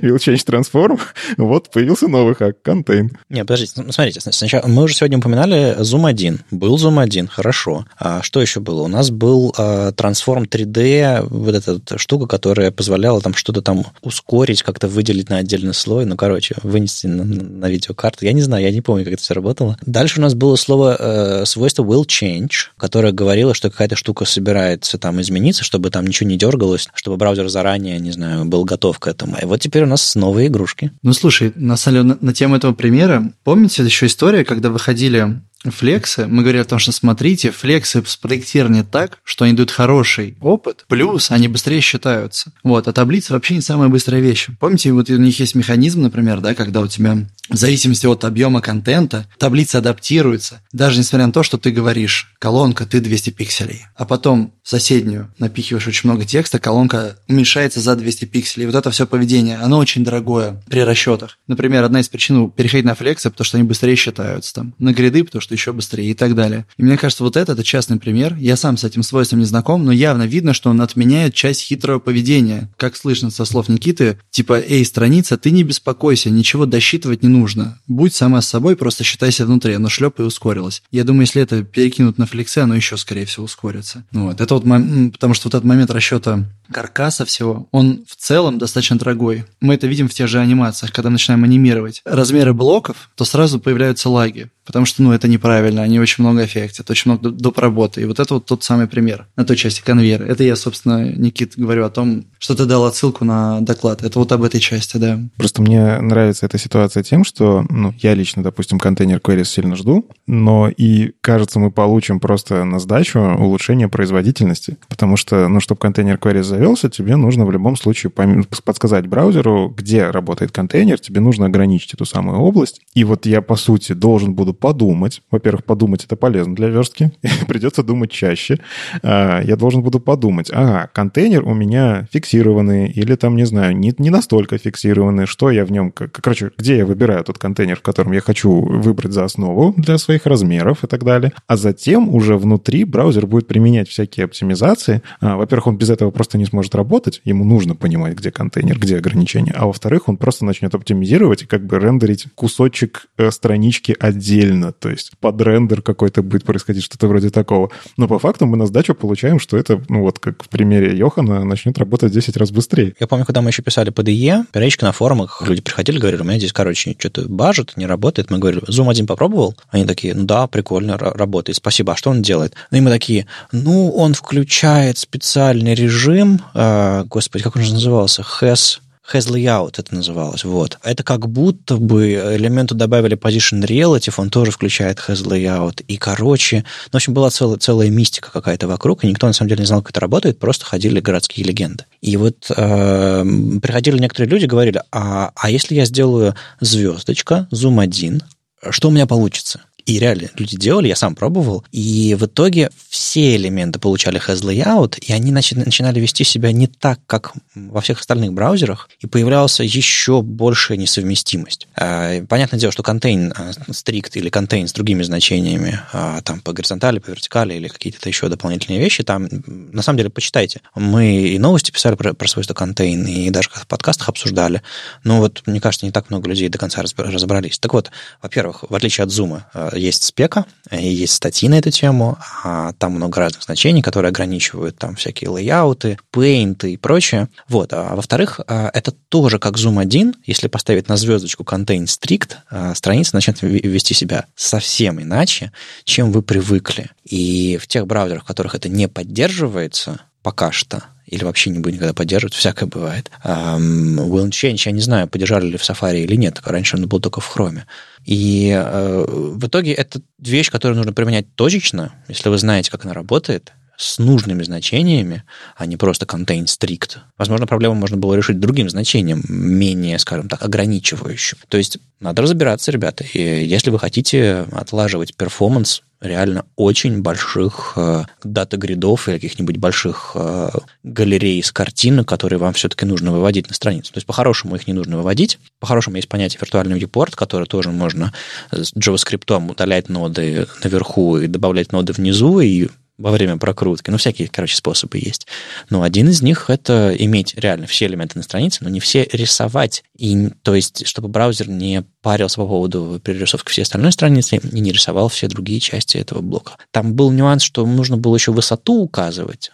will 0.00 0.16
change 0.16 0.44
transform. 0.46 1.00
Вот 1.36 1.70
появился 1.70 2.08
новый 2.08 2.34
хак, 2.34 2.62
контейн. 2.62 3.16
Не, 3.28 3.40
подождите, 3.40 3.72
смотрите, 3.90 4.20
сначала 4.20 4.66
мы 4.66 4.84
уже 4.84 4.94
сегодня 4.94 5.18
упоминали 5.18 5.78
Zoom 5.80 6.08
1. 6.08 6.40
Был 6.50 6.76
Zoom 6.76 7.00
1, 7.00 7.28
хорошо. 7.28 7.75
А 7.98 8.22
что 8.22 8.40
еще 8.40 8.60
было? 8.60 8.82
У 8.82 8.88
нас 8.88 9.10
был 9.10 9.54
а, 9.56 9.90
Transform 9.92 10.48
3D 10.48 11.26
вот 11.28 11.54
эта 11.54 11.98
штука, 11.98 12.26
которая 12.26 12.70
позволяла 12.70 13.20
там 13.20 13.34
что-то 13.34 13.62
там 13.62 13.84
ускорить, 14.02 14.62
как-то 14.62 14.88
выделить 14.88 15.28
на 15.28 15.38
отдельный 15.38 15.74
слой, 15.74 16.04
ну, 16.04 16.16
короче, 16.16 16.56
вынести 16.62 17.06
на, 17.06 17.24
на 17.24 17.66
видеокарту. 17.68 18.24
Я 18.24 18.32
не 18.32 18.42
знаю, 18.42 18.64
я 18.64 18.70
не 18.70 18.80
помню, 18.80 19.04
как 19.04 19.14
это 19.14 19.22
все 19.22 19.34
работало. 19.34 19.76
Дальше 19.84 20.18
у 20.18 20.22
нас 20.22 20.34
было 20.34 20.56
слово, 20.56 20.96
э, 20.98 21.44
свойство 21.46 21.82
will 21.82 22.06
change, 22.06 22.70
которое 22.76 23.12
говорило, 23.12 23.54
что 23.54 23.70
какая-то 23.70 23.96
штука 23.96 24.24
собирается 24.24 24.98
там 24.98 25.20
измениться, 25.20 25.64
чтобы 25.64 25.90
там 25.90 26.06
ничего 26.06 26.28
не 26.28 26.36
дергалось, 26.36 26.88
чтобы 26.94 27.16
браузер 27.16 27.48
заранее, 27.48 27.98
не 27.98 28.12
знаю, 28.12 28.44
был 28.44 28.64
готов 28.64 28.98
к 28.98 29.06
этому. 29.06 29.36
И 29.40 29.44
вот 29.44 29.60
теперь 29.60 29.84
у 29.84 29.86
нас 29.86 30.14
новые 30.14 30.48
игрушки. 30.48 30.90
Ну, 31.02 31.12
слушай, 31.12 31.52
на 31.54 31.76
на, 31.86 32.18
на 32.20 32.34
тему 32.34 32.56
этого 32.56 32.72
примера, 32.72 33.32
помните 33.44 33.84
еще 33.84 34.06
история, 34.06 34.44
когда 34.44 34.70
выходили 34.70 35.40
флексы, 35.70 36.26
мы 36.26 36.42
говорили 36.42 36.62
о 36.62 36.64
том, 36.64 36.78
что 36.78 36.92
смотрите, 36.92 37.50
флексы 37.50 38.02
спроектированы 38.06 38.84
так, 38.84 39.18
что 39.24 39.44
они 39.44 39.54
дают 39.54 39.70
хороший 39.70 40.36
опыт, 40.40 40.84
плюс 40.88 41.30
они 41.30 41.48
быстрее 41.48 41.80
считаются. 41.80 42.52
Вот, 42.62 42.88
а 42.88 42.92
таблица 42.92 43.32
вообще 43.32 43.54
не 43.54 43.60
самая 43.60 43.88
быстрая 43.88 44.20
вещь. 44.20 44.48
Помните, 44.58 44.92
вот 44.92 45.10
у 45.10 45.16
них 45.16 45.38
есть 45.40 45.54
механизм, 45.54 46.02
например, 46.02 46.40
да, 46.40 46.54
когда 46.54 46.80
у 46.80 46.86
тебя 46.86 47.26
в 47.48 47.56
зависимости 47.56 48.06
от 48.06 48.24
объема 48.24 48.60
контента 48.60 49.28
таблица 49.38 49.78
адаптируется, 49.78 50.60
даже 50.72 50.98
несмотря 50.98 51.26
на 51.26 51.32
то, 51.32 51.42
что 51.42 51.58
ты 51.58 51.70
говоришь, 51.70 52.34
колонка, 52.38 52.86
ты 52.86 53.00
200 53.00 53.30
пикселей, 53.30 53.86
а 53.94 54.04
потом 54.04 54.52
в 54.62 54.68
соседнюю 54.68 55.32
напихиваешь 55.38 55.86
очень 55.86 56.10
много 56.10 56.24
текста, 56.24 56.58
колонка 56.58 57.16
уменьшается 57.28 57.80
за 57.80 57.94
200 57.94 58.24
пикселей. 58.24 58.66
Вот 58.66 58.74
это 58.74 58.90
все 58.90 59.06
поведение, 59.06 59.58
оно 59.58 59.78
очень 59.78 60.04
дорогое 60.04 60.62
при 60.68 60.80
расчетах. 60.80 61.38
Например, 61.46 61.84
одна 61.84 62.00
из 62.00 62.08
причин 62.08 62.50
переходить 62.50 62.84
на 62.84 62.94
флексы, 62.94 63.30
потому 63.30 63.44
что 63.44 63.58
они 63.58 63.66
быстрее 63.66 63.96
считаются 63.96 64.54
там, 64.54 64.74
на 64.78 64.92
гриды, 64.92 65.24
потому 65.24 65.40
что 65.40 65.54
еще 65.56 65.72
быстрее 65.72 66.10
и 66.10 66.14
так 66.14 66.34
далее. 66.34 66.66
И 66.76 66.82
мне 66.82 66.96
кажется, 66.96 67.24
вот 67.24 67.36
это, 67.36 67.52
это 67.52 67.64
частный 67.64 67.98
пример. 67.98 68.36
Я 68.36 68.56
сам 68.56 68.76
с 68.76 68.84
этим 68.84 69.02
свойством 69.02 69.40
не 69.40 69.44
знаком, 69.44 69.84
но 69.84 69.92
явно 69.92 70.24
видно, 70.24 70.54
что 70.54 70.70
он 70.70 70.80
отменяет 70.80 71.34
часть 71.34 71.62
хитрого 71.62 71.98
поведения. 71.98 72.70
Как 72.76 72.96
слышно 72.96 73.30
со 73.30 73.44
слов 73.44 73.68
Никиты, 73.68 74.18
типа, 74.30 74.60
эй, 74.60 74.84
страница, 74.84 75.36
ты 75.36 75.50
не 75.50 75.64
беспокойся, 75.64 76.30
ничего 76.30 76.66
досчитывать 76.66 77.22
не 77.22 77.28
нужно. 77.28 77.78
Будь 77.86 78.14
сама 78.14 78.40
с 78.40 78.48
собой, 78.48 78.76
просто 78.76 79.04
считайся 79.04 79.46
внутри, 79.46 79.74
оно 79.74 79.88
шлеп 79.88 80.20
и 80.20 80.22
ускорилось. 80.22 80.82
Я 80.90 81.04
думаю, 81.04 81.22
если 81.22 81.42
это 81.42 81.62
перекинут 81.62 82.18
на 82.18 82.26
флексы, 82.26 82.58
оно 82.58 82.74
еще, 82.74 82.96
скорее 82.96 83.24
всего, 83.26 83.44
ускорится. 83.44 84.04
Вот. 84.12 84.40
Это 84.40 84.54
вот, 84.54 84.64
потому 85.12 85.34
что 85.34 85.48
вот 85.48 85.54
этот 85.54 85.64
момент 85.64 85.90
расчета 85.90 86.44
каркаса 86.70 87.24
всего, 87.24 87.68
он 87.70 88.04
в 88.08 88.16
целом 88.16 88.58
достаточно 88.58 88.98
дорогой. 88.98 89.44
Мы 89.60 89.74
это 89.74 89.86
видим 89.86 90.08
в 90.08 90.14
тех 90.14 90.28
же 90.28 90.38
анимациях, 90.40 90.92
когда 90.92 91.10
начинаем 91.10 91.44
анимировать 91.44 92.02
размеры 92.04 92.54
блоков, 92.54 93.10
то 93.14 93.24
сразу 93.24 93.60
появляются 93.60 94.08
лаги, 94.08 94.50
потому 94.66 94.84
что, 94.84 95.02
ну, 95.02 95.12
это 95.12 95.28
неправильно, 95.28 95.82
они 95.82 96.00
очень 96.00 96.24
много 96.24 96.44
эффектят, 96.44 96.90
очень 96.90 97.10
много 97.10 97.30
доп. 97.30 97.58
работы. 97.58 98.02
И 98.02 98.04
вот 98.04 98.20
это 98.20 98.34
вот 98.34 98.46
тот 98.46 98.64
самый 98.64 98.86
пример 98.86 99.26
на 99.36 99.44
той 99.44 99.56
части 99.56 99.82
конвейера. 99.82 100.24
Это 100.24 100.44
я, 100.44 100.56
собственно, 100.56 101.04
Никит, 101.04 101.54
говорю 101.56 101.84
о 101.84 101.90
том, 101.90 102.24
что 102.38 102.54
ты 102.54 102.66
дал 102.66 102.84
отсылку 102.84 103.24
на 103.24 103.60
доклад. 103.60 104.02
Это 104.02 104.18
вот 104.18 104.32
об 104.32 104.42
этой 104.42 104.60
части, 104.60 104.96
да. 104.96 105.18
Просто 105.36 105.62
мне 105.62 106.00
нравится 106.00 106.46
эта 106.46 106.58
ситуация 106.58 107.02
тем, 107.02 107.24
что, 107.24 107.64
ну, 107.70 107.94
я 107.98 108.14
лично, 108.14 108.42
допустим, 108.42 108.78
контейнер 108.78 109.18
queries 109.18 109.44
сильно 109.44 109.76
жду, 109.76 110.08
но 110.26 110.68
и, 110.68 111.12
кажется, 111.20 111.58
мы 111.58 111.70
получим 111.70 112.20
просто 112.20 112.64
на 112.64 112.78
сдачу 112.78 113.20
улучшение 113.20 113.88
производительности, 113.88 114.76
потому 114.88 115.16
что, 115.16 115.48
ну, 115.48 115.60
чтобы 115.60 115.80
контейнер 115.80 116.16
queries 116.16 116.42
завелся, 116.42 116.90
тебе 116.90 117.16
нужно 117.16 117.46
в 117.46 117.50
любом 117.50 117.76
случае 117.76 118.10
подсказать 118.10 119.06
браузеру, 119.06 119.72
где 119.76 120.10
работает 120.10 120.52
контейнер, 120.52 120.98
тебе 120.98 121.20
нужно 121.20 121.46
ограничить 121.46 121.94
эту 121.94 122.04
самую 122.04 122.38
область. 122.38 122.80
И 122.94 123.04
вот 123.04 123.26
я, 123.26 123.42
по 123.42 123.56
сути, 123.56 123.92
должен 123.92 124.34
буду 124.34 124.55
подумать. 124.56 125.22
Во-первых, 125.30 125.64
подумать 125.64 126.04
это 126.04 126.16
полезно 126.16 126.54
для 126.54 126.68
верстки. 126.68 127.12
Придется 127.48 127.82
думать 127.82 128.10
чаще. 128.10 128.58
А, 129.02 129.40
я 129.42 129.56
должен 129.56 129.82
буду 129.82 130.00
подумать, 130.00 130.50
ага, 130.52 130.88
контейнер 130.92 131.44
у 131.44 131.54
меня 131.54 132.06
фиксированный 132.12 132.90
или 132.90 133.14
там, 133.14 133.36
не 133.36 133.44
знаю, 133.44 133.76
не, 133.76 133.94
не 133.98 134.10
настолько 134.10 134.58
фиксированный, 134.58 135.26
что 135.26 135.50
я 135.50 135.64
в 135.64 135.72
нем... 135.72 135.92
Короче, 135.92 136.50
где 136.56 136.78
я 136.78 136.86
выбираю 136.86 137.24
тот 137.24 137.38
контейнер, 137.38 137.76
в 137.76 137.82
котором 137.82 138.12
я 138.12 138.20
хочу 138.20 138.50
выбрать 138.50 139.12
за 139.12 139.24
основу 139.24 139.74
для 139.76 139.98
своих 139.98 140.26
размеров 140.26 140.84
и 140.84 140.86
так 140.86 141.04
далее. 141.04 141.32
А 141.46 141.56
затем 141.56 142.14
уже 142.14 142.36
внутри 142.36 142.84
браузер 142.84 143.26
будет 143.26 143.46
применять 143.46 143.88
всякие 143.88 144.24
оптимизации. 144.24 145.02
А, 145.20 145.36
во-первых, 145.36 145.68
он 145.68 145.76
без 145.76 145.90
этого 145.90 146.10
просто 146.10 146.38
не 146.38 146.44
сможет 146.44 146.74
работать. 146.74 147.20
Ему 147.24 147.44
нужно 147.44 147.74
понимать, 147.74 148.14
где 148.14 148.30
контейнер, 148.30 148.78
где 148.78 148.96
ограничения. 148.96 149.52
А 149.56 149.66
во-вторых, 149.66 150.08
он 150.08 150.16
просто 150.16 150.44
начнет 150.44 150.74
оптимизировать 150.74 151.42
и 151.42 151.46
как 151.46 151.64
бы 151.66 151.78
рендерить 151.78 152.26
кусочек 152.34 153.06
э, 153.18 153.30
странички 153.30 153.96
отдельно. 153.98 154.45
То 154.72 154.88
есть 154.90 155.12
под 155.20 155.40
рендер 155.40 155.82
какой-то 155.82 156.22
будет 156.22 156.44
происходить, 156.44 156.84
что-то 156.84 157.08
вроде 157.08 157.30
такого. 157.30 157.70
Но 157.96 158.08
по 158.08 158.18
факту 158.18 158.46
мы 158.46 158.56
на 158.56 158.66
сдачу 158.66 158.94
получаем, 158.94 159.38
что 159.38 159.56
это, 159.56 159.82
ну 159.88 160.02
вот 160.02 160.18
как 160.18 160.42
в 160.42 160.48
примере 160.48 160.96
Йохана, 160.96 161.44
начнет 161.44 161.78
работать 161.78 162.12
10 162.12 162.36
раз 162.36 162.50
быстрее. 162.50 162.94
Я 163.00 163.06
помню, 163.06 163.24
когда 163.24 163.40
мы 163.40 163.50
еще 163.50 163.62
писали 163.62 163.92
IE, 163.92 164.44
периодически 164.52 164.84
на 164.84 164.92
форумах 164.92 165.42
люди 165.46 165.60
приходили, 165.60 165.98
говорили, 165.98 166.22
у 166.22 166.24
меня 166.24 166.38
здесь, 166.38 166.52
короче, 166.52 166.94
что-то 166.98 167.28
бажет, 167.28 167.76
не 167.76 167.86
работает. 167.86 168.30
Мы 168.30 168.38
говорили, 168.38 168.62
Zoom 168.62 168.90
один 168.90 169.06
попробовал? 169.06 169.56
Они 169.70 169.84
такие, 169.84 170.14
ну 170.14 170.24
да, 170.24 170.46
прикольно, 170.46 170.96
работает, 170.98 171.56
спасибо. 171.56 171.92
А 171.92 171.96
что 171.96 172.10
он 172.10 172.22
делает? 172.22 172.54
Ну 172.70 172.78
и 172.78 172.80
мы 172.80 172.90
такие, 172.90 173.26
ну, 173.52 173.90
он 173.90 174.14
включает 174.14 174.98
специальный 174.98 175.74
режим, 175.74 176.40
э, 176.54 177.04
господи, 177.04 177.44
как 177.44 177.56
он 177.56 177.62
же 177.62 177.74
назывался? 177.74 178.22
Has 178.22 178.78
has 179.12 179.28
layout 179.28 179.74
это 179.78 179.94
называлось, 179.94 180.44
вот. 180.44 180.78
Это 180.82 181.02
как 181.02 181.28
будто 181.28 181.76
бы 181.76 182.12
элементу 182.12 182.74
добавили 182.74 183.16
position 183.16 183.64
relative, 183.64 184.14
он 184.16 184.30
тоже 184.30 184.50
включает 184.50 184.98
has 185.08 185.24
layout. 185.24 185.84
И, 185.86 185.96
короче, 185.96 186.64
ну, 186.86 186.90
в 186.92 186.94
общем, 186.96 187.14
была 187.14 187.30
целая, 187.30 187.58
целая 187.58 187.90
мистика 187.90 188.30
какая-то 188.32 188.68
вокруг, 188.68 189.04
и 189.04 189.08
никто 189.08 189.26
на 189.26 189.32
самом 189.32 189.50
деле 189.50 189.60
не 189.60 189.66
знал, 189.66 189.82
как 189.82 189.90
это 189.90 190.00
работает, 190.00 190.38
просто 190.38 190.64
ходили 190.64 191.00
городские 191.00 191.46
легенды. 191.46 191.84
И 192.00 192.16
вот 192.16 192.50
э, 192.54 193.24
приходили 193.62 193.98
некоторые 193.98 194.30
люди, 194.30 194.46
говорили, 194.46 194.82
а, 194.92 195.30
а 195.34 195.50
если 195.50 195.74
я 195.74 195.84
сделаю 195.84 196.34
звездочка, 196.60 197.48
зум 197.50 197.80
1, 197.80 198.22
что 198.70 198.88
у 198.88 198.90
меня 198.90 199.06
получится? 199.06 199.60
И 199.86 200.00
реально 200.00 200.30
люди 200.34 200.56
делали, 200.56 200.88
я 200.88 200.96
сам 200.96 201.14
пробовал, 201.14 201.64
и 201.70 202.16
в 202.18 202.26
итоге 202.26 202.70
все 202.88 203.36
элементы 203.36 203.78
получали 203.78 204.20
has 204.20 204.42
layout, 204.42 204.98
и 204.98 205.12
они 205.12 205.30
начинали 205.30 206.00
вести 206.00 206.24
себя 206.24 206.50
не 206.50 206.66
так, 206.66 206.98
как 207.06 207.34
во 207.54 207.80
всех 207.80 208.00
остальных 208.00 208.32
браузерах, 208.32 208.90
и 208.98 209.06
появлялась 209.06 209.60
еще 209.60 210.22
большая 210.22 210.76
несовместимость. 210.76 211.68
А, 211.76 212.20
понятное 212.26 212.58
дело, 212.58 212.72
что 212.72 212.82
contain 212.82 213.32
strict 213.68 214.10
или 214.14 214.28
contain 214.28 214.66
с 214.66 214.72
другими 214.72 215.04
значениями, 215.04 215.78
а, 215.92 216.20
там 216.22 216.40
по 216.40 216.52
горизонтали, 216.52 216.98
по 216.98 217.10
вертикали 217.10 217.54
или 217.54 217.68
какие-то 217.68 218.08
еще 218.08 218.28
дополнительные 218.28 218.80
вещи, 218.80 219.04
там, 219.04 219.28
на 219.46 219.82
самом 219.82 219.98
деле, 219.98 220.10
почитайте. 220.10 220.62
Мы 220.74 221.28
и 221.28 221.38
новости 221.38 221.70
писали 221.70 221.94
про, 221.94 222.12
про 222.12 222.26
свойства 222.26 222.54
contain, 222.54 223.08
и 223.08 223.30
даже 223.30 223.50
в 223.50 223.68
подкастах 223.68 224.08
обсуждали. 224.08 224.62
Но 225.04 225.20
вот, 225.20 225.44
мне 225.46 225.60
кажется, 225.60 225.86
не 225.86 225.92
так 225.92 226.10
много 226.10 226.28
людей 226.28 226.48
до 226.48 226.58
конца 226.58 226.82
разобрались. 226.82 227.60
Так 227.60 227.72
вот, 227.72 227.92
во-первых, 228.20 228.64
в 228.68 228.74
отличие 228.74 229.04
от 229.04 229.10
Zoom, 229.10 229.42
есть 229.76 230.04
спека, 230.04 230.46
есть 230.70 231.14
статьи 231.14 231.48
на 231.48 231.58
эту 231.58 231.70
тему, 231.70 232.18
а 232.42 232.72
там 232.74 232.92
много 232.92 233.20
разных 233.20 233.42
значений, 233.42 233.82
которые 233.82 234.10
ограничивают 234.10 234.78
там 234.78 234.96
всякие 234.96 235.30
лейауты, 235.30 235.98
paint 236.12 236.68
и 236.68 236.76
прочее. 236.76 237.28
Вот. 237.48 237.72
А 237.72 237.94
во-вторых, 237.94 238.40
а, 238.46 238.70
это 238.72 238.92
тоже 239.08 239.38
как 239.38 239.56
Zoom 239.56 239.80
1, 239.80 240.14
если 240.24 240.48
поставить 240.48 240.88
на 240.88 240.96
звездочку 240.96 241.44
contain 241.44 241.84
strict, 241.84 242.36
а, 242.50 242.74
страница 242.74 243.14
начнет 243.14 243.40
вести 243.42 243.94
себя 243.94 244.26
совсем 244.34 245.00
иначе, 245.00 245.52
чем 245.84 246.12
вы 246.12 246.22
привыкли. 246.22 246.90
И 247.04 247.58
в 247.60 247.66
тех 247.66 247.86
браузерах, 247.86 248.24
в 248.24 248.26
которых 248.26 248.54
это 248.54 248.68
не 248.68 248.88
поддерживается 248.88 250.00
пока 250.26 250.50
что, 250.50 250.82
или 251.06 251.22
вообще 251.22 251.50
не 251.50 251.60
будет 251.60 251.74
никогда 251.74 251.94
поддерживать, 251.94 252.34
всякое 252.34 252.66
бывает. 252.66 253.12
Um, 253.22 253.94
will 254.08 254.28
Change, 254.30 254.60
я 254.64 254.72
не 254.72 254.80
знаю, 254.80 255.06
поддержали 255.06 255.46
ли 255.46 255.56
в 255.56 255.60
Safari 255.60 256.00
или 256.00 256.16
нет, 256.16 256.40
раньше 256.44 256.76
он 256.76 256.88
был 256.88 256.98
только 256.98 257.20
в 257.20 257.32
Chrome. 257.32 257.60
И 258.04 258.50
э, 258.52 259.04
в 259.06 259.46
итоге 259.46 259.72
это 259.72 260.00
вещь, 260.18 260.50
которую 260.50 260.78
нужно 260.78 260.92
применять 260.92 261.32
точечно, 261.36 261.92
если 262.08 262.28
вы 262.28 262.38
знаете, 262.38 262.72
как 262.72 262.84
она 262.84 262.92
работает, 262.92 263.52
с 263.76 263.98
нужными 263.98 264.42
значениями, 264.42 265.22
а 265.56 265.66
не 265.66 265.76
просто 265.76 266.06
contain 266.06 266.46
strict. 266.46 266.96
Возможно, 267.16 267.46
проблему 267.46 267.76
можно 267.76 267.96
было 267.96 268.14
решить 268.14 268.40
другим 268.40 268.68
значением, 268.68 269.22
менее, 269.28 270.00
скажем 270.00 270.28
так, 270.28 270.42
ограничивающим. 270.42 271.38
То 271.48 271.56
есть 271.56 271.78
надо 272.00 272.22
разбираться, 272.22 272.72
ребята. 272.72 273.04
И 273.04 273.44
если 273.44 273.70
вы 273.70 273.78
хотите 273.78 274.44
отлаживать 274.50 275.16
перформанс 275.16 275.82
реально 276.00 276.44
очень 276.56 277.02
больших 277.02 277.72
э, 277.76 278.04
дата-гридов 278.22 279.08
или 279.08 279.16
каких-нибудь 279.16 279.56
больших 279.56 280.12
э, 280.14 280.50
галерей 280.82 281.42
с 281.42 281.52
картинок, 281.52 282.08
которые 282.08 282.38
вам 282.38 282.52
все-таки 282.52 282.84
нужно 282.84 283.12
выводить 283.12 283.48
на 283.48 283.54
страницу. 283.54 283.92
То 283.92 283.98
есть 283.98 284.06
по-хорошему 284.06 284.56
их 284.56 284.66
не 284.66 284.72
нужно 284.72 284.96
выводить. 284.96 285.38
По-хорошему 285.58 285.96
есть 285.96 286.08
понятие 286.08 286.38
виртуальный 286.40 286.78
viewport, 286.78 287.14
который 287.14 287.46
тоже 287.46 287.70
можно 287.70 288.12
с 288.50 288.72
JavaScript 288.74 289.50
удалять 289.50 289.88
ноды 289.88 290.46
наверху 290.62 291.18
и 291.18 291.26
добавлять 291.26 291.72
ноды 291.72 291.92
внизу, 291.92 292.40
и 292.40 292.68
во 292.98 293.10
время 293.10 293.36
прокрутки. 293.36 293.90
Ну, 293.90 293.98
всякие, 293.98 294.28
короче, 294.28 294.56
способы 294.56 294.98
есть. 294.98 295.26
Но 295.70 295.82
один 295.82 296.08
из 296.08 296.22
них— 296.22 296.46
это 296.48 296.94
иметь 296.98 297.34
реально 297.36 297.66
все 297.66 297.86
элементы 297.86 298.18
на 298.18 298.22
странице, 298.22 298.58
но 298.62 298.70
не 298.70 298.80
все 298.80 299.08
рисовать. 299.12 299.84
И, 299.96 300.30
то 300.42 300.54
есть, 300.54 300.86
чтобы 300.86 301.08
браузер 301.08 301.48
не 301.48 301.84
парился 302.02 302.36
по 302.36 302.46
поводу 302.46 303.00
перерисовки 303.02 303.50
всей 303.50 303.62
остальной 303.62 303.92
страницы 303.92 304.36
и 304.36 304.60
не 304.60 304.72
рисовал 304.72 305.08
все 305.08 305.28
другие 305.28 305.60
части 305.60 305.98
этого 305.98 306.20
блока. 306.20 306.56
Там 306.70 306.94
был 306.94 307.10
нюанс, 307.10 307.42
что 307.42 307.66
нужно 307.66 307.96
было 307.96 308.16
еще 308.16 308.32
высоту 308.32 308.80
указывать, 308.82 309.50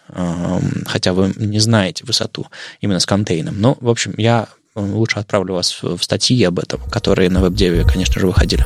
хотя 0.87 1.13
вы 1.13 1.33
не 1.37 1.59
знаете 1.59 2.05
высоту 2.05 2.47
именно 2.81 3.01
с 3.01 3.07
контейном. 3.07 3.61
Но, 3.61 3.77
в 3.81 3.89
общем, 3.89 4.15
я 4.17 4.49
лучше 4.75 5.19
отправлю 5.19 5.55
вас 5.55 5.83
в 5.83 6.01
статьи 6.01 6.43
об 6.45 6.59
этом, 6.59 6.81
которые 6.91 7.31
на 7.31 7.41
веб-деве, 7.41 7.85
конечно 7.85 8.21
же, 8.21 8.27
выходили. 8.27 8.65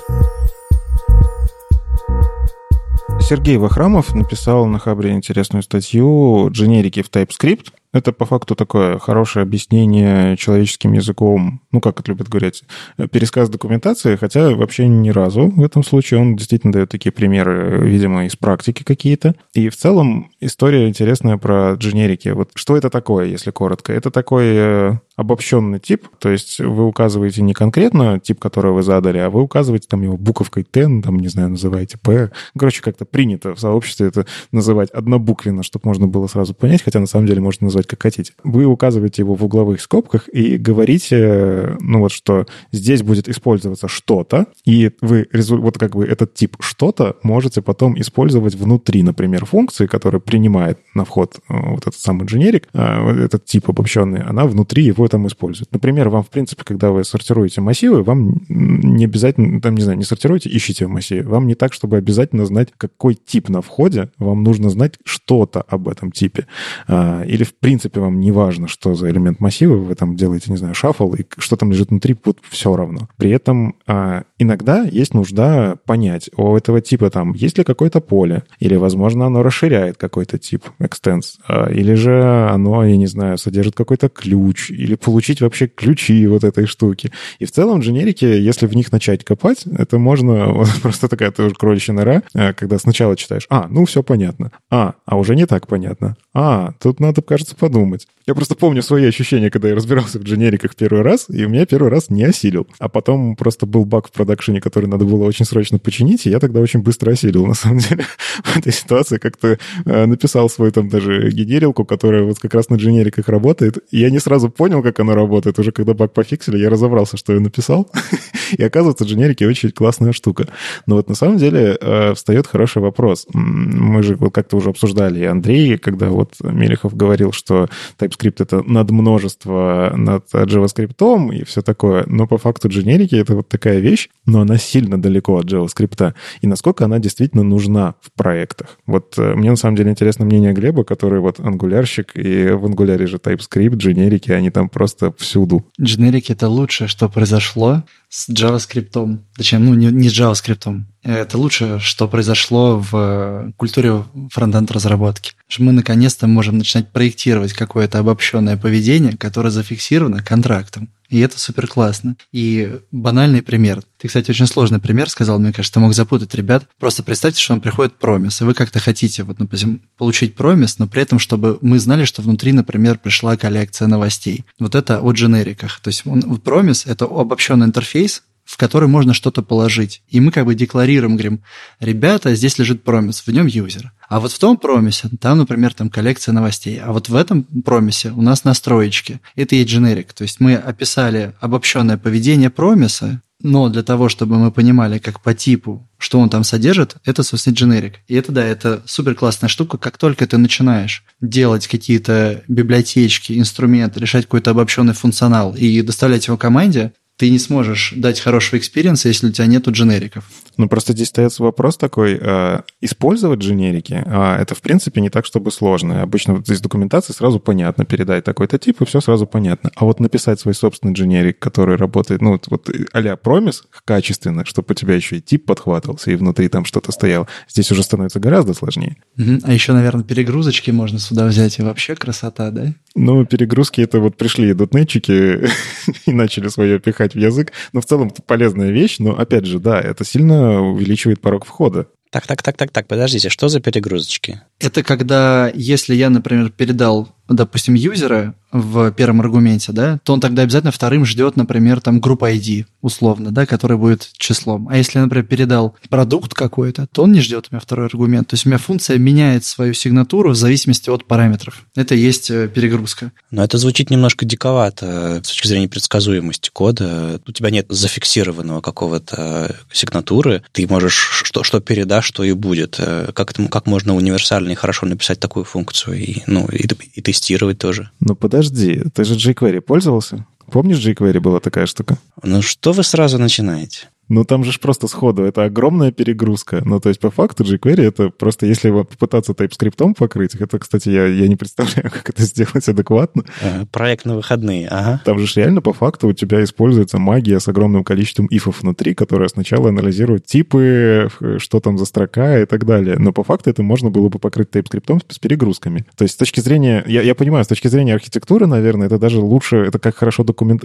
Сергей 3.29 3.57
Вахрамов 3.57 4.15
написал 4.15 4.67
на 4.67 4.79
Хабре 4.79 5.11
интересную 5.11 5.65
статью 5.65 6.49
«Дженерики 6.53 7.03
в 7.03 7.11
TypeScript». 7.11 7.73
Это 7.93 8.13
по 8.13 8.25
факту 8.25 8.55
такое 8.55 9.01
хорошее 9.01 9.43
объяснение 9.43 10.37
человеческим 10.37 10.93
языком, 10.93 11.61
ну, 11.73 11.81
как 11.81 11.99
это 11.99 12.13
любят 12.13 12.29
говорить, 12.29 12.63
пересказ 13.11 13.49
документации, 13.49 14.15
хотя 14.15 14.51
вообще 14.51 14.87
ни 14.87 15.11
разу 15.11 15.49
в 15.49 15.65
этом 15.65 15.83
случае 15.83 16.21
он 16.21 16.37
действительно 16.37 16.73
дает 16.73 16.91
такие 16.91 17.11
примеры, 17.11 17.81
видимо, 17.89 18.27
из 18.27 18.37
практики 18.37 18.85
какие-то. 18.85 19.35
И 19.55 19.71
в 19.71 19.77
целом 19.77 20.31
история 20.39 20.89
интересная 20.89 21.37
про 21.37 21.73
дженерики. 21.75 22.29
Вот 22.29 22.51
что 22.55 22.77
это 22.77 22.91
такое, 22.91 23.27
если 23.27 23.51
коротко? 23.51 23.93
Это 23.93 24.13
такой 24.13 24.45
э, 24.47 24.93
обобщенный 25.17 25.81
тип, 25.81 26.09
то 26.19 26.29
есть 26.29 26.61
вы 26.61 26.85
указываете 26.87 27.43
не 27.43 27.55
конкретно 27.55 28.21
тип, 28.21 28.39
который 28.39 28.73
вы 28.73 28.83
задали, 28.83 29.19
а 29.19 29.31
вы 29.31 29.43
указываете 29.43 29.89
там 29.89 30.03
его 30.03 30.17
буковкой 30.17 30.65
T, 30.65 30.87
ну, 30.87 31.03
там, 31.03 31.19
не 31.19 31.29
знаю, 31.29 31.51
называете 31.51 31.99
P. 31.99 32.31
Короче, 32.57 32.83
как-то 32.83 33.05
принято 33.05 33.55
в 33.55 33.61
сообществе 33.61 34.09
это 34.09 34.27
называть 34.53 34.91
однобуквенно, 34.91 35.63
чтобы 35.63 35.89
можно 35.89 36.07
было 36.07 36.27
сразу 36.27 36.55
понять, 36.55 36.83
хотя 36.83 37.01
на 37.01 37.07
самом 37.07 37.27
деле 37.27 37.41
можно 37.41 37.65
назвать 37.65 37.87
как 37.87 38.03
хотите. 38.03 38.33
Вы 38.45 38.67
указываете 38.67 39.23
его 39.23 39.35
в 39.35 39.45
угловых 39.45 39.81
скобках 39.81 40.29
и 40.29 40.59
говорите, 40.59 41.77
ну 41.81 42.01
вот 42.01 42.13
что 42.13 42.47
здесь 42.73 43.03
будет 43.03 43.29
использоваться 43.29 43.89
что-то, 43.89 44.47
и 44.65 44.91
вы 45.01 45.27
вот 45.33 45.79
как 45.79 45.97
бы 45.97 46.05
этот 46.05 46.35
тип 46.35 46.57
что-то 46.61 47.17
можете 47.23 47.63
потом 47.63 47.99
использовать 47.99 48.55
внутри, 48.55 49.03
например, 49.03 49.47
функции, 49.47 49.87
которая 49.87 50.21
принимает 50.21 50.79
на 50.95 51.05
вход 51.05 51.37
э, 51.49 51.55
вот 51.55 51.87
этот 51.87 51.99
самый 51.99 52.27
дженерик, 52.27 52.69
э, 52.73 53.25
этот 53.25 53.45
тип 53.45 53.69
обобщенный, 53.71 54.23
она 54.23 54.47
внутри 54.47 54.85
его 54.85 55.06
его 55.07 55.09
там 55.09 55.27
используют. 55.27 55.73
Например, 55.73 56.09
вам, 56.09 56.23
в 56.23 56.31
принципе, 56.31 56.65
когда 56.65 56.91
вы 56.91 57.05
сортируете 57.05 57.61
массивы, 57.61 58.03
вам 58.03 58.43
не 58.49 59.05
обязательно, 59.05 59.61
там, 59.61 59.75
не 59.75 59.83
знаю, 59.83 59.99
не 59.99 60.05
сортируете, 60.05 60.55
ищите 60.55 60.87
в 60.87 60.91
массиве. 60.91 61.23
Вам 61.23 61.47
не 61.47 61.55
так, 61.55 61.73
чтобы 61.73 61.97
обязательно 61.97 62.45
знать, 62.47 62.69
какой 62.77 63.15
тип 63.15 63.49
на 63.49 63.63
входе. 63.63 64.11
Вам 64.19 64.43
нужно 64.43 64.69
знать 64.71 64.95
что-то 65.05 65.63
об 65.63 65.89
этом 65.89 66.11
типе. 66.11 66.47
А, 66.89 67.23
или, 67.23 67.45
в 67.45 67.55
принципе, 67.55 68.01
вам 68.01 68.21
не 68.21 68.33
важно, 68.33 68.69
что 68.69 68.95
за 68.95 69.11
элемент 69.11 69.41
массива. 69.41 69.77
Вы 69.77 69.95
там 69.95 70.17
делаете, 70.17 70.51
не 70.51 70.57
знаю, 70.57 70.75
шаффл, 70.75 71.15
и 71.15 71.25
что 71.39 71.57
там 71.57 71.71
лежит 71.71 71.91
внутри, 71.91 72.17
вот 72.25 72.39
все 72.49 72.75
равно. 72.75 73.09
При 73.17 73.31
этом 73.31 73.77
а, 73.87 74.25
иногда 74.39 74.83
есть 74.83 75.15
нужда 75.15 75.77
понять, 75.87 76.31
у 76.37 76.57
этого 76.57 76.81
типа 76.81 77.11
там 77.11 77.33
есть 77.33 77.59
ли 77.59 77.65
какое-то 77.65 78.01
поле, 78.01 78.45
или, 78.59 78.77
возможно, 78.77 79.27
оно 79.27 79.43
расширяет 79.43 79.97
какой-то 79.97 80.39
тип 80.39 80.65
extends, 80.81 81.37
а, 81.47 81.71
или 81.71 81.95
же 81.95 82.49
оно, 82.51 82.85
я 82.85 82.97
не 82.97 83.07
знаю, 83.07 83.39
содержит 83.39 83.75
какой-то 83.75 84.09
ключ, 84.09 84.71
или 84.71 84.95
получить 84.95 85.41
вообще 85.41 85.67
ключи 85.67 86.27
вот 86.27 86.45
этой 86.45 86.67
штуки. 86.67 87.13
И 87.39 87.45
в 87.45 87.53
целом 87.53 87.81
дженерики, 87.81 88.25
если 88.25 88.67
в 88.67 88.75
них 88.75 88.93
начать 88.93 89.25
копать, 89.25 89.65
это 89.67 89.99
можно 89.99 90.49
вот, 90.53 90.69
просто 90.83 91.09
такая 91.09 91.31
тоже 91.31 91.55
кроличья 91.55 91.93
нора, 91.93 92.23
э, 92.35 92.53
когда 92.53 92.79
сначала 92.79 93.17
читаешь, 93.17 93.47
а, 93.51 93.67
ну 93.69 93.85
все 93.85 94.03
понятно, 94.03 94.53
а, 94.71 94.95
а 95.05 95.17
уже 95.17 95.35
не 95.37 95.47
так 95.47 95.67
понятно, 95.67 96.17
а, 96.35 96.73
тут 96.81 97.01
надо, 97.01 97.23
кажется, 97.23 97.57
подумать. 97.57 98.07
Я 98.27 98.35
просто 98.35 98.57
помню 98.57 98.83
свои 98.83 99.07
ощущения, 99.07 99.51
когда 99.51 99.69
я 99.69 99.75
разбирался 99.77 100.19
в 100.19 100.23
дженериках 100.23 100.75
первый 100.75 101.03
раз, 101.03 101.27
и 101.29 101.45
у 101.45 101.49
меня 101.49 101.65
первый 101.65 101.91
раз 101.91 102.11
не 102.11 102.25
осилил. 102.25 102.67
А 102.79 102.89
потом 102.89 103.37
просто 103.37 103.67
был 103.67 103.85
баг 103.85 104.09
в 104.09 104.11
продакшене, 104.27 104.61
который 104.61 104.87
надо 104.87 105.05
было 105.05 105.25
очень 105.25 105.45
срочно 105.45 105.79
починить, 105.79 106.27
и 106.27 106.31
я 106.31 106.41
тогда 106.41 106.61
очень 106.61 106.81
быстро 106.83 107.13
осилил, 107.13 107.47
на 107.47 107.55
самом 107.55 107.79
деле. 107.79 108.05
В 108.45 108.57
этой 108.57 108.73
ситуации 108.73 109.19
как-то 109.19 109.59
э, 109.85 110.07
написал 110.07 110.51
свой 110.51 110.73
там 110.73 110.89
даже 110.89 111.31
генерилку, 111.31 111.85
которая 111.85 112.25
вот 112.25 112.41
как 112.41 112.55
раз 112.55 112.69
на 112.69 112.75
дженериках 112.77 113.29
работает, 113.29 113.79
и 113.93 113.99
я 114.01 114.11
не 114.11 114.19
сразу 114.19 114.51
понял, 114.51 114.83
как 114.83 114.99
оно 115.01 115.15
работает. 115.15 115.59
Уже 115.59 115.71
когда 115.71 115.95
баг 115.95 116.13
пофиксили, 116.13 116.59
я 116.59 116.71
разобрался, 116.71 117.17
что 117.17 117.33
я 117.33 117.41
написал. 117.41 117.89
И 118.59 118.63
оказывается, 118.63 119.05
дженерики 119.05 119.45
очень 119.45 119.71
классная 119.71 120.13
штука. 120.13 120.49
Но 120.87 120.97
вот 120.97 121.09
на 121.09 121.15
самом 121.15 121.37
деле 121.39 121.77
э, 121.81 122.15
встает 122.15 122.47
хороший 122.47 122.83
вопрос. 122.83 123.27
Мы 123.33 124.03
же 124.03 124.17
вот 124.17 124.35
как-то 124.35 124.57
уже 124.57 124.71
обсуждали, 124.71 125.21
и 125.21 125.25
Андрей, 125.25 125.79
когда 125.79 126.09
вот 126.09 126.35
Мелехов 126.43 126.97
говорил, 126.97 127.33
что 127.33 127.69
TypeScript— 127.99 128.37
это 128.39 128.63
надмножество 128.63 129.93
над 129.97 130.27
JavaScript 130.33 131.35
и 131.35 131.45
все 131.45 131.63
такое. 131.63 132.05
Но 132.07 132.27
по 132.27 132.39
факту 132.39 132.69
дженерики— 132.69 133.15
это 133.17 133.35
вот 133.37 133.49
такая 133.49 133.79
вещь, 133.79 134.09
но 134.27 134.41
она 134.41 134.59
сильно 134.59 135.01
далеко 135.01 135.39
от 135.39 135.47
JavaScript. 135.47 136.15
И 136.41 136.47
насколько 136.47 136.85
она 136.85 136.99
действительно 136.99 137.43
нужна 137.43 137.95
в 138.01 138.13
проектах. 138.13 138.79
Вот 138.87 139.15
э, 139.19 139.35
мне 139.35 139.51
на 139.51 139.57
самом 139.57 139.77
деле 139.77 139.91
интересно 139.91 140.25
мнение 140.25 140.53
Глеба, 140.53 140.85
который 140.85 141.21
вот 141.21 141.41
ангулярщик, 141.41 142.13
и 142.15 142.51
в 142.51 142.67
ангуляре 142.67 143.07
же 143.07 143.17
TypeScript, 143.17 143.77
дженерики, 143.77 144.31
они 144.31 144.51
там 144.51 144.69
просто 144.69 145.13
всюду. 145.19 145.65
Дженерики— 145.81 146.33
это 146.33 146.49
лучшее, 146.49 146.89
что 146.89 147.09
произошло 147.09 147.85
с 148.09 148.29
JavaScript. 148.29 149.19
Точнее, 149.37 149.59
ну, 149.59 149.75
не, 149.75 149.87
не 149.87 150.09
с 150.09 150.19
JavaScript. 150.19 150.83
Это 151.03 151.39
лучшее, 151.39 151.79
что 151.79 152.09
произошло 152.09 152.79
в 152.91 153.53
культуре 153.57 154.03
фронтенд 154.33 154.71
разработки. 154.73 155.33
Мы 155.59 155.73
наконец-то 155.73 156.27
можем 156.27 156.59
начинать 156.59 156.91
проектировать 156.91 157.53
какое-то 157.53 158.01
обобщенное 158.01 158.57
поведение, 158.57 159.17
которое 159.17 159.51
зафиксировано 159.51 160.23
контрактом. 160.23 160.89
И 161.09 161.19
это 161.21 161.39
супер 161.39 161.67
классно. 161.67 162.17
И 162.33 162.79
банальный 162.91 163.43
пример. 163.43 163.83
Ты, 163.99 164.09
кстати, 164.09 164.31
очень 164.31 164.47
сложный 164.47 164.79
пример 164.79 165.09
сказал, 165.09 165.39
мне 165.39 165.53
кажется, 165.53 165.75
ты 165.75 165.81
мог 165.81 165.95
запутать 165.95 166.35
ребят. 166.35 166.67
Просто 166.79 167.03
представьте, 167.03 167.41
что 167.41 167.55
вам 167.55 167.61
приходит 167.61 167.95
промис, 167.99 168.41
и 168.41 168.45
вы 168.45 168.55
как-то 168.55 168.79
хотите, 168.79 169.23
вот, 169.23 169.39
допустим, 169.39 169.83
получить 169.97 170.35
промис, 170.35 170.79
но 170.79 170.87
при 170.87 171.03
этом, 171.03 171.19
чтобы 171.19 171.59
мы 171.61 171.79
знали, 171.79 172.05
что 172.05 172.23
внутри, 172.23 172.53
например, 172.53 172.99
пришла 172.99 173.37
коллекция 173.37 173.89
новостей. 173.89 174.45
Вот 174.59 174.75
это 174.75 175.01
о 175.01 175.13
дженериках. 175.13 175.81
То 175.81 175.89
есть 175.89 176.05
промис— 176.45 176.85
это 176.87 177.05
обобщенный 177.05 177.67
интерфейс, 177.67 178.23
в 178.45 178.57
который 178.57 178.89
можно 178.89 179.13
что-то 179.13 179.43
положить. 179.43 180.03
И 180.09 180.21
мы 180.21 180.31
как 180.31 180.47
бы 180.47 180.55
декларируем, 180.55 181.17
говорим, 181.17 181.43
ребята, 181.81 182.35
здесь 182.35 182.59
лежит 182.59 182.85
промис, 182.85 183.27
в 183.27 183.29
нем 183.29 183.47
юзер. 183.47 183.93
А 184.09 184.21
вот 184.21 184.33
в 184.33 184.39
том 184.39 184.57
промисе, 184.57 185.09
там, 185.21 185.39
например, 185.39 185.75
там 185.75 185.91
коллекция 185.91 186.33
новостей. 186.33 186.81
А 186.81 186.93
вот 186.93 187.09
в 187.09 187.15
этом 187.15 187.43
промисе 187.43 188.11
у 188.11 188.23
нас 188.23 188.45
настроечки. 188.45 189.21
Это 189.35 189.57
и 189.57 189.65
generic. 189.65 190.09
То 190.15 190.23
есть 190.23 190.41
мы 190.41 190.55
описали 190.55 191.35
обобщенное 191.41 191.99
поведение 191.99 192.51
промиса, 192.51 193.23
но 193.43 193.69
для 193.69 193.83
того, 193.83 194.09
чтобы 194.09 194.39
мы 194.39 194.51
понимали, 194.51 194.99
как 194.99 195.21
по 195.21 195.35
типу, 195.35 195.89
что 195.99 196.21
он 196.21 196.31
там 196.31 196.43
содержит, 196.43 196.97
это, 197.05 197.23
собственно, 197.23 197.55
дженерик. 197.55 198.01
И 198.09 198.15
это, 198.15 198.33
да, 198.33 198.45
это 198.45 198.83
супер 198.87 199.15
классная 199.15 199.49
штука. 199.49 199.77
Как 199.77 199.99
только 199.99 200.27
ты 200.27 200.39
начинаешь 200.39 201.05
делать 201.21 201.67
какие-то 201.67 202.43
библиотечки, 202.49 203.39
инструменты, 203.39 204.01
решать 204.01 204.25
какой-то 204.25 204.53
обобщенный 204.53 204.95
функционал 204.95 205.55
и 205.55 205.83
доставлять 205.83 206.27
его 206.27 206.39
команде, 206.39 206.93
ты 207.17 207.31
не 207.31 207.39
сможешь 207.39 207.95
дать 207.97 208.21
хорошего 208.21 208.59
экспириенса, 208.59 209.09
если 209.09 209.29
у 209.29 209.33
тебя 209.33 209.47
нету 209.47 209.73
дженериков. 209.73 210.25
Ну, 210.59 210.69
просто 210.69 210.93
здесь 210.93 211.09
остается 211.09 211.43
вопрос 211.43 211.77
такой, 211.77 212.19
э, 212.21 212.61
использовать 212.81 213.41
дженерики, 213.41 214.03
э, 214.05 214.37
это, 214.41 214.55
в 214.55 214.61
принципе, 214.61 215.01
не 215.01 215.09
так, 215.09 215.25
чтобы 215.25 215.51
сложно. 215.51 216.03
Обычно 216.03 216.35
вот 216.35 216.49
из 216.49 216.61
документации 216.61 217.13
сразу 217.13 217.41
понятно, 217.41 217.85
передать 217.85 218.25
такой-то 218.25 218.59
тип, 218.59 218.83
и 218.83 218.85
все 218.85 219.01
сразу 219.01 219.27
понятно. 219.27 219.71
А 219.77 219.85
вот 219.85 220.01
написать 220.01 220.41
свой 220.41 220.55
собственный 220.55 220.93
дженерик, 220.93 221.39
который 221.39 221.77
работает, 221.77 222.21
ну, 222.21 222.33
вот, 222.33 222.47
вот 222.49 222.71
а-ля 222.93 223.17
промис 223.17 223.65
качественно, 223.85 224.45
чтобы 224.45 224.69
у 224.71 224.75
тебя 224.75 224.95
еще 224.95 225.17
и 225.17 225.21
тип 225.21 225.47
подхватывался, 225.47 226.11
и 226.11 226.17
внутри 226.17 226.49
там 226.49 226.65
что-то 226.65 226.93
стояло, 226.93 227.27
здесь 227.49 227.71
уже 227.73 227.83
становится 227.83 228.21
гораздо 228.21 228.53
сложнее. 228.53 228.97
Угу. 229.19 229.41
А 229.45 229.53
еще, 229.53 229.73
наверное, 229.73 230.05
перегрузочки 230.05 230.71
можно 230.71 230.99
сюда 230.99 231.27
взять, 231.27 231.59
и 231.59 231.63
вообще 231.63 231.95
красота, 231.95 232.51
да? 232.51 232.75
Ну, 232.97 233.27
перегрузки 233.27 233.83
это 233.83 234.01
вот 234.01 234.17
пришли 234.17 234.55
дотнетчики 234.55 235.49
и 236.07 236.13
начали 236.13 236.49
свое 236.49 236.81
пихать 236.81 237.15
в 237.15 237.19
язык. 237.19 237.53
Но 237.73 237.83
в 237.83 237.85
целом 237.85 238.09
это 238.09 238.23
полезная 238.23 238.71
вещь, 238.71 238.97
но 238.99 239.17
опять 239.17 239.45
же, 239.45 239.61
да, 239.61 239.79
это 239.79 240.05
сильно 240.05 240.63
увеличивает 240.63 241.21
порог 241.21 241.45
входа. 241.45 241.89
Так, 242.11 242.27
так, 242.27 242.43
так, 242.43 242.57
так, 242.57 242.71
так, 242.71 242.87
подождите, 242.87 243.29
что 243.29 243.49
за 243.49 243.61
перегрузочки? 243.61 244.41
Это 244.59 244.83
когда, 244.83 245.53
если 245.55 245.95
я, 245.95 246.09
например, 246.09 246.51
передал, 246.51 247.11
допустим, 247.29 247.75
юзера 247.75 248.35
в 248.53 248.91
первом 248.93 249.21
аргументе, 249.21 249.73
да, 249.73 249.99
то 250.05 250.13
он 250.13 250.21
тогда 250.21 250.43
обязательно 250.43 250.73
вторым 250.73 251.05
ждет, 251.05 251.37
например, 251.37 251.81
там 251.81 252.01
группа 252.01 252.33
ID, 252.33 252.67
условно, 252.81 253.33
да, 253.33 253.47
который 253.47 253.77
будет 253.77 254.11
числом. 254.17 254.69
А 254.69 254.77
если 254.77 254.99
например, 254.99 255.27
передал 255.27 255.77
продукт 255.89 256.33
какой-то, 256.35 256.87
то 256.93 257.03
он 257.03 257.13
не 257.13 257.21
ждет 257.21 257.49
у 257.51 257.55
меня 257.55 257.61
второй 257.61 257.87
аргумент. 257.87 258.29
То 258.29 258.35
есть 258.35 258.47
у 258.47 258.49
меня 258.49 258.59
функция 258.59 258.99
меняет 258.99 259.45
свою 259.45 259.75
сигнатуру 259.75 260.31
в 260.31 260.37
зависимости 260.37 260.89
от 260.91 261.05
параметров. 261.05 261.67
Это 261.75 261.95
и 261.95 261.99
есть 261.99 262.31
э, 262.31 262.49
перегрузка. 262.49 263.13
Но 263.31 263.45
это 263.45 263.59
звучит 263.59 263.91
немножко 263.91 264.25
диковато 264.25 264.87
э, 264.87 265.25
с 265.25 265.29
точки 265.29 265.49
зрения 265.49 265.69
предсказуемости 265.69 266.51
кода. 266.51 267.21
У 267.27 267.33
тебя 267.33 267.51
нет 267.51 267.67
зафиксированного 267.69 268.61
какого-то 268.61 269.57
сигнатуры. 269.73 270.43
Ты 270.53 270.67
можешь 270.67 270.95
что, 270.95 271.43
что 271.43 271.61
передашь, 271.61 272.07
что 272.07 272.25
и 272.25 272.33
будет. 272.33 272.77
Э, 272.79 273.11
как, 273.13 273.33
это, 273.33 273.47
как 273.49 273.67
можно 273.67 273.95
универсально 273.95 274.53
и 274.53 274.55
хорошо 274.55 274.87
написать 274.87 275.21
такую 275.21 275.45
функцию 275.45 275.99
и, 275.99 276.23
ну, 276.27 276.47
и, 276.49 276.67
и 276.95 277.03
тестировать 277.17 277.59
тоже? 277.59 277.91
Ну, 278.01 278.15
подожди, 278.15 278.83
ты 278.95 279.05
же 279.05 279.15
jQuery 279.15 279.61
пользовался? 279.61 280.27
Помнишь, 280.51 280.79
jQuery 280.79 281.21
была 281.21 281.41
такая 281.41 281.67
штука? 281.67 281.99
Ну, 282.23 282.43
что 282.43 282.73
вы 282.73 282.83
сразу 282.83 283.19
начинаете? 283.19 283.89
Ну, 284.09 284.25
там 284.25 284.45
же 284.45 284.53
ж 284.53 284.61
просто 284.61 284.87
сходу. 284.87 285.25
Это 285.25 285.45
огромная 285.45 285.91
перегрузка. 285.91 286.63
Ну, 286.65 286.79
то 286.81 286.89
есть, 286.89 287.01
по 287.01 287.11
факту, 287.11 287.43
jQuery— 287.45 287.83
это 287.83 288.11
просто, 288.11 288.47
если 288.47 288.69
его 288.69 288.85
попытаться 288.85 289.33
TypeScript 289.33 289.95
покрыть, 289.95 290.35
это, 290.37 290.59
кстати, 290.59 290.89
я, 290.89 291.07
я 291.07 291.27
не 291.27 291.37
представляю, 291.37 291.91
как 291.93 292.09
это 292.11 292.23
сделать 292.23 292.69
адекватно. 292.69 293.25
А, 293.43 293.67
проект 293.67 294.05
на 294.05 294.17
выходные, 294.17 294.69
ага. 294.69 295.03
Там 295.05 295.19
же 295.19 295.27
реально, 295.41 295.61
по 295.61 295.73
факту, 295.73 296.09
у 296.09 296.13
тебя 296.13 296.43
используется 296.45 296.99
магия 296.99 297.41
с 297.41 297.49
огромным 297.49 297.83
количеством 297.83 298.27
ифов 298.31 298.63
внутри, 298.63 298.95
которая 298.95 299.29
сначала 299.29 299.71
анализирует 299.71 300.27
типы, 300.27 301.09
что 301.39 301.61
там 301.61 301.77
за 301.77 301.85
строка 301.85 302.41
и 302.41 302.47
так 302.47 302.65
далее. 302.65 302.97
Но 302.99 303.13
по 303.13 303.25
факту 303.25 303.51
это 303.51 303.63
можно 303.63 303.91
было 303.91 304.09
бы 304.09 304.19
покрыть 304.19 304.51
TypeScript 304.51 305.05
с 305.09 305.19
перегрузками. 305.19 305.85
То 305.97 306.05
есть, 306.05 306.15
с 306.15 306.17
точки 306.17 306.41
зрения... 306.41 306.85
Я, 306.87 307.03
я 307.03 307.15
понимаю, 307.15 307.45
с 307.45 307.49
точки 307.49 307.67
зрения 307.67 307.95
архитектуры, 307.95 308.47
наверное, 308.47 308.87
это 308.87 308.99
даже 308.99 309.19
лучше... 309.19 309.57
Это 309.57 309.81
как 309.81 309.97
хорошо, 309.97 310.23
документ, 310.23 310.63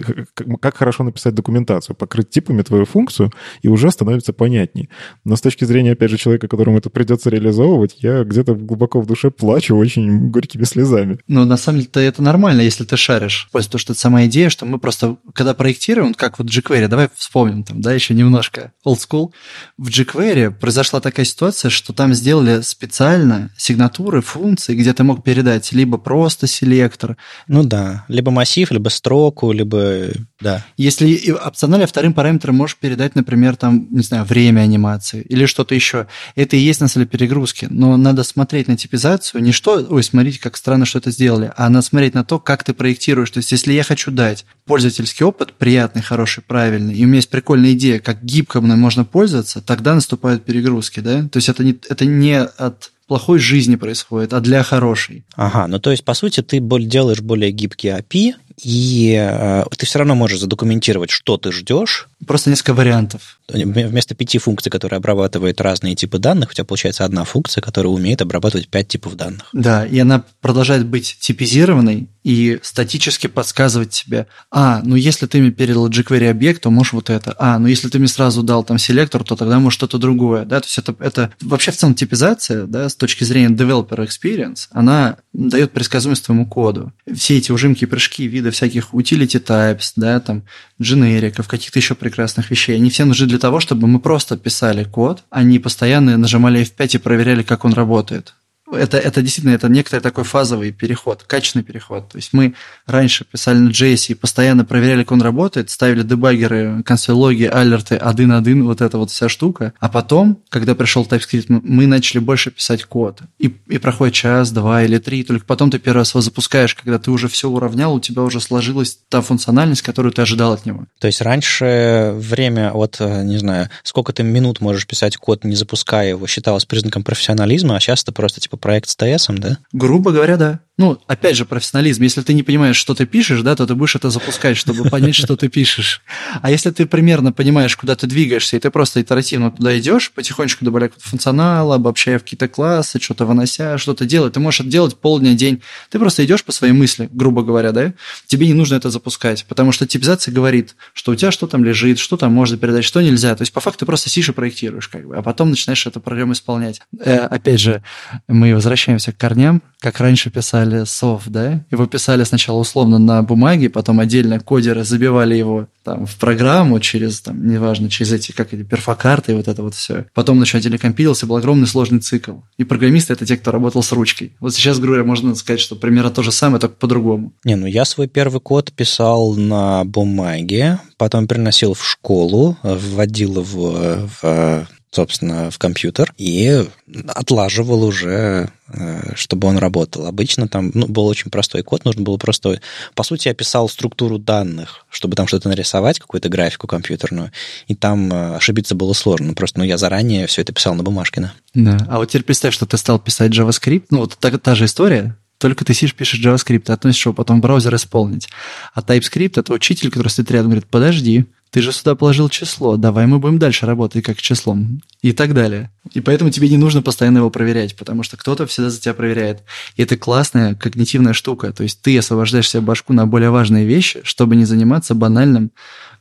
как 0.60 0.76
хорошо 0.76 1.02
написать 1.02 1.34
документацию. 1.34 1.96
Покрыть 1.96 2.30
типами 2.30 2.62
твою 2.62 2.84
функцию, 2.84 3.31
и 3.62 3.68
уже 3.68 3.90
становится 3.90 4.32
понятней. 4.32 4.88
Но 5.24 5.36
с 5.36 5.40
точки 5.40 5.64
зрения, 5.64 5.92
опять 5.92 6.10
же, 6.10 6.18
человека, 6.18 6.48
которому 6.48 6.78
это 6.78 6.90
придется 6.90 7.30
реализовывать, 7.30 7.96
я 7.98 8.24
где-то 8.24 8.54
глубоко 8.54 9.00
в 9.00 9.06
душе 9.06 9.30
плачу 9.30 9.76
очень 9.76 10.30
горькими 10.30 10.64
слезами. 10.64 11.18
Ну, 11.28 11.44
на 11.44 11.56
самом 11.56 11.80
деле, 11.80 12.06
это 12.06 12.22
нормально, 12.22 12.60
если 12.60 12.84
ты 12.84 12.96
шаришь. 12.96 13.48
Потому 13.52 13.78
что 13.78 13.92
это 13.92 14.00
сама 14.00 14.26
идея, 14.26 14.48
что 14.50 14.66
мы 14.66 14.78
просто, 14.78 15.16
когда 15.34 15.54
проектируем, 15.54 16.14
как 16.14 16.38
вот 16.38 16.48
jQuery, 16.48 16.88
давай 16.88 17.08
вспомним 17.14 17.64
там, 17.64 17.80
да, 17.80 17.92
еще 17.92 18.14
немножко 18.14 18.72
old 18.86 18.98
school. 18.98 19.30
В 19.78 19.88
jQuery 19.88 20.50
произошла 20.50 21.00
такая 21.00 21.24
ситуация, 21.24 21.70
что 21.70 21.92
там 21.92 22.14
сделали 22.14 22.60
специально 22.62 23.50
сигнатуры, 23.56 24.20
функции, 24.20 24.74
где 24.74 24.92
ты 24.92 25.04
мог 25.04 25.24
передать 25.24 25.72
либо 25.72 25.98
просто 25.98 26.46
селектор. 26.46 27.16
Ну 27.48 27.64
да, 27.64 28.04
либо 28.08 28.30
массив, 28.30 28.70
либо 28.70 28.88
строку, 28.88 29.52
либо, 29.52 30.08
да. 30.40 30.64
Если 30.76 31.30
опционально 31.30 31.86
вторым 31.86 32.12
параметром 32.12 32.56
можешь 32.56 32.76
передать, 32.76 33.14
например, 33.14 33.21
там, 33.56 33.86
не 33.90 34.02
знаю, 34.02 34.24
время 34.24 34.60
анимации 34.60 35.22
или 35.28 35.46
что-то 35.46 35.74
еще. 35.74 36.06
Это 36.34 36.56
и 36.56 36.60
есть 36.60 36.80
на 36.80 36.88
самом 36.88 37.06
деле 37.06 37.18
перегрузки. 37.18 37.66
Но 37.70 37.96
надо 37.96 38.22
смотреть 38.24 38.68
на 38.68 38.76
типизацию 38.76 39.42
не 39.42 39.52
что, 39.52 39.84
ой, 39.88 40.02
смотрите, 40.02 40.40
как 40.40 40.56
странно, 40.56 40.84
что 40.84 40.98
это 40.98 41.10
сделали, 41.10 41.52
а 41.56 41.68
надо 41.68 41.84
смотреть 41.84 42.14
на 42.14 42.24
то, 42.24 42.38
как 42.38 42.64
ты 42.64 42.74
проектируешь. 42.74 43.30
То 43.30 43.38
есть, 43.38 43.52
если 43.52 43.72
я 43.72 43.82
хочу 43.82 44.10
дать 44.10 44.44
пользовательский 44.64 45.24
опыт 45.24 45.52
приятный, 45.54 46.02
хороший, 46.02 46.42
правильный, 46.42 46.94
и 46.94 47.04
у 47.04 47.06
меня 47.06 47.16
есть 47.16 47.30
прикольная 47.30 47.72
идея, 47.72 48.00
как 48.00 48.24
гибко 48.24 48.60
мной 48.60 48.76
можно 48.76 49.04
пользоваться, 49.04 49.60
тогда 49.60 49.94
наступают 49.94 50.44
перегрузки, 50.44 51.00
да? 51.00 51.22
То 51.28 51.38
есть, 51.38 51.48
это 51.48 51.64
не, 51.64 51.78
это 51.88 52.04
не 52.04 52.40
от 52.40 52.92
плохой 53.12 53.38
жизни 53.38 53.76
происходит, 53.76 54.32
а 54.32 54.40
для 54.40 54.62
хорошей. 54.62 55.24
Ага, 55.34 55.66
ну 55.66 55.78
то 55.78 55.90
есть, 55.90 56.02
по 56.02 56.14
сути, 56.14 56.40
ты 56.40 56.60
делаешь 56.60 57.20
более 57.20 57.50
гибкий 57.50 57.88
API, 57.88 58.36
и 58.62 59.14
э, 59.18 59.64
ты 59.76 59.86
все 59.86 59.98
равно 59.98 60.14
можешь 60.14 60.40
задокументировать, 60.40 61.10
что 61.10 61.36
ты 61.36 61.52
ждешь. 61.52 62.08
Просто 62.26 62.50
несколько 62.50 62.74
вариантов. 62.74 63.38
Вместо 63.48 64.14
пяти 64.14 64.38
функций, 64.38 64.70
которые 64.70 64.98
обрабатывают 64.98 65.60
разные 65.60 65.94
типы 65.94 66.18
данных, 66.18 66.50
у 66.50 66.52
тебя 66.54 66.64
получается 66.64 67.04
одна 67.04 67.24
функция, 67.24 67.60
которая 67.60 67.92
умеет 67.92 68.22
обрабатывать 68.22 68.68
пять 68.68 68.88
типов 68.88 69.16
данных. 69.16 69.48
Да, 69.52 69.84
и 69.84 69.98
она 69.98 70.24
продолжает 70.40 70.86
быть 70.86 71.16
типизированной 71.20 72.08
и 72.24 72.60
статически 72.62 73.26
подсказывать 73.26 73.90
тебе, 73.90 74.26
а, 74.50 74.80
ну 74.84 74.94
если 74.94 75.26
ты 75.26 75.40
мне 75.40 75.50
передал 75.50 75.88
jQuery 75.88 76.30
объект, 76.30 76.62
то 76.62 76.70
можешь 76.70 76.92
вот 76.92 77.10
это. 77.10 77.34
А, 77.38 77.58
ну 77.58 77.66
если 77.66 77.88
ты 77.88 77.98
мне 77.98 78.08
сразу 78.08 78.42
дал 78.42 78.62
там 78.62 78.78
селектор, 78.78 79.24
то 79.24 79.34
тогда 79.34 79.58
можешь 79.58 79.76
что-то 79.76 79.98
другое. 79.98 80.44
Да? 80.44 80.60
То 80.60 80.66
есть 80.66 80.78
это, 80.78 80.94
это 81.00 81.32
вообще 81.40 81.72
в 81.72 81.76
целом 81.76 81.94
типизация, 81.94 82.66
да, 82.66 82.88
с 82.88 82.94
точки 82.94 83.24
зрения 83.24 83.54
developer 83.54 84.06
experience, 84.06 84.68
она 84.70 85.16
дает 85.32 85.72
предсказуемость 85.72 86.24
твоему 86.24 86.46
коду. 86.46 86.92
Все 87.12 87.38
эти 87.38 87.50
ужимки 87.50 87.84
прыжки 87.86 88.26
вида 88.28 88.50
всяких 88.50 88.94
utility 88.94 89.42
types, 89.42 89.92
да, 89.96 90.20
там, 90.20 90.44
дженериков, 90.82 91.48
каких-то 91.48 91.78
еще 91.78 91.94
прекрасных 91.94 92.50
вещей, 92.50 92.76
они 92.76 92.90
все 92.90 93.04
нужны 93.04 93.26
для 93.26 93.38
того, 93.38 93.60
чтобы 93.60 93.86
мы 93.88 94.00
просто 94.00 94.36
писали 94.36 94.84
код, 94.84 95.24
а 95.30 95.42
не 95.42 95.58
постоянно 95.58 96.16
нажимали 96.18 96.62
F5 96.62 96.96
и 96.96 96.98
проверяли, 96.98 97.42
как 97.42 97.64
он 97.64 97.72
работает 97.72 98.34
это, 98.74 98.98
это 98.98 99.22
действительно 99.22 99.54
это 99.54 99.68
некоторый 99.68 100.00
такой 100.00 100.24
фазовый 100.24 100.72
переход, 100.72 101.22
качественный 101.26 101.64
переход. 101.64 102.08
То 102.08 102.16
есть 102.16 102.32
мы 102.32 102.54
раньше 102.86 103.24
писали 103.24 103.58
на 103.58 103.70
JS 103.70 104.06
и 104.08 104.14
постоянно 104.14 104.64
проверяли, 104.64 105.02
как 105.02 105.12
он 105.12 105.22
работает, 105.22 105.70
ставили 105.70 106.02
дебаггеры, 106.02 106.82
консоль-логи, 106.84 107.44
алерты 107.44 107.96
один-один, 107.96 108.64
вот 108.64 108.80
эта 108.80 108.98
вот 108.98 109.10
вся 109.10 109.28
штука. 109.28 109.72
А 109.78 109.88
потом, 109.88 110.42
когда 110.48 110.74
пришел 110.74 111.04
TypeScript, 111.04 111.46
мы 111.48 111.86
начали 111.86 112.18
больше 112.18 112.50
писать 112.50 112.84
код. 112.84 113.20
И, 113.38 113.54
и 113.68 113.78
проходит 113.78 114.14
час, 114.14 114.50
два 114.50 114.82
или 114.82 114.98
три, 114.98 115.24
только 115.24 115.44
потом 115.46 115.70
ты 115.70 115.78
первый 115.78 115.98
раз 115.98 116.10
его 116.10 116.20
запускаешь, 116.20 116.74
когда 116.74 116.98
ты 116.98 117.10
уже 117.10 117.28
все 117.28 117.48
уравнял, 117.48 117.94
у 117.94 118.00
тебя 118.00 118.22
уже 118.22 118.40
сложилась 118.40 118.98
та 119.08 119.20
функциональность, 119.20 119.82
которую 119.82 120.12
ты 120.12 120.22
ожидал 120.22 120.52
от 120.52 120.66
него. 120.66 120.84
То 120.98 121.06
есть 121.06 121.20
раньше 121.20 122.12
время, 122.14 122.72
вот, 122.72 122.96
э, 123.00 123.22
не 123.24 123.38
знаю, 123.38 123.68
сколько 123.82 124.12
ты 124.12 124.22
минут 124.22 124.60
можешь 124.60 124.86
писать 124.86 125.16
код, 125.16 125.44
не 125.44 125.54
запуская 125.54 126.10
его, 126.10 126.26
считалось 126.26 126.64
признаком 126.64 127.02
профессионализма, 127.02 127.76
а 127.76 127.80
сейчас 127.80 128.02
это 128.02 128.12
просто 128.12 128.40
типа 128.40 128.56
проект 128.62 128.88
с 128.88 128.96
ТС, 128.96 129.26
да? 129.28 129.58
Грубо 129.72 130.12
говоря, 130.12 130.38
да. 130.38 130.60
Ну, 130.78 130.98
опять 131.06 131.36
же, 131.36 131.44
профессионализм. 131.44 132.02
Если 132.02 132.22
ты 132.22 132.32
не 132.32 132.42
понимаешь, 132.42 132.76
что 132.76 132.94
ты 132.94 133.04
пишешь, 133.04 133.42
да, 133.42 133.54
то 133.54 133.66
ты 133.66 133.74
будешь 133.74 133.94
это 133.94 134.08
запускать, 134.08 134.56
чтобы 134.56 134.88
понять, 134.88 135.14
что 135.14 135.36
ты 135.36 135.48
пишешь. 135.48 136.00
А 136.40 136.50
если 136.50 136.70
ты 136.70 136.86
примерно 136.86 137.30
понимаешь, 137.30 137.76
куда 137.76 137.94
ты 137.94 138.06
двигаешься, 138.06 138.56
и 138.56 138.58
ты 138.58 138.70
просто 138.70 139.02
итеративно 139.02 139.50
туда 139.50 139.78
идешь, 139.78 140.10
потихонечку 140.12 140.64
добавляя 140.64 140.90
функционал, 140.96 141.74
обобщая 141.74 142.18
в 142.18 142.22
какие-то 142.22 142.48
классы, 142.48 142.98
что-то 143.00 143.26
вынося, 143.26 143.76
что-то 143.76 144.06
делать, 144.06 144.32
ты 144.32 144.40
можешь 144.40 144.60
это 144.60 144.70
делать 144.70 144.96
полдня, 144.96 145.34
день. 145.34 145.62
Ты 145.90 145.98
просто 145.98 146.24
идешь 146.24 146.42
по 146.42 146.52
своей 146.52 146.72
мысли, 146.72 147.06
грубо 147.12 147.42
говоря, 147.42 147.72
да? 147.72 147.92
Тебе 148.26 148.46
не 148.46 148.54
нужно 148.54 148.76
это 148.76 148.88
запускать, 148.88 149.44
потому 149.48 149.72
что 149.72 149.86
типизация 149.86 150.32
говорит, 150.32 150.74
что 150.94 151.12
у 151.12 151.14
тебя 151.14 151.30
что 151.30 151.46
там 151.46 151.64
лежит, 151.64 151.98
что 151.98 152.16
там 152.16 152.32
можно 152.32 152.56
передать, 152.56 152.84
что 152.84 153.02
нельзя. 153.02 153.34
То 153.36 153.42
есть, 153.42 153.52
по 153.52 153.60
факту, 153.60 153.80
ты 153.80 153.86
просто 153.86 154.08
сидишь 154.08 154.30
и 154.30 154.32
проектируешь, 154.32 154.88
как 154.88 155.06
бы, 155.06 155.16
а 155.16 155.22
потом 155.22 155.50
начинаешь 155.50 155.86
эту 155.86 156.00
проблему 156.00 156.32
исполнять. 156.32 156.80
Э, 156.98 157.18
опять 157.18 157.60
же, 157.60 157.82
мы 158.26 158.54
возвращаемся 158.54 159.12
к 159.12 159.18
корням, 159.18 159.62
как 159.78 160.00
раньше 160.00 160.30
писали 160.30 160.61
сов, 160.86 161.24
да? 161.26 161.64
Его 161.70 161.86
писали 161.86 162.24
сначала 162.24 162.58
условно 162.58 162.98
на 162.98 163.22
бумаге, 163.22 163.70
потом 163.70 164.00
отдельно 164.00 164.40
кодеры 164.40 164.84
забивали 164.84 165.34
его 165.34 165.68
там 165.84 166.06
в 166.06 166.16
программу 166.16 166.80
через, 166.80 167.20
там, 167.20 167.46
неважно, 167.46 167.90
через 167.90 168.12
эти, 168.12 168.32
как 168.32 168.54
эти, 168.54 168.62
перфокарты 168.62 169.32
и 169.32 169.34
вот 169.34 169.48
это 169.48 169.62
вот 169.62 169.74
все. 169.74 170.06
Потом 170.14 170.40
еще 170.40 170.58
отдельно 170.58 170.78
компилился, 170.78 171.26
был 171.26 171.36
огромный 171.36 171.66
сложный 171.66 172.00
цикл. 172.00 172.32
И 172.56 172.64
программисты— 172.64 173.12
это 173.14 173.26
те, 173.26 173.36
кто 173.36 173.50
работал 173.50 173.82
с 173.82 173.92
ручкой. 173.92 174.32
Вот 174.40 174.54
сейчас, 174.54 174.78
говоря, 174.78 175.04
можно 175.04 175.34
сказать, 175.34 175.60
что 175.60 175.76
примерно 175.76 176.10
то 176.10 176.22
же 176.22 176.32
самое, 176.32 176.60
только 176.60 176.76
по-другому. 176.76 177.32
Не, 177.44 177.56
ну 177.56 177.66
я 177.66 177.84
свой 177.84 178.06
первый 178.06 178.40
код 178.40 178.72
писал 178.72 179.34
на 179.34 179.84
бумаге, 179.84 180.78
потом 180.96 181.26
переносил 181.26 181.74
в 181.74 181.84
школу, 181.84 182.56
вводил 182.62 183.40
его 183.40 184.08
в 184.20 184.66
собственно, 184.92 185.50
в 185.50 185.58
компьютер 185.58 186.12
и 186.18 186.64
отлаживал 187.08 187.82
уже, 187.82 188.50
э, 188.68 189.14
чтобы 189.14 189.48
он 189.48 189.56
работал. 189.56 190.06
Обычно 190.06 190.48
там 190.48 190.70
ну, 190.74 190.86
был 190.86 191.06
очень 191.06 191.30
простой 191.30 191.62
код, 191.62 191.86
нужно 191.86 192.02
было 192.02 192.18
просто... 192.18 192.60
По 192.94 193.02
сути, 193.02 193.28
я 193.28 193.34
писал 193.34 193.70
структуру 193.70 194.18
данных, 194.18 194.84
чтобы 194.90 195.16
там 195.16 195.26
что-то 195.26 195.48
нарисовать, 195.48 195.98
какую-то 195.98 196.28
графику 196.28 196.66
компьютерную, 196.66 197.32
и 197.68 197.74
там 197.74 198.12
э, 198.12 198.36
ошибиться 198.36 198.74
было 198.74 198.92
сложно. 198.92 199.32
Просто 199.32 199.60
ну, 199.60 199.64
я 199.64 199.78
заранее 199.78 200.26
все 200.26 200.42
это 200.42 200.52
писал 200.52 200.74
на 200.74 200.82
бумажке, 200.82 201.22
да. 201.22 201.32
Да. 201.54 201.86
А 201.88 201.96
вот 201.96 202.10
теперь 202.10 202.24
представь, 202.24 202.54
что 202.54 202.66
ты 202.66 202.76
стал 202.76 202.98
писать 202.98 203.32
JavaScript. 203.32 203.86
Ну, 203.90 204.00
вот 204.00 204.18
та, 204.20 204.30
та 204.30 204.54
же 204.54 204.66
история, 204.66 205.16
только 205.38 205.64
ты 205.64 205.72
сидишь, 205.72 205.94
пишешь 205.94 206.22
JavaScript, 206.22 206.70
относишь 206.70 207.06
его 207.06 207.14
потом 207.14 207.38
в 207.38 207.40
браузер 207.42 207.74
исполнить. 207.74 208.28
А 208.74 208.80
TypeScript— 208.80 209.32
это 209.40 209.54
учитель, 209.54 209.90
который 209.90 210.08
стоит 210.08 210.30
рядом, 210.30 210.50
говорит, 210.50 210.68
подожди, 210.68 211.24
ты 211.52 211.60
же 211.60 211.70
сюда 211.70 211.94
положил 211.94 212.30
число, 212.30 212.78
давай 212.78 213.06
мы 213.06 213.18
будем 213.18 213.38
дальше 213.38 213.66
работать 213.66 214.02
как 214.02 214.16
числом 214.16 214.80
и 215.02 215.12
так 215.12 215.34
далее. 215.34 215.70
И 215.92 216.00
поэтому 216.00 216.30
тебе 216.30 216.48
не 216.48 216.56
нужно 216.56 216.80
постоянно 216.80 217.18
его 217.18 217.28
проверять, 217.28 217.76
потому 217.76 218.02
что 218.02 218.16
кто-то 218.16 218.46
всегда 218.46 218.70
за 218.70 218.80
тебя 218.80 218.94
проверяет. 218.94 219.42
И 219.76 219.82
это 219.82 219.98
классная 219.98 220.54
когнитивная 220.54 221.12
штука. 221.12 221.52
То 221.52 221.62
есть 221.62 221.82
ты 221.82 221.98
освобождаешь 221.98 222.48
себе 222.48 222.62
башку 222.62 222.94
на 222.94 223.06
более 223.06 223.28
важные 223.28 223.66
вещи, 223.66 224.00
чтобы 224.02 224.34
не 224.34 224.46
заниматься 224.46 224.94
банальным 224.94 225.50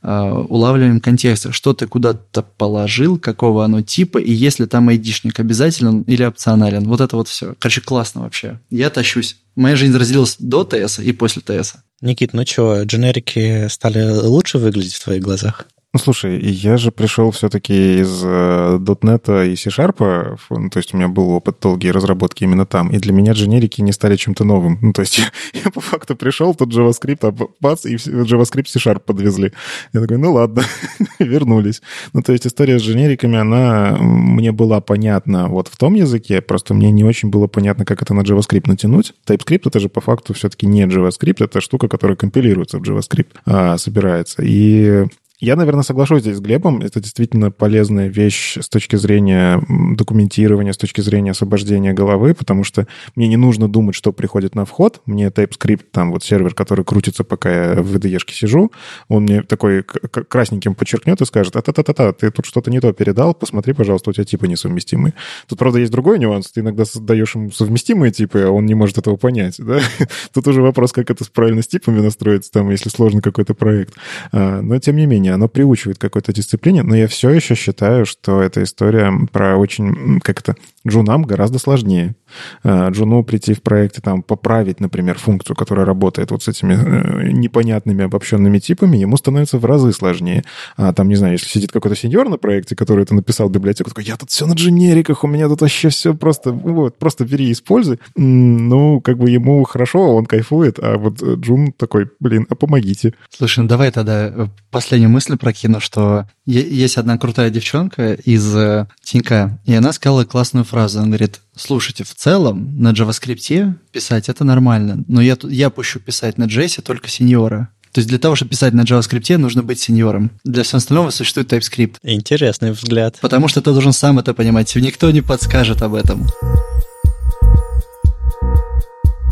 э, 0.01 0.31
улавливанием 0.47 1.01
контекста. 1.01 1.51
Что 1.51 1.73
ты 1.73 1.85
куда-то 1.85 2.43
положил, 2.43 3.19
какого 3.19 3.65
оно 3.65 3.81
типа, 3.81 4.19
и 4.19 4.31
если 4.31 4.67
там 4.67 4.87
айдишник 4.87 5.37
обязателен 5.37 6.03
или 6.03 6.23
опционален. 6.23 6.85
Вот 6.85 7.01
это 7.01 7.17
вот 7.17 7.27
все. 7.27 7.55
Короче, 7.59 7.81
классно 7.81 8.21
вообще. 8.21 8.61
Я 8.69 8.89
тащусь. 8.89 9.35
Моя 9.57 9.75
жизнь 9.75 9.97
разделилась 9.97 10.37
до 10.39 10.63
ТС 10.63 10.99
и 10.99 11.11
после 11.11 11.41
ТС. 11.41 11.75
Никит, 12.01 12.33
ну 12.33 12.43
что, 12.45 12.81
дженерики 12.81 13.67
стали 13.67 14.03
лучше 14.03 14.57
выглядеть 14.57 14.95
в 14.95 15.03
твоих 15.03 15.21
глазах? 15.21 15.67
Ну, 15.93 15.99
слушай, 15.99 16.39
я 16.39 16.77
же 16.77 16.89
пришел 16.89 17.31
все-таки 17.31 17.99
из 17.99 18.23
.NET 18.23 19.23
э, 19.27 19.47
и 19.49 19.57
C-Sharp, 19.57 20.39
ну, 20.49 20.69
то 20.69 20.77
есть 20.77 20.93
у 20.93 20.97
меня 20.97 21.09
был 21.09 21.31
опыт 21.31 21.57
долгие 21.61 21.89
разработки 21.89 22.45
именно 22.45 22.65
там, 22.65 22.91
и 22.91 22.97
для 22.97 23.11
меня 23.11 23.33
дженерики 23.33 23.81
не 23.81 23.91
стали 23.91 24.15
чем-то 24.15 24.45
новым. 24.45 24.77
Ну, 24.81 24.93
то 24.93 25.01
есть 25.01 25.17
я, 25.17 25.25
я 25.65 25.69
по 25.69 25.81
факту 25.81 26.15
пришел, 26.15 26.55
тут 26.55 26.73
JavaScript, 26.73 27.27
а 27.27 27.35
бац, 27.59 27.85
и 27.85 27.95
JavaScript 27.95 28.67
C-Sharp 28.67 29.01
подвезли. 29.01 29.51
Я 29.91 29.99
такой, 29.99 30.17
ну 30.17 30.31
ладно, 30.31 30.63
вернулись. 31.19 31.81
Ну, 32.13 32.21
то 32.21 32.31
есть 32.31 32.47
история 32.47 32.79
с 32.79 32.83
дженериками, 32.83 33.37
она 33.37 33.97
мне 33.99 34.53
была 34.53 34.79
понятна 34.79 35.49
вот 35.49 35.67
в 35.67 35.75
том 35.75 35.95
языке, 35.95 36.39
просто 36.39 36.73
мне 36.73 36.89
не 36.91 37.03
очень 37.03 37.29
было 37.29 37.47
понятно, 37.47 37.83
как 37.83 38.01
это 38.01 38.13
на 38.13 38.21
JavaScript 38.21 38.63
натянуть. 38.65 39.13
TypeScript 39.27 39.63
это 39.65 39.81
же 39.81 39.89
по 39.89 39.99
факту 39.99 40.33
все-таки 40.35 40.67
не 40.67 40.85
JavaScript, 40.85 41.43
это 41.43 41.59
штука, 41.59 41.89
которая 41.89 42.15
компилируется 42.15 42.79
в 42.79 42.81
JavaScript, 42.81 43.31
а, 43.45 43.77
собирается. 43.77 44.41
И 44.41 45.05
Я, 45.41 45.55
наверное, 45.55 45.81
соглашусь 45.81 46.21
здесь 46.21 46.37
с 46.37 46.39
Глебом. 46.39 46.81
Это 46.81 46.99
действительно 46.99 47.49
полезная 47.49 48.09
вещь 48.09 48.59
с 48.61 48.69
точки 48.69 48.95
зрения 48.95 49.59
документирования, 49.67 50.71
с 50.71 50.77
точки 50.77 51.01
зрения 51.01 51.31
освобождения 51.31 51.93
головы, 51.93 52.35
потому 52.35 52.63
что 52.63 52.87
мне 53.15 53.27
не 53.27 53.37
нужно 53.37 53.67
думать, 53.67 53.95
что 53.95 54.13
приходит 54.13 54.53
на 54.53 54.65
вход. 54.65 55.01
Мне 55.07 55.29
TypeScript, 55.29 55.85
там 55.91 56.11
вот 56.11 56.23
сервер, 56.23 56.53
который 56.53 56.85
крутится, 56.85 57.23
пока 57.23 57.73
я 57.73 57.81
в 57.81 57.95
IDE-шке 57.95 58.33
сижу, 58.33 58.71
он 59.07 59.23
мне 59.23 59.41
такой 59.41 59.81
красненьким 59.81 60.75
подчеркнет 60.75 61.19
и 61.21 61.25
скажет, 61.25 61.55
а-та-та-та-та, 61.55 62.13
ты 62.13 62.29
тут 62.29 62.45
что-то 62.45 62.69
не 62.69 62.79
то 62.79 62.93
передал, 62.93 63.33
посмотри, 63.33 63.73
пожалуйста, 63.73 64.11
у 64.11 64.13
тебя 64.13 64.25
типы 64.25 64.47
несовместимые. 64.47 65.15
Тут, 65.47 65.57
правда, 65.57 65.79
есть 65.79 65.91
другой 65.91 66.19
нюанс. 66.19 66.51
Ты 66.51 66.59
иногда 66.59 66.85
создаешь 66.85 67.33
ему 67.33 67.49
совместимые 67.49 68.11
типы, 68.11 68.41
а 68.41 68.51
он 68.51 68.67
не 68.67 68.75
может 68.75 68.99
этого 68.99 69.15
понять, 69.15 69.55
да? 69.57 69.79
Тут 70.35 70.47
уже 70.47 70.61
вопрос, 70.61 70.91
как 70.91 71.09
это 71.09 71.25
правильно 71.33 71.63
с 71.63 71.67
типами 71.67 71.99
настроиться, 71.99 72.51
там, 72.51 72.69
если 72.69 72.89
сложный 72.89 73.23
какой-то 73.23 73.55
проект. 73.55 73.95
А, 74.31 74.61
но, 74.61 74.77
тем 74.77 74.97
не 74.97 75.07
менее, 75.07 75.30
оно 75.31 75.47
приучивает 75.47 75.97
какой-то 75.97 76.33
дисциплине, 76.33 76.83
но 76.83 76.95
я 76.95 77.07
все 77.07 77.29
еще 77.29 77.55
считаю, 77.55 78.05
что 78.05 78.41
эта 78.41 78.63
история 78.63 79.11
про 79.31 79.57
очень, 79.57 80.19
как 80.21 80.39
это, 80.39 80.55
джунам 80.87 81.23
гораздо 81.23 81.59
сложнее. 81.59 82.15
А, 82.63 82.89
джуну 82.89 83.23
прийти 83.23 83.53
в 83.53 83.61
проекте, 83.61 84.01
там, 84.01 84.23
поправить, 84.23 84.79
например, 84.79 85.17
функцию, 85.17 85.55
которая 85.55 85.85
работает 85.85 86.31
вот 86.31 86.43
с 86.43 86.47
этими 86.47 86.73
э, 86.73 87.31
непонятными 87.31 88.03
обобщенными 88.03 88.59
типами, 88.59 88.97
ему 88.97 89.17
становится 89.17 89.57
в 89.57 89.65
разы 89.65 89.93
сложнее. 89.93 90.43
А, 90.77 90.93
там, 90.93 91.07
не 91.07 91.15
знаю, 91.15 91.33
если 91.33 91.47
сидит 91.47 91.71
какой-то 91.71 91.95
сеньор 91.95 92.29
на 92.29 92.37
проекте, 92.37 92.75
который 92.75 93.03
это 93.03 93.13
написал 93.13 93.49
библиотеку, 93.49 93.89
такой, 93.89 94.05
я 94.05 94.17
тут 94.17 94.29
все 94.29 94.45
на 94.45 94.53
дженериках, 94.53 95.23
у 95.23 95.27
меня 95.27 95.47
тут 95.47 95.61
вообще 95.61 95.89
все 95.89 96.13
просто, 96.13 96.51
вот, 96.51 96.97
просто 96.97 97.25
бери 97.25 97.49
и 97.49 97.51
используй. 97.51 97.99
Ну, 98.15 99.01
как 99.01 99.17
бы 99.17 99.29
ему 99.29 99.63
хорошо, 99.63 100.15
он 100.15 100.25
кайфует, 100.25 100.79
а 100.79 100.97
вот 100.97 101.21
Джун 101.21 101.73
такой, 101.73 102.09
блин, 102.19 102.47
а 102.49 102.55
помогите. 102.55 103.13
Слушай, 103.29 103.59
ну 103.61 103.67
давай 103.67 103.91
тогда 103.91 104.27
э, 104.27 104.47
последнюю 104.71 105.09
мысль 105.09 105.37
прокину, 105.37 105.79
что 105.79 106.25
есть 106.45 106.97
одна 106.97 107.17
крутая 107.17 107.49
девчонка 107.49 108.13
из 108.13 108.55
э, 108.55 108.87
Тинька, 109.03 109.59
и 109.65 109.73
она 109.73 109.93
сказала 109.93 110.25
классную 110.25 110.65
фразу. 110.71 110.99
Она 110.99 111.07
говорит, 111.09 111.41
слушайте, 111.55 112.03
в 112.03 112.15
целом 112.15 112.81
на 112.81 112.93
JavaScript 112.93 113.73
писать 113.91 114.29
это 114.29 114.43
нормально, 114.43 115.03
но 115.07 115.21
я, 115.21 115.37
я 115.43 115.69
пущу 115.69 115.99
писать 115.99 116.37
на 116.37 116.45
JS 116.45 116.81
только 116.81 117.09
сеньора. 117.09 117.69
То 117.91 117.99
есть 117.99 118.07
для 118.07 118.19
того, 118.19 118.35
чтобы 118.35 118.51
писать 118.51 118.73
на 118.73 118.81
JavaScript, 118.81 119.37
нужно 119.37 119.63
быть 119.63 119.79
сеньором. 119.79 120.31
Для 120.45 120.63
всего 120.63 120.77
остального 120.77 121.09
существует 121.09 121.51
TypeScript. 121.51 121.97
Интересный 122.03 122.71
взгляд. 122.71 123.17
Потому 123.21 123.49
что 123.49 123.61
ты 123.61 123.71
должен 123.71 123.91
сам 123.91 124.17
это 124.17 124.33
понимать. 124.33 124.73
Никто 124.75 125.11
не 125.11 125.21
подскажет 125.21 125.81
об 125.81 125.93
этом. 125.95 126.25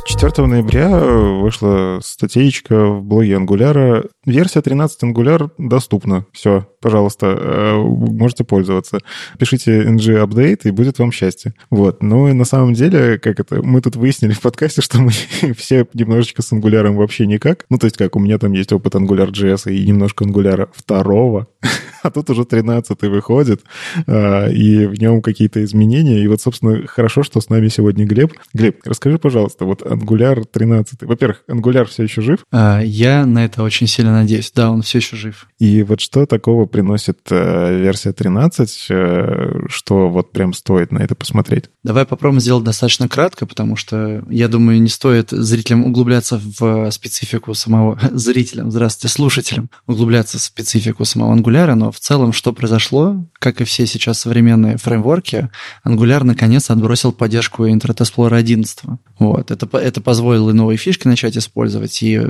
4 0.05 0.47
ноября 0.47 0.89
вышла 0.89 1.99
статейка 2.03 2.85
в 2.85 3.03
блоге 3.03 3.35
Angular. 3.35 4.09
Версия 4.29 4.61
13 4.61 5.03
Angular 5.03 5.51
доступна. 5.57 6.25
Все, 6.31 6.67
пожалуйста, 6.81 7.27
э, 7.27 7.75
можете 7.75 8.43
пользоваться. 8.43 8.99
Пишите 9.37 9.83
ng 9.83 10.25
update, 10.25 10.61
и 10.63 10.71
будет 10.71 10.99
вам 10.99 11.11
счастье. 11.11 11.53
Вот. 11.69 12.01
Ну 12.03 12.27
и 12.27 12.33
на 12.33 12.45
самом 12.45 12.73
деле, 12.73 13.17
как 13.17 13.39
это, 13.39 13.61
мы 13.63 13.81
тут 13.81 13.95
выяснили 13.95 14.33
в 14.33 14.41
подкасте, 14.41 14.81
что 14.81 14.99
мы 14.99 15.11
все 15.57 15.87
немножечко 15.93 16.41
с 16.41 16.51
Angular 16.51 16.91
вообще 16.95 17.25
никак. 17.25 17.65
Ну, 17.69 17.77
то 17.77 17.85
есть 17.85 17.97
как, 17.97 18.15
у 18.15 18.19
меня 18.19 18.37
там 18.37 18.53
есть 18.53 18.71
опыт 18.73 18.95
AngularJS 18.95 19.71
и 19.71 19.85
немножко 19.85 20.25
Angular 20.25 20.69
второго, 20.73 21.47
а 22.03 22.11
тут 22.11 22.29
уже 22.29 22.45
13 22.45 23.01
выходит, 23.03 23.61
э, 24.07 24.51
и 24.53 24.85
в 24.85 24.99
нем 24.99 25.21
какие-то 25.21 25.63
изменения. 25.63 26.19
И 26.19 26.27
вот, 26.27 26.41
собственно, 26.41 26.85
хорошо, 26.87 27.23
что 27.23 27.41
с 27.41 27.49
нами 27.49 27.67
сегодня 27.67 28.05
Глеб. 28.05 28.33
Глеб, 28.53 28.81
расскажи, 28.85 29.17
пожалуйста, 29.17 29.65
вот 29.65 29.81
Angular 29.81 30.45
13. 30.45 31.03
Во-первых, 31.03 31.43
Angular 31.47 31.85
все 31.85 32.03
еще 32.03 32.21
жив? 32.21 32.39
А, 32.51 32.81
я 32.81 33.25
на 33.25 33.45
это 33.45 33.63
очень 33.63 33.87
сильно 33.87 34.11
надеюсь. 34.21 34.51
Да, 34.53 34.71
он 34.71 34.81
все 34.81 34.99
еще 34.99 35.15
жив. 35.15 35.47
И 35.59 35.83
вот 35.83 35.99
что 35.99 36.25
такого 36.25 36.65
приносит 36.65 37.19
э, 37.29 37.77
версия 37.77 38.13
13, 38.13 38.85
э, 38.89 39.51
что 39.67 40.09
вот 40.09 40.31
прям 40.31 40.53
стоит 40.53 40.91
на 40.91 40.99
это 40.99 41.15
посмотреть? 41.15 41.65
Давай 41.83 42.05
попробуем 42.05 42.39
сделать 42.39 42.63
достаточно 42.63 43.07
кратко, 43.07 43.45
потому 43.45 43.75
что, 43.75 44.23
я 44.29 44.47
думаю, 44.47 44.81
не 44.81 44.89
стоит 44.89 45.31
зрителям 45.31 45.85
углубляться 45.85 46.39
в 46.59 46.89
специфику 46.91 47.53
самого... 47.53 47.99
Зрителям, 48.11 48.71
здравствуйте, 48.71 49.13
слушателям, 49.13 49.69
углубляться 49.87 50.37
в 50.37 50.41
специфику 50.41 51.05
самого 51.05 51.35
Angular, 51.35 51.75
но 51.75 51.91
в 51.91 51.99
целом 51.99 52.33
что 52.33 52.53
произошло? 52.53 53.25
Как 53.39 53.61
и 53.61 53.63
все 53.63 53.85
сейчас 53.85 54.19
современные 54.19 54.77
фреймворки, 54.77 55.49
Angular 55.85 56.23
наконец 56.23 56.69
отбросил 56.69 57.11
поддержку 57.11 57.65
Internet 57.65 57.97
Explorer 57.97 58.35
11. 58.35 58.79
Вот. 59.19 59.51
Это, 59.51 59.77
это 59.77 60.01
позволило 60.01 60.51
новые 60.53 60.77
фишки 60.77 61.07
начать 61.07 61.37
использовать 61.37 62.01
и 62.03 62.21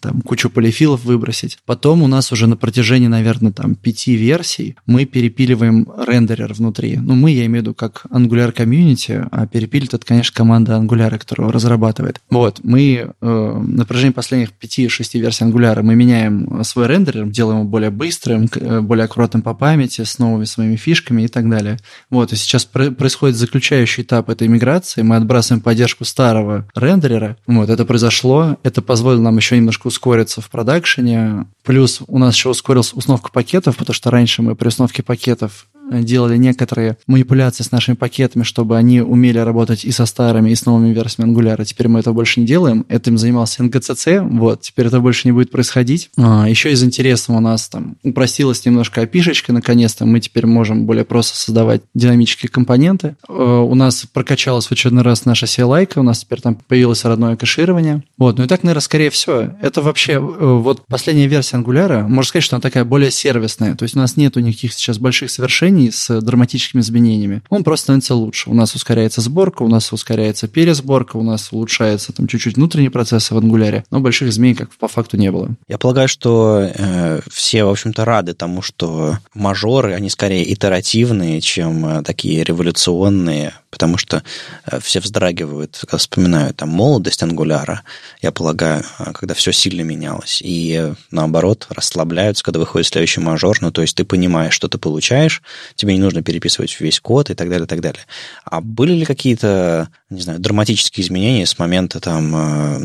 там 0.00 0.22
кучу 0.22 0.50
полифилов 0.50 1.04
выбросить. 1.04 1.37
Потом 1.66 2.02
у 2.02 2.06
нас 2.06 2.32
уже 2.32 2.46
на 2.46 2.56
протяжении, 2.56 3.08
наверное, 3.08 3.52
там 3.52 3.74
пяти 3.74 4.16
версий 4.16 4.76
мы 4.86 5.04
перепиливаем 5.04 5.86
рендерер 6.06 6.52
внутри. 6.52 6.96
Ну, 6.96 7.14
мы, 7.14 7.30
я 7.30 7.46
имею 7.46 7.62
в 7.62 7.66
виду, 7.66 7.74
как 7.74 8.06
Angular 8.10 8.54
Community, 8.54 9.26
а 9.30 9.46
перепилит 9.46 9.94
это, 9.94 10.04
конечно, 10.04 10.34
команда 10.34 10.72
Angular, 10.72 11.18
которая 11.18 11.50
разрабатывает. 11.50 12.20
Вот, 12.30 12.60
мы 12.62 13.12
э, 13.20 13.62
на 13.66 13.84
протяжении 13.84 14.12
последних 14.12 14.52
пяти-шести 14.52 15.18
версий 15.18 15.44
Angular 15.44 15.82
мы 15.82 15.94
меняем 15.94 16.62
свой 16.64 16.86
рендерер, 16.86 17.26
делаем 17.26 17.60
его 17.60 17.68
более 17.68 17.90
быстрым, 17.90 18.48
э, 18.54 18.80
более 18.80 19.04
аккуратным 19.04 19.42
по 19.42 19.54
памяти, 19.54 20.02
с 20.02 20.18
новыми 20.18 20.44
своими 20.44 20.76
фишками 20.76 21.22
и 21.22 21.28
так 21.28 21.48
далее. 21.48 21.78
Вот, 22.10 22.32
и 22.32 22.36
сейчас 22.36 22.64
происходит 22.64 23.36
заключающий 23.36 24.02
этап 24.02 24.30
этой 24.30 24.48
миграции. 24.48 25.02
Мы 25.02 25.16
отбрасываем 25.16 25.62
поддержку 25.62 26.04
старого 26.04 26.66
рендерера. 26.74 27.36
Вот, 27.46 27.70
это 27.70 27.84
произошло. 27.84 28.56
Это 28.62 28.82
позволило 28.82 29.22
нам 29.22 29.36
еще 29.36 29.56
немножко 29.56 29.88
ускориться 29.88 30.40
в 30.40 30.50
продакшене. 30.50 31.17
Плюс 31.64 32.00
у 32.06 32.18
нас 32.18 32.34
еще 32.34 32.48
ускорилась 32.48 32.92
установка 32.92 33.30
пакетов, 33.30 33.76
потому 33.76 33.94
что 33.94 34.10
раньше 34.10 34.42
мы 34.42 34.54
при 34.54 34.68
установке 34.68 35.02
пакетов 35.02 35.66
делали 35.90 36.36
некоторые 36.36 36.96
манипуляции 37.06 37.62
с 37.62 37.72
нашими 37.72 37.94
пакетами, 37.94 38.42
чтобы 38.42 38.76
они 38.76 39.00
умели 39.00 39.38
работать 39.38 39.84
и 39.84 39.90
со 39.90 40.06
старыми, 40.06 40.50
и 40.50 40.54
с 40.54 40.66
новыми 40.66 40.92
версиями 40.92 41.32
Angular. 41.32 41.64
Теперь 41.64 41.88
мы 41.88 42.00
этого 42.00 42.14
больше 42.14 42.40
не 42.40 42.46
делаем. 42.46 42.84
Этим 42.88 43.18
занимался 43.18 43.62
NGCC, 43.62 44.20
вот, 44.38 44.62
теперь 44.62 44.86
это 44.86 45.00
больше 45.00 45.28
не 45.28 45.32
будет 45.32 45.50
происходить. 45.50 46.10
А, 46.16 46.48
еще 46.48 46.72
из 46.72 46.82
интересного 46.82 47.38
у 47.38 47.40
нас 47.40 47.68
там 47.68 47.96
упростилась 48.02 48.64
немножко 48.64 49.02
опишечка, 49.02 49.52
наконец-то 49.52 50.06
мы 50.06 50.20
теперь 50.20 50.46
можем 50.46 50.86
более 50.86 51.04
просто 51.04 51.36
создавать 51.36 51.82
динамические 51.94 52.50
компоненты. 52.50 53.16
А, 53.28 53.60
у 53.60 53.74
нас 53.74 54.06
прокачалась 54.12 54.66
в 54.66 54.72
очередной 54.72 55.04
раз 55.04 55.24
наша 55.24 55.46
CLI, 55.46 55.88
у 55.96 56.02
нас 56.02 56.20
теперь 56.20 56.40
там 56.40 56.54
появилось 56.54 57.04
родное 57.04 57.36
кэширование. 57.36 58.02
Вот, 58.16 58.38
ну 58.38 58.44
и 58.44 58.48
так, 58.48 58.62
наверное, 58.62 58.80
скорее 58.82 59.10
всего. 59.10 59.54
Это 59.60 59.82
вообще, 59.82 60.14
э, 60.14 60.18
вот 60.18 60.86
последняя 60.86 61.26
версия 61.26 61.56
Angular, 61.56 62.06
можно 62.08 62.28
сказать, 62.28 62.44
что 62.44 62.56
она 62.56 62.60
такая 62.60 62.84
более 62.84 63.10
сервисная, 63.10 63.74
то 63.74 63.84
есть 63.84 63.96
у 63.96 63.98
нас 63.98 64.16
нету 64.16 64.40
никаких 64.40 64.72
сейчас 64.72 64.98
больших 64.98 65.30
совершений, 65.30 65.77
изменений 65.78 65.90
с 65.92 66.20
драматическими 66.20 66.80
изменениями, 66.80 67.42
он 67.48 67.64
просто 67.64 67.84
становится 67.84 68.14
лучше. 68.14 68.50
У 68.50 68.54
нас 68.54 68.74
ускоряется 68.74 69.20
сборка, 69.20 69.62
у 69.62 69.68
нас 69.68 69.92
ускоряется 69.92 70.48
пересборка, 70.48 71.16
у 71.16 71.22
нас 71.22 71.48
улучшается 71.52 72.12
там 72.12 72.26
чуть-чуть 72.26 72.56
внутренний 72.56 72.88
процесс 72.88 73.30
в 73.30 73.38
ангуляре, 73.38 73.84
но 73.90 74.00
больших 74.00 74.28
изменений 74.28 74.56
как 74.56 74.70
по 74.74 74.88
факту 74.88 75.16
не 75.16 75.30
было. 75.30 75.50
Я 75.68 75.78
полагаю, 75.78 76.08
что 76.08 76.60
э, 76.60 77.20
все, 77.30 77.64
в 77.64 77.70
общем-то, 77.70 78.04
рады 78.04 78.34
тому, 78.34 78.62
что 78.62 79.18
мажоры, 79.34 79.94
они 79.94 80.10
скорее 80.10 80.52
итеративные, 80.52 81.40
чем 81.40 81.86
э, 81.86 82.02
такие 82.02 82.44
революционные, 82.44 83.52
потому 83.70 83.98
что 83.98 84.22
э, 84.66 84.80
все 84.80 85.00
вздрагивают, 85.00 85.78
когда 85.80 85.98
вспоминают 85.98 86.56
там 86.56 86.70
молодость 86.70 87.22
ангуляра, 87.22 87.82
я 88.22 88.32
полагаю, 88.32 88.84
э, 88.98 89.12
когда 89.12 89.34
все 89.34 89.52
сильно 89.52 89.82
менялось, 89.82 90.40
и 90.42 90.74
э, 90.80 90.94
наоборот 91.10 91.66
расслабляются, 91.70 92.44
когда 92.44 92.60
выходит 92.60 92.88
следующий 92.88 93.20
мажор, 93.20 93.58
ну 93.60 93.70
то 93.70 93.82
есть 93.82 93.96
ты 93.96 94.04
понимаешь, 94.04 94.54
что 94.54 94.68
ты 94.68 94.78
получаешь, 94.78 95.42
тебе 95.74 95.94
не 95.94 96.00
нужно 96.00 96.22
переписывать 96.22 96.78
весь 96.80 97.00
код 97.00 97.30
и 97.30 97.34
так 97.34 97.48
далее, 97.48 97.64
и 97.64 97.68
так 97.68 97.80
далее. 97.80 98.02
А 98.44 98.60
были 98.60 98.92
ли 98.92 99.04
какие-то, 99.04 99.88
не 100.10 100.20
знаю, 100.20 100.38
драматические 100.38 101.04
изменения 101.04 101.46
с 101.46 101.58
момента 101.58 102.00
там, 102.00 102.30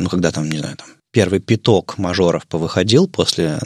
ну 0.01 0.09
когда 0.09 0.31
там, 0.31 0.49
не 0.49 0.57
знаю, 0.57 0.77
там 0.77 0.87
первый 1.13 1.39
пяток 1.39 1.97
мажоров 1.97 2.45
повыходил 2.47 3.07
после 3.07 3.59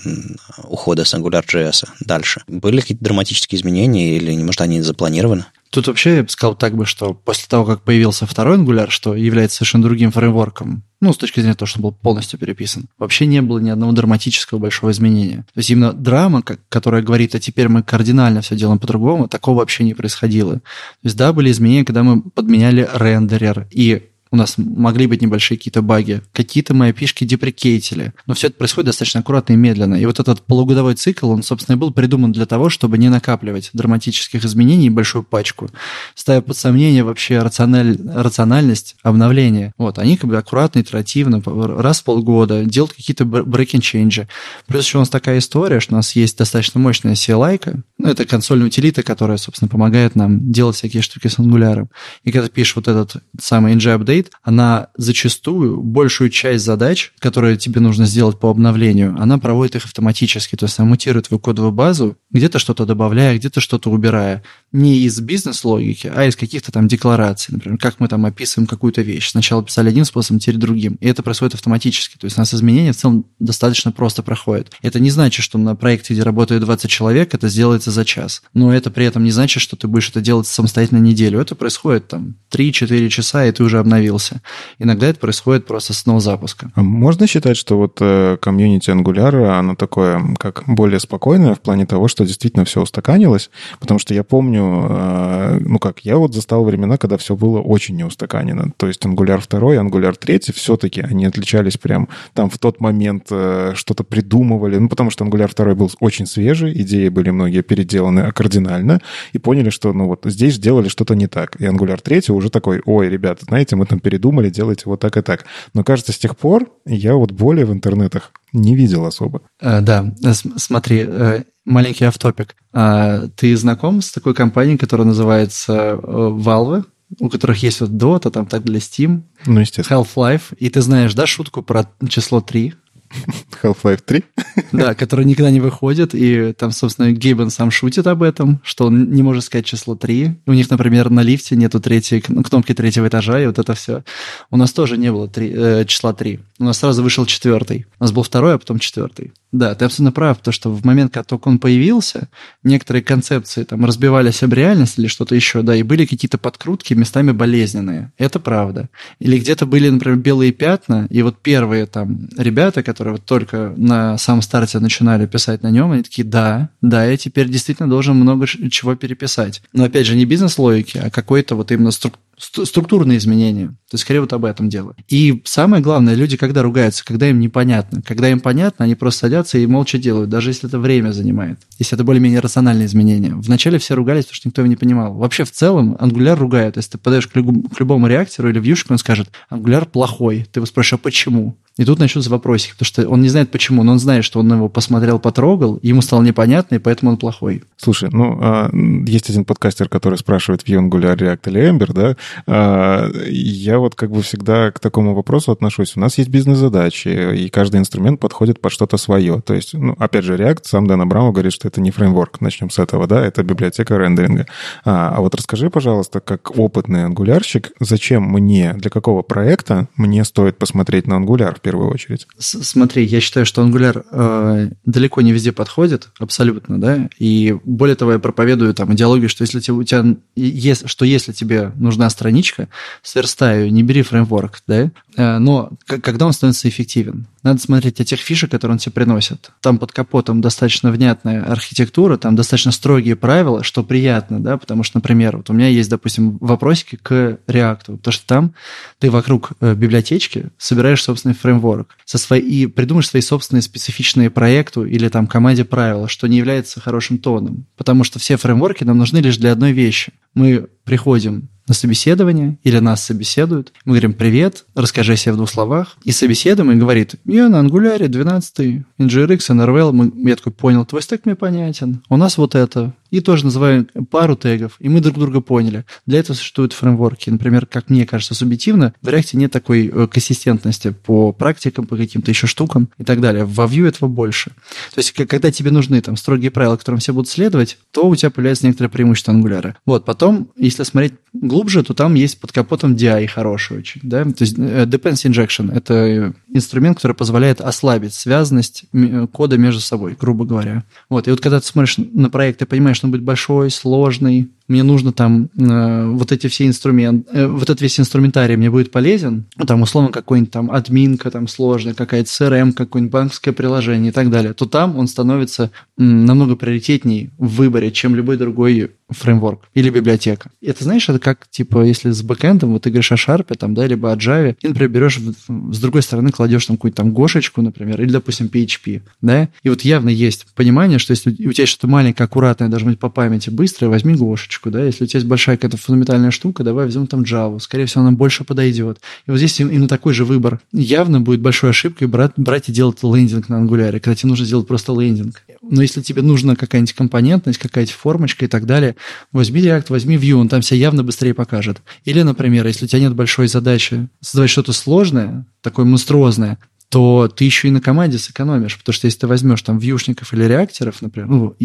ухода 0.64 1.06
с 1.06 1.14
AngularJS 1.16 1.88
дальше. 2.02 2.44
Были 2.48 2.82
какие-то 2.82 3.04
драматические 3.04 3.60
изменения 3.60 4.18
или, 4.18 4.36
может, 4.44 4.62
они 4.62 4.82
запланированы? 4.82 5.46
Тут 5.70 5.88
вообще 5.88 6.18
я 6.18 6.24
бы 6.24 6.30
сказал 6.30 6.56
так 6.56 6.76
бы, 6.76 6.86
что 6.86 7.14
после 7.14 7.46
того, 7.48 7.66
как 7.66 7.82
появился 7.82 8.26
второй 8.26 8.58
Angular, 8.58 8.90
что 8.90 9.16
является 9.16 9.58
совершенно 9.58 9.84
другим 9.84 10.12
фреймворком, 10.12 10.84
ну, 11.02 11.14
с 11.14 11.18
точки 11.18 11.40
зрения 11.40 11.56
того, 11.56 11.68
что 11.68 11.80
он 11.80 11.84
был 11.84 11.92
полностью 11.92 12.40
переписан, 12.40 12.88
вообще 12.98 13.26
не 13.26 13.42
было 13.42 13.60
ни 13.60 13.70
одного 13.70 13.92
драматического 13.92 14.60
большого 14.60 14.92
изменения. 14.92 15.46
То 15.54 15.60
есть 15.60 15.70
именно 15.70 15.94
драма, 15.94 16.42
которая 16.70 17.02
говорит, 17.02 17.36
а 17.36 17.40
теперь 17.40 17.68
мы 17.68 17.84
кардинально 17.84 18.42
все 18.42 18.56
делаем 18.56 18.80
по-другому, 18.80 19.28
такого 19.28 19.58
вообще 19.58 19.84
не 19.84 19.94
происходило. 19.94 20.56
То 20.56 20.62
есть 21.04 21.18
да, 21.18 21.34
были 21.34 21.52
изменения, 21.52 21.86
когда 21.86 22.04
мы 22.04 22.22
подменяли 22.22 22.90
рендерер, 22.94 23.68
и 23.70 24.10
у 24.32 24.36
нас 24.36 24.56
могли 24.58 25.08
быть 25.08 25.22
небольшие 25.22 25.58
какие-то 25.58 25.82
баги, 25.82 26.22
какие-то 26.34 26.74
мои 26.74 26.92
пишки 26.94 27.24
деприкейтили. 27.24 28.14
Но 28.26 28.34
все 28.34 28.48
это 28.48 28.58
происходит 28.58 28.88
достаточно 28.88 29.20
аккуратно 29.20 29.54
и 29.54 29.56
медленно. 29.56 29.96
И 29.96 30.06
вот 30.06 30.20
этот 30.20 30.42
полугодовой 30.42 30.96
цикл, 30.96 31.30
он, 31.30 31.44
собственно, 31.44 31.76
и 31.76 31.80
был 31.80 31.92
придуман 31.92 32.32
для 32.32 32.46
того, 32.46 32.70
чтобы 32.70 32.98
не 32.98 33.10
накапливать 33.10 33.70
драматических 33.74 34.44
изменений 34.44 34.88
и 34.88 34.90
большую 34.90 35.24
пачку, 35.24 35.70
ставя 36.16 36.42
под 36.42 36.58
сомнение 36.58 37.04
вообще 37.04 37.40
рациональ... 37.40 37.98
рациональность 38.14 38.96
обновления. 39.04 39.74
Вот, 39.78 40.00
они 40.00 40.18
как 40.18 40.30
бы 40.30 40.38
аккуратно, 40.38 40.80
итеративно, 40.80 41.42
раз 41.46 42.02
в 42.02 42.04
полгода 42.04 42.66
делают 42.66 42.94
какие-то 42.94 43.24
breaking 43.24 43.82
change. 43.82 44.28
Плюс 44.68 44.86
еще 44.86 44.98
у 44.98 45.02
нас 45.02 45.10
такая 45.10 45.40
история, 45.40 45.80
что 45.80 45.94
у 45.94 45.98
нас 45.98 46.16
есть 46.16 46.38
достаточно 46.38 46.80
мощная 46.80 47.14
CLI, 47.14 47.82
ну, 47.98 48.10
это 48.10 48.26
консольная 48.26 48.68
утилита, 48.68 49.04
которая, 49.04 49.38
собственно, 49.38 49.70
помогает 49.70 50.16
нам 50.16 50.52
делать 50.52 50.76
всякие 50.76 51.02
штуки 51.02 51.28
с 51.28 51.40
Angular. 51.40 51.88
И 52.24 52.32
когда 52.32 52.48
ты 52.48 52.54
пишешь 52.54 52.76
вот 52.76 52.88
этот 52.88 53.24
самый 53.40 53.74
ng-update, 54.18 54.32
она 54.44 54.88
зачастую 54.96 55.82
большую 55.82 56.30
часть 56.30 56.66
задач, 56.66 57.14
которые 57.20 57.58
тебе 57.58 57.82
нужно 57.82 58.06
сделать 58.06 58.40
по 58.40 58.50
обновлению, 58.50 59.16
она 59.20 59.38
проводит 59.38 59.76
их 59.76 59.86
автоматически. 59.86 60.56
То 60.56 60.66
есть 60.66 60.80
она 60.80 60.88
мутирует 60.90 61.28
твою 61.28 61.40
кодовую 61.40 61.72
базу, 61.72 62.18
где-то 62.32 62.60
что-то 62.60 62.86
добавляя, 62.86 63.38
где-то 63.38 63.62
что-то 63.62 63.90
убирая. 63.90 64.44
Не 64.72 65.00
из 65.00 65.20
бизнес-логики, 65.20 66.12
а 66.14 66.26
из 66.26 66.36
каких-то 66.36 66.72
там 66.72 66.88
деклараций. 66.88 67.54
Например, 67.54 67.78
как 67.78 68.00
мы 68.00 68.08
там 68.08 68.26
описываем 68.26 68.68
какую-то 68.68 69.02
вещь. 69.02 69.30
Сначала 69.30 69.64
писали 69.64 69.90
одним 69.90 70.06
способом, 70.06 70.40
теперь 70.40 70.58
другим. 70.58 70.98
И 71.00 71.08
это 71.08 71.24
происходит 71.24 71.56
автоматически. 71.56 72.18
То 72.18 72.26
есть 72.26 72.38
у 72.38 72.42
нас 72.42 72.54
изменения 72.54 72.94
в 72.94 72.98
целом 72.98 73.26
достаточно 73.40 73.92
просто 73.92 74.24
проходят. 74.24 74.72
Это 74.82 75.00
не 75.00 75.10
значит, 75.10 75.44
что 75.44 75.58
на 75.58 75.76
проекте, 75.76 76.14
где 76.14 76.24
работает 76.24 76.62
20 76.62 76.90
человек, 76.90 77.34
это 77.34 77.50
сделается 77.50 77.92
за 77.92 78.06
час. 78.06 78.42
Но 78.54 78.74
это 78.74 78.92
при 78.92 79.06
этом 79.06 79.24
не 79.24 79.32
значит, 79.32 79.62
что 79.62 79.76
ты 79.76 79.88
будешь 79.88 80.10
это 80.10 80.22
делать 80.22 80.48
самостоятельно 80.48 81.00
неделю. 81.00 81.40
Это 81.40 81.56
происходит 81.56 82.08
там 82.08 82.36
3-4 82.52 83.10
часа, 83.10 83.46
и 83.46 83.52
ты 83.52 83.64
уже 83.64 83.80
обновился. 84.08 84.42
Иногда 84.80 85.08
это 85.08 85.20
происходит 85.20 85.66
просто 85.66 85.94
с 85.94 86.06
нового 86.06 86.22
запуска. 86.22 86.72
А 86.76 86.82
можно 86.82 87.28
считать, 87.28 87.58
что 87.58 87.78
вот 87.78 87.98
э, 88.02 88.38
комьюнити 88.42 88.90
Angular, 88.90 89.58
оно 89.60 89.76
такое, 89.76 90.22
как 90.40 90.64
более 90.68 91.00
спокойное 91.00 91.56
в 91.56 91.60
плане 91.60 91.86
того, 91.86 92.08
что 92.08 92.26
действительно 92.26 92.66
все 92.66 92.82
устаканилось? 92.82 93.50
Потому 93.80 94.00
что 94.00 94.14
я 94.14 94.24
помню, 94.24 94.88
э, 94.90 95.60
ну 95.62 95.80
как, 95.80 96.00
я 96.00 96.18
вот 96.18 96.34
застал 96.34 96.64
времена, 96.64 96.98
когда 96.98 97.18
все 97.18 97.36
было 97.36 97.60
очень 97.60 97.96
неустаканено. 97.96 98.72
То 98.78 98.88
есть 98.88 99.06
Angular 99.06 99.42
2, 99.48 99.76
Angular 99.76 100.16
3 100.18 100.54
все-таки 100.54 101.02
они 101.02 101.26
отличались 101.26 101.78
прям 101.78 102.08
там 102.34 102.50
в 102.50 102.58
тот 102.58 102.80
момент 102.80 103.28
э, 103.32 103.74
что-то 103.76 104.04
придумывали. 104.04 104.78
Ну, 104.78 104.90
потому 104.90 105.10
что 105.10 105.26
Angular 105.26 105.52
2 105.56 105.76
был 105.76 105.92
очень 106.00 106.26
свежий, 106.26 106.74
идеи 106.82 107.10
были 107.10 107.30
многие 107.30 107.62
переделаны 107.62 108.32
кардинально, 108.32 109.02
и 109.34 109.38
поняли, 109.38 109.70
что 109.70 109.94
ну 109.94 110.08
вот 110.08 110.22
здесь 110.26 110.56
сделали 110.56 110.88
что-то 110.88 111.16
не 111.16 111.28
так. 111.28 111.60
И 111.60 111.66
Angular 111.66 112.00
3 112.02 112.32
уже 112.32 112.50
такой, 112.50 112.82
ой, 112.86 113.10
ребята, 113.10 113.46
знаете, 113.46 113.76
мы 113.76 113.86
там 113.86 113.97
передумали, 114.00 114.50
делайте 114.50 114.84
вот 114.86 115.00
так 115.00 115.18
и 115.18 115.22
так. 115.22 115.46
Но 115.74 115.84
кажется, 115.84 116.14
с 116.14 116.18
тех 116.18 116.38
пор 116.38 116.70
я 116.86 117.16
вот 117.16 117.32
более 117.32 117.66
в 117.66 117.74
интернетах 117.74 118.32
не 118.54 118.76
видел 118.76 119.06
особо. 119.06 119.42
А, 119.62 119.82
да, 119.82 120.14
смотри, 120.34 121.06
э, 121.08 121.44
маленький 121.66 122.06
автопик. 122.06 122.56
А, 122.74 123.28
ты 123.36 123.56
знаком 123.58 124.02
с 124.02 124.12
такой 124.12 124.34
компанией, 124.34 124.78
которая 124.78 125.08
называется 125.08 125.74
э, 125.74 125.98
Valve? 126.04 126.86
у 127.20 127.30
которых 127.30 127.64
есть 127.64 127.80
вот 127.82 127.92
Dota, 127.92 128.30
там 128.30 128.46
так 128.46 128.64
для 128.64 128.80
Steam, 128.80 129.22
ну, 129.46 129.62
естественно. 129.62 130.02
Half-Life, 130.02 130.56
и 130.58 130.70
ты 130.70 130.82
знаешь, 130.82 131.14
да, 131.14 131.26
шутку 131.26 131.64
про 131.64 131.90
число 132.10 132.42
3? 132.42 132.74
Half-Life 133.64 134.02
3? 134.06 134.24
Да, 134.72 134.94
который 134.94 135.26
никогда 135.26 135.52
не 135.52 135.60
выходит, 135.60 136.14
и 136.14 136.54
там, 136.54 136.72
собственно, 136.72 137.12
Гейбен 137.12 137.50
сам 137.50 137.72
шутит 137.72 138.08
об 138.08 138.24
этом, 138.24 138.60
что 138.64 138.88
он 138.88 139.12
не 139.12 139.24
может 139.24 139.44
сказать 139.46 139.66
число 139.66 139.96
3. 139.96 140.36
У 140.46 140.54
них, 140.54 140.70
например, 140.70 141.10
на 141.10 141.22
лифте 141.22 141.56
нету 141.56 141.80
третьей, 141.80 142.22
кнопки 142.22 142.74
третьего 142.74 143.08
этажа, 143.08 143.42
и 143.42 143.48
вот 143.48 143.60
это 143.60 143.74
все. 143.74 144.04
У 144.52 144.58
нас 144.58 144.72
тоже 144.72 144.98
не 144.98 145.12
было 145.12 145.28
3, 145.28 145.54
э, 145.56 145.86
числа 145.86 146.14
3. 146.14 146.40
У 146.60 146.64
нас 146.64 146.80
сразу 146.80 147.04
вышел 147.04 147.26
четвертый. 147.26 147.86
У 148.00 148.04
нас 148.04 148.12
был 148.12 148.24
второй, 148.24 148.56
а 148.56 148.58
потом 148.58 148.80
четвертый. 148.80 149.32
Да, 149.52 149.76
ты 149.76 149.86
абсолютно 149.86 150.12
прав, 150.12 150.40
то 150.40 150.52
что 150.52 150.70
в 150.70 150.86
момент, 150.86 151.14
как 151.14 151.26
только 151.26 151.48
он 151.48 151.58
появился, 151.58 152.28
некоторые 152.64 153.02
концепции 153.02 153.64
там 153.64 153.86
разбивались 153.86 154.44
об 154.44 154.54
реальность 154.54 155.00
или 155.00 155.08
что-то 155.08 155.36
еще, 155.36 155.62
да, 155.62 155.74
и 155.74 155.84
были 155.84 156.06
какие-то 156.06 156.38
подкрутки 156.38 156.94
местами 156.94 157.32
болезненные. 157.32 158.12
Это 158.18 158.40
правда. 158.40 158.90
Или 159.20 159.40
где-то 159.40 159.66
были, 159.66 159.90
например, 159.90 160.18
белые 160.18 160.52
пятна, 160.52 161.08
и 161.10 161.22
вот 161.22 161.42
первые 161.42 161.86
там 161.86 162.28
ребята, 162.38 162.84
которые 162.84 162.97
вот 163.00 163.26
только 163.26 163.74
на 163.78 164.18
самом 164.18 164.42
старте 164.42 164.80
начинали 164.80 165.26
писать 165.26 165.64
на 165.64 165.72
нем, 165.72 165.92
они 165.92 166.04
такие, 166.04 166.26
да, 166.26 166.70
да, 166.82 167.06
я 167.06 167.18
теперь 167.18 167.50
действительно 167.50 167.90
должен 167.90 168.16
много 168.16 168.46
чего 168.48 168.96
переписать. 168.96 169.62
Но 169.74 169.84
опять 169.84 170.06
же, 170.06 170.16
не 170.16 170.26
бизнес-логики, 170.26 170.98
а 170.98 171.10
какой-то 171.10 171.56
вот 171.56 171.72
именно 171.72 171.92
струк 171.92 172.16
структурные 172.38 173.18
изменения. 173.18 173.68
То 173.90 173.96
есть, 173.96 174.04
скорее, 174.04 174.22
вот 174.22 174.34
об 174.34 174.46
этом 174.46 174.70
дело. 174.70 174.96
И 175.08 175.42
самое 175.46 175.82
главное, 175.82 176.14
люди 176.14 176.38
когда 176.38 176.62
ругаются, 176.62 177.04
когда 177.04 177.30
им 177.30 177.40
непонятно. 177.40 178.02
Когда 178.02 178.30
им 178.30 178.40
понятно, 178.40 178.86
они 178.86 178.96
просто 178.96 179.22
садятся 179.22 179.58
и 179.58 179.66
молча 179.66 179.98
делают, 179.98 180.30
даже 180.30 180.52
если 180.52 180.68
это 180.68 180.78
время 180.78 181.12
занимает. 181.12 181.60
Если 181.80 181.96
это 181.96 182.04
более-менее 182.04 182.40
рациональные 182.40 182.86
изменения. 182.86 183.34
Вначале 183.34 183.80
все 183.80 183.96
ругались, 183.96 184.26
потому 184.26 184.36
что 184.36 184.48
никто 184.50 184.62
его 184.62 184.70
не 184.70 184.76
понимал. 184.76 185.16
Вообще, 185.16 185.46
в 185.46 185.52
целом, 185.52 185.96
Angular 186.00 186.36
ругают. 186.36 186.78
Если 186.78 186.92
ты 186.92 186.98
подаешь 186.98 187.28
к, 187.28 187.32
к 187.32 187.80
любому 187.80 188.08
реактору 188.08 188.50
или 188.50 188.60
вьюшку, 188.60 188.94
он 188.94 189.00
скажет, 189.00 189.30
Angular 189.50 189.88
плохой. 189.88 190.46
Ты 190.52 190.60
его 190.60 190.66
спрашиваешь, 190.66 191.00
а 191.02 191.04
почему? 191.04 191.58
И 191.78 191.86
тут 191.86 192.00
начнутся 192.00 192.32
вопросики, 192.32 192.72
потому 192.72 192.88
что 192.88 193.08
он 193.08 193.22
не 193.22 193.30
знает 193.30 193.52
почему, 193.52 193.84
но 193.84 193.92
он 193.92 194.00
знает, 194.00 194.26
что 194.26 194.40
он 194.40 194.52
его 194.52 194.68
посмотрел, 194.68 195.20
потрогал, 195.20 195.80
ему 195.84 196.02
стало 196.02 196.24
непонятно, 196.24 196.76
и 196.76 196.80
поэтому 196.80 197.12
он 197.12 197.18
плохой. 197.18 197.64
Слушай, 197.78 198.10
ну, 198.12 198.38
а, 198.42 198.72
есть 199.06 199.30
один 199.30 199.46
подкастер, 199.46 199.88
который 199.88 200.18
спрашивает 200.18 200.64
в 200.64 200.68
Angular 200.68 201.16
React 201.16 201.50
или 201.50 201.70
Ember, 201.70 201.94
да? 201.94 202.18
Я 202.46 203.80
вот 203.80 203.96
как 203.96 204.12
бы 204.12 204.22
всегда 204.22 204.72
к 204.72 204.80
такому 204.80 205.16
вопросу 205.16 205.52
отношусь. 205.52 205.96
У 205.96 206.00
нас 206.00 206.18
есть 206.18 206.30
бизнес-задачи, 206.30 207.36
и 207.36 207.50
каждый 207.50 207.80
инструмент 207.80 208.20
подходит 208.20 208.62
под 208.62 208.72
что-то 208.72 208.98
свое. 208.98 209.42
То 209.42 209.54
есть, 209.54 209.74
ну, 209.74 209.96
опять 209.98 210.24
же, 210.24 210.36
React, 210.36 210.62
сам 210.64 210.88
Дэн 210.88 211.02
Абрамов 211.02 211.34
говорит, 211.34 211.54
что 211.54 211.68
это 211.68 211.82
не 211.82 211.92
фреймворк. 211.92 212.42
Начнем 212.42 212.70
с 212.70 212.80
этого, 212.80 213.08
да? 213.08 213.26
Это 213.26 213.44
библиотека 213.44 213.98
рендеринга. 213.98 214.48
А, 214.86 215.14
а 215.16 215.22
вот 215.22 215.36
расскажи, 215.36 215.70
пожалуйста, 215.70 216.20
как 216.20 216.58
опытный 216.58 217.06
ангулярщик, 217.06 217.72
зачем 217.80 218.24
мне, 218.24 218.74
для 218.74 218.90
какого 218.90 219.22
проекта 219.22 219.88
мне 219.96 220.24
стоит 220.24 220.58
посмотреть 220.58 221.08
на 221.08 221.16
Angular 221.16 221.56
в 221.56 221.62
первую 221.62 221.90
очередь? 221.92 222.28
Смотри, 222.38 223.06
я 223.06 223.20
считаю, 223.20 223.46
что 223.46 223.62
Angular 223.64 224.06
э, 224.12 224.70
далеко 224.86 225.22
не 225.22 225.32
везде 225.32 225.52
подходит, 225.52 226.10
абсолютно, 226.20 226.80
да, 226.80 227.10
и 227.20 227.56
более 227.64 227.96
того, 227.96 228.14
я 228.14 228.20
проповедую 228.20 228.74
там 228.74 228.94
идеологию, 228.94 229.30
что 229.30 229.44
если 229.44 229.58
у 229.72 229.84
тебя, 229.84 230.16
есть, 230.36 230.90
что 230.90 231.06
если 231.06 231.32
тебе 231.32 231.72
нужна 231.76 232.10
страничка, 232.18 232.68
сверстай 233.04 233.70
не 233.70 233.84
бери 233.84 234.02
фреймворк, 234.02 234.64
да, 234.68 234.90
э, 235.16 235.38
но 235.38 235.70
когда 235.88 236.26
он 236.26 236.34
становится 236.34 236.68
эффективен? 236.68 237.28
Надо 237.48 237.62
смотреть 237.62 238.02
о 238.02 238.04
тех 238.04 238.20
фишек, 238.20 238.52
которые 238.52 238.74
он 238.74 238.78
тебе 238.78 238.92
приносит. 238.92 239.52
Там 239.62 239.78
под 239.78 239.94
капотом 239.94 240.42
достаточно 240.42 240.92
внятная 240.92 241.46
архитектура, 241.46 242.18
там 242.18 242.36
достаточно 242.36 242.74
строгие 242.74 243.16
правила, 243.16 243.64
что 243.64 243.84
приятно, 243.84 244.42
да, 244.42 244.58
потому 244.58 244.84
что, 244.84 244.98
например, 244.98 245.38
вот 245.38 245.50
у 245.50 245.54
меня 245.54 245.70
есть, 245.70 245.90
допустим, 245.90 246.40
вопросики 246.42 247.00
к 247.02 247.40
React, 247.48 248.00
потому 248.00 248.12
что 248.12 248.28
там 248.28 248.54
ты 249.00 249.10
вокруг 249.10 249.52
э, 249.62 249.76
библиотечки 249.76 250.50
собираешь 250.58 251.02
собственный 251.02 251.36
фреймворк 251.36 251.96
со 252.04 252.18
своей, 252.18 252.44
и 252.44 252.68
придумаешь 252.68 253.08
свои 253.08 253.22
собственные 253.22 253.62
специфичные 253.62 254.30
проекту 254.30 254.84
или 254.84 255.08
там 255.08 255.26
команде 255.26 255.64
правила, 255.64 256.10
что 256.10 256.28
не 256.28 256.36
является 256.36 256.82
хорошим 256.82 257.18
тоном, 257.18 257.66
потому 257.78 258.04
что 258.04 258.20
все 258.20 258.36
фреймворки 258.36 258.84
нам 258.84 258.98
нужны 258.98 259.20
лишь 259.20 259.38
для 259.38 259.54
одной 259.54 259.72
вещи. 259.72 260.12
Мы 260.34 260.68
приходим 260.84 261.48
на 261.68 261.74
собеседование 261.74 262.58
или 262.64 262.80
нас 262.80 263.04
собеседуют. 263.04 263.74
Мы 263.86 263.94
говорим 263.94 264.14
«Привет, 264.14 264.66
расскажи 264.74 265.14
о 265.14 265.18
себе 265.18 265.34
в 265.34 265.38
двух 265.38 265.50
словах». 265.50 265.98
И 266.04 266.12
собеседуем 266.12 266.72
и 266.72 266.76
говорит 266.76 267.16
«Я 267.38 267.50
на 267.50 267.62
Angular 267.62 268.08
12, 268.08 268.84
NGRX, 268.98 269.38
NRL». 269.38 270.28
Я 270.28 270.36
такой 270.36 270.52
«Понял, 270.52 270.86
твой 270.86 271.04
стек 271.04 271.28
мне 271.28 271.36
понятен. 271.36 272.02
У 272.10 272.18
нас 272.18 272.36
вот 272.40 272.56
это, 272.56 272.94
и 273.12 273.22
тоже 273.22 273.46
называем 273.46 273.88
пару 274.10 274.36
тегов, 274.36 274.76
и 274.80 274.90
мы 274.90 275.02
друг 275.02 275.18
друга 275.18 275.42
поняли. 275.42 275.86
Для 276.06 276.20
этого 276.20 276.36
существуют 276.36 276.74
фреймворки. 276.74 277.30
Например, 277.30 277.66
как 277.66 277.90
мне 277.90 278.06
кажется, 278.06 278.34
субъективно, 278.34 278.94
в 279.02 279.08
React 279.08 279.38
нет 279.38 279.52
такой 279.52 279.88
э, 279.88 280.08
консистентности 280.08 280.92
по 280.92 281.32
практикам, 281.32 281.86
по 281.86 281.96
каким-то 281.98 282.32
еще 282.32 282.48
штукам 282.48 282.90
и 282.98 283.04
так 283.04 283.22
далее. 283.22 283.46
Во 283.46 283.66
Vue 283.66 283.88
этого 283.88 284.10
больше. 284.10 284.52
То 284.94 285.00
есть, 285.00 285.14
когда 285.14 285.52
тебе 285.52 285.72
нужны 285.72 286.02
там 286.02 286.18
строгие 286.18 286.52
правила, 286.52 286.78
которым 286.78 287.00
все 287.00 287.14
будут 287.14 287.30
следовать, 287.30 287.78
то 287.92 288.08
у 288.08 288.16
тебя 288.16 288.30
появляется 288.30 288.66
некоторое 288.66 288.90
преимущество 288.90 289.32
Angular. 289.32 289.76
Вот, 289.86 290.06
потом, 290.06 290.50
если 290.58 290.84
смотреть 290.84 291.14
глубже, 291.34 291.84
то 291.84 291.94
там 291.94 292.16
есть 292.16 292.40
под 292.40 292.52
капотом 292.52 292.96
DI 292.96 293.28
хороший 293.28 293.78
очень. 293.78 294.02
Да? 294.04 294.24
То 294.24 294.44
есть, 294.44 294.58
э, 294.58 294.86
dependency 294.86 295.32
injection– 295.32 295.74
это 295.74 296.34
инструмент, 296.52 296.98
который 296.98 297.14
позволяет 297.14 297.62
ослабить 297.62 298.14
связанность 298.14 298.86
кода 299.32 299.58
между 299.58 299.82
собой, 299.82 300.18
грубо 300.20 300.46
говоря. 300.46 300.84
Вот, 301.10 301.28
и 301.28 301.32
вот 301.32 301.42
когда 301.42 301.60
ты 301.60 301.66
смотришь 301.66 301.98
на 301.98 302.30
проект, 302.30 302.60
ты 302.60 302.66
понимаешь, 302.66 302.97
он 303.06 303.12
будет 303.12 303.24
большой, 303.24 303.70
сложный, 303.70 304.50
мне 304.68 304.84
нужно 304.84 305.12
там 305.12 305.50
э, 305.58 306.06
вот 306.08 306.32
эти 306.32 306.48
все 306.48 306.68
инструменты, 306.68 307.30
э, 307.32 307.48
вот 307.48 307.64
этот 307.64 307.82
весь 307.82 308.00
инструментарий 308.00 308.56
мне 308.56 308.70
будет 308.70 308.92
полезен, 308.92 309.46
ну, 309.56 309.66
там, 309.66 309.82
условно, 309.82 310.12
какой-нибудь 310.12 310.52
там 310.52 310.72
админка 310.72 311.32
там 311.32 311.48
сложная, 311.48 311.94
какая-то 311.94 312.30
CRM, 312.30 312.74
какое-нибудь 312.74 313.14
банковское 313.14 313.54
приложение 313.54 314.10
и 314.12 314.14
так 314.14 314.30
далее, 314.30 314.54
то 314.54 314.66
там 314.66 314.98
он 314.98 315.08
становится 315.08 315.72
намного 315.98 316.56
приоритетней 316.56 317.32
в 317.38 317.56
выборе, 317.56 317.92
чем 317.92 318.16
любой 318.16 318.38
другой 318.38 318.92
фреймворк 319.10 319.70
или 319.74 319.90
библиотека. 319.90 320.52
И 320.62 320.68
это, 320.68 320.84
знаешь, 320.84 321.08
это 321.08 321.20
как, 321.20 321.48
типа, 321.50 321.84
если 321.84 322.12
с 322.12 322.22
бэкэндом, 322.22 322.74
вот 322.74 322.84
ты 322.84 322.90
говоришь 322.90 323.12
о 323.12 323.18
шарпе, 323.18 323.56
там, 323.56 323.74
да, 323.74 323.88
либо 323.88 324.12
о 324.12 324.18
Java, 324.18 324.56
и, 324.62 324.68
например, 324.68 324.90
берешь, 324.90 325.20
с 325.20 325.80
другой 325.80 326.02
стороны 326.02 326.32
кладешь 326.32 326.66
там 326.66 326.78
какую-то 326.78 326.98
там 326.98 327.12
гошечку, 327.12 327.62
например, 327.62 328.02
или, 328.02 328.10
допустим, 328.10 328.48
PHP, 328.48 329.02
да, 329.22 329.50
и 329.64 329.70
вот 329.70 329.82
явно 329.82 330.10
есть 330.10 330.48
понимание, 330.56 331.00
что 331.00 331.12
если 331.12 331.30
у 331.30 331.54
тебя 331.54 331.66
что-то 331.66 331.88
маленькое, 331.88 332.26
аккуратное, 332.26 332.68
должно 332.68 332.90
быть 332.90 333.00
по 333.00 333.10
памяти 333.10 333.50
быстрое, 333.50 333.90
возьми 333.90 334.16
гошечку, 334.16 334.57
да, 334.66 334.84
если 334.84 335.04
у 335.04 335.08
тебя 335.08 335.20
есть 335.20 335.28
большая 335.28 335.58
какая-то 335.58 335.78
фундаментальная 335.78 336.32
штука, 336.32 336.64
давай 336.64 336.86
возьмем 336.86 337.08
там 337.08 337.22
Java, 337.22 337.60
скорее 337.60 337.86
всего, 337.86 338.02
она 338.02 338.12
больше 338.12 338.44
подойдет. 338.44 339.00
И 339.26 339.32
вот 339.32 339.38
здесь 339.38 339.60
именно 339.60 339.88
такой 339.88 340.14
же 340.14 340.26
выбор. 340.26 340.60
Явно 340.72 341.22
будет 341.22 341.42
большой 341.42 341.70
ошибкой 341.70 342.08
брать, 342.08 342.34
брать 342.38 342.70
и 342.70 342.72
делать 342.72 343.04
лендинг 343.04 343.50
на 343.50 343.56
Angular, 343.56 343.92
когда 344.00 344.16
тебе 344.16 344.30
нужно 344.30 344.46
сделать 344.46 344.68
просто 344.68 344.94
лендинг. 345.00 345.44
Но 345.62 345.82
если 345.82 346.02
тебе 346.02 346.22
нужна 346.22 346.56
какая-нибудь 346.56 346.94
компонентность, 346.94 347.60
какая-то 347.60 347.92
формочка 347.92 348.46
и 348.46 348.48
так 348.48 348.66
далее, 348.66 348.96
возьми 349.32 349.62
React, 349.62 349.86
возьми 349.90 350.16
Vue, 350.16 350.34
он 350.34 350.50
там 350.50 350.62
себя 350.62 350.80
явно 350.80 351.04
быстрее 351.04 351.34
покажет. 351.34 351.82
Или, 352.06 352.22
например, 352.22 352.66
если 352.68 352.86
у 352.86 352.88
тебя 352.88 353.02
нет 353.02 353.16
большой 353.16 353.48
задачи 353.48 354.08
создавать 354.22 354.50
что-то 354.50 354.74
сложное, 354.74 355.46
такое 355.62 355.86
монструозное, 355.86 356.58
то 356.90 357.28
ты 357.28 357.44
еще 357.44 357.68
и 357.68 357.72
на 357.72 357.82
команде 357.82 358.18
сэкономишь, 358.18 358.78
потому 358.78 358.94
что 358.94 359.08
если 359.08 359.20
ты 359.20 359.28
возьмешь 359.28 359.62
там 359.62 359.78
вьюшников 359.78 360.34
или 360.34 360.46
реакторов, 360.46 361.02
например, 361.02 361.30
ну, 361.30 361.56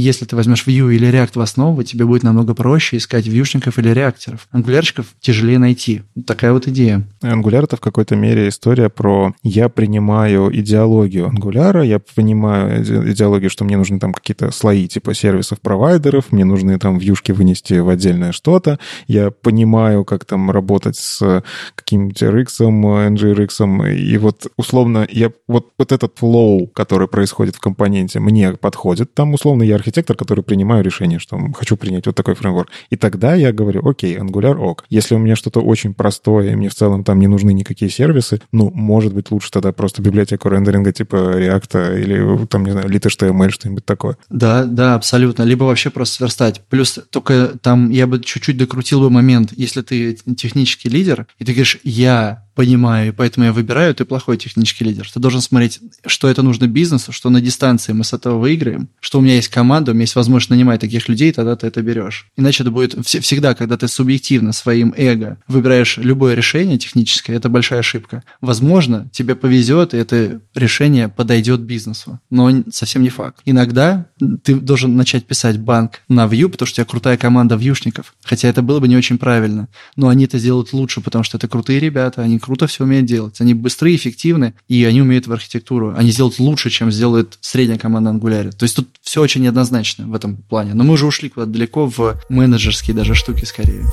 если 0.00 0.24
ты 0.24 0.36
возьмешь 0.36 0.66
Vue 0.66 0.94
или 0.94 1.08
React 1.08 1.32
в 1.34 1.40
основу, 1.40 1.82
тебе 1.82 2.04
будет 2.04 2.22
намного 2.22 2.54
проще 2.54 2.98
искать 2.98 3.26
вьюшников 3.26 3.78
или 3.78 3.88
реакторов. 3.88 4.46
Ангулярщиков 4.50 5.06
тяжелее 5.20 5.58
найти. 5.58 6.02
Такая 6.26 6.52
вот 6.52 6.68
идея. 6.68 7.02
Ангуляр— 7.22 7.64
это 7.64 7.76
в 7.76 7.80
какой-то 7.80 8.14
мере 8.16 8.48
история 8.48 8.88
про 8.88 9.34
«я 9.42 9.68
принимаю 9.68 10.54
идеологию 10.54 11.28
ангуляра, 11.28 11.82
я 11.82 11.98
понимаю 12.14 12.82
идеологию, 12.82 13.50
что 13.50 13.64
мне 13.64 13.76
нужны 13.76 13.98
там 13.98 14.12
какие-то 14.12 14.50
слои 14.50 14.86
типа 14.86 15.14
сервисов 15.14 15.60
провайдеров, 15.60 16.32
мне 16.32 16.44
нужны 16.44 16.78
там 16.78 16.98
вьюшки 16.98 17.32
вынести 17.32 17.74
в 17.74 17.88
отдельное 17.88 18.32
что-то, 18.32 18.78
я 19.06 19.30
понимаю, 19.30 20.04
как 20.04 20.24
там 20.24 20.50
работать 20.50 20.96
с 20.96 21.42
каким-нибудь 21.74 22.22
RX, 22.22 22.46
NGRX, 22.60 23.94
и 23.96 24.18
вот 24.18 24.46
условно 24.56 25.06
я 25.10 25.32
вот, 25.48 25.68
вот 25.78 25.92
этот 25.92 26.18
flow, 26.20 26.66
который 26.74 27.08
происходит 27.08 27.56
в 27.56 27.60
компоненте, 27.60 28.20
мне 28.20 28.52
подходит, 28.52 29.14
там 29.14 29.34
условно 29.34 29.62
я 29.62 29.78
архитектор, 29.86 30.16
который 30.16 30.42
принимаю 30.42 30.82
решение, 30.82 31.18
что 31.18 31.38
хочу 31.54 31.76
принять 31.76 32.06
вот 32.06 32.16
такой 32.16 32.34
фреймворк. 32.34 32.70
И 32.90 32.96
тогда 32.96 33.34
я 33.34 33.52
говорю, 33.52 33.88
окей, 33.88 34.16
Angular 34.16 34.56
ок. 34.56 34.84
Если 34.90 35.14
у 35.14 35.18
меня 35.18 35.36
что-то 35.36 35.60
очень 35.60 35.94
простое, 35.94 36.52
и 36.52 36.56
мне 36.56 36.68
в 36.68 36.74
целом 36.74 37.04
там 37.04 37.20
не 37.20 37.28
нужны 37.28 37.52
никакие 37.52 37.90
сервисы, 37.90 38.40
ну, 38.52 38.70
может 38.74 39.14
быть, 39.14 39.30
лучше 39.30 39.50
тогда 39.50 39.72
просто 39.72 40.02
библиотеку 40.02 40.48
рендеринга 40.48 40.92
типа 40.92 41.16
React 41.16 42.02
или 42.02 42.46
там, 42.46 42.64
не 42.64 42.72
знаю, 42.72 42.88
lit.html, 42.88 43.50
что-нибудь 43.50 43.84
такое. 43.84 44.16
Да, 44.28 44.64
да, 44.64 44.94
абсолютно. 44.94 45.44
Либо 45.44 45.64
вообще 45.64 45.90
просто 45.90 46.16
сверстать. 46.16 46.62
Плюс 46.68 46.98
только 47.10 47.52
там 47.62 47.90
я 47.90 48.06
бы 48.06 48.20
чуть-чуть 48.20 48.56
докрутил 48.56 49.00
бы 49.00 49.10
момент, 49.10 49.52
если 49.56 49.82
ты 49.82 50.14
технический 50.14 50.88
лидер, 50.88 51.26
и 51.38 51.44
ты 51.44 51.52
говоришь, 51.52 51.78
я 51.84 52.45
понимаю, 52.56 53.08
и 53.08 53.12
поэтому 53.12 53.44
я 53.46 53.52
выбираю, 53.52 53.94
ты 53.94 54.06
плохой 54.06 54.38
технический 54.38 54.84
лидер. 54.84 55.08
Ты 55.12 55.20
должен 55.20 55.42
смотреть, 55.42 55.78
что 56.06 56.26
это 56.26 56.42
нужно 56.42 56.66
бизнесу, 56.66 57.12
что 57.12 57.28
на 57.28 57.42
дистанции 57.42 57.92
мы 57.92 58.02
с 58.02 58.14
этого 58.14 58.38
выиграем, 58.38 58.88
что 58.98 59.18
у 59.18 59.20
меня 59.20 59.34
есть 59.34 59.48
команда, 59.48 59.90
у 59.92 59.94
меня 59.94 60.04
есть 60.04 60.16
возможность 60.16 60.50
нанимать 60.50 60.80
таких 60.80 61.06
людей, 61.08 61.32
тогда 61.32 61.54
ты 61.54 61.66
это 61.66 61.82
берешь. 61.82 62.28
Иначе 62.36 62.62
это 62.62 62.72
будет 62.72 63.06
всегда, 63.06 63.54
когда 63.54 63.76
ты 63.76 63.86
субъективно 63.88 64.52
своим 64.52 64.94
эго 64.96 65.36
выбираешь 65.46 65.98
любое 65.98 66.34
решение 66.34 66.78
техническое, 66.78 67.34
это 67.34 67.50
большая 67.50 67.80
ошибка. 67.80 68.24
Возможно, 68.40 69.06
тебе 69.12 69.34
повезет, 69.34 69.92
и 69.92 69.98
это 69.98 70.40
решение 70.54 71.08
подойдет 71.10 71.60
бизнесу, 71.60 72.20
но 72.30 72.50
совсем 72.72 73.02
не 73.02 73.10
факт. 73.10 73.42
Иногда 73.44 74.06
ты 74.42 74.54
должен 74.54 74.96
начать 74.96 75.26
писать 75.26 75.58
банк 75.58 76.00
на 76.08 76.24
Vue, 76.24 76.48
потому 76.48 76.66
что 76.66 76.80
у 76.80 76.84
тебя 76.84 76.90
крутая 76.90 77.18
команда 77.18 77.56
вьюшников, 77.56 78.14
хотя 78.24 78.48
это 78.48 78.62
было 78.62 78.80
бы 78.80 78.88
не 78.88 78.96
очень 78.96 79.18
правильно, 79.18 79.68
но 79.94 80.08
они 80.08 80.24
это 80.24 80.38
сделают 80.38 80.72
лучше, 80.72 81.02
потому 81.02 81.22
что 81.22 81.36
это 81.36 81.48
крутые 81.48 81.80
ребята, 81.80 82.22
они 82.22 82.38
круто 82.46 82.68
все 82.68 82.84
умеют 82.84 83.06
делать. 83.06 83.40
Они 83.40 83.54
быстрые, 83.54 83.96
эффективны, 83.96 84.54
и 84.68 84.84
они 84.84 85.02
умеют 85.02 85.26
в 85.26 85.32
архитектуру. 85.32 85.94
Они 85.96 86.12
сделают 86.12 86.38
лучше, 86.38 86.70
чем 86.70 86.92
сделает 86.92 87.38
средняя 87.40 87.76
команда 87.76 88.10
Angular. 88.10 88.52
То 88.52 88.62
есть 88.62 88.76
тут 88.76 88.88
все 89.02 89.20
очень 89.20 89.42
неоднозначно 89.42 90.06
в 90.06 90.14
этом 90.14 90.36
плане. 90.36 90.74
Но 90.74 90.84
мы 90.84 90.94
уже 90.94 91.06
ушли 91.06 91.28
куда-то 91.28 91.50
далеко 91.50 91.90
в 91.90 92.20
менеджерские 92.28 92.94
даже 92.94 93.16
штуки 93.16 93.44
скорее. 93.44 93.84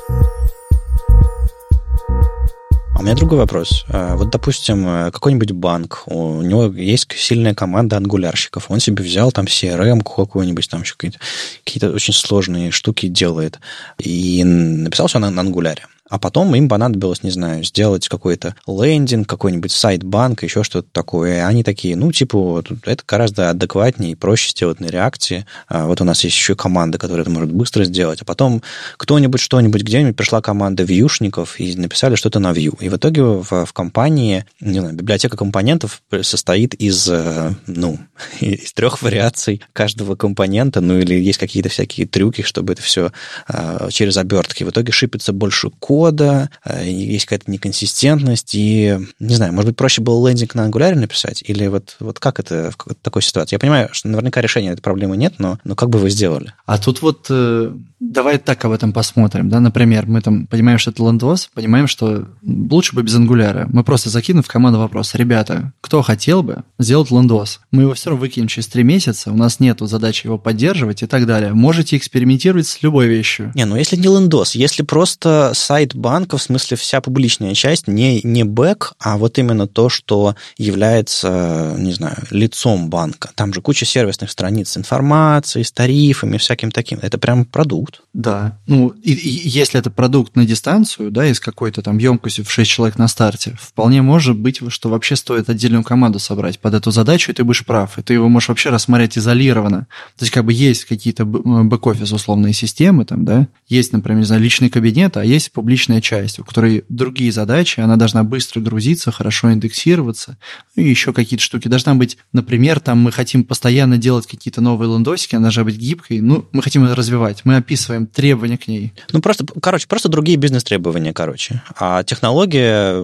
А 2.96 3.00
у 3.00 3.02
меня 3.02 3.16
другой 3.16 3.40
вопрос. 3.40 3.86
А, 3.90 4.16
вот, 4.16 4.30
допустим, 4.30 4.86
какой-нибудь 5.12 5.52
банк, 5.52 6.04
у 6.06 6.44
него 6.44 6.66
есть 6.66 7.12
сильная 7.18 7.56
команда 7.56 7.98
ангулярщиков, 7.98 8.70
он 8.70 8.80
себе 8.80 9.04
взял 9.04 9.32
там 9.32 9.46
CRM 9.46 10.04
какую-нибудь, 10.04 10.70
там 10.70 10.82
еще 10.82 10.94
какие-то, 10.94 11.18
какие-то 11.66 11.90
очень 11.90 12.14
сложные 12.14 12.70
штуки 12.70 13.08
делает, 13.08 13.60
и 13.98 14.44
написал 14.44 15.08
все 15.08 15.18
на, 15.18 15.32
на 15.32 15.42
ангуляре. 15.42 15.88
А 16.10 16.20
потом 16.20 16.54
им 16.54 16.68
понадобилось, 16.68 17.24
не 17.24 17.32
знаю, 17.32 17.64
сделать 17.64 18.10
какой-то 18.10 18.56
лендинг, 18.68 19.28
какой-нибудь 19.28 19.72
сайт 19.72 20.04
банка, 20.04 20.46
еще 20.46 20.64
что-то 20.64 20.88
такое. 20.92 21.38
И 21.38 21.40
они 21.40 21.64
такие, 21.64 21.96
ну, 21.96 22.12
типа, 22.12 22.38
вот, 22.38 22.72
это 22.86 23.04
гораздо 23.08 23.50
адекватнее 23.50 24.12
и 24.12 24.16
проще 24.16 24.52
сделать 24.52 24.80
на 24.80 24.88
реакции. 24.88 25.46
А 25.68 25.88
вот 25.88 26.02
у 26.02 26.04
нас 26.04 26.24
есть 26.24 26.36
еще 26.36 26.56
команда, 26.56 26.98
которая 26.98 27.22
это 27.22 27.32
может 27.32 27.52
быстро 27.52 27.86
сделать. 27.86 28.22
А 28.22 28.26
потом 28.26 28.62
кто-нибудь, 28.98 29.40
что-нибудь, 29.40 29.82
где-нибудь 29.84 30.16
пришла 30.16 30.42
команда 30.42 30.84
вьюшников 30.84 31.60
и 31.60 31.76
написали 31.78 32.16
что-то 32.16 32.40
на 32.40 32.52
Vue. 32.52 32.78
И 32.82 32.90
в 32.90 32.98
итоге 32.98 33.24
в, 33.24 33.66
в 33.66 33.74
компании, 33.74 34.46
не 34.60 34.80
знаю, 34.80 34.96
библиотека 34.96 35.38
компонентов 35.38 36.02
состоит 36.22 36.74
из, 36.74 37.08
э, 37.10 37.54
ну, 37.68 37.98
из 38.42 38.74
трех 38.74 39.02
вариаций 39.02 39.62
каждого 39.72 40.16
компонента, 40.16 40.82
ну, 40.82 41.00
или 41.00 41.16
есть 41.16 41.40
какие-то 41.40 41.70
всякие 41.70 42.08
трюки, 42.08 42.42
чтобы 42.42 42.74
это 42.74 42.82
все 42.82 43.12
а, 43.48 43.90
через 43.90 44.18
обертки. 44.18 44.64
В 44.64 44.70
итоге 44.70 44.92
шипится 44.92 45.34
больше 45.34 45.70
код, 45.70 46.03
кода, 46.04 46.50
э, 46.66 46.86
есть 46.86 47.26
какая-то 47.26 47.50
неконсистентность, 47.50 48.56
и, 48.56 49.00
не 49.20 49.36
знаю, 49.36 49.54
может 49.54 49.70
быть, 49.70 49.78
проще 49.78 50.02
было 50.02 50.28
лендинг 50.28 50.54
на 50.54 50.68
Angular 50.68 50.96
написать, 50.96 51.42
или 51.48 51.68
вот, 51.68 51.96
вот 52.02 52.20
как 52.20 52.42
это 52.42 52.72
в 52.78 52.96
такой 53.02 53.22
ситуации? 53.22 53.56
Я 53.56 53.60
понимаю, 53.60 53.88
что 53.94 54.10
наверняка 54.10 54.42
решения 54.42 54.72
этой 54.72 54.82
проблемы 54.82 55.16
нет, 55.16 55.36
но, 55.38 55.60
но 55.64 55.76
как 55.76 55.90
бы 55.90 56.00
вы 56.00 56.10
сделали? 56.10 56.54
А 56.66 56.78
тут 56.78 57.02
вот 57.02 57.28
э, 57.30 57.72
давай 58.12 58.38
так 58.38 58.64
об 58.66 58.72
этом 58.72 58.94
посмотрим, 58.94 59.50
да, 59.50 59.60
например, 59.60 60.06
мы 60.08 60.22
там 60.22 60.48
понимаем, 60.48 60.78
что 60.78 60.92
это 60.92 61.04
лендос, 61.04 61.50
понимаем, 61.54 61.88
что 61.88 62.28
лучше 62.44 62.96
бы 62.96 63.04
без 63.04 63.16
ангуляра. 63.16 63.68
Мы 63.72 63.84
просто 63.84 64.10
закинем 64.10 64.44
в 64.44 64.48
команду 64.48 64.80
вопрос, 64.80 65.16
ребята, 65.16 65.74
кто 65.82 66.02
хотел 66.02 66.44
бы 66.44 66.64
сделать 66.80 67.12
лендос? 67.12 67.62
Мы 67.72 67.84
его 67.84 67.94
все 67.94 68.10
равно 68.10 68.22
выкинем 68.22 68.48
через 68.48 68.68
три 68.68 68.84
месяца, 68.84 69.32
у 69.32 69.36
нас 69.36 69.60
нет 69.60 69.80
задачи 69.82 70.28
его 70.28 70.38
поддерживать 70.38 71.04
и 71.04 71.08
так 71.08 71.26
далее. 71.26 71.54
Можете 71.54 71.98
экспериментировать 71.98 72.68
с 72.68 72.84
любой 72.84 73.08
вещью. 73.08 73.52
Не, 73.56 73.66
ну 73.66 73.76
если 73.76 73.96
не 73.96 74.08
лендос, 74.08 74.56
если 74.56 74.84
просто 74.84 75.52
сайт 75.54 75.96
банка, 75.96 76.38
в 76.38 76.42
смысле 76.42 76.78
вся 76.78 77.02
публичная 77.02 77.54
часть, 77.54 77.88
не, 77.88 78.22
не 78.24 78.44
бэк, 78.44 78.94
а 79.00 79.18
вот 79.18 79.38
именно 79.40 79.68
то, 79.68 79.90
что 79.90 80.36
является, 80.58 81.76
не 81.78 81.94
знаю, 81.94 82.18
лицом 82.32 82.90
банка. 82.90 83.32
Там 83.36 83.54
же 83.54 83.62
куча 83.62 83.86
сервисных 83.86 84.32
страниц 84.32 84.70
с 84.70 84.78
информацией, 84.78 85.64
с 85.64 85.72
тарифами, 85.72 86.38
всяким 86.38 86.72
таким. 86.72 87.00
Это 87.02 87.18
прям 87.18 87.46
продукт. 87.46 87.93
Да. 88.14 88.60
Ну, 88.68 88.90
и, 88.90 89.12
и 89.12 89.50
если 89.50 89.80
это 89.80 89.90
продукт 89.90 90.36
на 90.36 90.46
дистанцию, 90.46 91.10
да, 91.10 91.26
из 91.26 91.40
какой-то 91.40 91.82
там 91.82 91.98
емкостью 91.98 92.46
в 92.46 92.52
6 92.52 92.70
человек 92.70 92.98
на 93.00 93.08
старте, 93.08 93.58
вполне 93.60 94.04
может 94.04 94.38
быть, 94.38 94.62
что 94.68 94.90
вообще 94.90 95.16
стоит 95.16 95.50
отдельную 95.50 95.84
команду 95.84 96.20
собрать 96.20 96.60
под 96.60 96.76
эту 96.76 96.92
задачу, 96.92 97.32
и 97.32 97.34
ты 97.34 97.44
будешь 97.44 97.66
прав. 97.66 97.98
И 97.98 98.04
ты 98.04 98.14
его 98.14 98.30
можешь 98.30 98.50
вообще 98.50 98.70
рассмотреть 98.70 99.18
изолированно. 99.18 99.88
То 100.18 100.26
есть 100.26 100.32
как 100.32 100.46
бы 100.46 100.54
есть 100.54 100.86
какие-то 100.86 101.26
бэк-офис 101.26 102.12
условные 102.12 102.54
системы, 102.54 103.06
там, 103.06 103.26
да, 103.26 103.48
есть, 103.68 103.94
например, 103.94 104.20
не 104.20 104.26
знаю, 104.26 104.42
личный 104.42 104.70
кабинет, 104.70 105.18
а 105.18 105.26
есть 105.26 105.52
публичная 105.52 106.02
часть, 106.02 106.40
у 106.40 106.44
которой 106.44 106.86
другие 106.90 107.32
задачи, 107.32 107.80
она 107.80 107.96
должна 107.96 108.24
быстро 108.24 108.62
грузиться, 108.62 109.12
хорошо 109.12 109.52
индексироваться, 109.52 110.38
ну 110.76 110.84
и 110.84 110.90
еще 110.90 111.14
какие-то 111.14 111.44
штуки. 111.44 111.68
Должна 111.68 111.96
быть, 111.96 112.18
например, 112.32 112.80
там 112.80 113.00
мы 113.00 113.12
хотим 113.12 113.44
постоянно 113.44 113.98
делать 113.98 114.28
какие-то 114.28 114.62
новые 114.62 114.94
лендосики, 114.94 115.36
она 115.36 115.44
должна 115.44 115.64
быть 115.64 115.78
гибкой, 115.78 116.22
ну, 116.22 116.48
мы 116.52 116.62
хотим 116.62 116.84
ее 116.86 116.94
развивать, 116.94 117.42
мы 117.44 117.56
описываем 117.58 117.83
требования 118.14 118.58
к 118.58 118.68
ней. 118.68 118.94
Ну, 119.12 119.22
просто, 119.22 119.46
короче, 119.62 119.88
просто 119.88 120.10
другие 120.10 120.38
бизнес-требования, 120.38 121.14
короче. 121.14 121.62
А 121.78 122.04
технология, 122.04 123.04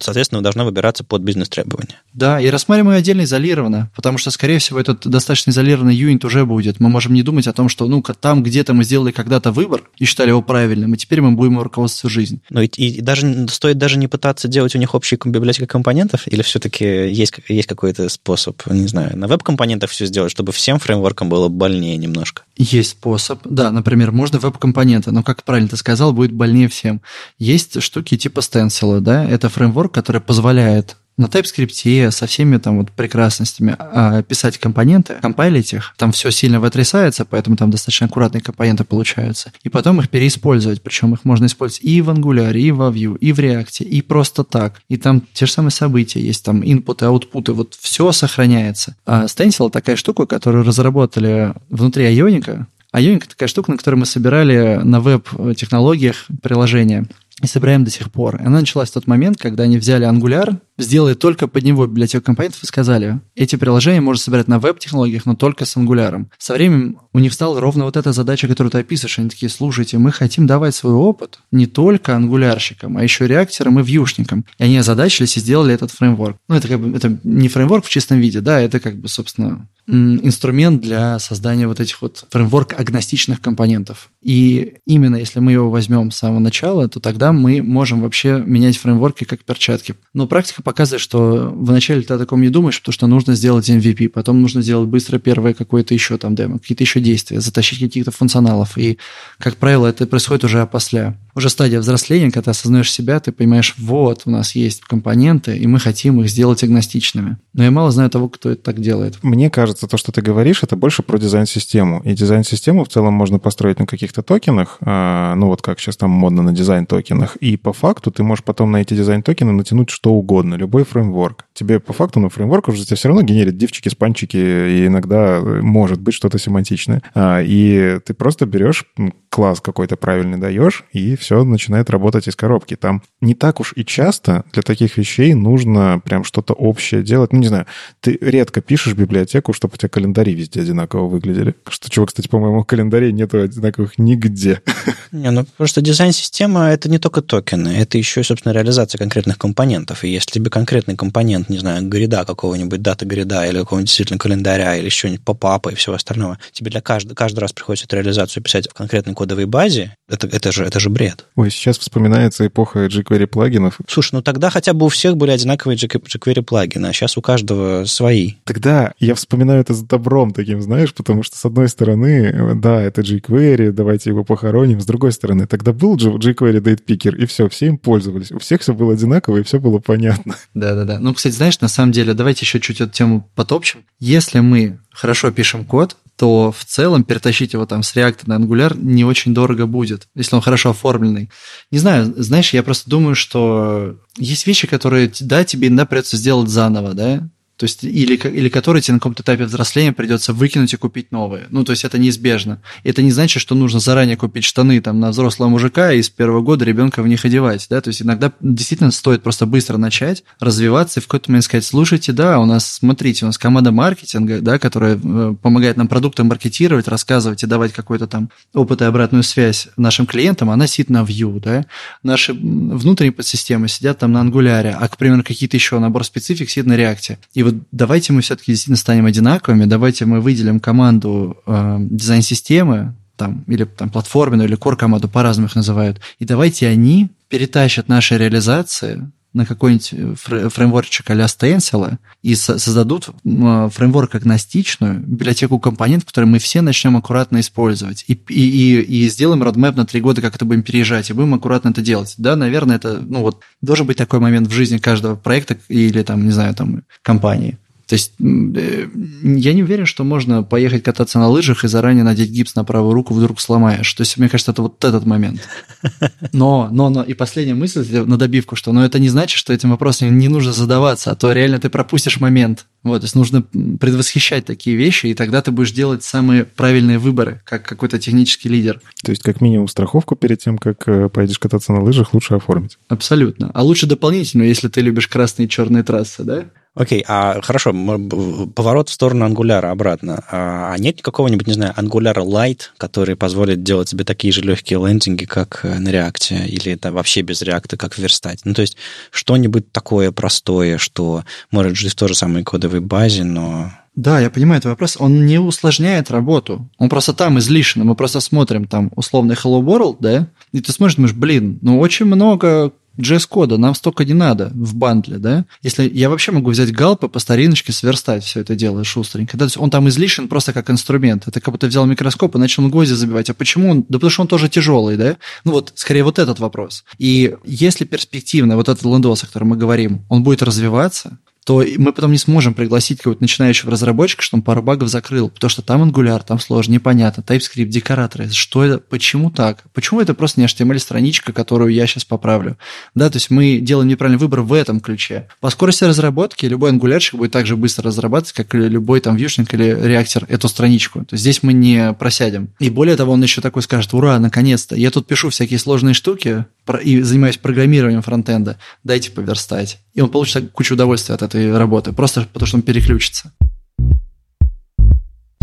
соответственно, 0.00 0.42
должна 0.42 0.64
выбираться 0.64 1.04
под 1.04 1.22
бизнес-требования. 1.22 2.00
Да, 2.12 2.40
и 2.40 2.48
рассматриваем 2.48 2.94
ее 2.94 2.98
отдельно 2.98 3.22
изолированно, 3.22 3.90
потому 3.94 4.18
что, 4.18 4.30
скорее 4.30 4.58
всего, 4.58 4.80
этот 4.80 5.06
достаточно 5.06 5.50
изолированный 5.50 5.94
юнит 5.94 6.24
уже 6.24 6.44
будет. 6.44 6.80
Мы 6.80 6.88
можем 6.88 7.14
не 7.14 7.22
думать 7.22 7.46
о 7.46 7.52
том, 7.52 7.68
что, 7.68 7.86
ну, 7.86 8.02
там 8.20 8.42
где-то 8.42 8.74
мы 8.74 8.84
сделали 8.84 9.12
когда-то 9.12 9.52
выбор 9.52 9.82
и 9.98 10.04
считали 10.04 10.30
его 10.30 10.42
правильным, 10.42 10.94
и 10.94 10.96
теперь 10.96 11.20
мы 11.20 11.32
будем 11.32 11.52
его 11.52 11.64
руководствоваться 11.64 12.08
всю 12.08 12.08
жизнь. 12.08 12.40
Ну 12.50 12.60
и, 12.60 12.66
и 12.66 13.00
даже 13.00 13.48
стоит 13.48 13.78
даже 13.78 13.98
не 13.98 14.08
пытаться 14.08 14.48
делать 14.48 14.74
у 14.74 14.78
них 14.78 14.94
общие 14.94 15.18
библиотека 15.24 15.66
компонентов, 15.66 16.26
или 16.26 16.42
все-таки 16.42 16.84
есть, 16.84 17.34
есть 17.48 17.68
какой-то 17.68 18.08
способ, 18.08 18.64
не 18.66 18.86
знаю, 18.86 19.16
на 19.16 19.26
веб-компонентах 19.26 19.90
все 19.90 20.06
сделать, 20.06 20.30
чтобы 20.30 20.52
всем 20.52 20.78
фреймворкам 20.78 21.28
было 21.28 21.48
больнее 21.48 21.96
немножко? 21.96 22.42
Есть 22.56 22.90
способ. 22.90 23.40
Да, 23.44 23.70
например, 23.70 23.87
можно 23.96 24.38
веб-компоненты, 24.38 25.10
но, 25.10 25.22
как 25.22 25.44
правильно 25.44 25.68
ты 25.68 25.76
сказал, 25.76 26.12
будет 26.12 26.32
больнее 26.32 26.68
всем. 26.68 27.00
Есть 27.38 27.80
штуки 27.82 28.16
типа 28.16 28.40
Stencil, 28.40 29.00
да, 29.00 29.24
это 29.24 29.48
фреймворк, 29.48 29.92
который 29.92 30.20
позволяет 30.20 30.96
на 31.18 31.26
TypeScript 31.26 32.10
со 32.12 32.26
всеми 32.26 32.56
там 32.56 32.78
вот 32.78 32.92
прекрасностями 32.92 33.76
а, 33.78 34.22
писать 34.22 34.56
компоненты, 34.56 35.16
компайлить 35.20 35.74
их, 35.74 35.94
там 35.98 36.12
все 36.12 36.30
сильно 36.30 36.60
вытрясается, 36.60 37.24
поэтому 37.24 37.56
там 37.56 37.70
достаточно 37.70 38.06
аккуратные 38.06 38.40
компоненты 38.40 38.84
получаются. 38.84 39.52
И 39.64 39.68
потом 39.68 40.00
их 40.00 40.08
переиспользовать, 40.08 40.80
причем 40.80 41.12
их 41.14 41.24
можно 41.24 41.46
использовать 41.46 41.84
и 41.84 42.00
в 42.00 42.08
Angular, 42.08 42.56
и 42.56 42.70
во 42.70 42.90
Vue, 42.90 43.18
и 43.18 43.32
в 43.32 43.40
React, 43.40 43.82
и 43.84 44.00
просто 44.00 44.44
так. 44.44 44.80
И 44.88 44.96
там 44.96 45.22
те 45.32 45.46
же 45.46 45.52
самые 45.52 45.72
события 45.72 46.20
есть, 46.20 46.44
там 46.44 46.62
инпуты, 46.64 47.06
аутпуты, 47.06 47.52
вот 47.52 47.74
все 47.74 48.12
сохраняется. 48.12 48.96
А 49.04 49.24
Stencil 49.24 49.70
такая 49.70 49.96
штука, 49.96 50.24
которую 50.24 50.64
разработали 50.64 51.52
внутри 51.68 52.04
Ionic. 52.16 52.66
Ionic 53.00 53.28
такая 53.28 53.48
штука, 53.48 53.70
на 53.70 53.76
которой 53.76 53.96
мы 53.96 54.06
собирали 54.06 54.80
на 54.82 55.00
веб-технологиях 55.00 56.26
приложения 56.42 57.06
и 57.42 57.46
собираем 57.46 57.84
до 57.84 57.90
сих 57.90 58.10
пор. 58.10 58.40
Она 58.40 58.60
началась 58.60 58.90
в 58.90 58.94
тот 58.94 59.06
момент, 59.06 59.38
когда 59.38 59.64
они 59.64 59.78
взяли 59.78 60.08
Angular, 60.08 60.58
сделали 60.78 61.14
только 61.14 61.48
под 61.48 61.64
него 61.64 61.86
библиотеку 61.86 62.24
компонентов 62.24 62.62
и 62.62 62.66
сказали, 62.66 63.20
эти 63.34 63.56
приложения 63.56 64.00
можно 64.00 64.22
собирать 64.22 64.48
на 64.48 64.58
веб-технологиях, 64.58 65.26
но 65.26 65.34
только 65.34 65.64
с 65.64 65.76
Angular. 65.76 66.26
Со 66.38 66.54
временем 66.54 67.00
у 67.12 67.18
них 67.18 67.32
стала 67.32 67.60
ровно 67.60 67.84
вот 67.84 67.96
эта 67.96 68.12
задача, 68.12 68.48
которую 68.48 68.70
ты 68.70 68.78
описываешь. 68.78 69.18
Они 69.18 69.28
такие, 69.28 69.50
слушайте, 69.50 69.98
мы 69.98 70.12
хотим 70.12 70.46
давать 70.46 70.74
свой 70.74 70.94
опыт 70.94 71.40
не 71.50 71.66
только 71.66 72.16
ангулярщикам, 72.16 72.96
а 72.96 73.02
еще 73.02 73.26
реакторам 73.26 73.80
и 73.80 73.82
вьюшникам. 73.82 74.44
И 74.58 74.64
они 74.64 74.78
озадачились 74.78 75.36
и 75.36 75.40
сделали 75.40 75.74
этот 75.74 75.90
фреймворк. 75.90 76.36
Ну, 76.48 76.54
это 76.54 76.68
как 76.68 76.80
бы 76.80 76.96
это 76.96 77.18
не 77.24 77.48
фреймворк 77.48 77.84
в 77.84 77.90
чистом 77.90 78.18
виде, 78.18 78.40
да, 78.40 78.60
это 78.60 78.80
как 78.80 78.96
бы, 78.96 79.08
собственно, 79.08 79.68
инструмент 79.88 80.82
для 80.82 81.18
создания 81.18 81.66
вот 81.66 81.80
этих 81.80 82.02
вот 82.02 82.26
фреймворк-агностичных 82.30 83.40
компонентов. 83.40 84.10
И 84.22 84.74
именно 84.86 85.16
если 85.16 85.40
мы 85.40 85.52
его 85.52 85.70
возьмем 85.70 86.10
с 86.10 86.16
самого 86.16 86.40
начала, 86.40 86.88
то 86.88 87.00
тогда 87.00 87.32
мы 87.32 87.62
можем 87.62 88.02
вообще 88.02 88.42
менять 88.44 88.76
фреймворки 88.76 89.24
как 89.24 89.44
перчатки. 89.44 89.94
Но 90.12 90.26
практика 90.26 90.62
показывает, 90.68 91.00
что 91.00 91.50
вначале 91.56 92.02
ты 92.02 92.12
о 92.12 92.18
таком 92.18 92.42
не 92.42 92.50
думаешь, 92.50 92.78
потому 92.78 92.92
что 92.92 93.06
нужно 93.06 93.34
сделать 93.34 93.70
MVP, 93.70 94.10
потом 94.10 94.42
нужно 94.42 94.60
сделать 94.60 94.86
быстро 94.86 95.18
первое 95.18 95.54
какое-то 95.54 95.94
еще 95.94 96.18
там 96.18 96.34
демо, 96.34 96.58
какие-то 96.58 96.84
еще 96.84 97.00
действия, 97.00 97.40
затащить 97.40 97.78
каких-то 97.80 98.10
функционалов. 98.10 98.76
И, 98.76 98.98
как 99.38 99.56
правило, 99.56 99.86
это 99.86 100.06
происходит 100.06 100.44
уже 100.44 100.60
опосля 100.60 101.16
уже 101.38 101.48
стадия 101.48 101.80
взросления, 101.80 102.26
когда 102.26 102.42
ты 102.42 102.50
осознаешь 102.50 102.92
себя, 102.92 103.18
ты 103.20 103.32
понимаешь, 103.32 103.74
вот, 103.78 104.22
у 104.26 104.30
нас 104.30 104.54
есть 104.54 104.82
компоненты, 104.82 105.56
и 105.56 105.66
мы 105.66 105.78
хотим 105.78 106.20
их 106.20 106.28
сделать 106.28 106.62
агностичными. 106.62 107.38
Но 107.54 107.64
я 107.64 107.70
мало 107.70 107.90
знаю 107.90 108.10
того, 108.10 108.28
кто 108.28 108.50
это 108.50 108.62
так 108.62 108.80
делает. 108.80 109.18
Мне 109.22 109.48
кажется, 109.48 109.86
то, 109.86 109.96
что 109.96 110.12
ты 110.12 110.20
говоришь, 110.20 110.62
это 110.62 110.76
больше 110.76 111.02
про 111.02 111.18
дизайн-систему. 111.18 112.02
И 112.04 112.12
дизайн-систему 112.12 112.84
в 112.84 112.88
целом 112.88 113.14
можно 113.14 113.38
построить 113.38 113.78
на 113.78 113.86
каких-то 113.86 114.22
токенах, 114.22 114.78
а, 114.80 115.34
ну 115.36 115.46
вот 115.46 115.62
как 115.62 115.80
сейчас 115.80 115.96
там 115.96 116.10
модно 116.10 116.42
на 116.42 116.52
дизайн-токенах, 116.52 117.36
и 117.36 117.56
по 117.56 117.72
факту 117.72 118.10
ты 118.10 118.22
можешь 118.22 118.44
потом 118.44 118.72
на 118.72 118.78
эти 118.82 118.94
дизайн-токены 118.94 119.52
натянуть 119.52 119.90
что 119.90 120.12
угодно, 120.12 120.56
любой 120.56 120.84
фреймворк. 120.84 121.44
Тебе 121.58 121.80
по 121.80 121.92
факту, 121.92 122.20
ну, 122.20 122.28
фреймворк 122.28 122.68
уже 122.68 122.84
тебе 122.84 122.94
все 122.94 123.08
равно 123.08 123.22
генерит 123.22 123.56
дивчики, 123.56 123.88
спанчики, 123.88 124.36
и 124.36 124.86
иногда 124.86 125.40
может 125.42 126.00
быть 126.00 126.14
что-то 126.14 126.38
семантичное. 126.38 127.02
А, 127.16 127.42
и 127.42 127.98
ты 128.06 128.14
просто 128.14 128.46
берешь 128.46 128.84
класс 129.28 129.60
какой-то 129.60 129.96
правильный 129.96 130.38
даешь, 130.38 130.84
и 130.92 131.16
все 131.16 131.42
начинает 131.42 131.90
работать 131.90 132.28
из 132.28 132.36
коробки. 132.36 132.76
Там 132.76 133.02
не 133.20 133.34
так 133.34 133.58
уж 133.58 133.72
и 133.74 133.84
часто 133.84 134.44
для 134.52 134.62
таких 134.62 134.96
вещей 134.98 135.34
нужно 135.34 136.00
прям 136.04 136.22
что-то 136.22 136.54
общее 136.54 137.02
делать. 137.02 137.32
Ну, 137.32 137.40
не 137.40 137.48
знаю, 137.48 137.66
ты 138.00 138.16
редко 138.20 138.60
пишешь 138.60 138.94
библиотеку, 138.94 139.52
чтобы 139.52 139.74
у 139.74 139.76
тебя 139.76 139.88
календари 139.88 140.34
везде 140.34 140.60
одинаково 140.60 141.08
выглядели. 141.08 141.56
Что, 141.68 141.90
чего, 141.90 142.06
кстати, 142.06 142.28
по-моему, 142.28 142.62
календарей 142.62 143.10
нету 143.10 143.42
одинаковых 143.42 143.98
нигде. 143.98 144.62
Не, 145.10 145.32
ну 145.32 145.44
просто 145.56 145.80
дизайн-система— 145.80 146.68
это 146.70 146.88
не 146.88 146.98
только 146.98 147.20
токены, 147.20 147.70
это 147.70 147.98
еще, 147.98 148.22
собственно, 148.22 148.52
реализация 148.52 148.98
конкретных 148.98 149.38
компонентов. 149.38 150.04
И 150.04 150.08
если 150.08 150.30
тебе 150.30 150.50
конкретный 150.50 150.94
компонент, 150.94 151.47
не 151.48 151.58
знаю, 151.58 151.88
грида 151.88 152.24
какого-нибудь, 152.24 152.82
дата 152.82 153.04
грида 153.04 153.46
или 153.46 153.58
какого-нибудь 153.58 153.88
действительно 153.88 154.18
календаря 154.18 154.76
или 154.76 154.86
еще-нибудь 154.86 155.24
попапа 155.24 155.70
и 155.70 155.74
всего 155.74 155.94
остального, 155.94 156.38
тебе 156.52 156.70
для 156.70 156.80
каждого, 156.80 157.14
каждый 157.14 157.40
раз 157.40 157.52
приходится 157.52 157.86
эту 157.86 157.96
реализацию 157.96 158.42
писать 158.42 158.68
в 158.68 158.74
конкретной 158.74 159.14
кодовой 159.14 159.46
базе, 159.46 159.94
это, 160.08 160.26
это, 160.26 160.52
же, 160.52 160.64
это 160.64 160.80
же 160.80 160.90
бред. 160.90 161.26
Ой, 161.36 161.50
сейчас 161.50 161.78
вспоминается 161.78 162.46
эпоха 162.46 162.86
jQuery 162.86 163.26
плагинов. 163.26 163.78
Слушай, 163.86 164.14
ну 164.14 164.22
тогда 164.22 164.50
хотя 164.50 164.72
бы 164.72 164.86
у 164.86 164.88
всех 164.88 165.16
были 165.16 165.30
одинаковые 165.30 165.76
jQuery 165.76 166.42
плагины, 166.42 166.86
а 166.86 166.92
сейчас 166.92 167.16
у 167.16 167.22
каждого 167.22 167.84
свои. 167.84 168.34
Тогда 168.44 168.92
я 168.98 169.14
вспоминаю 169.14 169.60
это 169.60 169.74
с 169.74 169.82
добром 169.82 170.32
таким, 170.32 170.62
знаешь, 170.62 170.94
потому 170.94 171.22
что 171.22 171.36
с 171.36 171.44
одной 171.44 171.68
стороны, 171.68 172.54
да, 172.56 172.80
это 172.80 173.02
jQuery, 173.02 173.72
давайте 173.72 174.10
его 174.10 174.24
похороним, 174.24 174.80
с 174.80 174.86
другой 174.86 175.12
стороны, 175.12 175.46
тогда 175.46 175.72
был 175.72 175.96
jQuery 175.96 176.60
Date 176.60 176.84
Picker, 176.86 177.16
и 177.16 177.26
все, 177.26 177.48
все 177.48 177.66
им 177.66 177.78
пользовались. 177.78 178.32
У 178.32 178.38
всех 178.38 178.60
все 178.60 178.74
было 178.74 178.92
одинаково, 178.92 179.38
и 179.38 179.42
все 179.42 179.60
было 179.60 179.78
понятно. 179.78 180.36
Да-да-да. 180.54 180.98
Ну, 180.98 181.14
кстати, 181.14 181.34
знаешь, 181.38 181.60
на 181.60 181.68
самом 181.68 181.92
деле, 181.92 182.14
давайте 182.14 182.44
еще 182.44 182.60
чуть 182.60 182.80
эту 182.80 182.92
тему 182.92 183.30
потопчем. 183.34 183.84
Если 183.98 184.40
мы 184.40 184.80
хорошо 184.90 185.30
пишем 185.30 185.64
код, 185.64 185.96
то 186.16 186.50
в 186.50 186.64
целом 186.64 187.04
перетащить 187.04 187.52
его 187.52 187.64
там 187.64 187.84
с 187.84 187.94
React 187.94 188.22
на 188.26 188.38
Angular 188.38 188.76
не 188.76 189.04
очень 189.04 189.32
дорого 189.32 189.66
будет, 189.66 190.08
если 190.16 190.34
он 190.34 190.42
хорошо 190.42 190.70
оформленный. 190.70 191.30
Не 191.70 191.78
знаю, 191.78 192.12
знаешь, 192.16 192.52
я 192.52 192.64
просто 192.64 192.90
думаю, 192.90 193.14
что 193.14 193.96
есть 194.16 194.46
вещи, 194.46 194.66
которые, 194.66 195.12
да, 195.20 195.44
тебе 195.44 195.68
иногда 195.68 195.86
придется 195.86 196.16
сделать 196.16 196.48
заново, 196.50 196.94
да, 196.94 197.28
то 197.58 197.64
есть, 197.64 197.82
или, 197.82 198.14
или 198.14 198.48
которые 198.48 198.82
тебе 198.82 198.94
на 198.94 199.00
каком-то 199.00 199.24
этапе 199.24 199.44
взросления 199.44 199.92
придется 199.92 200.32
выкинуть 200.32 200.72
и 200.74 200.76
купить 200.76 201.10
новые. 201.10 201.46
Ну, 201.50 201.64
то 201.64 201.72
есть 201.72 201.84
это 201.84 201.98
неизбежно. 201.98 202.62
Это 202.84 203.02
не 203.02 203.10
значит, 203.10 203.42
что 203.42 203.56
нужно 203.56 203.80
заранее 203.80 204.16
купить 204.16 204.44
штаны 204.44 204.80
там 204.80 205.00
на 205.00 205.10
взрослого 205.10 205.48
мужика 205.48 205.92
и 205.92 206.00
с 206.00 206.08
первого 206.08 206.40
года 206.40 206.64
ребенка 206.64 207.02
в 207.02 207.08
них 207.08 207.24
одевать. 207.24 207.66
Да? 207.68 207.80
То 207.80 207.88
есть 207.88 208.00
иногда 208.00 208.32
действительно 208.40 208.92
стоит 208.92 209.24
просто 209.24 209.44
быстро 209.44 209.76
начать, 209.76 210.22
развиваться 210.38 211.00
и 211.00 211.02
в 211.02 211.08
какой-то 211.08 211.32
момент 211.32 211.46
сказать, 211.46 211.64
слушайте, 211.64 212.12
да, 212.12 212.38
у 212.38 212.46
нас, 212.46 212.74
смотрите, 212.74 213.24
у 213.24 213.28
нас 213.28 213.36
команда 213.36 213.72
маркетинга, 213.72 214.40
да, 214.40 214.60
которая 214.60 214.96
э, 215.02 215.34
помогает 215.42 215.76
нам 215.76 215.88
продукты 215.88 216.22
маркетировать, 216.22 216.86
рассказывать 216.86 217.42
и 217.42 217.46
давать 217.48 217.72
какой-то 217.72 218.06
там 218.06 218.30
опыт 218.54 218.82
и 218.82 218.84
обратную 218.84 219.24
связь 219.24 219.66
нашим 219.76 220.06
клиентам, 220.06 220.50
она 220.50 220.68
сидит 220.68 220.90
на 220.90 221.02
Vue, 221.02 221.40
да. 221.40 221.66
Наши 222.04 222.32
внутренние 222.32 223.12
подсистемы 223.12 223.66
сидят 223.66 223.98
там 223.98 224.12
на 224.12 224.22
Angular, 224.22 224.76
а, 224.78 224.88
к 224.88 224.96
примеру, 224.96 225.24
какие-то 225.24 225.56
еще 225.56 225.80
набор 225.80 226.04
специфик 226.04 226.48
сидит 226.50 226.66
на 226.66 226.74
React. 226.74 227.18
И 227.34 227.47
вот 227.50 227.62
давайте 227.72 228.12
мы 228.12 228.20
все-таки 228.20 228.52
действительно 228.52 228.76
станем 228.76 229.06
одинаковыми, 229.06 229.64
давайте 229.64 230.04
мы 230.06 230.20
выделим 230.20 230.60
команду 230.60 231.36
э, 231.46 231.76
дизайн-системы, 231.80 232.94
там, 233.16 233.44
или 233.48 233.64
там 233.64 233.90
платформенную, 233.90 234.48
или 234.48 234.56
core-команду, 234.56 235.08
по-разному 235.08 235.48
их 235.48 235.56
называют, 235.56 236.00
и 236.18 236.24
давайте 236.24 236.68
они 236.68 237.10
перетащат 237.28 237.88
наши 237.88 238.16
реализации 238.16 239.10
на 239.38 239.46
какой-нибудь 239.46 239.90
э, 239.92 240.48
фреймворчик 240.50 241.08
а-ля 241.10 241.24
Stencil 241.24 241.96
и 242.22 242.34
создадут 242.34 243.08
э, 243.08 243.68
фреймворк 243.72 244.16
агностичную 244.16 245.00
библиотеку 245.00 245.58
компонент, 245.58 246.04
которую 246.04 246.30
мы 246.30 246.38
все 246.38 246.60
начнем 246.60 246.96
аккуратно 246.96 247.40
использовать. 247.40 248.04
И, 248.08 248.14
и, 248.28 248.80
и 248.80 249.08
сделаем 249.08 249.42
родмэп 249.42 249.76
на 249.76 249.86
три 249.86 250.00
года, 250.00 250.20
как 250.20 250.34
это 250.34 250.44
будем 250.44 250.62
переезжать, 250.62 251.08
и 251.08 251.12
будем 251.12 251.34
аккуратно 251.34 251.70
это 251.70 251.80
делать. 251.80 252.14
Да, 252.18 252.36
наверное, 252.36 252.76
это, 252.76 253.00
ну 253.00 253.20
вот, 253.20 253.40
должен 253.62 253.86
быть 253.86 253.96
такой 253.96 254.20
момент 254.20 254.48
в 254.48 254.52
жизни 254.52 254.78
каждого 254.78 255.14
проекта 255.16 255.56
или 255.68 256.02
там, 256.02 256.24
не 256.24 256.32
знаю, 256.32 256.54
там, 256.54 256.82
компании. 257.02 257.58
То 257.88 257.94
есть 257.94 258.12
э, 258.20 258.86
я 259.22 259.54
не 259.54 259.62
уверен, 259.62 259.86
что 259.86 260.04
можно 260.04 260.42
поехать 260.42 260.82
кататься 260.82 261.18
на 261.18 261.28
лыжах 261.28 261.64
и 261.64 261.68
заранее 261.68 262.04
надеть 262.04 262.30
гипс 262.30 262.54
на 262.54 262.62
правую 262.62 262.92
руку, 262.92 263.14
вдруг 263.14 263.40
сломаешь. 263.40 263.90
То 263.94 264.02
есть 264.02 264.18
мне 264.18 264.28
кажется, 264.28 264.52
это 264.52 264.60
вот 264.60 264.84
этот 264.84 265.06
момент. 265.06 265.40
Но, 266.32 266.68
но, 266.70 266.90
но 266.90 267.02
и 267.02 267.14
последняя 267.14 267.54
мысль 267.54 267.86
на 268.04 268.16
добивку, 268.16 268.56
что 268.56 268.72
но 268.72 268.84
это 268.84 268.98
не 268.98 269.08
значит, 269.08 269.38
что 269.38 269.52
этим 269.52 269.70
вопросом 269.70 270.18
не 270.18 270.28
нужно 270.28 270.52
задаваться, 270.52 271.10
а 271.10 271.14
то 271.14 271.32
реально 271.32 271.58
ты 271.58 271.70
пропустишь 271.70 272.20
момент. 272.20 272.66
Вот, 272.82 273.00
то 273.00 273.04
есть 273.04 273.14
нужно 273.14 273.42
предвосхищать 273.42 274.44
такие 274.44 274.76
вещи, 274.76 275.06
и 275.06 275.14
тогда 275.14 275.40
ты 275.42 275.50
будешь 275.50 275.72
делать 275.72 276.04
самые 276.04 276.44
правильные 276.44 276.98
выборы, 276.98 277.40
как 277.44 277.64
какой-то 277.64 277.98
технический 277.98 278.48
лидер. 278.48 278.80
То 279.02 279.10
есть, 279.10 279.22
как 279.22 279.40
минимум, 279.40 279.68
страховку 279.68 280.14
перед 280.16 280.40
тем, 280.40 280.58
как 280.58 280.86
э, 280.86 281.08
поедешь 281.08 281.38
кататься 281.38 281.72
на 281.72 281.82
лыжах, 281.82 282.14
лучше 282.14 282.34
оформить. 282.34 282.78
Абсолютно. 282.88 283.50
А 283.54 283.62
лучше 283.62 283.86
дополнительно, 283.86 284.42
если 284.42 284.68
ты 284.68 284.80
любишь 284.80 285.08
красные 285.08 285.46
и 285.46 285.48
черные 285.48 285.82
трассы, 285.82 286.22
да? 286.22 286.44
Окей, 286.74 287.04
а 287.08 287.40
хорошо, 287.42 287.72
поворот 287.72 288.88
в 288.88 288.92
сторону 288.92 289.24
ангуляра 289.24 289.70
обратно. 289.70 290.24
А, 290.30 290.72
а 290.72 290.78
нет 290.78 291.02
какого-нибудь, 291.02 291.46
не 291.46 291.54
знаю, 291.54 291.72
ангуляра 291.76 292.22
Lite, 292.22 292.66
который 292.76 293.16
позволит 293.16 293.62
делать 293.62 293.90
тебе 293.90 294.04
такие 294.04 294.32
же 294.32 294.42
легкие 294.42 294.78
лендинги, 294.78 295.24
как 295.24 295.60
э, 295.64 295.78
на 295.78 295.88
реакте, 295.88 296.44
или 296.46 296.72
это 296.72 296.92
вообще 296.92 297.22
без 297.22 297.42
реакта, 297.42 297.76
как 297.76 297.94
в 297.94 297.98
верстате? 297.98 298.42
Ну, 298.44 298.54
то 298.54 298.62
есть 298.62 298.76
что-нибудь 299.10 299.72
такое 299.72 300.12
простое, 300.12 300.78
что 300.78 301.24
может 301.50 301.76
жить 301.76 301.92
в 301.92 301.96
той 301.96 302.08
же 302.08 302.14
самой 302.14 302.44
кодовой 302.44 302.80
базе, 302.80 303.24
но 303.24 303.72
да, 303.98 304.20
я 304.20 304.30
понимаю 304.30 304.58
этот 304.58 304.70
вопрос. 304.70 304.96
Он 305.00 305.26
не 305.26 305.40
усложняет 305.40 306.12
работу. 306.12 306.70
Он 306.78 306.88
просто 306.88 307.12
там 307.14 307.40
излишен. 307.40 307.84
Мы 307.84 307.96
просто 307.96 308.20
смотрим 308.20 308.66
там 308.66 308.92
условный 308.94 309.34
Hello 309.34 309.60
World, 309.60 309.96
да, 309.98 310.28
и 310.52 310.60
ты 310.60 310.70
смотришь, 310.70 310.94
думаешь, 310.94 311.16
блин, 311.16 311.58
ну 311.62 311.80
очень 311.80 312.06
много 312.06 312.70
JS-кода, 312.98 313.56
нам 313.56 313.74
столько 313.74 314.04
не 314.04 314.14
надо 314.14 314.50
в 314.54 314.74
бандле, 314.74 315.18
да? 315.18 315.44
Если 315.62 315.88
я 315.88 316.10
вообще 316.10 316.32
могу 316.32 316.50
взять 316.50 316.72
галпы 316.72 317.08
по 317.08 317.18
стариночке, 317.18 317.72
сверстать 317.72 318.24
все 318.24 318.40
это 318.40 318.54
дело 318.54 318.84
шустренько. 318.84 319.36
Да? 319.36 319.44
То 319.44 319.46
есть 319.46 319.56
он 319.56 319.70
там 319.70 319.88
излишен 319.88 320.28
просто 320.28 320.52
как 320.52 320.70
инструмент. 320.70 321.26
Это 321.26 321.40
как 321.40 321.52
будто 321.52 321.66
взял 321.66 321.86
микроскоп 321.86 322.34
и 322.34 322.38
начал 322.38 322.68
гвозди 322.68 322.94
забивать. 322.94 323.30
А 323.30 323.34
почему? 323.34 323.86
Да 323.88 323.98
потому 323.98 324.10
что 324.10 324.22
он 324.22 324.28
тоже 324.28 324.48
тяжелый, 324.48 324.96
да? 324.96 325.16
Ну 325.44 325.52
вот, 325.52 325.72
скорее 325.76 326.02
вот 326.02 326.18
этот 326.18 326.38
вопрос. 326.40 326.84
И 326.98 327.36
если 327.44 327.84
перспективно 327.84 328.56
вот 328.56 328.68
этот 328.68 328.84
лендос, 328.84 329.24
о 329.24 329.26
котором 329.26 329.48
мы 329.48 329.56
говорим, 329.56 330.04
он 330.08 330.22
будет 330.22 330.42
развиваться, 330.42 331.18
то 331.48 331.64
мы 331.78 331.94
потом 331.94 332.12
не 332.12 332.18
сможем 332.18 332.52
пригласить 332.52 332.98
какого-то 332.98 333.22
начинающего 333.22 333.72
разработчика, 333.72 334.22
чтобы 334.22 334.40
он 334.40 334.44
пару 334.44 334.62
багов 334.62 334.90
закрыл, 334.90 335.30
потому 335.30 335.48
что 335.48 335.62
там 335.62 335.82
Angular, 335.82 336.22
там 336.22 336.38
сложно, 336.38 336.72
непонятно, 336.72 337.22
TypeScript, 337.22 337.68
декораторы, 337.68 338.28
что 338.28 338.64
это, 338.64 338.76
почему 338.76 339.30
так? 339.30 339.64
Почему 339.72 340.02
это 340.02 340.12
просто 340.12 340.42
не 340.42 340.46
HTML-страничка, 340.46 341.32
которую 341.32 341.72
я 341.72 341.86
сейчас 341.86 342.04
поправлю? 342.04 342.58
Да, 342.94 343.08
то 343.08 343.16
есть 343.16 343.30
мы 343.30 343.60
делаем 343.60 343.88
неправильный 343.88 344.18
выбор 344.18 344.42
в 344.42 344.52
этом 344.52 344.80
ключе. 344.80 345.26
По 345.40 345.48
скорости 345.48 345.84
разработки 345.84 346.44
любой 346.44 346.68
ангулярщик 346.68 347.14
будет 347.14 347.32
так 347.32 347.46
же 347.46 347.56
быстро 347.56 347.84
разрабатывать, 347.84 348.34
как 348.34 348.52
любой 348.52 349.00
там 349.00 349.16
вьюшник 349.16 349.54
или 349.54 349.74
реактор 349.82 350.26
эту 350.28 350.48
страничку. 350.48 350.98
То 351.06 351.14
есть 351.14 351.22
здесь 351.22 351.42
мы 351.42 351.54
не 351.54 351.94
просядем. 351.94 352.50
И 352.58 352.68
более 352.68 352.96
того, 352.96 353.14
он 353.14 353.22
еще 353.22 353.40
такой 353.40 353.62
скажет, 353.62 353.94
ура, 353.94 354.18
наконец-то, 354.18 354.76
я 354.76 354.90
тут 354.90 355.06
пишу 355.06 355.30
всякие 355.30 355.58
сложные 355.58 355.94
штуки 355.94 356.44
и 356.82 357.00
занимаюсь 357.00 357.38
программированием 357.38 358.02
фронтенда, 358.02 358.58
дайте 358.84 359.10
поверстать. 359.10 359.78
И 359.94 360.02
он 360.02 360.10
получит 360.10 360.52
кучу 360.52 360.74
удовольствия 360.74 361.14
от 361.14 361.22
работы, 361.46 361.92
просто 361.92 362.26
потому 362.32 362.46
что 362.46 362.56
он 362.56 362.62
переключится. 362.62 363.32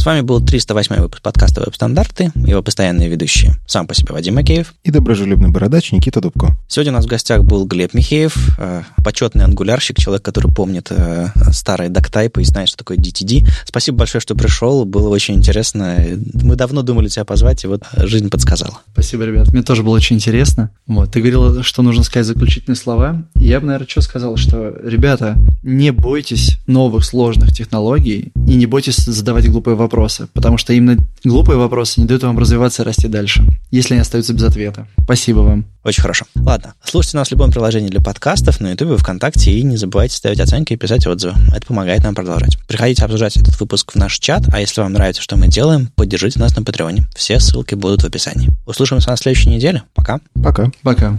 С 0.06 0.08
вами 0.08 0.22
был 0.22 0.40
308 0.40 0.98
выпуск 1.02 1.24
подкаста 1.24 1.62
«Веб-стандарты», 1.62 2.32
его 2.36 2.62
постоянные 2.62 3.10
ведущие. 3.10 3.56
Сам 3.66 3.88
по 3.88 3.96
себе 3.96 4.14
Вадим 4.14 4.36
Макеев. 4.36 4.76
И 4.84 4.92
доброжелюбный 4.92 5.50
бородач 5.50 5.92
Никита 5.92 6.22
Дубко. 6.22 6.56
Сегодня 6.68 6.92
у 6.92 6.96
нас 6.98 7.06
в 7.06 7.08
гостях 7.08 7.44
был 7.44 7.66
Глеб 7.66 7.96
Михеев, 7.96 8.36
э, 8.60 8.84
почетный 9.04 9.46
ангулярщик, 9.46 9.98
человек, 9.98 10.24
который 10.24 10.54
помнит 10.54 10.92
э, 10.92 11.30
старые 11.52 11.90
доктайпы 11.90 12.44
и 12.44 12.46
знает, 12.46 12.70
что 12.70 12.78
такое 12.78 12.98
DTD. 12.98 13.48
Спасибо 13.66 13.98
большое, 13.98 14.22
что 14.22 14.36
пришел, 14.36 14.86
было 14.86 15.10
очень 15.10 15.34
интересно. 15.34 15.98
Мы 16.36 16.56
давно 16.56 16.84
думали 16.84 17.08
тебя 17.08 17.26
позвать, 17.26 17.64
и 17.64 17.68
вот 17.68 17.82
жизнь 17.98 18.30
подсказала. 18.30 18.82
Спасибо, 18.94 19.24
ребят, 19.24 19.52
мне 19.52 19.64
тоже 19.64 19.82
было 19.82 19.96
очень 19.96 20.18
интересно. 20.18 20.70
Вот, 20.86 21.14
ты 21.14 21.20
говорил, 21.20 21.64
что 21.64 21.82
нужно 21.82 22.04
сказать 22.04 22.28
заключительные 22.28 22.78
слова. 22.78 23.26
Я 23.34 23.60
бы, 23.60 23.66
наверное, 23.66 23.88
что 23.88 24.02
сказал, 24.02 24.38
что, 24.38 24.72
ребята, 24.84 25.36
не 25.64 25.90
бойтесь 25.90 26.60
новых 26.68 27.06
сложных 27.06 27.52
технологий 27.56 28.32
и 28.48 28.54
не 28.54 28.68
бойтесь 28.68 28.98
задавать 28.98 29.50
глупые 29.50 29.74
вопросы 29.74 29.95
вопросы, 29.96 30.28
потому 30.34 30.58
что 30.58 30.74
именно 30.74 30.98
глупые 31.24 31.58
вопросы 31.58 32.02
не 32.02 32.08
дают 32.08 32.24
вам 32.24 32.38
развиваться 32.38 32.84
и 32.84 32.86
расти 32.86 33.08
дальше, 33.08 33.46
если 33.72 33.94
они 33.94 34.02
остаются 34.02 34.34
без 34.34 34.44
ответа. 34.44 34.88
Спасибо 35.02 35.40
вам. 35.40 35.66
Очень 35.84 36.02
хорошо. 36.02 36.26
Ладно, 36.36 36.74
слушайте 36.84 37.18
нас 37.18 37.30
в 37.30 37.32
любом 37.32 37.52
приложении 37.52 37.88
для 37.88 38.02
подкастов, 38.02 38.60
на 38.60 38.72
YouTube, 38.72 39.00
ВКонтакте, 39.00 39.52
и 39.52 39.64
не 39.64 39.78
забывайте 39.78 40.16
ставить 40.16 40.40
оценки 40.40 40.74
и 40.74 40.78
писать 40.78 41.08
отзывы. 41.08 41.36
Это 41.56 41.66
помогает 41.66 42.04
нам 42.04 42.14
продолжать. 42.14 42.58
Приходите 42.68 43.06
обсуждать 43.06 43.38
этот 43.38 43.58
выпуск 43.60 43.94
в 43.94 43.96
наш 43.96 44.20
чат, 44.20 44.44
а 44.52 44.60
если 44.60 44.82
вам 44.82 44.92
нравится, 44.92 45.22
что 45.22 45.38
мы 45.38 45.48
делаем, 45.48 45.90
поддержите 45.96 46.40
нас 46.40 46.56
на 46.56 46.64
Патреоне. 46.64 47.06
Все 47.16 47.40
ссылки 47.40 47.76
будут 47.76 48.04
в 48.04 48.06
описании. 48.06 48.50
Услышимся 48.66 49.12
на 49.12 49.18
следующей 49.18 49.50
неделе. 49.50 49.84
Пока. 49.94 50.20
Пока. 50.44 50.72
Пока. 50.84 51.18